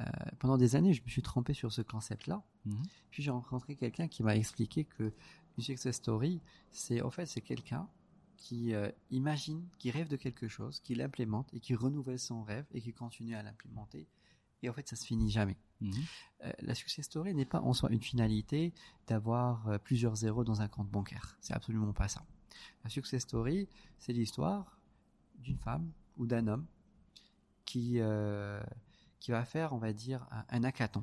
Euh, 0.00 0.04
pendant 0.40 0.56
des 0.56 0.74
années, 0.76 0.92
je 0.94 1.02
me 1.04 1.08
suis 1.08 1.22
trompé 1.22 1.52
sur 1.54 1.70
ce 1.72 1.82
concept-là. 1.82 2.42
Mhm. 2.64 2.82
Puis 3.10 3.22
j'ai 3.22 3.30
rencontré 3.30 3.76
quelqu'un 3.76 4.08
qui 4.08 4.22
m'a 4.24 4.34
expliqué 4.34 4.84
que 4.84 5.12
une 5.56 5.62
success 5.62 5.94
story, 5.94 6.40
c'est 6.70 7.00
en 7.02 7.10
fait 7.10 7.26
c'est 7.26 7.42
quelqu'un 7.42 7.86
qui 8.44 8.74
euh, 8.74 8.90
imagine, 9.10 9.66
qui 9.78 9.90
rêve 9.90 10.08
de 10.08 10.16
quelque 10.16 10.48
chose, 10.48 10.78
qui 10.80 10.94
l'implémente 10.94 11.48
et 11.54 11.60
qui 11.60 11.74
renouvelle 11.74 12.18
son 12.18 12.42
rêve 12.42 12.66
et 12.72 12.82
qui 12.82 12.92
continue 12.92 13.34
à 13.34 13.42
l'implémenter. 13.42 14.06
Et 14.62 14.68
en 14.68 14.74
fait, 14.74 14.86
ça 14.86 14.96
se 14.96 15.06
finit 15.06 15.30
jamais. 15.30 15.56
Mhm. 15.80 15.92
Euh, 16.44 16.52
la 16.60 16.74
success 16.74 17.06
story 17.06 17.34
n'est 17.34 17.46
pas 17.46 17.62
en 17.62 17.72
soi 17.72 17.90
une 17.90 18.02
finalité 18.02 18.74
d'avoir 19.06 19.66
euh, 19.68 19.78
plusieurs 19.78 20.14
zéros 20.16 20.44
dans 20.44 20.60
un 20.60 20.68
compte 20.68 20.90
bancaire. 20.90 21.38
C'est 21.40 21.54
absolument 21.54 21.94
pas 21.94 22.08
ça. 22.08 22.22
La 22.84 22.90
success 22.90 23.22
story, 23.22 23.66
c'est 23.98 24.12
l'histoire 24.12 24.78
d'une 25.38 25.58
femme 25.58 25.90
ou 26.18 26.26
d'un 26.26 26.46
homme 26.46 26.66
qui 27.64 27.98
qui 29.20 29.30
va 29.30 29.44
faire, 29.46 29.72
on 29.72 29.78
va 29.78 29.94
dire, 29.94 30.26
un, 30.30 30.44
un 30.50 30.64
hackathon. 30.64 31.02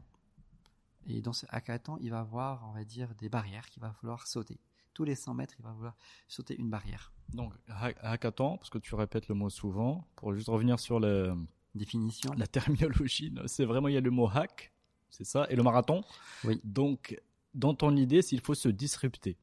Et 1.07 1.21
dans 1.21 1.33
ce 1.33 1.47
hackathon, 1.49 1.97
il 2.01 2.11
va 2.11 2.19
avoir, 2.19 2.69
on 2.69 2.73
va 2.73 2.83
dire, 2.83 3.15
des 3.15 3.29
barrières 3.29 3.67
qu'il 3.71 3.81
va 3.81 3.91
falloir 3.93 4.27
sauter. 4.27 4.59
Tous 4.93 5.03
les 5.03 5.15
100 5.15 5.33
mètres, 5.33 5.53
il 5.59 5.63
va 5.63 5.71
vouloir 5.71 5.95
sauter 6.27 6.55
une 6.57 6.69
barrière. 6.69 7.13
Donc, 7.33 7.53
ha- 7.69 7.93
hackathon, 8.01 8.57
parce 8.57 8.69
que 8.69 8.77
tu 8.77 8.93
répètes 8.95 9.27
le 9.29 9.35
mot 9.35 9.49
souvent, 9.49 10.05
pour 10.15 10.33
juste 10.33 10.49
revenir 10.49 10.79
sur 10.79 10.99
le, 10.99 11.33
Définition. 11.75 12.33
la 12.37 12.47
terminologie, 12.47 13.33
c'est 13.45 13.65
vraiment, 13.65 13.87
il 13.87 13.93
y 13.93 13.97
a 13.97 14.01
le 14.01 14.11
mot 14.11 14.27
hack, 14.27 14.73
c'est 15.09 15.23
ça, 15.23 15.47
et 15.49 15.55
le 15.55 15.63
marathon. 15.63 16.03
Oui. 16.43 16.59
Donc, 16.65 17.19
dans 17.53 17.73
ton 17.73 17.95
idée, 17.95 18.21
s'il 18.21 18.41
faut 18.41 18.53
se 18.55 18.67
disrupter. 18.69 19.37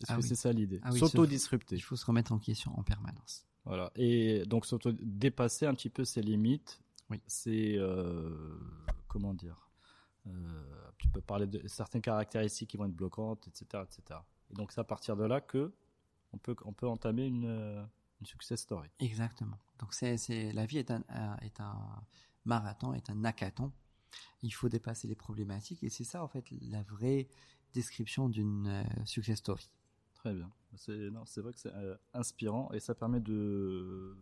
Est-ce 0.00 0.12
Ah 0.12 0.16
que 0.16 0.20
oui. 0.22 0.28
c'est 0.28 0.34
ça 0.34 0.52
l'idée 0.52 0.80
Ah 0.82 0.90
oui, 0.92 0.98
S'auto-disrupter. 0.98 1.76
Il 1.76 1.80
faut 1.80 1.96
se 1.96 2.04
remettre 2.04 2.32
en 2.32 2.38
question 2.38 2.76
en 2.78 2.82
permanence. 2.82 3.46
Voilà. 3.64 3.90
Et 3.96 4.44
donc, 4.46 4.66
dépasser 5.00 5.64
un 5.66 5.74
petit 5.74 5.88
peu 5.88 6.04
ses 6.04 6.20
limites. 6.20 6.80
Oui. 7.10 7.20
C'est, 7.26 7.76
euh, 7.78 8.58
comment 9.08 9.32
dire 9.34 9.70
euh, 10.26 10.30
Tu 10.98 11.08
peux 11.08 11.20
parler 11.20 11.46
de 11.46 11.66
certaines 11.68 12.02
caractéristiques 12.02 12.70
qui 12.70 12.76
vont 12.76 12.86
être 12.86 12.94
bloquantes, 12.94 13.46
etc., 13.48 13.82
etc. 13.84 14.20
Et 14.54 14.56
donc, 14.56 14.70
c'est 14.70 14.80
à 14.80 14.84
partir 14.84 15.16
de 15.16 15.24
là 15.24 15.40
que 15.40 15.72
on 16.32 16.38
peut, 16.38 16.54
on 16.64 16.72
peut 16.72 16.86
entamer 16.86 17.26
une, 17.26 17.44
euh, 17.46 17.84
une 18.20 18.26
success 18.26 18.60
story. 18.60 18.88
Exactement. 19.00 19.58
Donc 19.80 19.92
c'est, 19.94 20.16
c'est 20.16 20.52
la 20.52 20.64
vie 20.66 20.78
est 20.78 20.90
un, 20.92 21.02
un- 21.08 21.36
est 21.38 21.60
un 21.60 21.76
marathon, 22.44 22.94
est 22.94 23.10
un 23.10 23.24
hackathon. 23.24 23.72
Il 24.42 24.50
faut 24.54 24.68
dépasser 24.68 25.08
les 25.08 25.16
problématiques 25.16 25.82
et 25.82 25.88
c'est 25.90 26.04
ça 26.04 26.22
en 26.22 26.28
fait 26.28 26.44
la 26.62 26.82
vraie 26.82 27.26
description 27.72 28.28
d'une 28.28 28.68
euh, 28.68 28.84
success 29.04 29.38
story. 29.38 29.68
Très 30.14 30.32
bien. 30.32 30.50
C'est, 30.76 31.10
non, 31.10 31.24
c'est 31.26 31.40
vrai 31.40 31.52
que 31.52 31.58
c'est 31.58 31.74
euh, 31.74 31.96
inspirant 32.14 32.70
et 32.72 32.80
ça 32.80 32.94
permet 32.94 33.20
de, 33.20 34.16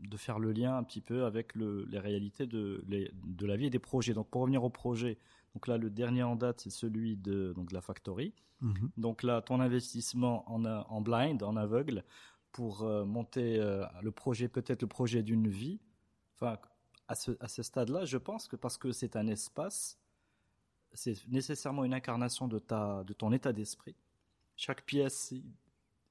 de 0.00 0.16
faire 0.16 0.38
le 0.38 0.52
lien 0.52 0.76
un 0.76 0.82
petit 0.84 1.00
peu 1.02 1.24
avec 1.26 1.54
le, 1.54 1.84
les 1.84 1.98
réalités 1.98 2.46
de, 2.46 2.82
les- 2.88 3.10
de 3.24 3.46
la 3.46 3.56
vie 3.56 3.66
et 3.66 3.70
des 3.70 3.78
projets. 3.78 4.14
Donc, 4.14 4.28
pour 4.28 4.40
revenir 4.42 4.64
au 4.64 4.70
projet, 4.70 5.18
donc 5.56 5.68
là, 5.68 5.78
le 5.78 5.88
dernier 5.88 6.22
en 6.22 6.36
date, 6.36 6.60
c'est 6.60 6.70
celui 6.70 7.16
de, 7.16 7.54
donc, 7.54 7.70
de 7.70 7.74
la 7.74 7.80
Factory. 7.80 8.34
Mhm. 8.60 8.90
Donc 8.98 9.22
là, 9.22 9.40
ton 9.40 9.58
investissement 9.58 10.44
en, 10.52 11.00
blind, 11.00 11.42
en 11.42 11.56
aveugle, 11.56 12.04
pour 12.52 12.82
euh, 12.82 13.06
monter 13.06 13.58
euh, 13.58 13.82
le 14.02 14.10
projet, 14.10 14.48
peut-être 14.48 14.82
le 14.82 14.86
projet 14.86 15.22
d'une 15.22 15.48
vie. 15.48 15.80
Enfin, 16.34 16.58
à 17.08 17.14
ce, 17.14 17.30
à 17.40 17.48
ce 17.48 17.62
stade-là, 17.62 18.04
je 18.04 18.18
pense 18.18 18.48
que 18.48 18.56
parce 18.56 18.76
que 18.76 18.92
c'est 18.92 19.16
un 19.16 19.28
espace, 19.28 19.98
c'est 20.92 21.26
nécessairement 21.28 21.84
une 21.84 21.94
incarnation 21.94 22.48
de, 22.48 22.58
ta, 22.58 23.02
de 23.04 23.14
ton 23.14 23.32
état 23.32 23.54
d'esprit. 23.54 23.96
Chaque 24.56 24.84
pièce 24.84 25.32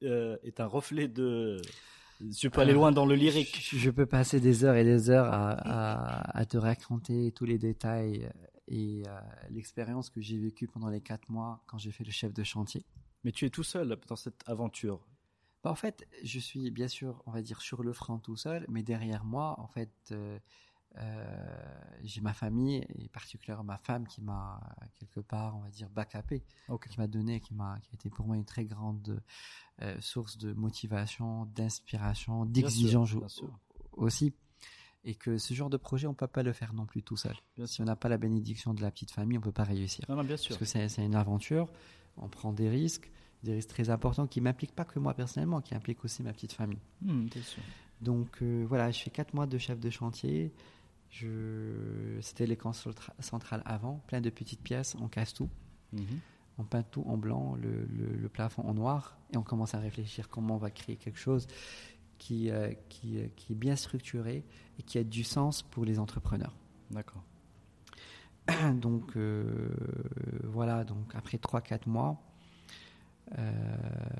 euh, 0.01 0.37
est 0.41 0.59
un 0.59 0.65
reflet 0.65 1.07
de... 1.07 1.61
Je 2.19 2.47
peux 2.47 2.61
aller 2.61 2.73
loin 2.73 2.91
dans 2.91 3.05
le 3.05 3.13
lyrique. 3.13 3.59
Je, 3.61 3.77
je 3.77 3.91
peux 3.91 4.07
passer 4.07 4.39
des 4.39 4.63
heures 4.63 4.75
et 4.75 4.83
des 4.83 5.11
heures 5.11 5.31
à, 5.31 5.51
à, 5.51 6.39
à 6.39 6.45
te 6.45 6.57
raconter 6.57 7.31
tous 7.31 7.45
les 7.45 7.59
détails 7.59 8.27
et 8.68 9.03
euh, 9.07 9.20
l'expérience 9.49 10.09
que 10.09 10.22
j'ai 10.22 10.38
vécue 10.39 10.68
pendant 10.68 10.89
les 10.89 11.01
quatre 11.01 11.30
mois 11.30 11.63
quand 11.68 11.78
j'ai 11.78 11.91
fait 11.91 12.03
le 12.03 12.11
chef 12.11 12.34
de 12.34 12.43
chantier. 12.43 12.86
Mais 13.24 13.32
tu 13.32 13.45
es 13.45 13.49
tout 13.49 13.63
seul 13.63 13.97
dans 14.07 14.16
cette 14.16 14.43
aventure. 14.47 15.05
Bah, 15.63 15.72
en 15.72 15.76
fait, 15.76 16.07
je 16.24 16.39
suis 16.39 16.72
bien 16.72 16.88
sûr, 16.88 17.22
on 17.26 17.32
va 17.32 17.41
dire, 17.41 17.61
sur 17.61 17.84
le 17.84 17.93
front 17.93 18.20
tout 18.20 18.36
seul, 18.36 18.66
mais 18.70 18.84
derrière 18.84 19.26
moi, 19.26 19.59
en 19.59 19.68
fait, 19.68 19.91
euh, 20.11 20.39
euh, 20.97 21.80
j'ai 22.03 22.22
ma 22.22 22.34
famille 22.34 22.86
et 22.95 23.09
particulièrement 23.09 23.63
ma 23.63 23.78
femme 23.78 24.07
qui 24.07 24.22
m'a 24.22 24.61
quelque 24.95 25.20
part, 25.20 25.57
on 25.57 25.61
va 25.61 25.70
dire, 25.70 25.89
backupé, 25.89 26.43
Ok. 26.70 26.88
qui 26.88 26.99
m'a 26.99 27.07
donné, 27.07 27.39
qui 27.39 27.53
m'a, 27.53 27.80
qui 27.82 27.89
a 27.91 27.95
été 27.95 28.09
pour 28.09 28.28
moi 28.28 28.36
une 28.36 28.45
très 28.45 28.66
grande 28.66 29.22
source 29.99 30.38
de 30.38 30.53
motivation, 30.53 31.45
d'inspiration, 31.47 32.45
d'exigence 32.45 33.16
aussi. 33.91 34.34
Et 35.07 35.13
que 35.15 35.37
ce 35.37 35.53
genre 35.53 35.69
de 35.69 35.77
projet, 35.77 36.07
on 36.07 36.13
peut 36.15 36.25
pas 36.27 36.41
le 36.43 36.51
faire 36.51 36.73
non 36.73 36.85
plus 36.87 37.03
tout 37.03 37.15
seul. 37.15 37.35
Bien 37.55 37.67
Si 37.67 37.79
on 37.81 37.85
n'a 37.85 37.95
pas 37.95 38.09
la 38.09 38.17
bénédiction 38.17 38.73
de 38.73 38.81
la 38.81 38.89
petite 38.89 39.11
famille, 39.11 39.37
on 39.37 39.41
peut 39.41 39.51
pas 39.51 39.63
réussir. 39.63 40.03
Non, 40.09 40.15
non, 40.15 40.23
bien 40.23 40.35
sûr. 40.35 40.57
Parce 40.57 40.71
que 40.73 40.87
c'est 40.89 41.05
une 41.05 41.13
aventure, 41.15 41.69
on 42.17 42.27
prend 42.27 42.51
des 42.53 42.69
risques, 42.69 43.11
des 43.43 43.53
risques 43.53 43.69
très 43.69 43.91
importants 43.91 44.25
qui 44.25 44.41
m'impliquent 44.41 44.73
pas 44.75 44.83
que 44.85 44.97
moi 44.97 45.13
personnellement, 45.13 45.61
qui 45.61 45.75
impliquent 45.75 46.03
aussi 46.03 46.23
ma 46.23 46.33
petite 46.33 46.53
famille. 46.53 46.79
Bien 47.01 47.41
sûr. 47.43 47.61
Donc 48.01 48.41
euh, 48.41 48.65
voilà, 48.67 48.89
je 48.89 48.99
fais 48.99 49.11
quatre 49.11 49.33
mois 49.35 49.45
de 49.45 49.57
chef 49.59 49.79
de 49.79 49.89
chantier. 49.91 50.51
Je... 51.11 52.19
C'était 52.21 52.45
l'écran 52.45 52.71
centra- 52.71 53.13
central 53.19 53.61
avant, 53.65 54.01
plein 54.07 54.21
de 54.21 54.29
petites 54.29 54.61
pièces, 54.61 54.95
on 55.01 55.07
casse 55.07 55.33
tout, 55.33 55.49
Mhm. 55.93 56.19
on 56.57 56.63
peint 56.63 56.83
tout 56.83 57.03
en 57.07 57.17
blanc, 57.17 57.55
le, 57.55 57.85
le- 57.85 58.15
le 58.17 58.29
plafond 58.29 58.63
en 58.63 58.73
noir, 58.73 59.17
et 59.33 59.37
on 59.37 59.43
commence 59.43 59.75
à 59.75 59.79
réfléchir 59.79 60.29
comment 60.29 60.55
on 60.55 60.59
va 60.59 60.71
créer 60.71 60.97
quelque 60.97 61.19
chose 61.19 61.47
qui, 62.18 62.49
euh, 62.49 62.74
qui, 62.89 63.18
euh, 63.18 63.28
qui 63.36 63.53
est 63.53 63.55
bien 63.55 63.76
structuré 63.76 64.43
et 64.80 64.84
qui 64.84 64.97
a 64.97 65.03
du 65.03 65.24
sens 65.24 65.63
pour 65.63 65.86
les 65.86 65.99
entrepreneurs. 65.99 66.55
D'accord. 66.91 67.24
donc 68.76 69.16
euh, 69.18 69.70
voilà, 70.43 70.84
donc 70.84 71.13
après 71.16 71.38
3-4 71.38 71.88
mois, 71.89 72.22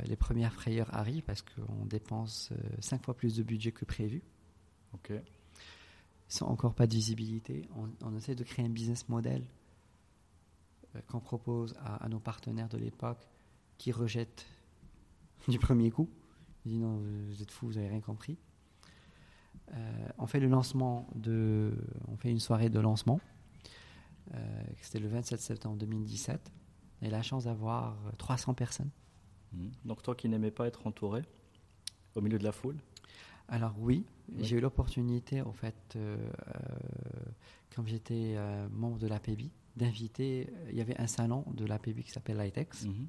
les 0.08 0.16
premières 0.16 0.52
frayeurs 0.52 0.94
arrivent 0.94 1.24
parce 1.24 1.44
qu'on 1.44 1.86
dépense 1.86 2.52
5 2.80 3.06
fois 3.06 3.16
plus 3.16 3.36
de 3.36 3.44
budget 3.44 3.72
que 3.72 3.86
prévu, 3.86 4.24
Ok. 4.94 5.14
sans 6.28 6.48
encore 6.48 6.74
pas 6.74 6.88
de 6.88 6.94
visibilité. 6.96 7.70
On, 7.76 7.88
on 8.04 8.16
essaie 8.16 8.34
de 8.34 8.44
créer 8.44 8.66
un 8.66 8.70
business 8.70 9.08
model 9.08 9.46
qu'on 11.08 11.20
propose 11.20 11.76
à, 11.78 12.04
à 12.04 12.10
nos 12.10 12.20
partenaires 12.20 12.68
de 12.68 12.78
l'époque 12.78 13.30
qui 13.78 13.92
rejettent 13.92 14.48
du 15.48 15.60
premier 15.60 15.92
coup. 15.92 16.10
Ils 16.66 16.70
disent 16.72 16.82
non, 16.82 16.98
vous 17.30 17.42
êtes 17.42 17.52
fous, 17.52 17.68
vous 17.68 17.74
n'avez 17.76 17.90
rien 17.90 18.02
compris. 18.02 18.38
Euh, 19.74 20.08
on 20.18 20.28
fait 20.28 20.40
le 20.40 20.48
lancement 20.48 21.08
de, 21.16 21.74
on 22.08 22.18
fait 22.18 22.30
une 22.32 22.40
soirée 22.40 22.70
de 22.70 22.80
lancement. 22.80 23.20
Euh, 24.34 24.64
C'était 24.82 25.00
le 25.00 25.08
27 25.08 25.40
septembre 25.40 25.78
2017. 25.78 26.52
Et 27.02 27.10
la 27.10 27.22
chance 27.22 27.44
d'avoir 27.46 27.94
euh, 28.08 28.12
300 28.18 28.54
personnes. 28.54 28.90
Mhm. 29.54 29.72
Donc 29.86 30.02
toi 30.02 30.16
qui 30.16 30.30
n'aimais 30.30 30.52
pas 30.52 30.66
être 30.68 30.88
entouré 30.88 31.24
au 32.16 32.22
milieu 32.22 32.40
de 32.40 32.44
la 32.44 32.52
foule? 32.52 32.78
Alors 33.48 33.76
oui, 33.78 34.06
Oui. 34.30 34.44
j'ai 34.44 34.58
eu 34.58 34.60
l'opportunité, 34.62 35.42
en 35.42 35.52
fait, 35.54 35.76
euh, 35.96 36.18
euh, 36.48 36.52
quand 37.76 37.86
j'étais 37.86 38.34
euh, 38.38 38.68
membre 38.72 38.98
de 38.98 39.08
l'APB, 39.08 39.52
d'inviter, 39.76 40.50
il 40.70 40.76
y 40.76 40.82
avait 40.82 41.00
un 41.00 41.06
salon 41.08 41.44
de 41.54 41.66
l'APB 41.66 42.02
qui 42.02 42.12
s'appelle 42.12 42.38
Litex, 42.40 42.86
Mhm. 42.86 43.08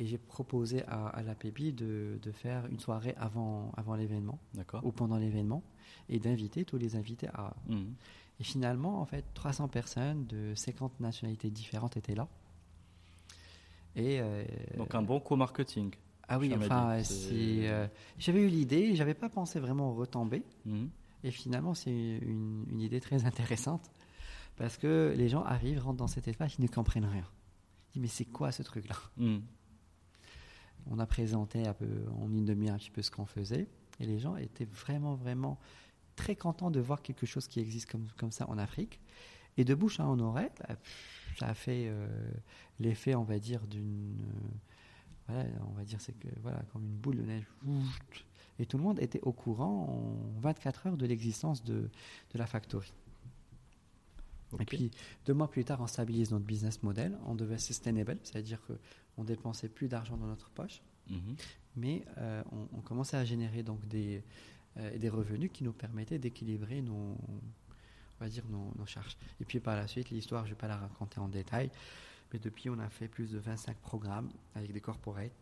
Et 0.00 0.06
j'ai 0.06 0.16
proposé 0.16 0.82
à, 0.86 1.08
à 1.08 1.22
l'APB 1.22 1.74
de, 1.74 2.18
de 2.22 2.32
faire 2.32 2.64
une 2.66 2.80
soirée 2.80 3.14
avant, 3.18 3.70
avant 3.76 3.94
l'événement, 3.94 4.38
ou 4.82 4.92
pendant 4.92 5.18
l'événement, 5.18 5.62
et 6.08 6.18
d'inviter 6.18 6.64
tous 6.64 6.78
les 6.78 6.96
invités 6.96 7.28
à... 7.28 7.54
Mhm. 7.68 7.94
Et 8.40 8.42
finalement, 8.44 9.02
en 9.02 9.04
fait, 9.04 9.26
300 9.34 9.68
personnes 9.68 10.24
de 10.26 10.54
50 10.54 11.00
nationalités 11.00 11.50
différentes 11.50 11.98
étaient 11.98 12.14
là. 12.14 12.26
Et 13.94 14.20
euh, 14.20 14.42
Donc 14.78 14.94
un 14.94 15.02
bon 15.02 15.20
co-marketing. 15.20 15.94
ah 16.28 16.38
oui, 16.38 16.50
enfin, 16.56 17.02
c'est, 17.04 17.68
euh, 17.68 17.86
j'avais 18.18 18.40
eu 18.40 18.48
l'idée, 18.48 18.96
j'avais 18.96 19.12
pas 19.12 19.28
pensé 19.28 19.60
vraiment 19.60 19.92
retomber. 19.92 20.42
Mhm. 20.64 20.88
Et 21.24 21.30
finalement, 21.30 21.74
c'est 21.74 21.90
une, 21.90 22.64
une 22.70 22.80
idée 22.80 23.00
très 23.00 23.26
intéressante 23.26 23.90
parce 24.56 24.78
que 24.78 25.12
les 25.14 25.28
gens 25.28 25.42
arrivent, 25.44 25.82
rentrent 25.82 25.98
dans 25.98 26.06
cet 26.06 26.26
espace, 26.26 26.56
ils 26.58 26.62
ne 26.62 26.68
comprennent 26.68 27.04
rien. 27.04 27.26
Ils 27.94 28.00
disent, 28.00 28.02
mais 28.02 28.08
c'est 28.08 28.24
quoi 28.24 28.50
ce 28.50 28.62
truc-là? 28.62 28.96
Mhm. 29.18 29.42
On 30.86 30.98
a 30.98 31.06
présenté 31.06 31.66
un 31.66 31.74
peu, 31.74 31.88
en 32.20 32.32
une 32.32 32.44
demi-heure 32.44 32.74
un 32.74 32.78
petit 32.78 32.90
peu 32.90 33.02
ce 33.02 33.10
qu'on 33.10 33.26
faisait 33.26 33.66
et 34.00 34.06
les 34.06 34.18
gens 34.18 34.36
étaient 34.36 34.64
vraiment, 34.64 35.14
vraiment 35.14 35.58
très 36.16 36.34
contents 36.36 36.70
de 36.70 36.80
voir 36.80 37.02
quelque 37.02 37.26
chose 37.26 37.46
qui 37.46 37.60
existe 37.60 37.90
comme, 37.90 38.06
comme 38.16 38.32
ça 38.32 38.48
en 38.48 38.58
Afrique. 38.58 39.00
Et 39.56 39.64
de 39.64 39.74
bouche 39.74 40.00
à 40.00 40.06
en 40.06 40.18
oreille, 40.20 40.50
bah, 40.60 40.76
ça 41.38 41.48
a 41.48 41.54
fait 41.54 41.86
euh, 41.88 42.06
l'effet, 42.78 43.14
on 43.14 43.24
va 43.24 43.38
dire, 43.38 43.66
d'une. 43.66 44.16
euh, 44.22 45.32
voilà, 45.32 45.48
on 45.68 45.72
va 45.72 45.84
dire, 45.84 46.00
c'est 46.00 46.18
que, 46.18 46.28
voilà, 46.42 46.62
comme 46.72 46.84
une 46.84 46.96
boule 46.96 47.16
de 47.16 47.22
neige. 47.22 47.46
Et 48.58 48.66
tout 48.66 48.78
le 48.78 48.82
monde 48.82 49.00
était 49.00 49.20
au 49.22 49.32
courant 49.32 49.86
en 50.36 50.40
24 50.40 50.86
heures 50.88 50.96
de 50.96 51.06
l'existence 51.06 51.62
de, 51.62 51.90
de 52.32 52.38
la 52.38 52.46
factory. 52.46 52.92
Et 54.58 54.64
puis, 54.64 54.90
deux 55.26 55.34
mois 55.34 55.48
plus 55.48 55.64
tard, 55.64 55.80
on 55.80 55.86
stabilise 55.86 56.32
notre 56.32 56.44
business 56.44 56.82
model. 56.82 57.16
On 57.26 57.34
devait 57.34 57.58
sustainable, 57.58 58.18
c'est-à-dire 58.24 58.60
qu'on 59.20 59.24
dépensait 59.24 59.68
plus 59.68 59.86
d'argent 59.86 60.16
dans 60.16 60.26
notre 60.26 60.48
poche, 60.48 60.80
mhm. 61.10 61.36
mais 61.76 62.06
euh, 62.16 62.42
on, 62.72 62.80
commençait 62.80 63.18
à 63.18 63.24
générer 63.24 63.62
donc 63.62 63.86
des, 63.86 64.24
euh, 64.78 64.96
des 64.96 65.10
revenus 65.10 65.50
qui 65.52 65.62
nous 65.62 65.74
permettaient 65.74 66.18
d'équilibrer 66.18 66.80
nos, 66.80 67.18
on 67.28 68.18
va 68.18 68.30
dire 68.30 68.44
nos, 68.48 68.72
nos, 68.78 68.86
charges. 68.86 69.18
Et 69.38 69.44
puis 69.44 69.60
par 69.60 69.76
la 69.76 69.86
suite, 69.86 70.08
l'histoire, 70.08 70.46
je 70.46 70.50
ne 70.50 70.54
vais 70.54 70.58
pas 70.58 70.68
la 70.68 70.78
raconter 70.78 71.20
en 71.20 71.28
détail, 71.28 71.70
mais 72.32 72.38
depuis, 72.38 72.70
on 72.70 72.78
a 72.78 72.88
fait 72.88 73.08
plus 73.08 73.30
de 73.30 73.38
25 73.38 73.76
programmes 73.76 74.30
avec 74.54 74.72
des 74.72 74.80
corporates. 74.80 75.32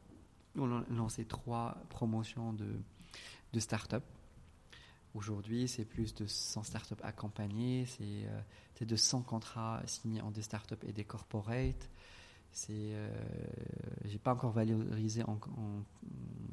On 0.57 0.77
a 0.77 0.85
lancé 0.91 1.25
trois 1.25 1.79
promotions 1.89 2.53
de, 2.53 2.81
de 3.53 3.61
start-up 3.61 4.03
Aujourd'hui, 5.15 5.69
c'est 5.69 5.85
plus 5.85 6.15
de 6.15 6.27
100 6.27 6.65
startups 6.65 6.95
accompagnées, 7.03 7.87
c'est 7.87 8.27
euh, 8.27 8.85
de 8.85 8.97
100 8.97 9.23
contrats 9.23 9.83
signés 9.87 10.21
en 10.21 10.31
des 10.31 10.43
startups 10.43 10.77
et 10.87 10.93
des 10.93 11.05
corporates. 11.05 11.89
C'est, 12.53 12.73
euh, 12.73 13.09
j'ai 14.05 14.19
pas 14.19 14.33
encore 14.33 14.51
valorisé 14.51 15.23
en, 15.25 15.39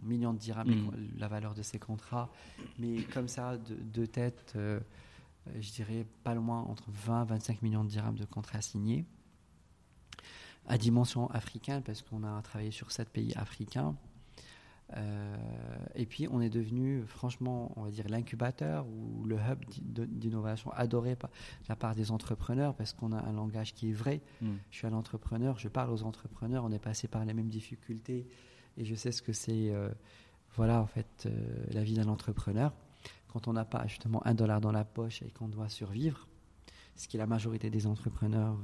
millions 0.03 0.33
de 0.33 0.37
dirhams 0.37 0.69
mm. 0.69 1.17
la 1.17 1.27
valeur 1.27 1.53
de 1.53 1.63
ces 1.63 1.79
contrats, 1.79 2.29
mais 2.77 3.03
comme 3.05 3.27
ça, 3.27 3.57
de, 3.57 3.75
de 3.75 4.05
tête, 4.05 4.53
euh, 4.55 4.79
je 5.59 5.71
dirais 5.71 6.05
pas 6.23 6.35
loin 6.35 6.61
entre 6.61 6.85
20 6.89 7.23
et 7.23 7.27
25 7.27 7.61
millions 7.61 7.83
de 7.83 7.89
dirhams 7.89 8.17
de 8.17 8.25
contrats 8.25 8.61
signés. 8.61 9.05
À 10.67 10.77
dimension 10.77 11.29
africaine, 11.29 11.83
parce 11.83 12.01
qu'on 12.01 12.23
a 12.23 12.41
travaillé 12.41 12.71
sur 12.71 12.91
sept 12.91 13.09
pays 13.09 13.33
africains. 13.35 13.95
Euh, 14.95 15.35
et 15.95 16.05
puis, 16.05 16.27
on 16.31 16.41
est 16.41 16.49
devenu, 16.49 17.03
franchement, 17.05 17.71
on 17.75 17.83
va 17.83 17.91
dire 17.91 18.07
l'incubateur 18.07 18.85
ou 18.87 19.25
le 19.25 19.35
hub 19.35 19.63
d'innovation 19.79 20.71
adoré 20.71 21.15
par 21.15 21.29
la 21.67 21.75
part 21.75 21.95
des 21.95 22.11
entrepreneurs 22.11 22.75
parce 22.75 22.93
qu'on 22.93 23.11
a 23.11 23.19
un 23.19 23.33
langage 23.33 23.73
qui 23.73 23.89
est 23.89 23.93
vrai. 23.93 24.21
Hmm. 24.41 24.55
Je 24.69 24.77
suis 24.77 24.87
un 24.87 24.93
entrepreneur, 24.93 25.57
je 25.57 25.67
parle 25.67 25.91
aux 25.91 26.03
entrepreneurs, 26.03 26.63
on 26.65 26.71
est 26.71 26.79
passé 26.79 27.07
par 27.07 27.25
les 27.25 27.33
mêmes 27.33 27.49
difficultés 27.49 28.27
et 28.77 28.85
je 28.85 28.95
sais 28.95 29.11
ce 29.11 29.21
que 29.21 29.33
c'est, 29.33 29.71
euh, 29.71 29.89
voilà, 30.55 30.81
en 30.81 30.87
fait, 30.87 31.25
euh, 31.25 31.65
la 31.71 31.83
vie 31.83 31.95
d'un 31.95 32.07
entrepreneur. 32.07 32.73
Quand 33.29 33.47
on 33.47 33.53
n'a 33.53 33.65
pas 33.65 33.85
justement 33.87 34.25
un 34.25 34.33
dollar 34.33 34.61
dans 34.61 34.71
la 34.71 34.85
poche 34.85 35.21
et 35.21 35.29
qu'on 35.31 35.49
doit 35.49 35.67
survivre, 35.67 36.27
ce 36.95 37.07
qui 37.07 37.17
est 37.17 37.19
la 37.19 37.27
majorité 37.27 37.69
des 37.69 37.85
entrepreneurs, 37.85 38.57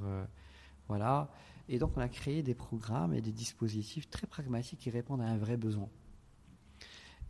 voilà. 0.88 1.30
Et 1.68 1.78
donc, 1.78 1.98
on 1.98 2.00
a 2.00 2.08
créé 2.08 2.42
des 2.42 2.56
programmes 2.56 3.14
et 3.14 3.20
des 3.20 3.34
dispositifs 3.34 4.10
très 4.10 4.28
pragmatiques 4.28 4.80
qui 4.80 4.90
répondent 4.90 5.20
à 5.20 5.26
un 5.26 5.38
vrai 5.38 5.58
besoin. 5.58 5.90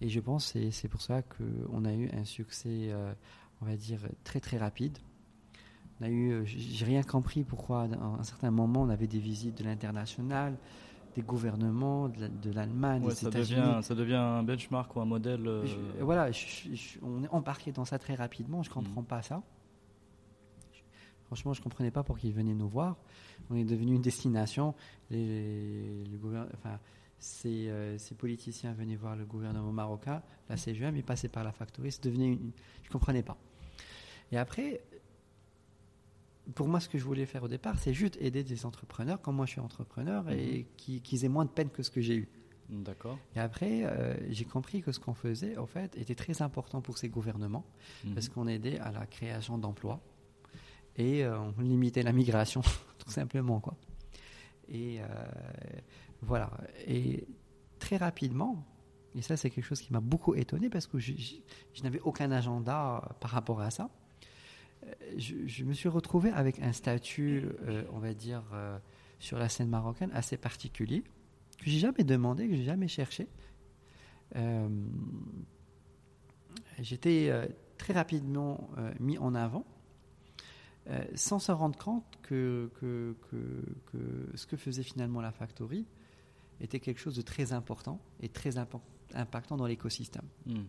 Et 0.01 0.09
je 0.09 0.19
pense 0.19 0.53
que 0.53 0.71
c'est 0.71 0.87
pour 0.87 1.01
ça 1.01 1.21
qu'on 1.21 1.85
a 1.85 1.93
eu 1.93 2.09
un 2.11 2.25
succès, 2.25 2.89
euh, 2.89 3.13
on 3.61 3.65
va 3.65 3.77
dire, 3.77 3.99
très 4.23 4.39
très 4.39 4.57
rapide. 4.57 4.97
On 5.99 6.05
a 6.05 6.09
eu, 6.09 6.31
euh, 6.31 6.41
j'ai 6.43 6.85
rien 6.85 7.03
compris 7.03 7.43
pourquoi 7.43 7.83
à 7.83 8.03
un 8.19 8.23
certain 8.23 8.49
moment 8.49 8.81
on 8.81 8.89
avait 8.89 9.05
des 9.05 9.19
visites 9.19 9.59
de 9.59 9.63
l'international, 9.63 10.57
des 11.15 11.21
gouvernements, 11.21 12.09
de 12.09 12.51
l'Allemagne, 12.51 13.05
des 13.07 13.27
États-Unis. 13.27 13.83
Ça 13.83 13.93
devient 13.93 14.15
un 14.15 14.41
benchmark 14.41 14.95
ou 14.95 15.01
un 15.01 15.05
modèle. 15.05 15.47
Euh, 15.47 15.65
voilà, 15.99 16.31
on 17.03 17.23
est 17.23 17.29
embarqué 17.29 17.71
dans 17.71 17.85
ça 17.85 17.99
très 17.99 18.15
rapidement. 18.15 18.63
Je 18.63 18.69
ne 18.69 18.73
comprends 18.73 19.03
mm. 19.03 19.05
pas 19.05 19.21
ça. 19.21 19.43
Franchement, 21.27 21.53
je 21.53 21.59
ne 21.59 21.63
comprenais 21.63 21.91
pas 21.91 22.03
pour 22.03 22.17
qu'ils 22.17 22.33
venaient 22.33 22.55
nous 22.55 22.67
voir. 22.67 22.97
On 23.51 23.55
est 23.55 23.63
devenu 23.63 23.93
une 23.95 24.01
destination. 24.01 24.73
Les, 25.11 26.03
les 26.05 26.19
enfin, 26.55 26.79
euh, 27.45 27.97
ces, 27.97 28.15
politiciens 28.15 28.73
venaient 28.73 28.95
voir 28.95 29.15
le 29.15 29.25
gouvernement 29.25 29.71
marocain, 29.71 30.21
la 30.49 30.57
CGM, 30.57 30.95
ils 30.95 31.03
passaient 31.03 31.29
par 31.29 31.43
la 31.43 31.51
factory, 31.51 31.91
je 31.91 32.09
ne 32.09 32.37
comprenais 32.91 33.23
pas. 33.23 33.37
Et 34.31 34.37
après, 34.37 34.81
pour 36.55 36.67
moi, 36.67 36.79
ce 36.79 36.89
que 36.89 36.97
je 36.97 37.03
voulais 37.03 37.25
faire 37.25 37.43
au 37.43 37.47
départ, 37.47 37.79
c'est 37.79 37.93
juste 37.93 38.17
aider 38.19 38.43
des 38.43 38.65
entrepreneurs, 38.65 39.21
comme 39.21 39.35
moi 39.35 39.45
je 39.45 39.51
suis 39.51 39.59
entrepreneur, 39.59 40.29
et 40.31 40.59
mhm. 40.59 41.01
qui, 41.01 41.19
aient 41.23 41.29
moins 41.29 41.45
de 41.45 41.51
peine 41.51 41.69
que 41.69 41.83
ce 41.83 41.91
que 41.91 42.01
j'ai 42.01 42.15
eu. 42.15 42.29
D'accord. 42.69 43.19
Et 43.35 43.39
après, 43.39 43.83
euh, 43.83 44.15
j'ai 44.31 44.45
compris 44.45 44.81
que 44.81 44.91
ce 44.91 44.99
qu'on 44.99 45.13
faisait, 45.13 45.57
en 45.57 45.65
fait, 45.65 45.97
était 45.97 46.15
très 46.15 46.41
important 46.41 46.81
pour 46.81 46.97
ces 46.97 47.09
gouvernements, 47.09 47.65
mhm. 48.03 48.13
parce 48.13 48.29
qu'on 48.29 48.47
aidait 48.47 48.79
à 48.79 48.91
la 48.91 49.05
création 49.05 49.57
d'emplois 49.57 50.01
et 50.97 51.23
euh, 51.23 51.39
on 51.39 51.61
limitait 51.61 52.03
la 52.03 52.13
migration, 52.13 52.61
tout 52.97 53.11
simplement, 53.11 53.59
quoi. 53.59 53.75
Et 54.73 55.01
voilà. 56.21 56.51
Et 56.87 57.27
très 57.79 57.97
rapidement, 57.97 58.65
et 59.15 59.21
ça 59.21 59.35
c'est 59.37 59.49
quelque 59.49 59.65
chose 59.65 59.81
qui 59.81 59.91
m'a 59.91 59.99
beaucoup 59.99 60.35
étonné 60.35 60.69
parce 60.69 60.87
que 60.87 60.99
je, 60.99 61.13
n'avais 61.83 61.99
aucun 62.01 62.31
agenda 62.31 63.15
par 63.19 63.31
rapport 63.31 63.61
à 63.61 63.71
ça. 63.71 63.89
Euh, 64.85 64.93
je, 65.17 65.63
me 65.63 65.73
suis 65.73 65.89
retrouvé 65.89 66.31
avec 66.31 66.59
un 66.59 66.71
statut, 66.71 67.49
euh, 67.67 67.83
on 67.91 67.99
va 67.99 68.13
dire, 68.13 68.43
euh, 68.53 68.77
sur 69.19 69.37
la 69.37 69.49
scène 69.49 69.69
marocaine 69.69 70.11
assez 70.13 70.37
particulier, 70.37 71.03
que 71.57 71.69
j'ai 71.69 71.79
jamais 71.79 72.03
demandé, 72.03 72.47
que 72.47 72.55
j'ai 72.55 72.63
jamais 72.63 72.87
cherché. 72.87 73.27
J'étais 76.79 77.29
très 77.77 77.93
rapidement 77.93 78.69
mis 78.99 79.17
en 79.17 79.35
avant, 79.35 79.65
sans 81.15 81.37
se 81.37 81.51
rendre 81.51 81.77
compte 81.77 82.05
que, 82.23 82.71
ce 84.33 84.47
que 84.47 84.55
faisait 84.55 84.83
finalement 84.83 85.19
la 85.19 85.31
Factory 85.31 85.85
était 86.61 86.79
quelque 86.79 86.99
chose 86.99 87.15
de 87.15 87.21
très 87.21 87.53
important 87.53 87.99
et 88.21 88.29
très 88.29 88.57
impactant 89.13 89.57
dans 89.57 89.65
l'écosystème. 89.65 90.25
Hmm. 90.45 90.63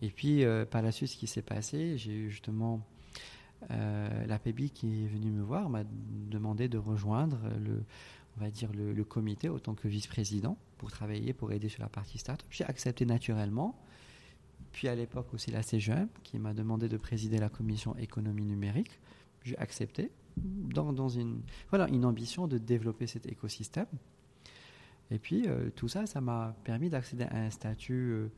Et 0.00 0.10
puis, 0.10 0.44
euh, 0.44 0.64
par 0.64 0.82
la 0.82 0.92
suite, 0.92 1.10
ce 1.10 1.16
qui 1.16 1.26
s'est 1.26 1.42
passé, 1.42 1.98
j'ai 1.98 2.12
eu 2.12 2.30
justement 2.30 2.86
euh, 3.70 4.26
la 4.26 4.38
PEBI 4.38 4.70
qui 4.70 5.04
est 5.04 5.08
venue 5.08 5.30
me 5.30 5.42
voir, 5.42 5.68
m'a 5.68 5.82
demandé 6.30 6.68
de 6.68 6.78
rejoindre 6.78 7.38
le, 7.58 7.82
on 8.36 8.40
va 8.40 8.50
dire 8.50 8.70
le, 8.72 9.04
comité 9.04 9.48
autant 9.48 9.74
que 9.74 9.88
vice-président 9.88 10.56
pour 10.76 10.90
travailler, 10.90 11.32
pour 11.32 11.52
aider 11.52 11.68
sur 11.68 11.82
la 11.82 11.88
partie 11.88 12.18
start-up. 12.18 12.46
J'ai 12.50 12.64
accepté 12.64 13.04
naturellement. 13.04 13.76
Puis 14.72 14.86
à 14.86 14.94
l'époque 14.94 15.32
aussi 15.34 15.50
la 15.50 15.62
CGM 15.62 16.08
qui 16.22 16.38
m'a 16.38 16.54
demandé 16.54 16.88
de 16.88 16.96
présider 16.96 17.38
la 17.38 17.48
commission 17.48 17.96
économie 17.96 18.44
numérique. 18.44 19.00
J'ai 19.42 19.58
accepté 19.58 20.12
dans, 20.36 20.92
dans, 20.92 21.08
une, 21.08 21.40
voilà, 21.70 21.88
une 21.88 22.04
ambition 22.04 22.46
de 22.46 22.58
développer 22.58 23.06
cet 23.06 23.26
écosystème. 23.26 23.86
Et 25.10 25.18
puis, 25.18 25.44
euh, 25.46 25.70
tout 25.74 25.88
ça, 25.88 26.06
ça 26.06 26.20
m'a 26.20 26.54
permis 26.64 26.90
d'accéder 26.90 27.24
à 27.24 27.36
un 27.36 27.50
statut 27.50 27.94
euh, 27.94 28.28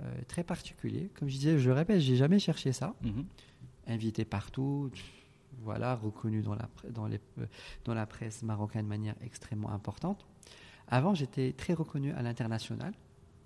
euh, 0.00 0.14
très 0.28 0.44
particulier. 0.44 1.10
Comme 1.18 1.28
je 1.28 1.36
disais, 1.36 1.58
je 1.58 1.68
le 1.68 1.74
répète, 1.74 2.00
j'ai 2.00 2.16
jamais 2.16 2.38
cherché 2.38 2.72
ça. 2.72 2.94
Mhm. 3.02 3.24
Invité 3.86 4.24
partout, 4.24 4.90
voilà, 5.62 5.94
reconnu 5.94 6.42
dans 6.42 6.54
la, 6.54 6.68
dans, 6.90 7.06
les, 7.06 7.20
dans 7.84 7.94
la 7.94 8.06
presse 8.06 8.42
marocaine 8.42 8.84
de 8.84 8.88
manière 8.88 9.14
extrêmement 9.22 9.70
importante. 9.70 10.26
Avant, 10.88 11.14
j'étais 11.14 11.52
très 11.52 11.72
reconnu 11.72 12.12
à 12.12 12.22
l'international, 12.22 12.92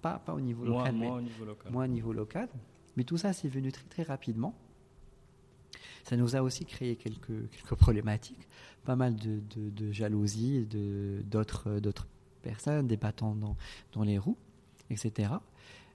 pas, 0.03 0.19
pas 0.19 0.35
au 0.35 0.41
niveau 0.41 0.65
local, 0.65 0.95
mais 0.97 1.09
au 1.09 1.20
niveau 1.20 1.45
local. 1.45 1.73
Moi, 1.73 1.85
au 1.85 1.89
niveau 1.89 2.12
local. 2.12 2.49
Mais 2.97 3.05
tout 3.05 3.16
ça, 3.16 3.32
c'est 3.32 3.49
venu 3.49 3.70
très, 3.70 3.85
très 3.85 4.03
rapidement. 4.03 4.55
Ça 6.03 6.16
nous 6.16 6.35
a 6.35 6.43
aussi 6.43 6.65
créé 6.65 6.97
quelques, 6.97 7.51
quelques 7.51 7.74
problématiques, 7.74 8.49
pas 8.85 8.97
mal 8.97 9.15
de, 9.15 9.41
de, 9.55 9.70
de 9.70 9.93
jalousie, 9.93 10.66
d'autres 11.24 11.69
personnes, 12.39 12.86
des 12.86 12.97
bâtons 12.97 13.36
dans, 13.93 14.02
les 14.02 14.19
roues, 14.19 14.36
etc. 14.90 15.31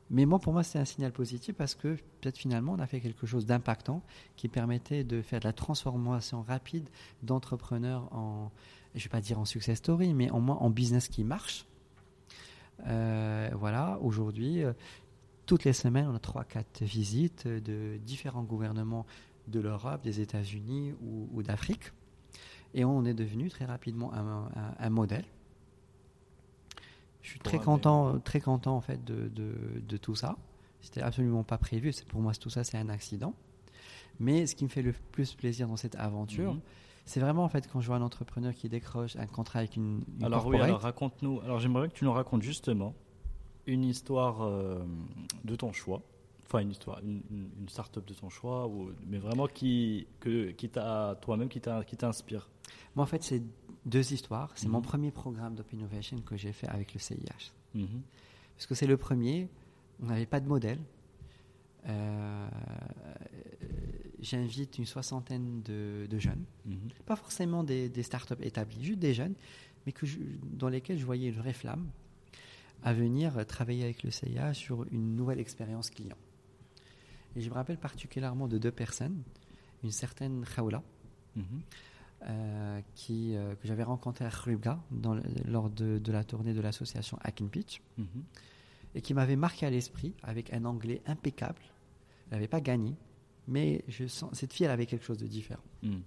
Mais 0.09 0.25
moi, 0.25 0.39
pour 0.39 0.53
moi, 0.53 0.63
c'est 0.63 0.79
un 0.79 0.85
signal 0.85 1.11
positif 1.11 1.55
parce 1.55 1.75
que 1.75 1.95
peut-être 2.21 2.37
finalement, 2.37 2.73
on 2.73 2.79
a 2.79 2.87
fait 2.87 2.99
quelque 2.99 3.25
chose 3.25 3.45
d'impactant 3.45 4.01
qui 4.35 4.47
permettait 4.47 5.03
de 5.03 5.21
faire 5.21 5.39
de 5.39 5.45
la 5.45 5.53
transformation 5.53 6.43
rapide 6.43 6.87
d'entrepreneurs 7.23 8.13
en, 8.13 8.51
je 8.95 8.99
ne 8.99 9.03
vais 9.03 9.09
pas 9.09 9.21
dire 9.21 9.39
en 9.39 9.45
success 9.45 9.77
story, 9.77 10.13
mais 10.13 10.29
au 10.29 10.39
moins 10.39 10.57
en 10.57 10.69
business 10.69 11.07
qui 11.07 11.23
marche. 11.23 11.65
Euh, 12.87 13.49
voilà, 13.53 13.97
aujourd'hui, 14.01 14.63
euh, 14.63 14.73
toutes 15.45 15.63
les 15.63 15.73
semaines, 15.73 16.07
on 16.07 16.15
a 16.15 16.19
3-4 16.19 16.83
visites 16.83 17.47
de 17.47 17.97
différents 17.97 18.43
gouvernements 18.43 19.05
de 19.47 19.59
l'Europe, 19.59 20.03
des 20.03 20.21
États-Unis 20.21 20.93
ou, 21.01 21.43
d'Afrique. 21.43 21.91
Et 22.73 22.85
on 22.85 23.05
est 23.05 23.13
devenu 23.13 23.49
très 23.49 23.65
rapidement 23.65 24.11
un 24.13 24.89
modèle 24.89 25.25
je 27.23 27.29
suis 27.29 27.39
très 27.39 27.57
content, 27.57 28.19
très 28.19 28.41
content 28.41 28.75
en 28.75 28.81
fait 28.81 29.03
de, 29.03 29.31
de, 29.33 29.97
tout 29.97 30.13
ça. 30.13 30.35
C'était 30.81 31.01
absolument 31.01 31.43
pas 31.43 31.57
prévu. 31.57 31.93
Pour 32.09 32.21
moi, 32.21 32.33
tout 32.33 32.49
ça, 32.49 32.65
c'est 32.65 32.77
un 32.77 32.89
accident. 32.89 33.33
Mais 34.19 34.45
ce 34.45 34.55
qui 34.55 34.65
me 34.65 34.69
fait 34.69 34.81
le 34.81 34.93
plus 35.13 35.33
plaisir 35.33 35.67
dans 35.69 35.77
cette 35.77 35.95
aventure, 35.95 36.53
mhm. 36.53 36.59
c'est 37.05 37.21
vraiment 37.21 37.45
en 37.45 37.49
fait 37.49 37.67
quand 37.71 37.79
je 37.79 37.87
vois 37.87 37.95
un 37.95 38.01
entrepreneur 38.01 38.53
qui 38.53 38.67
décroche 38.69 39.15
un 39.15 39.25
contrat 39.25 39.59
avec 39.59 39.77
une, 39.77 40.03
alors 40.21 40.45
oui, 40.45 40.59
alors 40.59 40.81
raconte-nous. 40.81 41.39
Alors 41.41 41.59
j'aimerais 41.59 41.87
que 41.87 41.93
tu 41.93 42.03
nous 42.03 42.11
racontes 42.11 42.43
justement 42.43 42.93
une 43.65 43.85
histoire 43.85 44.43
euh, 44.43 44.83
de 45.45 45.55
ton 45.55 45.71
choix. 45.71 46.01
Enfin, 46.45 46.59
une 46.59 46.71
histoire, 46.71 46.99
une, 46.99 47.21
une 47.31 47.69
start-up 47.69 48.05
de 48.05 48.13
ton 48.13 48.29
choix, 48.29 48.67
ou, 48.67 48.91
mais 49.07 49.17
vraiment 49.17 49.47
qui, 49.47 50.05
que, 50.19 50.51
qui 50.51 50.69
t'a, 50.69 51.17
toi-même, 51.21 51.47
qui 51.47 51.61
t'inspire. 51.61 52.49
Moi, 52.95 53.03
en 53.03 53.07
fait, 53.07 53.23
c'est 53.23 53.41
deux 53.85 54.13
histoires. 54.13 54.51
C'est 54.55 54.67
mon 54.67 54.79
mhm. 54.79 54.85
premier 54.85 55.11
programme 55.11 55.55
d'Open 55.55 55.79
Innovation 55.79 56.17
que 56.21 56.37
j'ai 56.37 56.53
fait 56.53 56.67
avec 56.67 56.93
le 56.93 56.99
CIH. 56.99 57.51
Mhm. 57.75 58.01
Parce 58.55 58.67
que 58.67 58.75
c'est 58.75 58.87
le 58.87 58.97
premier, 58.97 59.49
on 60.01 60.07
n'avait 60.07 60.25
pas 60.25 60.39
de 60.39 60.47
modèle. 60.47 60.79
Euh, 61.87 62.47
j'invite 64.21 64.77
une 64.77 64.85
soixantaine 64.85 65.61
de, 65.63 66.07
de 66.09 66.19
jeunes, 66.19 66.45
Mhm. 66.65 66.77
pas 67.05 67.15
forcément 67.15 67.63
des, 67.63 67.89
des 67.89 68.03
startups 68.03 68.41
établies, 68.41 68.81
juste 68.83 68.99
des 68.99 69.13
jeunes, 69.13 69.33
mais 69.85 69.91
que 69.91 70.05
je- 70.05 70.19
dans 70.43 70.69
lesquels 70.69 70.97
je 70.97 71.05
voyais 71.05 71.27
une 71.29 71.35
vraie 71.35 71.53
flamme 71.53 71.89
à 72.83 72.93
venir 72.93 73.45
travailler 73.45 73.83
avec 73.83 74.03
le 74.03 74.11
CIA 74.11 74.53
sur 74.53 74.85
une 74.91 75.15
nouvelle 75.15 75.39
expérience 75.39 75.89
client. 75.89 76.17
Et 77.35 77.41
je 77.41 77.49
me 77.49 77.53
rappelle 77.55 77.77
particulièrement 77.77 78.47
de 78.47 78.57
deux 78.57 78.71
personnes, 78.71 79.23
une 79.83 79.91
certaine 79.91 80.45
euh, 81.37 81.41
qui, 82.95 83.35
euh, 83.35 83.55
que 83.55 83.67
j'avais 83.67 83.83
rencontrée 83.83 84.25
à 84.25 84.29
Khrubga 84.29 84.79
dans 84.91 85.15
lors 85.45 85.69
de, 85.69 85.97
de 85.97 86.11
la 86.11 86.23
tournée 86.23 86.53
de 86.53 86.61
l'association 86.61 87.17
Hack 87.21 87.41
and 87.41 87.47
Pitch 87.47 87.81
Mhm. 87.97 88.23
et 88.95 89.01
qui 89.01 89.13
m'avait 89.13 89.35
marqué 89.35 89.65
à 89.65 89.69
l'esprit 89.69 90.13
avec 90.23 90.53
un 90.53 90.65
anglais 90.65 91.01
impeccable. 91.05 91.61
Elle 92.29 92.37
n'avait 92.37 92.47
pas 92.47 92.61
gagné, 92.61 92.95
mais 93.47 93.83
je 93.87 94.07
sens, 94.07 94.29
cette 94.33 94.53
fille, 94.53 94.65
elle 94.65 94.71
avait 94.71 94.85
quelque 94.85 95.05
chose 95.05 95.17
de 95.17 95.27
différent. 95.27 95.63
Mhm. 95.83 96.01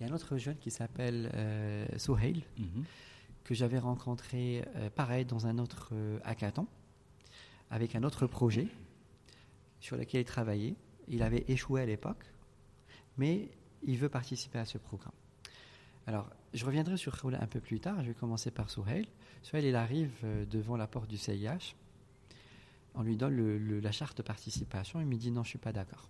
Il 0.00 0.06
y 0.06 0.08
a 0.08 0.12
un 0.12 0.14
autre 0.14 0.36
jeune 0.38 0.56
qui 0.58 0.70
s'appelle 0.70 1.30
euh, 1.34 1.86
Souhail, 1.98 2.44
Mhm. 2.58 2.84
que 3.44 3.54
j'avais 3.54 3.78
rencontré 3.78 4.64
euh, 4.76 4.90
pareil 4.90 5.24
dans 5.24 5.46
un 5.46 5.58
autre 5.58 5.90
euh, 5.92 6.18
hackathon, 6.24 6.66
avec 7.70 7.94
un 7.94 8.02
autre 8.04 8.26
projet 8.26 8.68
sur 9.80 9.96
lequel 9.96 10.22
il 10.22 10.24
travaillait. 10.24 10.74
Il 11.08 11.22
avait 11.22 11.44
échoué 11.48 11.80
à 11.82 11.86
l'époque, 11.86 12.24
mais 13.16 13.48
il 13.84 13.98
veut 13.98 14.08
participer 14.08 14.58
à 14.58 14.64
ce 14.64 14.78
programme. 14.78 15.12
Alors, 16.06 16.28
je 16.54 16.64
reviendrai 16.64 16.96
sur 16.96 17.18
Khawla 17.20 17.42
un 17.42 17.46
peu 17.46 17.60
plus 17.60 17.80
tard. 17.80 18.02
Je 18.02 18.08
vais 18.08 18.14
commencer 18.14 18.50
par 18.50 18.70
Souhail. 18.70 19.06
Souhail, 19.42 19.66
il 19.68 19.76
arrive 19.76 20.10
euh, 20.24 20.44
devant 20.46 20.76
la 20.76 20.86
porte 20.86 21.08
du 21.08 21.18
CIH. 21.18 21.74
On 22.94 23.02
lui 23.02 23.16
donne 23.16 23.36
le- 23.36 23.58
le- 23.58 23.80
la 23.80 23.92
charte 23.92 24.16
de 24.16 24.22
participation. 24.22 25.00
Il 25.00 25.06
me 25.06 25.16
dit 25.16 25.30
non, 25.30 25.44
je 25.44 25.50
suis 25.50 25.58
pas 25.58 25.72
d'accord. 25.72 26.08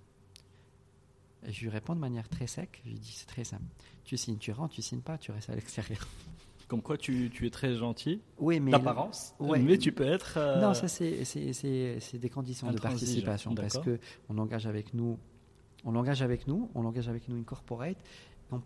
Et 1.46 1.52
je 1.52 1.60
lui 1.62 1.68
réponds 1.68 1.94
de 1.94 2.00
manière 2.00 2.28
très 2.28 2.46
sec. 2.46 2.80
Je 2.84 2.90
lui 2.90 2.98
dis 2.98 3.12
c'est 3.12 3.26
très 3.26 3.44
simple. 3.44 3.64
Tu 4.04 4.16
signes, 4.16 4.38
tu 4.38 4.52
rentres. 4.52 4.74
Tu 4.74 4.82
signes 4.82 5.00
pas, 5.00 5.18
tu 5.18 5.30
restes 5.32 5.50
à 5.50 5.54
l'extérieur. 5.54 6.06
Comme 6.68 6.82
quoi, 6.82 6.98
tu, 6.98 7.30
tu 7.32 7.46
es 7.46 7.50
très 7.50 7.74
gentil, 7.76 8.20
Oui, 8.38 8.60
mais 8.60 8.72
d'apparence, 8.72 9.34
ouais. 9.40 9.58
mais 9.58 9.78
tu 9.78 9.90
peux 9.90 10.04
être. 10.06 10.34
euh, 10.36 10.60
Non, 10.60 10.74
ça 10.74 10.86
c'est 10.86 11.22
des 12.18 12.28
conditions 12.30 12.70
de 12.70 12.78
participation 12.78 13.54
parce 13.54 13.78
que 13.78 13.98
on 14.28 14.36
engage 14.36 14.66
avec 14.66 14.92
nous, 14.92 15.18
on 15.84 15.92
l'engage 15.92 16.22
avec 16.22 16.46
nous, 16.46 16.70
on 16.74 16.82
l'engage 16.82 17.08
avec 17.08 17.28
nous 17.28 17.36
une 17.36 17.44
corporate. 17.44 17.96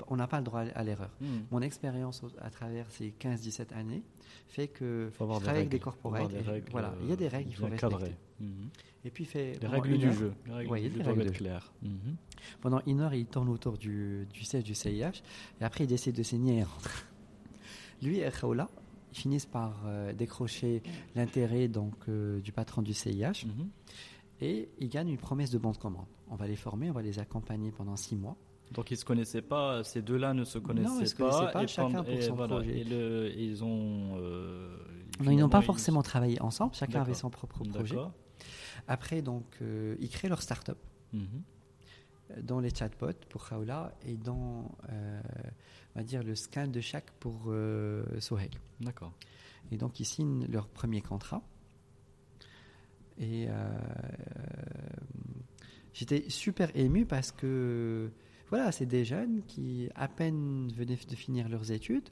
On 0.09 0.15
n'a 0.15 0.29
pas 0.29 0.39
le 0.39 0.45
droit 0.45 0.61
à 0.61 0.85
l'erreur. 0.85 1.11
Mhm. 1.21 1.47
Mon 1.51 1.61
expérience 1.61 2.23
à 2.41 2.51
travers 2.51 2.89
ces 2.93 3.13
15-17 3.19 3.73
années 3.75 4.05
fait 4.47 4.69
que 4.69 5.11
faut 5.13 5.25
avoir 5.25 5.39
je 5.39 5.41
des 5.41 5.45
travaille 5.47 5.61
avec 5.63 5.71
des 5.73 5.81
corporates. 5.81 6.23
avoir 6.27 6.41
des 6.43 6.49
et- 6.49 6.53
règles, 6.53 6.71
voilà, 6.71 6.95
il 7.03 7.09
y 7.09 7.13
a 7.13 7.17
des 7.17 7.27
règles, 7.27 7.51
il 7.51 7.57
faut 7.57 7.67
respecter. 7.67 8.15
Mhm. 8.39 8.69
Et 9.05 9.11
puis 9.11 9.25
fait 9.25 9.59
Les 9.61 9.67
règles 9.67 9.99
du 9.99 10.07
heure- 10.07 10.13
jeu. 10.13 10.33
Les 10.47 10.53
règles 10.53 10.71
Ouais, 10.71 10.81
du 10.89 10.97
jeu 10.99 11.03
doivent 11.03 11.21
être 11.23 11.33
claires. 11.33 11.73
Mhm. 11.83 12.15
Pendant 12.61 12.81
une 12.87 13.01
heure, 13.01 13.13
il 13.13 13.27
tourne 13.27 13.49
autour 13.49 13.77
du, 13.77 14.25
du 14.33 14.45
siège 14.45 14.63
du 14.63 14.77
CIH 14.77 15.23
et 15.61 15.65
après 15.65 15.83
il 15.83 15.89
décide 15.89 16.15
de 16.15 16.23
saigner 16.23 16.59
et 16.59 16.63
rentre. 16.63 17.07
Lui 18.03 18.21
et 18.21 18.31
Khaoula, 18.31 18.69
ils 19.13 19.19
finissent 19.19 19.47
par 19.47 19.83
euh, 19.87 20.13
décrocher 20.13 20.81
l'intérêt 21.17 21.67
donc 21.67 21.95
euh, 22.09 22.41
du 22.41 22.53
patron 22.53 22.83
du 22.83 22.95
CIH. 22.95 23.47
Et 24.43 24.69
ils 24.79 24.89
gagnent 24.89 25.09
une 25.11 25.19
promesse 25.19 25.51
de 25.51 25.59
bon 25.59 25.71
de 25.73 25.77
commande. 25.79 26.07
On 26.29 26.35
va 26.37 26.47
les 26.47 26.57
former, 26.57 26.91
on 26.91 26.95
va 26.95 27.03
les 27.03 27.19
accompagner 27.19 27.71
pendant 27.73 27.97
six 27.97 28.17
mois. 28.17 28.37
Donc 28.73 28.91
ils 28.91 28.97
se 28.97 29.05
connaissaient 29.05 29.43
pas, 29.43 29.85
ces 29.85 30.01
deux-là 30.03 30.33
ne 30.35 30.45
se 30.45 30.59
connaissaient 30.59 31.03
ils 31.03 31.09
se 31.09 31.15
pas. 31.15 31.31
connaissaient 31.31 31.53
pas, 31.53 31.63
et 31.65 31.69
chacun 31.69 32.03
pour 32.03 32.13
et 32.13 32.23
son 32.23 32.35
voilà, 32.35 32.57
projet. 32.57 32.79
Et, 32.81 32.85
le- 32.85 33.27
et 33.29 33.45
ils 33.45 33.63
ont. 33.63 34.17
euh, 34.17 34.77
Non, 35.23 35.31
ils 35.31 35.37
n'ont 35.39 35.49
pas 35.49 35.61
forcément 35.63 36.03
travaillé 36.03 36.41
ensemble, 36.41 36.75
chacun 36.75 37.03
avait 37.03 37.15
son 37.15 37.31
propre 37.31 37.63
projet. 37.65 37.97
Après, 38.89 39.23
donc, 39.23 39.45
euh, 39.61 39.95
ils 40.01 40.09
créent 40.09 40.29
leur 40.31 40.43
start-up 40.43 40.79
Mhm. 41.13 41.27
euh, 42.31 42.43
dans 42.43 42.59
les 42.61 42.71
chatbots 42.75 43.13
pour 43.29 43.47
Khawla 43.49 43.93
et 44.07 44.17
dans, 44.17 44.75
euh, 44.91 45.21
on 45.95 45.99
va 45.99 46.05
dire, 46.05 46.23
le 46.23 46.35
scan 46.35 46.67
de 46.69 46.81
chaque 46.81 47.11
pour 47.21 47.53
Sohail. 48.19 48.51
D'accord. 48.81 49.13
Et 49.71 49.77
donc, 49.77 50.01
ils 50.01 50.05
signent 50.07 50.47
leur 50.51 50.67
premier 50.67 51.01
contrat. 51.03 51.43
Et 53.19 53.47
euh, 53.49 53.53
j'étais 55.93 56.25
super 56.29 56.71
ému 56.77 57.07
parce 57.07 57.33
que, 57.33 58.11
voilà, 58.51 58.73
c'est 58.73 58.87
des 58.87 59.05
jeunes 59.05 59.43
qui, 59.47 59.89
à 59.95 60.09
peine 60.09 60.71
venaient 60.75 60.97
de 61.09 61.15
finir 61.17 61.49
leurs 61.49 61.71
études, 61.73 62.09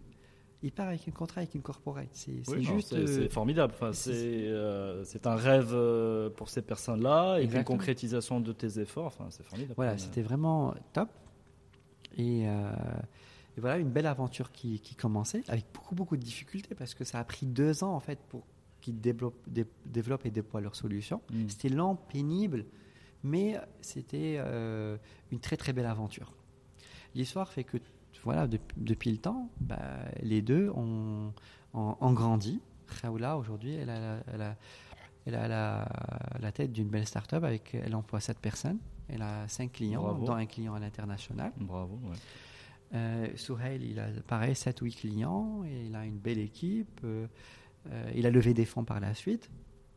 ils 0.62 0.72
partent 0.72 0.90
avec 0.90 1.08
un 1.08 1.12
contrat 1.12 1.40
avec 1.40 1.54
une 1.54 1.62
corporate. 1.62 2.08
C'est 2.12 2.42
Oui, 2.48 2.62
juste. 2.62 2.90
c'est 2.90 2.96
euh, 2.96 3.28
formidable. 3.30 3.72
Enfin, 3.74 3.92
c'est- 3.92 4.12
euh, 4.46 5.02
un 5.24 5.34
rêve 5.36 5.70
euh, 5.72 6.28
pour 6.28 6.50
ces 6.50 6.60
personnes-là 6.62 7.38
et 7.40 7.46
puis 7.46 7.56
une 7.58 7.64
concrétisation 7.64 8.40
de 8.40 8.52
tes 8.52 8.78
efforts. 8.78 9.06
Enfin, 9.06 9.26
c'est 9.30 9.42
formidable. 9.42 9.74
Voilà, 9.76 9.96
c'était 9.96 10.22
vraiment 10.22 10.74
top. 10.92 11.08
Et, 12.18 12.46
euh, 12.46 12.70
et 13.56 13.60
voilà, 13.60 13.78
une 13.78 13.88
belle 13.90 14.06
aventure 14.06 14.52
qui, 14.52 14.80
qui 14.80 14.94
commençait 14.94 15.42
avec 15.48 15.64
beaucoup, 15.72 15.94
beaucoup 15.94 16.16
de 16.18 16.22
difficultés 16.22 16.74
parce 16.74 16.92
que 16.94 17.04
ça 17.04 17.18
a 17.20 17.24
pris 17.24 17.46
deux 17.46 17.82
ans 17.82 17.94
en 17.94 18.00
fait 18.00 18.18
pour 18.28 18.42
qu'ils 18.80 19.00
développent, 19.00 19.48
dé- 19.48 19.66
développent 19.86 20.26
et 20.26 20.30
déploient 20.30 20.60
leur 20.60 20.74
solution. 20.76 21.20
Mm. 21.32 21.48
C'était 21.48 21.68
lent, 21.68 21.94
pénible, 21.96 22.64
mais 23.22 23.58
c'était 23.80 24.36
euh, 24.38 24.96
une 25.30 25.40
très, 25.40 25.56
très 25.56 25.72
belle 25.72 25.86
aventure. 25.86 26.32
L'histoire 27.14 27.48
fait 27.52 27.64
que, 27.64 27.76
voilà, 28.24 28.46
dep- 28.46 28.72
depuis 28.76 29.10
le 29.10 29.18
temps, 29.18 29.50
bah, 29.60 29.78
les 30.22 30.42
deux 30.42 30.70
ont, 30.70 31.32
ont- 31.74 31.96
ont 32.00 32.12
grandi. 32.12 32.60
Khaoula, 33.02 33.36
aujourd'hui, 33.36 33.74
elle 33.74 33.90
a, 33.90 34.00
la- 34.00 34.22
elle 34.32 34.42
a- 34.42 34.56
elle 35.26 35.34
a 35.34 35.48
la, 35.48 35.88
la 36.40 36.50
tête 36.52 36.72
d'une 36.72 36.88
belle 36.88 37.06
start-up 37.06 37.44
avec, 37.44 37.74
elle 37.74 37.94
emploie 37.94 38.20
sept 38.20 38.38
personnes. 38.38 38.78
Elle 39.08 39.22
a 39.22 39.46
cinq 39.48 39.72
clients, 39.72 40.02
Bravo. 40.02 40.24
dont 40.24 40.32
un 40.34 40.46
client 40.46 40.74
à 40.74 40.78
l'international. 40.80 41.52
Bravo. 41.58 41.98
ouais. 42.04 42.16
Euh, 42.94 43.28
Souhail, 43.36 43.80
il 43.88 43.98
a 44.00 44.08
pareil 44.26 44.54
7 44.56 44.80
ou 44.82 44.86
8 44.86 44.94
clients, 44.94 45.62
et 45.64 45.86
il 45.86 45.94
a 45.94 46.04
une 46.04 46.18
belle 46.18 46.38
équipe. 46.38 47.00
euh, 47.04 47.26
euh, 47.88 48.10
il 48.14 48.26
a 48.26 48.30
levé 48.30 48.54
des 48.54 48.64
fonds 48.64 48.84
par 48.84 49.00
la 49.00 49.14
suite. 49.14 49.50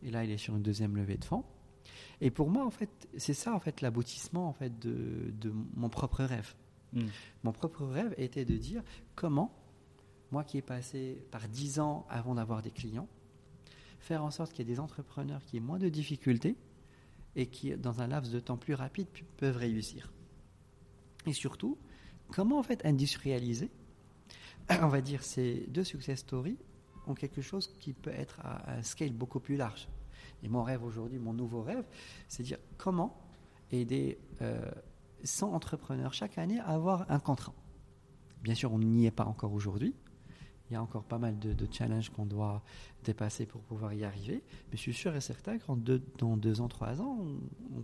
Et 0.04 0.12
là, 0.12 0.24
il 0.24 0.32
est 0.32 0.38
sur 0.38 0.56
une 0.56 0.64
deuxième 0.64 0.96
levée 0.96 1.18
de 1.18 1.26
fonds. 1.26 1.44
Et 2.22 2.32
pour 2.32 2.50
moi, 2.50 2.66
en 2.66 2.70
fait, 2.70 2.90
c'est 3.18 3.34
ça, 3.34 3.54
en 3.54 3.60
fait, 3.60 3.82
l'aboutissement, 3.82 4.48
en 4.48 4.54
fait, 4.54 4.80
de, 4.80 5.34
de 5.40 5.54
mon 5.76 5.90
propre 5.90 6.24
rêve. 6.24 6.56
Mm. 6.94 7.02
Mon 7.44 7.52
propre 7.52 7.86
rêve 7.86 8.14
était 8.18 8.46
de 8.46 8.56
dire 8.56 8.84
comment, 9.16 9.54
moi 10.32 10.44
qui 10.44 10.58
ai 10.58 10.62
passé 10.62 11.26
par 11.32 11.48
10 11.48 11.80
ans 11.80 12.06
avant 12.10 12.36
d'avoir 12.36 12.62
des 12.62 12.72
clients, 12.72 13.08
faire 14.00 14.24
en 14.24 14.32
sorte 14.32 14.52
qu'il 14.52 14.68
y 14.68 14.72
ait 14.72 14.74
des 14.74 14.80
entrepreneurs 14.80 15.44
qui 15.46 15.58
aient 15.58 15.62
moins 15.62 15.80
de 15.80 15.90
difficultés 15.90 16.58
et 17.36 17.48
qui, 17.48 17.76
dans 17.78 18.02
un 18.02 18.08
laps 18.08 18.32
de 18.32 18.40
temps 18.40 18.58
plus 18.58 18.74
rapide, 18.74 19.08
peuvent 19.38 19.58
réussir. 19.58 20.12
Et 21.26 21.34
surtout, 21.34 21.78
comment 22.30 22.60
en 22.60 22.64
fait 22.64 22.86
industrialiser, 22.86 23.72
on 24.82 24.88
va 24.88 25.02
dire, 25.02 25.24
ces 25.24 25.66
deux 25.70 25.84
success 25.84 26.20
stories 26.20 26.58
ont 27.08 27.14
quelque 27.14 27.42
chose 27.42 27.68
qui 27.80 27.94
peut 27.94 28.12
être 28.12 28.40
à 28.42 28.72
un 28.78 28.84
scale 28.84 29.12
beaucoup 29.14 29.40
plus 29.40 29.56
large. 29.58 29.88
Et 30.44 30.48
mon 30.50 30.64
rêve 30.64 30.84
aujourd'hui, 30.84 31.20
mon 31.20 31.34
nouveau 31.34 31.62
rêve, 31.62 31.86
c'est 32.28 32.44
de 32.44 32.48
dire 32.48 32.58
comment 32.78 33.18
aider 33.72 34.18
euh, 34.42 34.70
100 35.24 35.54
entrepreneurs 35.54 36.14
chaque 36.14 36.38
année 36.38 36.60
à 36.60 36.68
avoir 36.70 37.10
un 37.10 37.20
contrat. 37.20 37.54
Bien 38.42 38.56
sûr, 38.56 38.74
on 38.74 38.80
n'y 38.80 39.06
est 39.06 39.12
pas 39.12 39.26
encore 39.26 39.54
aujourd'hui. 39.54 39.96
Il 40.70 40.74
y 40.74 40.76
a 40.76 40.82
encore 40.82 41.04
pas 41.04 41.18
mal 41.18 41.40
de, 41.40 41.54
de 41.54 41.68
challenges 41.72 42.10
qu'on 42.10 42.26
doit 42.26 42.62
dépasser 43.04 43.46
pour 43.46 43.62
pouvoir 43.62 43.94
y 43.94 44.04
arriver. 44.04 44.44
Mais 44.72 44.78
je 44.78 44.82
suis 44.82 44.94
sûr 44.94 45.16
et 45.16 45.22
certain 45.22 45.60
qu'en 45.60 45.76
deux, 45.78 46.02
dans 46.18 46.36
deux 46.38 46.62
ans, 46.62 46.68
trois 46.68 47.02
ans, 47.02 47.18
on, 47.20 47.78
on- 47.80 47.84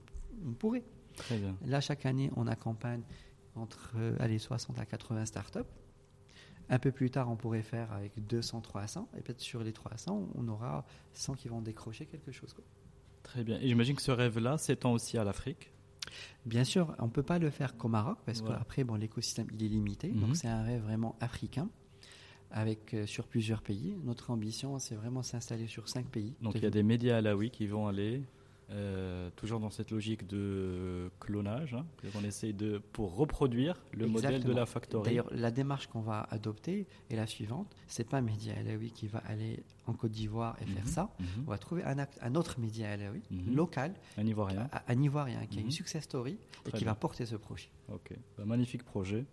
on 0.49 0.53
pourrait. 0.53 0.83
Très 1.17 1.37
bien. 1.37 1.55
Là, 1.65 1.81
chaque 1.81 2.05
année, 2.05 2.31
on 2.37 2.47
accompagne 2.47 3.01
entre 3.55 3.91
euh, 3.97 4.15
allez, 4.19 4.39
60 4.39 4.79
à 4.79 4.85
80 4.85 5.25
startups. 5.25 5.59
Un 6.69 6.79
peu 6.79 6.91
plus 6.91 7.09
tard, 7.09 7.29
on 7.31 7.35
pourrait 7.35 7.63
faire 7.63 7.91
avec 7.91 8.25
200, 8.27 8.61
300. 8.61 9.09
Et 9.17 9.21
peut-être 9.21 9.39
sur 9.41 9.63
les 9.63 9.73
300, 9.73 10.29
on 10.35 10.47
aura 10.47 10.85
100 11.13 11.33
qui 11.35 11.47
vont 11.47 11.61
décrocher 11.61 12.05
quelque 12.05 12.31
chose. 12.31 12.53
quoi. 12.53 12.63
Très 13.23 13.43
bien. 13.43 13.59
Et 13.59 13.67
j'imagine 13.67 13.95
que 13.95 14.01
ce 14.01 14.11
rêve-là 14.11 14.57
s'étend 14.57 14.93
aussi 14.93 15.17
à 15.17 15.23
l'Afrique? 15.23 15.71
Bien 16.45 16.63
sûr, 16.63 16.95
on 16.99 17.05
ne 17.05 17.11
peut 17.11 17.23
pas 17.23 17.37
le 17.39 17.49
faire 17.49 17.75
qu'au 17.77 17.87
Maroc 17.87 18.19
parce 18.25 18.41
Voilà. 18.41 18.57
qu'après, 18.57 18.83
bon, 18.83 18.95
l'écosystème 18.95 19.47
il 19.53 19.63
est 19.63 19.67
limité. 19.67 20.09
Mhm. 20.09 20.19
Donc, 20.21 20.35
c'est 20.35 20.47
un 20.47 20.63
rêve 20.63 20.81
vraiment 20.83 21.15
africain 21.19 21.69
avec, 22.51 22.93
euh, 22.95 23.05
sur 23.05 23.27
plusieurs 23.27 23.61
pays. 23.61 23.95
Notre 24.03 24.31
ambition, 24.31 24.79
c'est 24.79 24.95
vraiment 24.95 25.21
s'installer 25.21 25.67
sur 25.67 25.87
cinq 25.87 26.07
pays. 26.07 26.33
Donc 26.41 26.55
il 26.55 26.63
y 26.63 26.65
a 26.65 26.71
des 26.71 26.81
médias 26.81 27.17
alaouis 27.17 27.51
qui 27.51 27.67
vont 27.67 27.85
aller 27.87 28.23
euh, 28.71 29.29
toujours 29.35 29.59
dans 29.59 29.69
cette 29.71 29.89
logique 29.91 30.27
de 30.27 31.09
clonage. 31.19 31.73
Hein, 31.73 31.85
on 32.15 32.23
essaye 32.23 32.53
de 32.53 32.77
pour 32.93 33.15
reproduire 33.15 33.81
le 33.93 34.05
modèle 34.07 34.43
de 34.43 34.51
la 34.51 34.65
factory. 34.65 35.03
D'ailleurs, 35.05 35.27
la 35.31 35.49
démarche 35.51 35.87
qu'on 35.87 36.01
va 36.01 36.27
adopter 36.29 36.85
est 37.09 37.15
la 37.15 37.25
suivante. 37.25 37.75
C'est 37.87 38.07
pas 38.07 38.21
Média 38.21 38.53
Alaoui 38.57 38.91
qui 38.91 39.07
va 39.07 39.19
aller 39.19 39.63
en 39.87 39.93
Côte 39.93 40.11
d'Ivoire 40.11 40.55
et 40.61 40.65
faire 40.65 40.83
Mhm. 40.85 40.89
ça. 40.91 41.09
Mhm. 41.19 41.25
On 41.47 41.49
va 41.49 41.57
trouver 41.57 41.83
un, 41.83 41.97
acte- 41.97 42.19
un 42.21 42.35
autre 42.35 42.59
Média 42.59 42.91
Alaoui, 42.91 43.21
Mhm. 43.31 43.55
local, 43.55 43.93
Un 44.17 44.25
Ivoirien. 44.27 44.69
à- 44.71 44.83
un 44.91 45.01
Ivoirien, 45.01 45.45
qui 45.47 45.57
a 45.57 45.61
une 45.61 45.71
success 45.71 46.03
story 46.03 46.37
et 46.67 46.71
qui 46.71 46.77
bien. 46.83 46.85
va 46.87 46.95
porter 46.95 47.25
ce 47.25 47.35
projet. 47.37 47.69
Ok, 47.91 48.11
Bah, 48.37 48.45
magnifique 48.45 48.83
projet, 48.83 49.25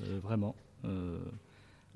Euh, 0.00 0.18
vraiment. 0.20 0.56
Euh, 0.84 1.20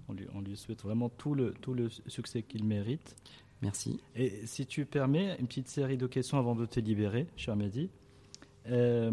on, 0.08 0.12
lui, 0.12 0.26
on 0.32 0.40
lui 0.40 0.56
souhaite 0.56 0.82
vraiment 0.82 1.08
tout 1.08 1.34
le, 1.34 1.52
tout 1.52 1.74
le 1.74 1.88
succès 2.06 2.42
qu'il 2.44 2.64
mérite. 2.64 3.16
Merci. 3.62 4.00
Et 4.14 4.46
si 4.46 4.66
tu 4.66 4.84
permets, 4.86 5.36
une 5.40 5.46
petite 5.46 5.68
série 5.68 5.96
de 5.96 6.06
questions 6.06 6.38
avant 6.38 6.54
de 6.54 6.64
te 6.64 6.78
libérer, 6.78 7.26
cher 7.36 7.56
Mehdi. 7.56 7.90
Euh, 8.70 9.10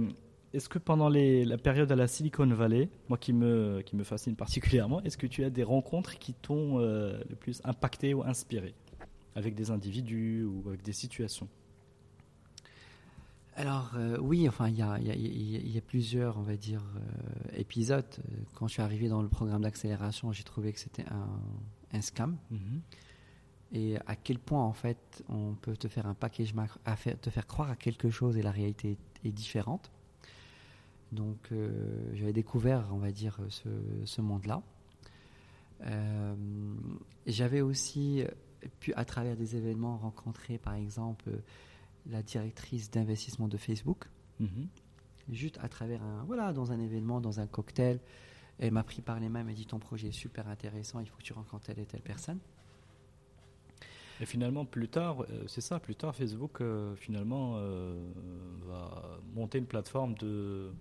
est-ce 0.53 0.69
que 0.69 0.77
pendant 0.79 1.09
les, 1.09 1.45
la 1.45 1.57
période 1.57 1.91
à 1.91 1.95
la 1.95 2.07
Silicon 2.07 2.45
Valley, 2.47 2.89
moi 3.09 3.17
qui 3.17 3.33
me, 3.33 3.81
qui 3.81 3.95
me 3.95 4.03
fascine 4.03 4.35
particulièrement, 4.35 5.01
est-ce 5.03 5.17
que 5.17 5.27
tu 5.27 5.43
as 5.43 5.49
des 5.49 5.63
rencontres 5.63 6.17
qui 6.17 6.33
t'ont 6.33 6.79
euh, 6.79 7.19
le 7.29 7.35
plus 7.35 7.61
impacté 7.63 8.13
ou 8.13 8.23
inspiré 8.23 8.73
avec 9.35 9.55
des 9.55 9.71
individus 9.71 10.43
ou 10.43 10.63
avec 10.67 10.83
des 10.83 10.93
situations? 10.93 11.49
Alors 13.57 13.93
euh, 13.95 14.17
oui, 14.19 14.47
enfin 14.47 14.67
il 14.67 14.77
y 14.77 14.81
a, 14.81 14.99
y, 14.99 15.09
a, 15.09 15.15
y 15.15 15.77
a, 15.77 15.81
plusieurs, 15.81 16.37
on 16.37 16.41
va 16.41 16.57
dire, 16.57 16.83
épisodes. 17.55 18.05
Quand 18.53 18.67
je 18.67 18.73
suis 18.73 18.81
arrivé 18.81 19.07
dans 19.07 19.21
le 19.21 19.29
programme 19.29 19.61
d'accélération, 19.61 20.31
j'ai 20.33 20.43
trouvé 20.43 20.73
que 20.73 20.79
c'était 20.79 21.05
un, 21.09 21.39
un, 21.97 22.01
scam. 22.01 22.37
Mhm. 22.51 22.81
Et 23.75 23.97
à 24.07 24.15
quel 24.15 24.39
point 24.39 24.63
en 24.63 24.71
fait 24.71 25.23
on 25.27 25.53
peut 25.53 25.75
te 25.75 25.89
faire 25.89 26.07
un 26.07 26.13
package, 26.13 26.53
à 26.85 26.95
faire, 26.95 27.19
te 27.19 27.29
faire 27.29 27.45
croire 27.45 27.69
à 27.69 27.75
quelque 27.75 28.09
chose 28.09 28.37
et 28.37 28.41
la 28.41 28.51
réalité 28.51 28.91
est, 29.23 29.27
est 29.27 29.31
différente. 29.31 29.91
Donc 31.11 31.51
euh, 31.51 32.09
j'avais 32.13 32.33
découvert, 32.33 32.87
on 32.91 32.97
va 32.97 33.11
dire, 33.11 33.37
ce, 33.49 33.69
ce 34.05 34.21
monde-là. 34.21 34.63
Euh, 35.81 36.35
j'avais 37.27 37.59
aussi 37.59 38.23
pu, 38.79 38.93
à 38.93 39.03
travers 39.03 39.35
des 39.35 39.57
événements, 39.57 39.97
rencontrer 39.97 40.57
par 40.57 40.75
exemple 40.75 41.29
la 42.09 42.23
directrice 42.23 42.89
d'investissement 42.89 43.49
de 43.49 43.57
Facebook. 43.57 44.05
Mhm. 44.39 44.67
Juste 45.31 45.59
à 45.61 45.67
travers 45.67 46.01
un, 46.01 46.23
voilà, 46.23 46.53
dans 46.53 46.71
un 46.71 46.79
événement, 46.79 47.19
dans 47.19 47.41
un 47.41 47.47
cocktail, 47.47 47.99
elle 48.59 48.71
m'a 48.71 48.83
pris 48.83 49.01
par 49.01 49.19
les 49.19 49.27
mains, 49.27 49.39
elle 49.39 49.47
m'a 49.47 49.53
dit 49.53 49.65
ton 49.65 49.79
projet 49.79 50.09
est 50.09 50.13
super 50.13 50.47
intéressant, 50.47 51.01
il 51.01 51.07
faut 51.07 51.17
que 51.17 51.23
tu 51.23 51.33
rencontres 51.33 51.65
telle 51.65 51.79
et 51.79 51.85
telle 51.85 52.01
personne. 52.01 52.39
Et 54.21 54.25
finalement, 54.25 54.65
plus 54.65 54.87
tard, 54.87 55.21
euh, 55.21 55.43
c'est 55.47 55.61
ça, 55.61 55.79
plus 55.79 55.95
tard, 55.95 56.15
Facebook, 56.15 56.61
euh, 56.61 56.95
finalement, 56.95 57.55
euh, 57.57 58.11
va 58.65 59.19
monter 59.33 59.57
une 59.57 59.65
plateforme 59.65 60.15
de, 60.15 60.71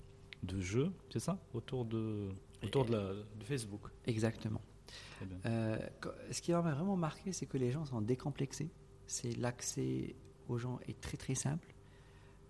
de 0.44 0.60
jeux, 0.60 0.92
c'est 1.10 1.20
ça, 1.20 1.38
autour 1.52 1.84
de, 1.84 2.28
autour 2.62 2.84
de, 2.84 2.92
la, 2.92 3.08
de 3.12 3.44
Facebook. 3.44 3.82
Exactement. 4.06 4.60
Euh, 5.46 5.78
ce 6.30 6.40
qui 6.40 6.52
m'a 6.52 6.60
vraiment 6.60 6.96
marqué, 6.96 7.32
c'est 7.32 7.46
que 7.46 7.58
les 7.58 7.70
gens 7.70 7.84
sont 7.84 8.00
décomplexés. 8.00 8.70
C'est 9.06 9.36
l'accès 9.38 10.14
aux 10.48 10.58
gens 10.58 10.78
est 10.86 11.00
très 11.00 11.16
très 11.16 11.34
simple. 11.34 11.74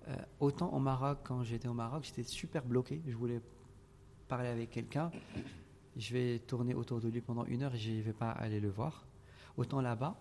Euh, 0.08 0.16
autant 0.40 0.72
au 0.72 0.78
Maroc, 0.78 1.20
quand 1.24 1.42
j'étais 1.44 1.68
au 1.68 1.74
Maroc, 1.74 2.04
j'étais 2.04 2.24
super 2.24 2.64
bloqué. 2.64 3.00
Je 3.06 3.16
voulais 3.16 3.40
parler 4.28 4.48
avec 4.48 4.70
quelqu'un. 4.70 5.10
Je 5.96 6.12
vais 6.12 6.38
tourner 6.40 6.74
autour 6.74 7.00
de 7.00 7.08
lui 7.08 7.20
pendant 7.20 7.44
une 7.46 7.62
heure 7.62 7.74
et 7.74 7.78
je 7.78 7.92
ne 7.92 8.02
vais 8.02 8.12
pas 8.12 8.30
aller 8.30 8.60
le 8.60 8.68
voir. 8.68 9.06
Autant 9.56 9.80
là-bas, 9.80 10.20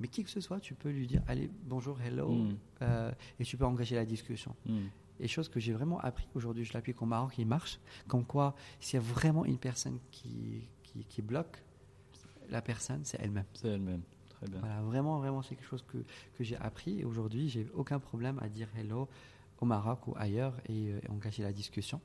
mais 0.00 0.08
qui 0.08 0.24
que 0.24 0.30
ce 0.30 0.40
soit, 0.40 0.60
tu 0.60 0.74
peux 0.74 0.90
lui 0.90 1.06
dire 1.06 1.22
allez, 1.28 1.50
bonjour, 1.64 2.00
hello, 2.00 2.30
Mm. 2.32 2.56
euh, 2.82 3.12
et 3.38 3.44
tu 3.44 3.56
peux 3.56 3.64
engager 3.66 3.94
la 3.96 4.04
discussion. 4.04 4.54
Mm. 4.66 4.78
Et 5.20 5.28
chose 5.28 5.48
que 5.48 5.60
j'ai 5.60 5.72
vraiment 5.72 6.00
appris 6.00 6.26
aujourd'hui, 6.34 6.64
je 6.64 6.72
l'applique 6.72 7.00
au 7.00 7.06
Maroc, 7.06 7.34
il 7.38 7.46
marche. 7.46 7.78
Comme 8.08 8.24
quoi, 8.24 8.54
s'il 8.80 8.98
y 8.98 9.02
a 9.02 9.06
vraiment 9.06 9.44
une 9.44 9.58
personne 9.58 9.98
qui, 10.10 10.64
qui, 10.82 11.04
qui 11.04 11.22
bloque, 11.22 11.62
la 12.50 12.60
personne, 12.60 13.00
c'est 13.04 13.18
elle-même. 13.20 13.44
C'est 13.54 13.68
elle-même. 13.68 14.02
Très 14.30 14.48
bien. 14.48 14.58
Voilà, 14.58 14.82
vraiment, 14.82 15.18
vraiment, 15.18 15.40
c'est 15.42 15.54
quelque 15.54 15.68
chose 15.68 15.84
que, 15.86 15.98
que 16.36 16.42
j'ai 16.44 16.56
appris. 16.56 17.00
Et 17.00 17.04
aujourd'hui, 17.04 17.48
j'ai 17.48 17.68
aucun 17.74 18.00
problème 18.00 18.38
à 18.42 18.48
dire 18.48 18.68
hello 18.76 19.08
au 19.60 19.66
Maroc 19.66 20.06
ou 20.08 20.14
ailleurs 20.16 20.54
et, 20.68 20.88
euh, 20.90 20.98
et 21.04 21.08
engager 21.10 21.44
la 21.44 21.52
discussion. 21.52 22.00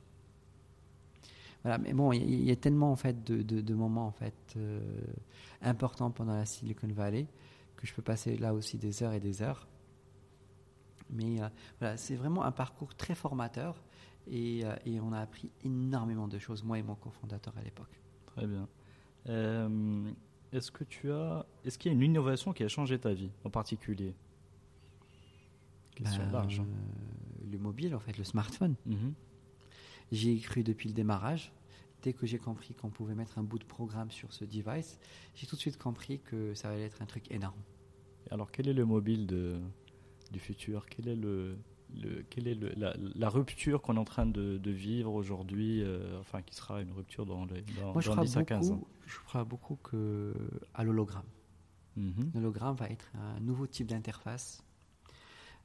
Voilà, 1.62 1.76
mais 1.78 1.92
bon, 1.92 2.12
il 2.12 2.42
y, 2.44 2.50
a 2.50 2.56
tellement 2.56 2.90
en 2.90 2.96
fait 2.96 3.22
de, 3.24 3.42
de- 3.42 3.60
de 3.60 3.74
moments 3.74 4.06
en 4.06 4.12
fait 4.12 4.54
euh, 4.56 4.80
importants 5.60 6.10
pendant 6.10 6.32
la 6.34 6.46
Silicon 6.46 6.88
Valley 6.88 7.26
que 7.80 7.86
je 7.86 7.94
peux 7.94 8.02
passer 8.02 8.36
là 8.36 8.54
aussi 8.54 8.78
des 8.78 9.02
heures 9.02 9.12
et 9.12 9.20
des 9.20 9.42
heures. 9.42 9.66
Mais 11.10 11.42
euh, 11.42 11.48
voilà, 11.80 11.96
c'est 11.96 12.14
vraiment 12.14 12.44
un 12.44 12.52
parcours 12.52 12.94
très 12.94 13.14
formateur 13.14 13.82
et, 14.28 14.64
euh, 14.64 14.76
et 14.86 15.00
on 15.00 15.12
a 15.12 15.18
appris 15.20 15.50
énormément 15.64 16.28
de 16.28 16.38
choses, 16.38 16.62
moi 16.62 16.78
et 16.78 16.82
mon 16.82 16.94
cofondateur 16.94 17.56
à 17.58 17.62
l'époque. 17.62 18.00
Très 18.26 18.46
bien. 18.46 18.68
Euh, 19.28 20.10
est-ce 20.52 20.70
que 20.70 20.84
tu 20.84 21.10
as, 21.12 21.46
est-ce 21.64 21.78
qu'il 21.78 21.90
y 21.90 21.94
a 21.94 21.96
une 21.96 22.02
innovation 22.04 22.52
qui 22.52 22.62
a 22.62 22.68
changé 22.68 22.98
ta 22.98 23.12
vie 23.12 23.30
en 23.44 23.50
particulier? 23.50 24.14
Question 25.94 26.30
large. 26.30 26.60
hein. 26.60 26.66
le 27.50 27.58
mobile, 27.58 27.94
en 27.94 27.98
fait, 28.00 28.16
le 28.16 28.24
smartphone. 28.24 28.74
Mhm. 28.86 29.12
J'y 30.12 30.30
ai 30.32 30.38
cru 30.40 30.62
depuis 30.62 30.88
le 30.88 30.94
démarrage. 30.94 31.52
Dès 32.02 32.12
que 32.14 32.26
j'ai 32.26 32.38
compris 32.38 32.74
qu'on 32.74 32.88
pouvait 32.90 33.14
mettre 33.14 33.38
un 33.38 33.42
bout 33.42 33.58
de 33.58 33.64
programme 33.64 34.10
sur 34.10 34.32
ce 34.32 34.44
device, 34.44 34.98
j'ai 35.34 35.46
tout 35.46 35.56
de 35.56 35.60
suite 35.60 35.76
compris 35.76 36.20
que 36.20 36.54
ça 36.54 36.70
allait 36.70 36.84
être 36.84 37.02
un 37.02 37.06
truc 37.06 37.30
énorme. 37.30 37.60
Alors, 38.30 38.50
quel 38.50 38.68
est 38.68 38.72
le 38.72 38.84
mobile 38.86 39.26
de, 39.26 39.60
du 40.32 40.38
futur? 40.38 40.86
Quel 40.86 41.08
est 41.08 41.16
le, 41.16 41.58
le- 41.94 42.22
quelle 42.30 42.48
est 42.48 42.54
le- 42.54 42.72
la, 42.76 42.94
la 42.96 43.28
rupture 43.28 43.82
qu'on 43.82 43.96
est 43.96 44.00
en 44.00 44.04
train 44.04 44.24
de, 44.26 44.56
de 44.56 44.70
vivre 44.70 45.12
aujourd'hui 45.12 45.82
euh, 45.82 46.18
Enfin, 46.20 46.40
qui 46.40 46.54
sera 46.54 46.80
une 46.80 46.92
rupture 46.92 47.26
dans, 47.26 47.44
les, 47.44 47.60
dans, 47.62 47.92
Moi, 47.92 48.00
je 48.00 48.06
dans 48.08 48.12
crois, 48.14 48.24
10 48.24 48.36
à 48.38 48.44
15 48.44 48.70
ans? 48.70 48.74
beaucoup, 48.76 48.88
je 49.06 49.18
crois 49.18 49.44
beaucoup 49.44 49.76
que 49.76 50.32
à 50.74 50.84
l'hologramme. 50.84 51.26
Mhm. 51.96 52.30
L'hologramme 52.34 52.76
va 52.76 52.88
être 52.88 53.10
un 53.16 53.40
nouveau 53.40 53.66
type 53.66 53.88
d'interface 53.88 54.64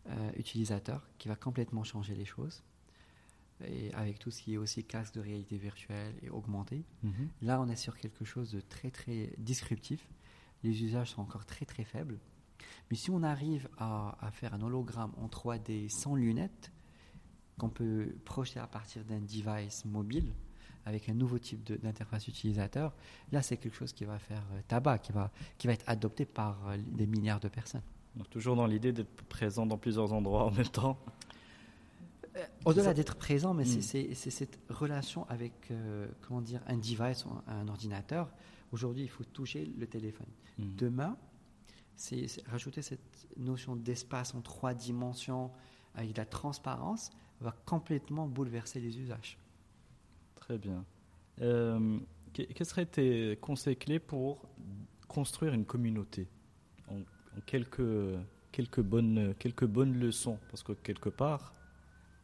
euh, 0.08 0.32
utilisateur 0.38 1.08
qui 1.18 1.28
va 1.30 1.36
complètement 1.36 1.84
changer 1.84 2.16
les 2.16 2.26
choses. 2.26 2.64
Et 3.64 3.94
avec 3.94 4.20
tout 4.20 4.32
ce 4.32 4.42
qui 4.42 4.56
est 4.56 4.58
aussi 4.58 4.84
casque 4.84 5.16
de 5.16 5.22
réalité 5.22 5.58
virtuelle 5.58 6.14
et 6.22 6.30
augmenté. 6.30 6.84
Mhm. 7.04 7.30
Là, 7.42 7.62
on 7.62 7.70
est 7.70 7.78
sur 7.78 7.98
quelque 7.98 8.26
chose 8.26 8.52
de 8.52 8.60
très 8.60 8.92
très 8.92 9.34
disruptif. 9.38 10.10
Les 10.64 10.84
usages 10.84 11.12
sont 11.12 11.22
encore 11.22 11.46
très 11.46 11.66
très 11.66 11.86
faibles. 11.86 12.20
Mais 12.90 12.98
si 12.98 13.12
on 13.12 13.24
arrive 13.24 13.70
à, 13.78 14.18
à 14.20 14.32
faire 14.32 14.54
un 14.54 14.62
hologramme 14.62 15.14
en 15.18 15.28
3D 15.28 15.90
sans 15.90 16.16
lunettes, 16.16 16.72
qu'on 17.58 17.70
peut 17.70 18.16
projeter 18.26 18.60
à 18.60 18.68
partir 18.68 19.06
d'un 19.06 19.22
device 19.22 19.86
mobile, 19.86 20.34
avec 20.86 21.10
un 21.10 21.14
nouveau 21.14 21.40
type 21.40 21.64
d'interface 21.64 22.28
utilisateur, 22.28 22.94
là 23.32 23.42
c'est 23.42 23.58
quelque 23.58 23.76
chose 23.76 23.94
qui 23.94 24.06
va 24.06 24.20
faire 24.20 24.44
euh, 24.54 24.62
tabac, 24.68 25.00
qui 25.00 25.12
va, 25.12 25.32
qui 25.58 25.68
va 25.68 25.74
être 25.74 25.86
adopté 25.88 26.26
par 26.26 26.68
euh, 26.68 26.78
des 26.78 27.08
milliards 27.08 27.40
de 27.40 27.48
personnes. 27.48 27.82
Donc, 28.16 28.30
toujours 28.30 28.56
dans 28.56 28.68
l'idée 28.68 28.94
d'être 28.94 29.24
présent 29.24 29.66
dans 29.66 29.78
plusieurs 29.78 30.14
endroits 30.14 30.46
en 30.46 30.52
même 30.52 30.68
temps. 30.68 30.98
Au-delà 32.66 32.86
ça. 32.86 32.94
d'être 32.94 33.16
présent, 33.16 33.54
mais 33.54 33.66
c'est- 33.66 33.78
Mm. 33.80 33.82
c'est 33.82 34.14
c'est 34.16 34.30
cette 34.30 34.60
relation 34.70 35.28
avec 35.30 35.54
euh, 35.72 36.08
comment 36.22 36.42
dire, 36.42 36.62
un 36.68 36.78
device, 36.78 37.26
un, 37.48 37.68
ordinateur. 37.68 38.32
Aujourd'hui, 38.72 39.04
il 39.04 39.10
faut 39.10 39.24
toucher 39.24 39.66
le 39.66 39.88
téléphone. 39.88 40.28
Mhm. 40.58 40.76
Demain, 40.76 41.18
c'est 41.96 42.26
rajouter 42.48 42.82
cette 42.82 43.28
notion 43.38 43.76
d'espace 43.76 44.34
en 44.36 44.42
trois 44.42 44.74
dimensions 44.74 45.52
avec 45.94 46.12
de 46.14 46.18
la 46.18 46.26
transparence 46.26 47.12
va 47.40 47.54
complètement 47.66 48.28
bouleverser 48.28 48.80
les 48.82 49.00
usages. 49.00 49.38
Très 50.36 50.58
bien. 50.58 50.84
Euh, 51.42 52.00
que- 52.34 52.44
quels 52.44 52.68
seraient 52.68 52.86
tes 52.86 53.38
conseils 53.42 53.78
clés 53.78 54.00
pour 54.00 54.42
construire 55.08 55.54
une 55.54 55.66
communauté 55.66 56.28
en, 56.90 56.98
en 57.00 57.42
quelques, 57.46 57.82
quelques, 58.52 58.82
bonnes, 58.82 59.34
quelques 59.40 59.66
bonnes 59.66 59.98
leçons? 59.98 60.38
Parce 60.50 60.64
que 60.64 60.74
quelque 60.74 61.10
part, 61.10 61.54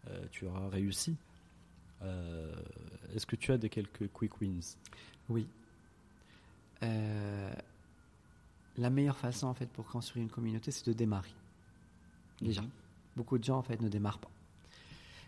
euh, 0.09 0.25
tu 0.31 0.45
auras 0.45 0.67
réussi. 0.69 1.15
Euh, 2.01 2.53
Est-ce 3.13 3.25
que 3.25 3.35
tu 3.35 3.51
as 3.51 3.57
des 3.57 3.69
quelques 3.69 4.07
quick 4.11 4.39
wins? 4.41 4.75
Oui. 5.29 5.47
Euh, 6.83 7.53
la 8.77 8.89
meilleure 8.89 9.17
façon 9.17 9.47
en 9.47 9.53
fait 9.53 9.67
pour 9.67 9.85
construire 9.85 10.23
une 10.23 10.31
communauté, 10.31 10.71
c'est 10.71 10.87
de 10.87 10.93
démarrer. 10.93 11.33
Déjà, 12.41 12.61
Mhm. 12.61 12.69
beaucoup 13.15 13.37
de 13.37 13.43
gens 13.43 13.57
en 13.57 13.61
fait 13.63 13.79
ne 13.81 13.89
démarrent 13.89 14.19
pas. 14.19 14.31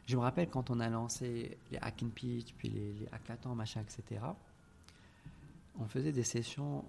Je 0.07 0.15
me 0.17 0.21
rappelle 0.21 0.49
quand 0.49 0.69
on 0.69 0.79
a 0.79 0.89
lancé 0.89 1.57
les 1.71 1.77
Hack 1.77 2.01
and 2.03 2.09
Pitch, 2.09 2.53
puis 2.57 2.69
les, 2.69 2.93
les 2.93 3.07
hackathons, 3.11 3.55
machin, 3.55 3.81
etc. 3.81 4.21
On 5.79 5.85
faisait 5.85 6.11
des 6.11 6.23
sessions 6.23 6.83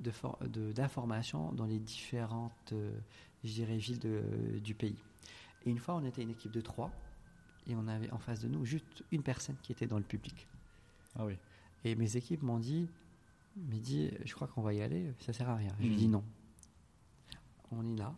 de 0.00 0.10
for- 0.10 0.38
de- 0.40 0.72
d'information 0.72 1.52
dans 1.52 1.64
les 1.66 1.78
différentes, 1.78 2.72
je 3.44 3.52
dirais, 3.52 3.76
villes 3.76 3.98
de- 3.98 4.58
du 4.62 4.74
pays. 4.74 4.96
Et 5.64 5.70
une 5.70 5.78
fois, 5.78 5.94
on 5.96 6.04
était 6.04 6.22
une 6.22 6.30
équipe 6.30 6.52
de 6.52 6.60
trois, 6.60 6.90
et 7.66 7.74
on 7.74 7.86
avait 7.88 8.10
en 8.10 8.18
face 8.18 8.40
de 8.40 8.48
nous 8.48 8.64
juste 8.64 9.04
une 9.12 9.22
personne 9.22 9.56
qui 9.62 9.72
était 9.72 9.86
dans 9.86 9.98
le 9.98 10.04
public. 10.04 10.46
Ah 11.18 11.24
oui. 11.26 11.34
Et 11.84 11.94
mes 11.94 12.16
équipes 12.16 12.42
m'ont 12.42 12.58
dit, 12.58 12.88
dit, 13.56 14.10
je 14.24 14.34
crois 14.34 14.48
qu'on 14.48 14.62
va 14.62 14.74
y 14.74 14.82
aller, 14.82 15.12
ça 15.20 15.32
sert 15.32 15.48
à 15.48 15.56
rien. 15.56 15.74
Je 15.78 15.84
lui 15.84 15.90
Mhm. 15.92 15.96
dis 15.96 16.08
non. 16.08 16.24
On 17.72 17.84
est 17.84 17.96
là, 17.98 18.14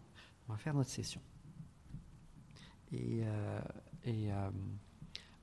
on 0.48 0.52
va 0.52 0.58
faire 0.58 0.74
notre 0.74 0.90
session. 0.90 1.20
Et, 2.92 3.20
euh, 3.22 3.60
et 4.04 4.32
euh, 4.32 4.50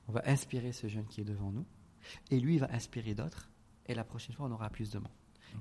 on 0.08 0.12
va 0.12 0.22
inspirer 0.26 0.72
ce 0.72 0.88
jeune 0.88 1.06
qui 1.06 1.22
est 1.22 1.26
devant 1.26 1.52
nous. 1.52 1.66
Et 2.32 2.40
lui, 2.40 2.56
il 2.56 2.60
va 2.60 2.72
inspirer 2.74 3.14
d'autres. 3.16 3.50
Et 3.88 3.94
la 3.96 4.04
prochaine 4.04 4.36
fois, 4.36 4.48
on 4.48 4.52
aura 4.52 4.70
plus 4.70 4.90
de 4.92 5.00
monde. 5.00 5.08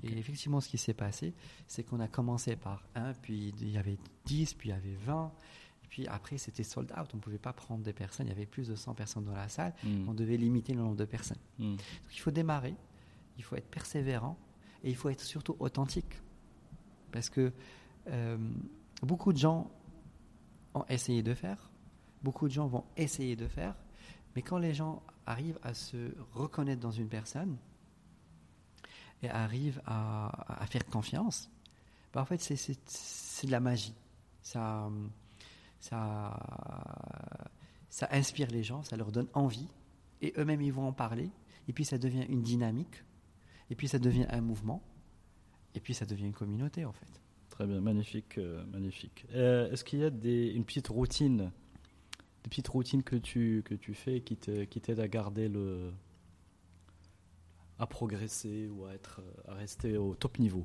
Et 0.03 0.19
effectivement, 0.19 0.61
ce 0.61 0.69
qui 0.69 0.79
s'est 0.79 0.95
passé, 0.95 1.35
c'est 1.69 1.85
qu'on 1.85 2.01
a 2.01 2.09
commencé 2.09 2.57
par 2.57 2.83
un, 2.97 3.13
puis 3.13 3.55
il 3.61 3.71
y 3.71 3.79
avait 3.79 3.97
10, 4.25 4.55
puis 4.55 4.71
il 4.71 4.73
y 4.73 4.75
avait 4.75 4.95
20. 4.97 5.33
Puis 5.95 6.09
après, 6.09 6.39
c'était 6.39 6.65
sold 6.65 6.91
out. 6.99 7.09
On 7.13 7.19
ne 7.19 7.23
pouvait 7.23 7.39
pas 7.39 7.53
prendre 7.53 7.85
des 7.85 7.93
personnes. 7.93 8.27
Il 8.27 8.31
y 8.31 8.33
avait 8.33 8.47
plus 8.47 8.67
de 8.67 8.75
100 8.75 8.95
personnes 8.95 9.27
dans 9.27 9.37
la 9.37 9.49
salle. 9.49 9.73
Mhm. 9.85 10.09
On 10.09 10.13
devait 10.13 10.37
limiter 10.37 10.75
le 10.75 10.81
nombre 10.81 10.97
de 10.97 11.05
personnes. 11.05 11.39
Donc 11.57 11.79
il 12.13 12.19
faut 12.19 12.33
démarrer, 12.33 12.75
il 13.39 13.45
faut 13.45 13.55
être 13.55 13.71
persévérant 13.71 14.37
et 14.83 14.91
il 14.91 14.97
faut 14.97 15.09
être 15.09 15.21
surtout 15.21 15.55
authentique. 15.61 16.21
Parce 17.13 17.31
que 17.31 17.53
euh, 18.09 18.37
beaucoup 19.03 19.33
de 19.33 19.39
gens 19.39 19.71
ont 20.75 20.85
essayé 20.89 21.23
de 21.23 21.33
faire, 21.33 21.71
beaucoup 22.25 22.49
de 22.49 22.53
gens 22.53 22.67
vont 22.67 22.87
essayer 22.97 23.37
de 23.37 23.47
faire, 23.47 23.77
Mais 24.35 24.43
quand 24.43 24.59
les 24.59 24.75
gens 24.75 25.01
arrivent 25.27 25.61
à 25.63 25.75
se 25.75 26.13
reconnaître 26.33 26.81
dans 26.81 26.91
une 26.91 27.09
personne 27.09 27.57
et 29.23 29.31
arrivent 29.31 29.81
à, 29.87 30.61
à 30.61 30.67
faire 30.67 30.85
confiance, 30.87 31.53
bah 32.13 32.21
en 32.21 32.25
fait, 32.25 32.41
c'est 32.41 33.47
de 33.47 33.53
la 33.53 33.61
magie. 33.61 33.95
Ça, 34.43 34.91
ça, 35.85 36.35
ça 37.91 38.09
inspire 38.11 38.51
les 38.51 38.63
gens, 38.63 38.83
ça 38.83 38.97
leur 38.97 39.13
donne 39.13 39.29
envie, 39.35 39.69
et 40.23 40.33
eux-mêmes, 40.39 40.63
ils 40.63 40.73
vont 40.73 40.89
en 40.89 40.93
parler, 40.95 41.31
et 41.69 41.75
puis 41.75 41.85
ça 41.85 41.99
devient 41.99 42.25
une 42.31 42.43
dynamique, 42.43 43.05
et 43.69 43.75
puis 43.75 43.87
ça 43.87 43.99
devient 43.99 44.27
un 44.31 44.41
mouvement, 44.41 44.83
et 45.75 45.81
puis 45.81 45.93
ça 45.93 46.07
devient 46.07 46.25
une 46.25 46.33
communauté, 46.33 46.87
en 46.87 46.93
fait. 46.93 47.21
Très 47.51 47.67
bien, 47.67 47.81
magnifique, 47.81 48.39
euh, 48.39 48.65
magnifique. 48.65 49.27
Euh, 49.35 49.71
est-ce 49.71 49.85
qu'il 49.85 49.99
y 49.99 50.05
a 50.05 50.11
des, 50.11 50.53
une 50.53 50.65
petite 50.65 50.89
routine, 50.89 51.53
des 52.43 52.49
petites 52.49 52.69
routines 52.69 53.03
que 53.03 53.17
tu, 53.17 53.63
que 53.65 53.75
tu 53.75 53.93
fais 53.93 54.23
qui 54.23 54.37
t'aident 54.37 54.69
qui 54.69 54.91
à 54.91 55.09
garder 55.09 55.49
le, 55.49 55.93
à 57.79 57.87
progresser 57.87 58.69
ou 58.69 58.87
à 58.87 58.95
être, 58.95 59.21
à 59.47 59.53
rester 59.53 59.99
au 59.99 60.15
top 60.15 60.39
niveau? 60.39 60.65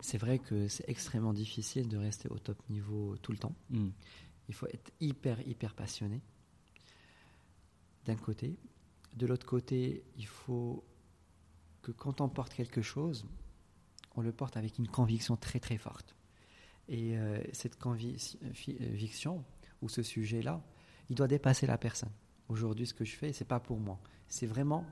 C'est 0.00 0.18
vrai 0.18 0.38
que 0.38 0.68
c'est 0.68 0.88
extrêmement 0.88 1.32
difficile 1.32 1.88
de 1.88 1.96
rester 1.96 2.28
au 2.28 2.38
top 2.38 2.58
niveau 2.68 3.16
tout 3.18 3.32
le 3.32 3.38
temps. 3.38 3.54
Hmm. 3.70 3.90
Il 4.48 4.54
faut 4.54 4.66
être 4.66 4.90
hyper, 5.00 5.46
hyper 5.46 5.74
passionné, 5.74 6.20
d'un 8.06 8.16
côté. 8.16 8.58
De 9.16 9.26
l'autre 9.26 9.46
côté, 9.46 10.02
il 10.16 10.26
faut 10.26 10.84
que 11.82 11.92
quand 11.92 12.20
on 12.20 12.28
porte 12.28 12.54
quelque 12.54 12.82
chose, 12.82 13.26
on 14.16 14.22
le 14.22 14.32
porte 14.32 14.56
avec 14.56 14.78
une 14.78 14.88
conviction 14.88 15.36
très, 15.36 15.60
très 15.60 15.78
forte. 15.78 16.16
Et 16.88 17.16
euh, 17.16 17.40
cette 17.52 17.78
conviction, 17.78 19.44
ou 19.82 19.88
ce 19.88 20.02
sujet-là, 20.02 20.62
il 21.08 21.16
doit 21.16 21.28
dépasser 21.28 21.66
la 21.66 21.78
personne. 21.78 22.10
Aujourd'hui, 22.48 22.86
ce 22.86 22.94
que 22.94 23.04
je 23.04 23.14
fais, 23.14 23.32
c'est 23.32 23.44
pas 23.44 23.60
pour 23.60 23.78
moi. 23.78 24.00
C'est 24.28 24.46
vraiment 24.46 24.84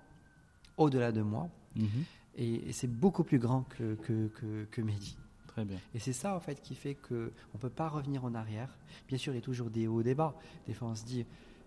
au-delà 0.77 1.11
de 1.13 1.23
moi. 1.23 1.51
Mhm. 1.75 2.05
Et, 2.37 2.73
c'est 2.73 2.87
beaucoup 2.87 3.25
plus 3.25 3.39
grand 3.39 3.63
que, 3.63 3.95
que, 3.95 4.67
que, 4.71 4.81
Mehdi. 4.81 5.17
Très 5.49 5.65
bien. 5.65 5.79
Et 5.95 5.99
c'est 5.99 6.13
ça, 6.13 6.37
en 6.37 6.41
fait, 6.41 6.61
qui 6.63 6.75
fait 6.75 6.95
qu'on 6.95 7.15
ne 7.15 7.59
peut 7.59 7.71
pas 7.71 7.89
revenir 7.89 8.25
en 8.25 8.35
arrière. 8.35 8.77
Bien 9.09 9.19
sûr, 9.19 9.33
il 9.33 9.37
y 9.37 9.39
a 9.39 9.43
toujours 9.43 9.71
des 9.71 9.87
hauts, 9.87 10.03
des 10.03 10.15
bas. 10.15 10.35
Des 10.67 10.75
fois, 10.75 10.89
on 10.89 10.95
se 10.95 11.05
dit, 11.05 11.27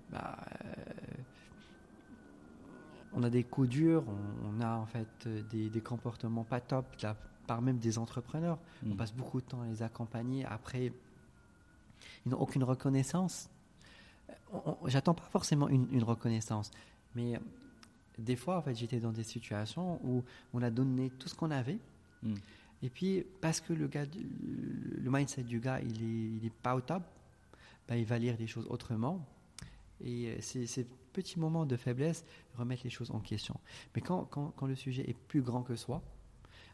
bah, 0.10 0.38
euh, 0.64 0.74
on 3.14 3.24
a 3.24 3.30
des 3.30 3.44
coups 3.44 3.70
durs, 3.70 4.06
on, 4.46 4.62
a 4.62 4.76
en 4.76 4.86
fait 4.86 5.28
des, 5.50 5.70
des, 5.70 5.82
comportements 5.82 6.46
pas 6.46 6.62
top, 6.62 6.86
là, 7.02 7.16
par 7.48 7.62
même 7.62 7.80
des 7.80 7.98
entrepreneurs. 7.98 8.60
On 8.86 8.94
hmm. 8.94 8.98
passe 8.98 9.14
beaucoup 9.14 9.42
de 9.42 9.46
temps 9.46 9.62
à 9.62 9.68
les 9.68 9.84
accompagner. 9.84 10.46
Après, 10.46 10.94
ils 12.26 12.30
n'ont 12.30 12.40
aucune 12.40 12.64
reconnaissance. 12.64 13.50
J'attends 14.86 15.14
pas 15.14 15.28
forcément 15.32 15.68
une, 15.68 15.88
une 15.92 16.04
reconnaissance, 16.04 16.72
mais 17.16 17.40
des 18.18 18.36
fois, 18.36 18.58
en 18.58 18.62
fait, 18.62 18.76
j'étais 18.76 19.00
dans 19.00 19.12
des 19.12 19.24
situations 19.24 20.00
où 20.04 20.24
on 20.54 20.62
a 20.62 20.70
donné 20.70 21.10
tout 21.12 21.28
ce 21.28 21.36
qu'on 21.36 21.52
avait. 21.52 21.80
Hmm. 22.24 22.36
Et 22.84 22.90
puis, 22.90 23.26
parce 23.42 23.62
que 23.62 23.74
le, 23.74 23.88
gars, 23.88 24.06
le 24.06 25.12
mindset 25.12 25.44
du 25.44 25.60
gars, 25.60 25.80
il 25.82 26.02
n'est 26.02 26.38
il 26.38 26.46
est 26.46 26.54
pas 26.54 26.76
au 26.76 26.82
top, 26.82 27.04
bah, 27.88 27.96
il 27.98 28.06
va 28.06 28.18
lire 28.18 28.36
les 28.40 28.48
choses 28.48 28.68
autrement. 28.70 29.26
Et 30.04 30.30
euh, 30.30 30.42
ces, 30.42 30.88
petits 31.14 31.40
moments 31.42 31.66
de 31.66 31.76
faiblesse 31.76 32.24
remettent 32.56 32.84
les 32.84 32.90
choses 32.90 33.12
en 33.12 33.20
question. 33.20 33.60
Mais 33.94 34.02
quand, 34.02 34.24
quand, 34.32 34.52
quand, 34.56 34.66
le 34.66 34.76
sujet 34.76 35.10
est 35.10 35.18
plus 35.28 35.42
grand 35.42 35.62
que 35.62 35.76
soi, 35.76 36.02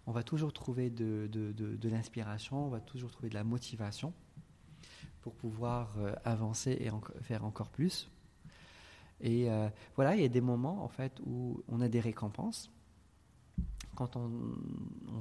on 0.05 0.11
va 0.11 0.21
toujours 0.21 0.53
trouver 0.53 0.91
de, 0.91 1.27
de, 1.31 1.51
de, 1.51 1.89
l'inspiration, 1.89 2.67
on 2.67 2.69
va 2.69 2.79
toujours 2.79 3.09
trouver 3.09 3.29
de 3.29 3.33
la 3.33 3.43
motivation 3.43 4.13
pour 5.21 5.33
pouvoir 5.33 5.95
euh, 5.97 6.13
avancer 6.23 6.77
et 6.79 6.91
faire 7.23 7.45
encore 7.45 7.69
plus. 7.69 8.11
Et 9.21 9.49
euh, 9.49 9.69
voilà, 9.95 10.15
il 10.15 10.21
y 10.21 10.25
a 10.25 10.29
des 10.29 10.41
moments 10.41 10.83
en 10.83 10.87
fait 10.87 11.19
où 11.25 11.63
on 11.67 11.81
a 11.81 11.87
des 11.87 11.99
récompenses. 11.99 12.71
Quand 13.95 14.15
on, 14.15 14.29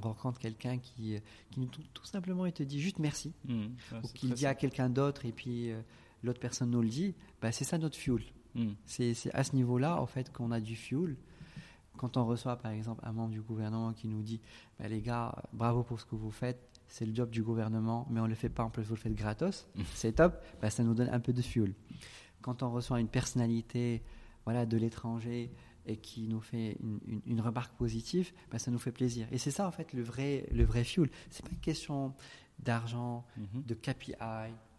rencontre 0.02 0.38
quelqu'un 0.38 0.76
qui, 0.76 1.18
qui 1.50 1.66
tout, 1.68 1.82
tout, 1.94 2.04
simplement 2.04 2.44
il 2.44 2.52
te 2.52 2.62
dit 2.62 2.78
juste 2.78 2.98
merci, 2.98 3.32
mmh, 3.46 3.64
ou 4.04 4.08
qu'il 4.08 4.34
dit 4.34 4.44
à 4.44 4.54
quelqu'un 4.54 4.90
d'autre 4.90 5.24
et 5.24 5.32
puis 5.32 5.70
euh, 5.70 5.80
l'autre 6.22 6.40
personne 6.40 6.70
nous 6.70 6.82
le 6.82 6.88
dit, 6.88 7.14
bah, 7.40 7.52
c'est 7.52 7.64
ça 7.64 7.78
notre 7.78 7.96
fuel. 7.96 8.22
Mmh. 8.54 8.72
C'est 8.84 9.14
à 9.32 9.44
ce 9.44 9.56
niveau-là 9.56 9.98
en 9.98 10.06
fait 10.06 10.30
qu'on 10.30 10.50
a 10.50 10.60
du 10.60 10.76
fuel. 10.76 11.16
Quand 11.96 12.18
on 12.18 12.26
reçoit 12.26 12.56
par 12.56 12.72
exemple 12.72 13.02
un 13.06 13.12
membre 13.12 13.30
du 13.30 13.40
gouvernement 13.40 13.94
qui 13.94 14.08
nous 14.08 14.20
dit 14.20 14.42
bah, 14.78 14.88
les 14.88 15.00
gars, 15.00 15.34
bravo 15.54 15.82
pour 15.82 15.98
ce 15.98 16.04
que 16.04 16.14
vous 16.14 16.30
faites, 16.30 16.68
c'est 16.86 17.06
le 17.06 17.14
job 17.14 17.30
du 17.30 17.42
gouvernement, 17.42 18.06
mais 18.10 18.20
on 18.20 18.24
ne 18.24 18.28
le 18.28 18.34
fait 18.34 18.50
pas, 18.50 18.62
en 18.62 18.70
plus 18.70 18.82
vous 18.82 18.94
le 18.94 19.00
faites 19.00 19.14
gratos, 19.14 19.66
mmh. 19.74 19.82
c'est 19.94 20.12
top, 20.12 20.44
bah, 20.60 20.68
ça 20.68 20.84
nous 20.84 20.92
donne 20.92 21.08
un 21.08 21.20
peu 21.20 21.32
de 21.32 21.40
fuel 21.40 21.72
quand 22.46 22.62
on 22.62 22.70
reçoit 22.70 23.00
une 23.00 23.08
personnalité 23.08 24.02
voilà, 24.44 24.66
de 24.66 24.76
l'étranger 24.76 25.50
et 25.84 25.96
qui 25.96 26.28
nous 26.28 26.40
fait 26.40 26.78
une, 27.26 27.40
remarque 27.40 27.76
positive, 27.76 28.32
ben 28.52 28.58
ça 28.58 28.70
nous 28.70 28.78
fait 28.78 28.92
plaisir. 28.92 29.26
Et 29.32 29.38
c'est 29.38 29.50
ça 29.50 29.66
en 29.66 29.72
fait 29.72 29.92
le 29.92 30.02
vrai, 30.02 30.46
le 30.52 30.64
vrai 30.64 30.84
fuel. 30.84 31.10
C'est 31.28 31.44
pas 31.44 31.50
une 31.50 31.58
question 31.58 32.14
d'argent, 32.60 33.24
mhm. 33.36 33.62
de 33.66 33.74
KPI. 33.74 34.14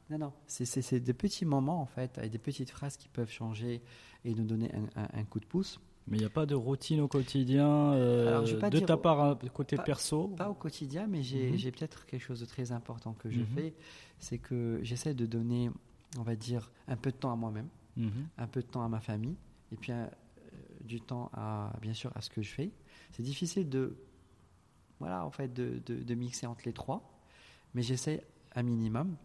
Non, 0.09 0.17
non, 0.17 0.33
c'est 0.47 1.03
des 1.03 1.13
petits 1.13 1.43
moments 1.43 1.81
en 1.81 1.85
fait, 1.85 2.17
et 2.23 2.29
des 2.29 2.37
petites 2.37 2.69
phrases 2.69 2.95
qui 2.95 3.09
peuvent 3.09 3.29
changer 3.29 3.81
et 4.23 4.33
nous 4.33 4.45
donner 4.45 4.71
un, 4.95 5.23
coup 5.25 5.41
de 5.41 5.45
pouce. 5.45 5.81
Mais 6.07 6.15
il 6.15 6.21
n'y 6.21 6.25
a 6.25 6.29
pas 6.29 6.45
de 6.45 6.55
routine 6.55 7.01
au 7.01 7.09
quotidien 7.09 7.91
euh, 7.91 8.69
de 8.69 8.79
ta 8.79 8.95
part, 8.95 9.19
hein, 9.19 9.37
côté 9.53 9.75
perso 9.75 10.29
Pas 10.29 10.49
au 10.49 10.53
quotidien, 10.53 11.05
mais 11.07 11.21
j'ai 11.21 11.51
mhm. 11.51 11.71
peut-être 11.71 12.05
quelque 12.05 12.23
chose 12.23 12.39
de 12.39 12.45
très 12.45 12.71
important 12.71 13.11
que 13.11 13.29
je 13.29 13.41
mhm. 13.41 13.47
fais, 13.47 13.73
c'est 14.19 14.37
que 14.37 14.79
j'essaie 14.83 15.13
de 15.13 15.25
donner 15.25 15.69
on 16.17 16.23
va 16.23 16.35
dire, 16.35 16.71
un 16.87 16.95
peu 16.95 17.11
de 17.11 17.17
temps 17.17 17.31
à 17.31 17.35
moi-même, 17.35 17.69
mhm. 17.95 18.27
un 18.37 18.47
peu 18.47 18.61
de 18.61 18.67
temps 18.67 18.83
à 18.83 18.87
ma 18.87 18.99
famille, 18.99 19.35
et 19.71 19.75
puis 19.75 19.91
euh, 19.91 20.07
du 20.83 21.01
temps 21.01 21.29
à, 21.33 21.73
bien 21.81 21.93
sûr, 21.93 22.11
à 22.15 22.21
ce 22.21 22.29
que 22.29 22.41
je 22.41 22.49
fais. 22.49 22.71
C'est 23.11 23.23
difficile 23.23 23.69
de, 23.69 23.97
voilà, 24.99 25.25
en 25.25 25.31
fait, 25.31 25.53
de, 25.53 25.79
de, 25.85 26.15
mixer 26.15 26.47
entre 26.47 26.61
les 26.65 26.73
trois, 26.73 27.19
mais 27.73 27.81
j'essaie 27.81 28.25
un 28.55 28.63
minimum. 28.63 29.15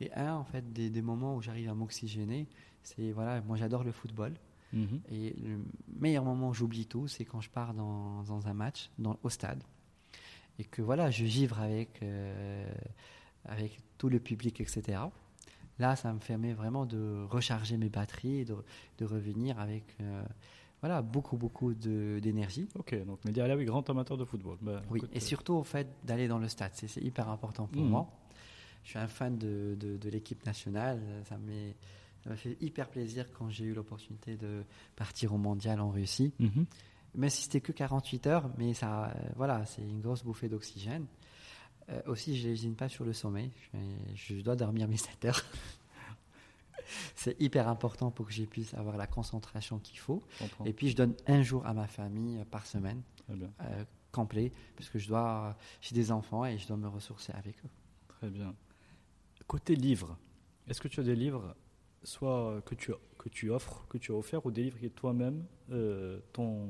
Et 0.00 0.12
un, 0.14 0.34
en 0.34 0.44
fait, 0.44 0.72
des, 0.72 0.90
des 0.90 1.02
moments 1.02 1.36
où 1.36 1.42
j'arrive 1.42 1.68
à 1.68 1.74
m'oxygéner, 1.74 2.48
c'est, 2.82 3.12
voilà, 3.12 3.40
moi 3.42 3.56
j'adore 3.56 3.84
le 3.84 3.92
football. 3.92 4.34
Mhm. 4.72 5.00
Et 5.10 5.34
le 5.34 5.60
meilleur 6.00 6.24
moment 6.24 6.48
où 6.48 6.54
j'oublie 6.54 6.86
tout, 6.86 7.06
c'est 7.08 7.24
quand 7.24 7.40
je 7.40 7.50
pars 7.50 7.74
dans, 7.74 8.22
dans 8.22 8.48
un 8.48 8.54
match, 8.54 8.90
dans, 8.98 9.18
au 9.22 9.28
stade. 9.28 9.62
Et 10.58 10.64
que 10.64 10.82
voilà, 10.82 11.10
je 11.10 11.24
givre 11.24 11.60
avec, 11.60 12.02
euh, 12.02 12.72
avec 13.44 13.80
tout 13.98 14.08
le 14.08 14.18
public, 14.18 14.60
etc. 14.60 15.02
Là, 15.78 15.96
ça 15.96 16.12
me 16.12 16.18
permet 16.18 16.52
vraiment 16.52 16.86
de 16.86 17.24
recharger 17.28 17.76
mes 17.76 17.88
batteries 17.88 18.40
et 18.40 18.44
de, 18.44 18.54
de 18.98 19.04
revenir 19.04 19.58
avec 19.58 19.84
euh, 20.00 20.22
voilà, 20.80 21.00
beaucoup, 21.00 21.36
beaucoup 21.36 21.74
d'énergie. 21.74 22.68
Ok, 22.74 22.94
donc 23.04 23.24
Mehdi 23.24 23.40
oui, 23.40 23.64
grand 23.64 23.88
amateur 23.88 24.16
de 24.16 24.24
football. 24.24 24.58
Bah, 24.60 24.82
oui, 24.90 25.00
et 25.12 25.16
euh, 25.16 25.20
surtout 25.20 25.54
au 25.54 25.62
fait 25.62 25.88
d'aller 26.04 26.28
dans 26.28 26.38
le 26.38 26.48
stade, 26.48 26.72
c'est 26.74 27.00
hyper 27.00 27.28
important 27.28 27.66
pour 27.66 27.82
mhm. 27.82 27.88
moi. 27.88 28.10
Je 28.84 28.90
suis 28.90 28.98
un 28.98 29.06
fan 29.06 29.38
de, 29.38 29.76
de, 29.78 30.10
l'équipe 30.10 30.44
nationale, 30.44 31.00
ça 31.28 31.38
m'a 31.38 32.36
fait 32.36 32.56
hyper 32.60 32.88
plaisir 32.88 33.26
quand 33.32 33.48
j'ai 33.48 33.66
eu 33.66 33.74
l'opportunité 33.74 34.36
de 34.36 34.64
partir 34.96 35.32
au 35.32 35.38
mondial 35.38 35.80
en 35.80 35.90
Russie. 35.90 36.32
Mhm. 36.40 36.66
Même 37.14 37.30
si 37.30 37.42
c'était 37.42 37.60
que 37.60 37.72
48 37.72 38.26
heures, 38.26 38.50
mais 38.56 38.72
ça, 38.74 39.04
euh, 39.04 39.12
voilà, 39.36 39.64
c'est 39.66 39.82
une 39.82 40.00
grosse 40.00 40.24
bouffée 40.24 40.48
d'oxygène. 40.48 41.06
Euh, 41.88 42.00
aussi, 42.06 42.36
je 42.36 42.48
n'hésite 42.48 42.76
pas 42.76 42.88
sur 42.88 43.04
le 43.04 43.12
sommeil. 43.12 43.50
Je, 44.14 44.40
dois 44.40 44.56
dormir 44.56 44.88
mes 44.88 44.96
7 44.96 45.24
heures. 45.24 45.44
c'est 47.16 47.40
hyper 47.40 47.68
important 47.68 48.10
pour 48.10 48.26
que 48.26 48.32
je 48.32 48.44
puisse 48.44 48.74
avoir 48.74 48.96
la 48.96 49.06
concentration 49.06 49.78
qu'il 49.78 49.98
faut. 49.98 50.22
Et 50.64 50.72
puis, 50.72 50.88
je 50.88 50.96
donne 50.96 51.14
un 51.26 51.42
jour 51.42 51.66
à 51.66 51.74
ma 51.74 51.86
famille 51.86 52.38
euh, 52.38 52.44
par 52.44 52.66
semaine, 52.66 53.02
euh, 53.30 53.84
complet, 54.10 54.52
parce 54.76 54.88
que 54.88 54.98
je 54.98 55.08
dois, 55.08 55.56
j'ai 55.80 55.94
des 55.94 56.12
enfants 56.12 56.44
et 56.44 56.58
je 56.58 56.66
dois 56.66 56.76
me 56.76 56.88
ressourcer 56.88 57.32
avec 57.32 57.56
eux. 57.64 57.70
Très 58.08 58.30
bien. 58.30 58.54
Côté 59.46 59.74
livre, 59.74 60.16
est-ce 60.68 60.80
que 60.80 60.88
tu 60.88 61.00
as 61.00 61.02
des 61.02 61.16
livres, 61.16 61.56
soit 62.04 62.62
que 62.64 62.74
tu, 62.74 62.92
que 63.18 63.28
tu 63.28 63.50
offres, 63.50 63.86
que 63.88 63.98
tu 63.98 64.12
as 64.12 64.14
offert, 64.14 64.44
ou 64.46 64.50
des 64.50 64.64
livres 64.64 64.78
qui 64.78 64.90
toi-même, 64.90 65.44
euh, 65.70 66.20
ton 66.32 66.68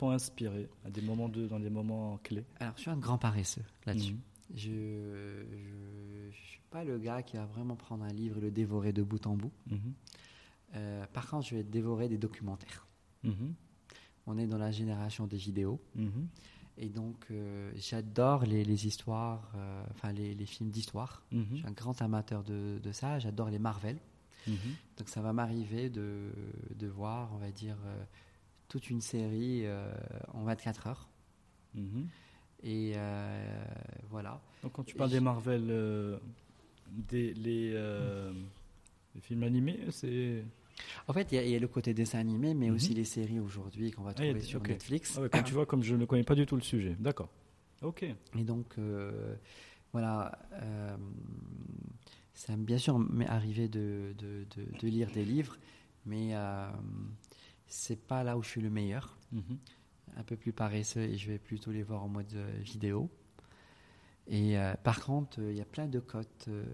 inspiré 0.00 0.68
à 0.84 0.90
des 0.90 1.02
moments 1.02 1.28
de, 1.28 1.46
dans 1.46 1.60
des 1.60 1.70
moments 1.70 2.18
clés 2.22 2.44
Alors, 2.60 2.74
je 2.76 2.82
suis 2.82 2.90
un 2.90 2.96
grand 2.96 3.18
paresseux 3.18 3.64
là-dessus. 3.86 4.14
Mhm. 4.14 4.20
Je 4.54 4.70
ne 4.70 6.30
suis 6.30 6.60
pas 6.70 6.84
le 6.84 6.98
gars 6.98 7.22
qui 7.22 7.36
va 7.36 7.46
vraiment 7.46 7.76
prendre 7.76 8.04
un 8.04 8.12
livre 8.12 8.38
et 8.38 8.40
le 8.40 8.50
dévorer 8.50 8.92
de 8.92 9.02
bout 9.02 9.26
en 9.26 9.36
bout. 9.36 9.52
Mhm. 9.66 9.94
Euh, 10.74 11.06
par 11.12 11.28
contre, 11.28 11.46
je 11.46 11.56
vais 11.56 11.64
dévorer 11.64 12.08
des 12.08 12.18
documentaires. 12.18 12.86
Mhm. 13.22 13.54
On 14.26 14.38
est 14.38 14.46
dans 14.46 14.58
la 14.58 14.70
génération 14.70 15.26
des 15.26 15.36
vidéos. 15.36 15.80
Et 16.78 16.88
donc, 16.88 17.26
euh, 17.30 17.70
j'adore 17.76 18.44
les, 18.44 18.64
les, 18.64 18.86
histoires, 18.86 19.52
euh, 19.56 19.84
enfin 19.90 20.12
les, 20.12 20.34
les, 20.34 20.46
films 20.46 20.70
d'histoire. 20.70 21.22
Je 21.30 21.56
suis 21.56 21.66
un 21.66 21.72
grand 21.72 22.00
amateur 22.00 22.42
de, 22.44 22.78
de 22.82 22.92
ça. 22.92 23.18
J'adore 23.18 23.50
les 23.50 23.58
Marvel. 23.58 23.98
Donc, 24.46 25.08
ça 25.08 25.20
va 25.20 25.32
m'arriver 25.32 25.90
de, 25.90 26.32
de, 26.74 26.86
voir, 26.86 27.30
on 27.34 27.38
va 27.38 27.50
dire, 27.50 27.76
toute 28.72 28.88
une 28.88 29.02
série 29.02 29.66
euh, 29.66 29.92
en 30.32 30.44
24 30.44 30.86
heures. 30.86 31.08
Mhm. 31.74 32.08
Et 32.62 32.94
euh, 32.96 33.64
voilà. 34.08 34.40
Donc 34.62 34.72
quand 34.72 34.82
tu 34.82 34.94
parles 34.94 35.10
des 35.10 35.20
Marvel, 35.20 35.66
euh, 35.68 36.16
des, 36.88 37.34
les, 37.34 37.72
les, 37.72 39.20
films 39.20 39.42
animés, 39.42 39.78
c'est... 39.90 40.42
En 41.06 41.12
fait, 41.12 41.28
il 41.32 41.48
y, 41.50 41.54
a 41.54 41.58
le 41.58 41.68
côté 41.68 41.92
dessin 41.92 42.18
animé, 42.18 42.54
mais 42.54 42.70
Mhm. 42.70 42.74
aussi 42.74 42.94
les 42.94 43.04
séries 43.04 43.40
aujourd'hui 43.40 43.90
qu'on 43.90 44.04
va 44.04 44.12
Ah, 44.12 44.14
trouver 44.14 44.40
sur. 44.40 44.62
Netflix. 44.62 45.14
Ah 45.18 45.20
ouais, 45.20 45.28
comme 45.28 45.44
tu 45.44 45.52
vois, 45.52 45.66
comme 45.66 45.82
je 45.82 45.94
ne 45.94 46.06
connais 46.06 46.24
pas 46.24 46.34
du 46.34 46.46
tout 46.46 46.56
le 46.56 46.62
sujet. 46.62 46.96
D'accord. 46.98 47.28
Ok. 47.82 48.04
Et 48.04 48.44
donc, 48.44 48.78
euh, 48.78 49.34
voilà, 49.92 50.38
euh, 50.54 50.96
ça 52.32 52.56
bien 52.56 52.78
sûr 52.78 52.98
m'est 52.98 53.26
arrivé 53.28 53.68
de, 53.68 54.14
de, 54.16 54.46
de- 54.56 54.78
de 54.78 54.88
lire 54.88 55.10
des 55.10 55.26
livres, 55.26 55.58
mais 56.06 56.30
euh, 56.34 56.70
c'est 57.72 57.96
pas 57.96 58.22
là 58.22 58.36
où 58.36 58.42
je 58.42 58.48
suis 58.48 58.60
le 58.60 58.70
meilleur. 58.70 59.16
Mhm. 59.32 59.58
Un 60.16 60.22
peu 60.24 60.36
plus 60.36 60.52
paresseux 60.52 61.00
et 61.00 61.16
je 61.16 61.30
vais 61.30 61.38
plutôt 61.38 61.72
les 61.72 61.82
voir 61.82 62.02
en 62.04 62.08
mode 62.08 62.32
euh, 62.34 62.50
vidéo. 62.60 63.10
Et 64.28 64.58
euh, 64.58 64.74
par 64.84 65.00
contre, 65.02 65.40
euh, 65.40 65.50
il 65.50 65.56
y 65.56 65.60
a 65.60 65.64
plein 65.64 65.86
de 65.88 65.98
cotes 65.98 66.46
euh, 66.48 66.64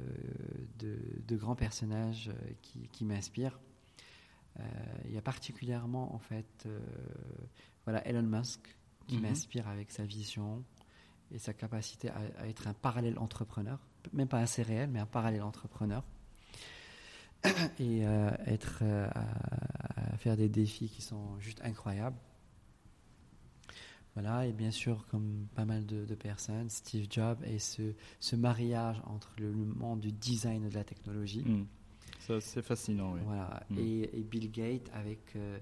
de, 0.78 0.98
de 1.26 1.36
grands 1.36 1.54
personnages 1.54 2.30
qui, 2.62 2.88
qui 2.88 3.04
m'inspirent. 3.04 3.58
Il 5.04 5.12
y 5.12 5.16
a 5.16 5.22
particulièrement, 5.22 6.12
en 6.12 6.18
fait, 6.18 6.66
voilà, 7.84 8.04
Elon 8.08 8.24
Musk 8.24 8.76
qui 9.06 9.14
Mhm. 9.16 9.22
m'inspire 9.22 9.68
avec 9.68 9.92
sa 9.92 10.04
vision 10.04 10.64
et 11.30 11.38
sa 11.38 11.54
capacité 11.54 12.08
à, 12.10 12.22
à 12.40 12.48
être 12.48 12.66
un 12.66 12.74
parallèle 12.74 13.20
entrepreneur, 13.20 13.78
même 14.12 14.26
pas 14.26 14.40
assez 14.40 14.62
réel, 14.62 14.90
mais 14.90 14.98
un 14.98 15.06
parallèle 15.06 15.42
entrepreneur. 15.42 16.02
Et 17.78 18.04
euh, 18.06 18.30
être 18.46 18.80
euh, 18.82 19.08
à, 19.14 20.12
à 20.14 20.16
faire 20.18 20.36
des 20.36 20.48
défis 20.48 20.88
qui 20.88 21.02
sont 21.02 21.38
juste 21.38 21.60
incroyables. 21.64 22.16
Voilà, 24.14 24.46
et 24.46 24.52
bien 24.52 24.72
sûr, 24.72 25.06
comme 25.10 25.46
pas 25.54 25.64
mal 25.64 25.86
de, 25.86 26.04
de 26.04 26.14
personnes, 26.16 26.68
Steve 26.70 27.06
Jobs 27.08 27.38
et 27.44 27.60
ce, 27.60 27.92
ce 28.18 28.34
mariage 28.34 29.00
entre 29.06 29.30
le, 29.38 29.52
le 29.52 29.52
monde 29.74 30.00
du 30.00 30.10
design 30.10 30.64
et 30.64 30.68
de 30.70 30.74
la 30.74 30.82
technologie. 30.82 31.42
Mm. 31.44 31.66
Ça, 32.18 32.40
c'est 32.40 32.62
fascinant, 32.62 33.12
oui. 33.14 33.20
Voilà. 33.24 33.62
Mm. 33.70 33.78
Et, 33.78 34.18
et 34.18 34.22
Bill 34.24 34.50
Gates 34.50 34.90
avec 34.92 35.20
euh, 35.36 35.58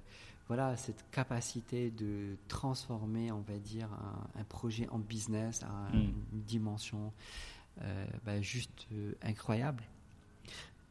voilà, 0.49 0.75
cette 0.79 1.05
capacité 1.11 1.91
de 1.91 2.37
transformer, 2.49 3.31
on 3.31 3.43
va 3.43 3.59
dire, 3.59 3.91
un, 3.93 4.41
un 4.41 4.45
projet 4.45 4.89
en 4.89 4.99
business 5.01 5.63
à 5.63 5.69
un- 5.69 5.91
Mm. 5.93 6.13
une 6.33 6.41
dimension 6.43 7.13
bah, 8.25 8.41
juste 8.41 8.87
incroyable. 9.21 9.83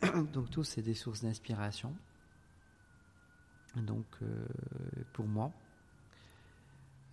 Donc, 0.33 0.49
tous, 0.49 0.63
c'est 0.63 0.81
des 0.81 0.93
sources 0.93 1.21
d'inspiration. 1.21 1.93
Donc, 3.75 4.05
euh, 4.21 4.45
pour 5.13 5.25
moi, 5.25 5.51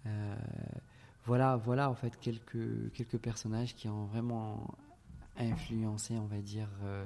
euh, 0.06 0.34
voilà, 1.24 1.56
voilà, 1.56 1.90
en 1.90 1.94
fait, 1.94 2.18
quelques, 2.20 2.92
quelques 2.94 3.18
personnages 3.18 3.74
qui 3.74 3.88
ont 3.88 4.06
vraiment 4.06 4.74
influencé, 5.36 6.16
on 6.16 6.26
va 6.26 6.38
dire, 6.38 6.68
euh, 6.84 7.04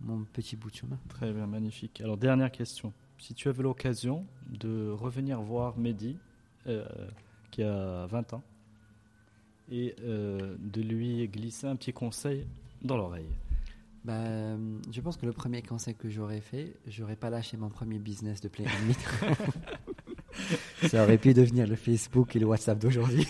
mon 0.00 0.24
petit 0.24 0.56
bout 0.56 0.70
de 0.70 0.76
chemin. 0.76 0.98
Très 1.08 1.32
bien, 1.32 1.46
magnifique. 1.46 2.00
Alors, 2.00 2.16
dernière 2.16 2.52
question. 2.52 2.92
Si 3.18 3.34
tu 3.34 3.48
avais 3.48 3.62
l'occasion 3.62 4.26
de 4.48 4.90
revenir 4.90 5.40
voir 5.40 5.78
Mehdi, 5.78 6.18
qui 7.52 7.62
a 7.62 8.06
20 8.06 8.34
ans, 8.34 8.42
et 9.70 9.94
de 9.98 10.80
lui 10.82 11.26
glisser 11.28 11.66
un 11.66 11.76
petit 11.76 11.92
conseil 11.92 12.46
dans 12.82 12.96
l'oreille. 12.96 13.30
Bah, 14.06 14.12
euh, 14.12 14.78
je 14.92 15.00
pense 15.00 15.16
que 15.16 15.26
le 15.26 15.32
premier 15.32 15.62
conseil 15.62 15.96
que 15.96 16.08
j'aurais 16.08 16.40
fait, 16.40 16.76
j'aurais 16.86 17.16
pas 17.16 17.28
lâché 17.28 17.56
mon 17.56 17.70
premier 17.70 17.98
business 17.98 18.40
de 18.40 18.46
Play 18.46 18.66
ça 20.86 21.02
aurait 21.02 21.18
pu 21.18 21.34
devenir 21.34 21.66
le 21.66 21.74
Facebook 21.74 22.36
et 22.36 22.38
le 22.38 22.46
WhatsApp 22.46 22.78
d'aujourd'hui. 22.78 23.26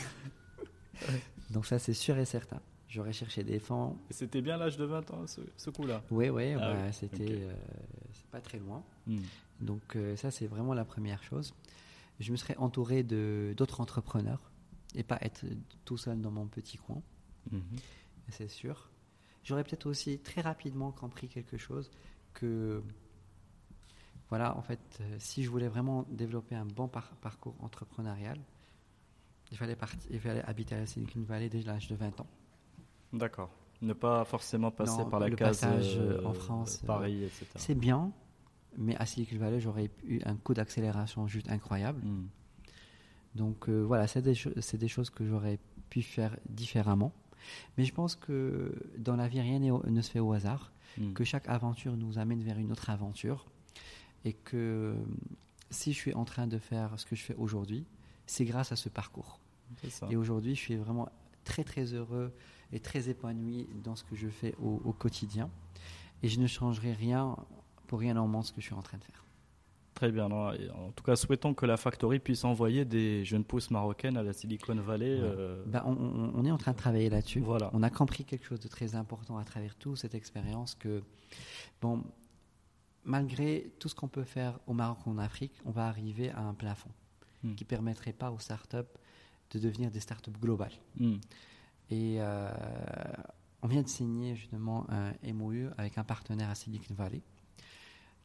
Donc 1.50 1.64
ça, 1.64 1.78
c'est 1.78 1.94
sûr 1.94 2.18
et 2.18 2.26
certain. 2.26 2.60
J'aurais 2.88 3.14
cherché 3.14 3.42
des 3.42 3.58
fonds. 3.58 3.96
C'était 4.10 4.42
bien 4.42 4.58
l'âge 4.58 4.76
de 4.76 4.84
20 4.84 5.10
ans, 5.12 5.26
ce, 5.26 5.40
ce 5.56 5.70
coup-là? 5.70 6.02
Oui, 6.10 6.28
oui, 6.28 6.52
Ah 6.52 6.58
bah, 6.58 6.76
oui, 6.84 6.92
c'était, 6.92 7.24
euh, 7.30 7.54
pas 8.30 8.42
très 8.42 8.58
loin. 8.58 8.84
Mm. 9.06 9.20
Donc 9.62 9.96
euh, 9.96 10.14
ça, 10.16 10.30
c'est 10.30 10.46
vraiment 10.46 10.74
la 10.74 10.84
première 10.84 11.22
chose. 11.22 11.54
Je 12.20 12.32
me 12.32 12.36
serais 12.36 12.56
entouré 12.58 13.02
de 13.02 13.54
d'autres 13.56 13.80
entrepreneurs 13.80 14.50
et 14.94 15.02
pas 15.02 15.16
être 15.22 15.46
tout 15.86 15.96
seul 15.96 16.20
dans 16.20 16.30
mon 16.30 16.46
petit 16.46 16.76
coin. 16.76 17.00
Mhm. 17.50 17.62
c'est 18.28 18.48
sûr. 18.48 18.90
J'aurais 19.46 19.62
peut-être 19.62 19.86
aussi 19.86 20.18
très 20.18 20.40
rapidement 20.40 20.90
compris 20.90 21.28
quelque 21.28 21.56
chose 21.56 21.92
que, 22.34 22.82
voilà, 24.28 24.56
en 24.58 24.62
fait, 24.62 24.80
euh, 25.00 25.16
si 25.20 25.44
je 25.44 25.50
voulais 25.50 25.68
vraiment 25.68 26.04
développer 26.10 26.56
un 26.56 26.64
bon 26.66 26.88
par- 26.88 27.14
parcours 27.22 27.54
entrepreneurial, 27.60 28.38
il 29.52 29.56
fallait, 29.56 29.76
partir, 29.76 30.00
il 30.10 30.18
fallait 30.18 30.42
habiter 30.42 30.74
à 30.74 30.78
la 30.80 30.86
Silicon 30.86 31.20
Valley 31.22 31.48
dès 31.48 31.62
l'âge 31.62 31.86
de 31.86 31.94
20 31.94 32.20
ans. 32.20 32.26
D'accord. 33.12 33.50
Ne 33.82 33.92
pas 33.92 34.24
forcément 34.24 34.72
passer 34.72 34.98
Non, 35.04 35.10
par 35.10 35.20
la 35.20 35.28
le 35.28 35.36
case 35.36 35.60
passage, 35.60 35.94
euh, 35.96 36.20
en 36.24 36.32
France, 36.32 36.80
euh, 36.82 36.86
Paris, 36.88 37.22
etc. 37.22 37.46
C'est 37.54 37.76
bien, 37.76 38.10
mais 38.76 38.96
à 38.96 39.06
Silicon 39.06 39.36
Valley, 39.38 39.60
j'aurais 39.60 39.90
eu 40.02 40.20
un 40.24 40.34
coup 40.34 40.54
d'accélération 40.54 41.28
juste 41.28 41.48
incroyable. 41.50 42.00
Mm. 42.04 42.26
Donc 43.36 43.68
euh, 43.68 43.82
voilà, 43.82 44.08
c'est 44.08 44.22
des, 44.22 44.34
cho- 44.34 44.50
c'est 44.60 44.78
des 44.78 44.88
choses 44.88 45.10
que 45.10 45.24
j'aurais 45.24 45.60
pu 45.88 46.02
faire 46.02 46.36
différemment. 46.48 47.12
Mais 47.76 47.84
je 47.84 47.92
pense 47.92 48.16
que 48.16 48.74
dans 48.98 49.16
la 49.16 49.28
vie, 49.28 49.40
rien 49.40 49.58
ne 49.58 50.00
se 50.02 50.10
fait 50.10 50.20
au 50.20 50.32
hasard. 50.32 50.72
Mm. 50.98 51.12
que 51.12 51.24
chaque 51.24 51.48
aventure 51.48 51.96
nous 51.96 52.18
amène 52.18 52.42
vers 52.42 52.58
une 52.58 52.72
autre 52.72 52.90
aventure 52.90 53.46
et 54.24 54.32
que 54.32 54.56
euh, 54.56 54.94
si 55.70 55.92
je 55.92 55.98
suis 55.98 56.14
en 56.14 56.24
train 56.24 56.46
de 56.46 56.58
faire 56.58 56.98
ce 56.98 57.04
que 57.04 57.14
je 57.14 57.22
fais 57.22 57.34
aujourd'hui, 57.34 57.84
c'est 58.26 58.44
grâce 58.44 58.72
à 58.72 58.76
ce 58.76 58.88
parcours. 58.88 59.38
Et 60.10 60.16
aujourd'hui, 60.16 60.54
je 60.54 60.60
suis 60.60 60.76
vraiment 60.76 61.08
très 61.44 61.64
très 61.64 61.92
heureux 61.92 62.32
et 62.72 62.80
très 62.80 63.08
épanoui 63.08 63.68
dans 63.84 63.94
ce 63.94 64.04
que 64.04 64.16
je 64.16 64.28
fais 64.28 64.54
au, 64.60 64.80
au 64.84 64.92
quotidien 64.92 65.50
et 66.22 66.28
je 66.28 66.40
ne 66.40 66.46
changerai 66.46 66.92
rien 66.92 67.36
pour 67.88 68.00
rien 68.00 68.16
au 68.20 68.26
monde 68.26 68.44
ce 68.44 68.52
que 68.52 68.60
je 68.60 68.66
suis 68.66 68.74
en 68.74 68.82
train 68.82 68.98
de 68.98 69.04
faire. 69.04 69.25
Très 69.96 70.12
bien. 70.12 70.28
non, 70.28 70.50
En 70.74 70.92
tout 70.92 71.02
cas, 71.02 71.16
souhaitons 71.16 71.52
que 71.54 71.66
la 71.66 71.76
Factory 71.76 72.20
puisse 72.20 72.44
envoyer 72.44 72.84
des 72.84 73.24
jeunes 73.24 73.42
pousses 73.44 73.70
marocaines 73.72 74.16
à 74.16 74.22
la 74.22 74.32
Silicon 74.32 74.76
Valley. 74.76 75.14
Ouais. 75.16 75.20
euh, 75.24 75.64
Ben, 75.66 75.82
on, 75.84 76.44
est 76.44 76.50
en 76.52 76.58
train 76.58 76.70
de 76.72 76.76
travailler 76.76 77.10
là-dessus. 77.10 77.40
Voilà. 77.40 77.70
On 77.72 77.82
a 77.82 77.90
compris 77.90 78.24
quelque 78.24 78.46
chose 78.46 78.60
de 78.60 78.68
très 78.68 78.94
important 78.94 79.38
à 79.38 79.44
travers 79.44 79.74
toute 79.74 79.96
cette 79.96 80.14
expérience 80.14 80.74
que, 80.76 81.02
bon, 81.82 82.04
malgré 83.04 83.72
tout 83.80 83.88
ce 83.88 83.94
qu'on 83.94 84.08
peut 84.08 84.24
faire 84.24 84.60
au 84.68 84.72
Maroc 84.74 84.98
ou 85.06 85.10
en 85.10 85.18
Afrique, 85.18 85.54
on 85.64 85.70
va 85.72 85.86
arriver 85.88 86.30
à 86.30 86.40
un 86.42 86.54
plafond 86.54 86.90
Hmm. 87.42 87.54
qui 87.54 87.64
permettrait 87.66 88.14
pas 88.14 88.30
aux 88.30 88.38
startups 88.38 88.76
de 89.50 89.58
devenir 89.58 89.90
des 89.90 90.00
startups 90.00 90.30
globales. 90.40 90.72
Mm. 90.98 91.16
Et 91.90 92.16
euh, 92.18 92.50
on 93.62 93.68
vient 93.68 93.82
de 93.82 93.88
signer 93.88 94.34
justement 94.34 94.86
un 94.90 95.12
MOU 95.34 95.68
avec 95.76 95.98
un 95.98 96.02
partenaire 96.02 96.48
à 96.48 96.54
Silicon 96.54 96.94
Valley 96.94 97.20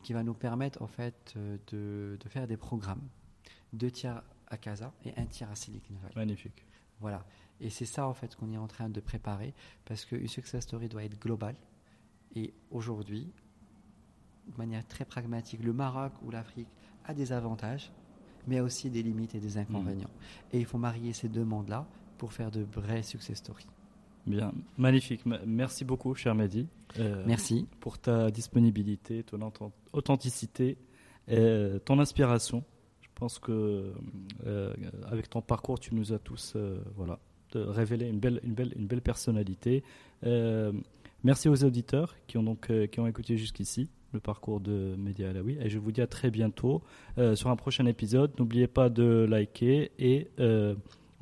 qui 0.03 0.13
va 0.13 0.23
nous 0.23 0.33
permettre 0.33 0.81
en 0.81 0.87
fait 0.87 1.33
euh, 1.37 1.57
de, 1.71 2.17
de 2.19 2.29
faire 2.29 2.47
des 2.47 2.57
programmes, 2.57 3.01
deux 3.73 3.91
tiers 3.91 4.21
à 4.47 4.57
Casa 4.57 4.91
et 5.05 5.13
un 5.17 5.25
tiers 5.25 5.49
à 5.49 5.55
Silicon 5.55 5.93
Valley. 6.01 6.13
Magnifique. 6.15 6.65
Voilà. 6.99 7.25
Et 7.59 7.69
c'est 7.69 7.85
ça, 7.85 8.07
en 8.07 8.13
fait, 8.13 8.35
qu'on 8.35 8.51
est 8.51 8.57
en 8.57 8.67
train 8.67 8.89
de 8.89 8.99
préparer, 8.99 9.53
parce 9.85 10.05
qu'une 10.05 10.27
success 10.27 10.63
story 10.63 10.89
doit 10.89 11.03
être 11.03 11.19
globale. 11.19 11.55
Et 12.35 12.53
aujourd'hui, 12.71 13.31
de 14.51 14.57
manière 14.57 14.85
très 14.87 15.05
pragmatique, 15.05 15.63
le 15.63 15.73
Maroc 15.73 16.11
ou 16.23 16.31
l'Afrique 16.31 16.67
a 17.05 17.13
des 17.13 17.31
avantages, 17.31 17.91
mais 18.47 18.57
a 18.57 18.63
aussi 18.63 18.89
des 18.89 19.03
limites 19.03 19.35
et 19.35 19.39
des 19.39 19.57
inconvénients. 19.57 20.09
Et 20.51 20.59
il 20.59 20.65
faut 20.65 20.77
marier 20.79 21.13
ces 21.13 21.29
deux 21.29 21.43
mondes-là 21.45 21.85
pour 22.17 22.33
faire 22.33 22.49
de 22.51 22.61
vraies 22.61 23.03
success 23.03 23.37
stories. 23.37 23.67
Bien. 24.25 24.51
Magnifique. 24.77 25.21
Merci 25.45 25.85
beaucoup, 25.85 26.13
cher 26.15 26.33
Mehdi. 26.35 26.67
euh, 26.99 27.23
Merci. 27.27 27.67
Pour 27.79 27.97
ta 27.99 28.29
disponibilité, 28.31 29.23
ton 29.23 29.41
authent- 29.41 29.71
authenticité, 29.93 30.77
euh, 31.29 31.79
ton 31.79 31.99
inspiration. 31.99 32.63
Je 33.01 33.09
pense 33.15 33.39
que 33.39 33.93
euh, 34.47 34.73
avec 35.09 35.29
ton 35.29 35.41
parcours, 35.41 35.79
tu 35.79 35.93
nous 35.93 36.13
as 36.13 36.19
tous 36.19 36.53
euh, 36.55 36.79
voilà, 36.95 37.19
révélé 37.53 38.07
une 38.07 38.19
belle, 38.19 38.39
une 38.43 38.53
belle, 38.53 38.73
une 38.75 38.87
belle 38.87 39.01
personnalité. 39.01 39.83
Merci 41.23 41.49
aux 41.49 41.63
auditeurs 41.63 42.15
qui 42.25 42.39
ont 42.39 42.43
donc 42.43 42.71
qui 42.87 42.99
ont 42.99 43.05
écouté 43.05 43.37
jusqu'ici 43.37 43.89
le 44.11 44.19
parcours 44.19 44.59
de 44.59 44.95
Mehdi 44.97 45.23
Alaoui. 45.23 45.57
Et 45.61 45.69
je 45.69 45.77
vous 45.77 45.91
dis 45.91 46.01
à 46.01 46.07
très 46.07 46.31
bientôt 46.31 46.81
sur 47.35 47.49
un 47.49 47.55
prochain 47.55 47.85
épisode. 47.85 48.31
N'oubliez 48.39 48.67
pas 48.67 48.89
de 48.89 49.27
liker 49.29 49.91
et 49.99 50.29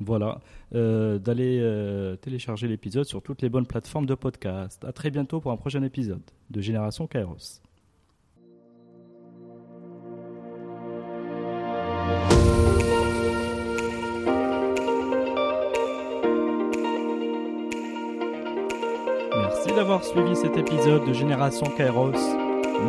voilà, 0.00 0.40
d'aller 0.72 2.16
télécharger 2.22 2.66
l'épisode 2.66 3.04
sur 3.04 3.20
toutes 3.22 3.42
les 3.42 3.50
bonnes 3.50 3.66
plateformes 3.66 4.06
de 4.06 4.14
podcast. 4.14 4.82
À 4.86 4.92
très 4.92 5.10
bientôt 5.10 5.38
pour 5.40 5.52
un 5.52 5.58
prochain 5.58 5.82
épisode 5.82 6.22
de 6.48 6.60
Génération 6.62 7.06
Kairos. 7.06 7.60
D'avoir 19.80 20.04
suivi 20.04 20.36
cet 20.36 20.58
épisode 20.58 21.06
de 21.06 21.14
Génération 21.14 21.66
Kairos. 21.74 22.12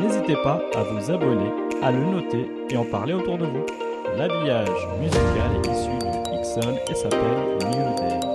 N'hésitez 0.02 0.36
pas 0.44 0.62
à 0.76 0.84
vous 0.84 1.10
abonner, 1.10 1.50
à 1.82 1.90
le 1.90 2.04
noter 2.04 2.52
et 2.70 2.76
en 2.76 2.84
parler 2.84 3.14
autour 3.14 3.38
de 3.38 3.46
vous. 3.46 3.66
L'habillage 4.18 4.68
musical 5.00 5.52
est 5.56 5.72
issu 5.72 5.98
de 6.00 6.36
Ixon 6.36 6.76
et 6.90 6.96
s'appelle 6.96 7.58
New 7.72 7.96
Day. 7.96 8.31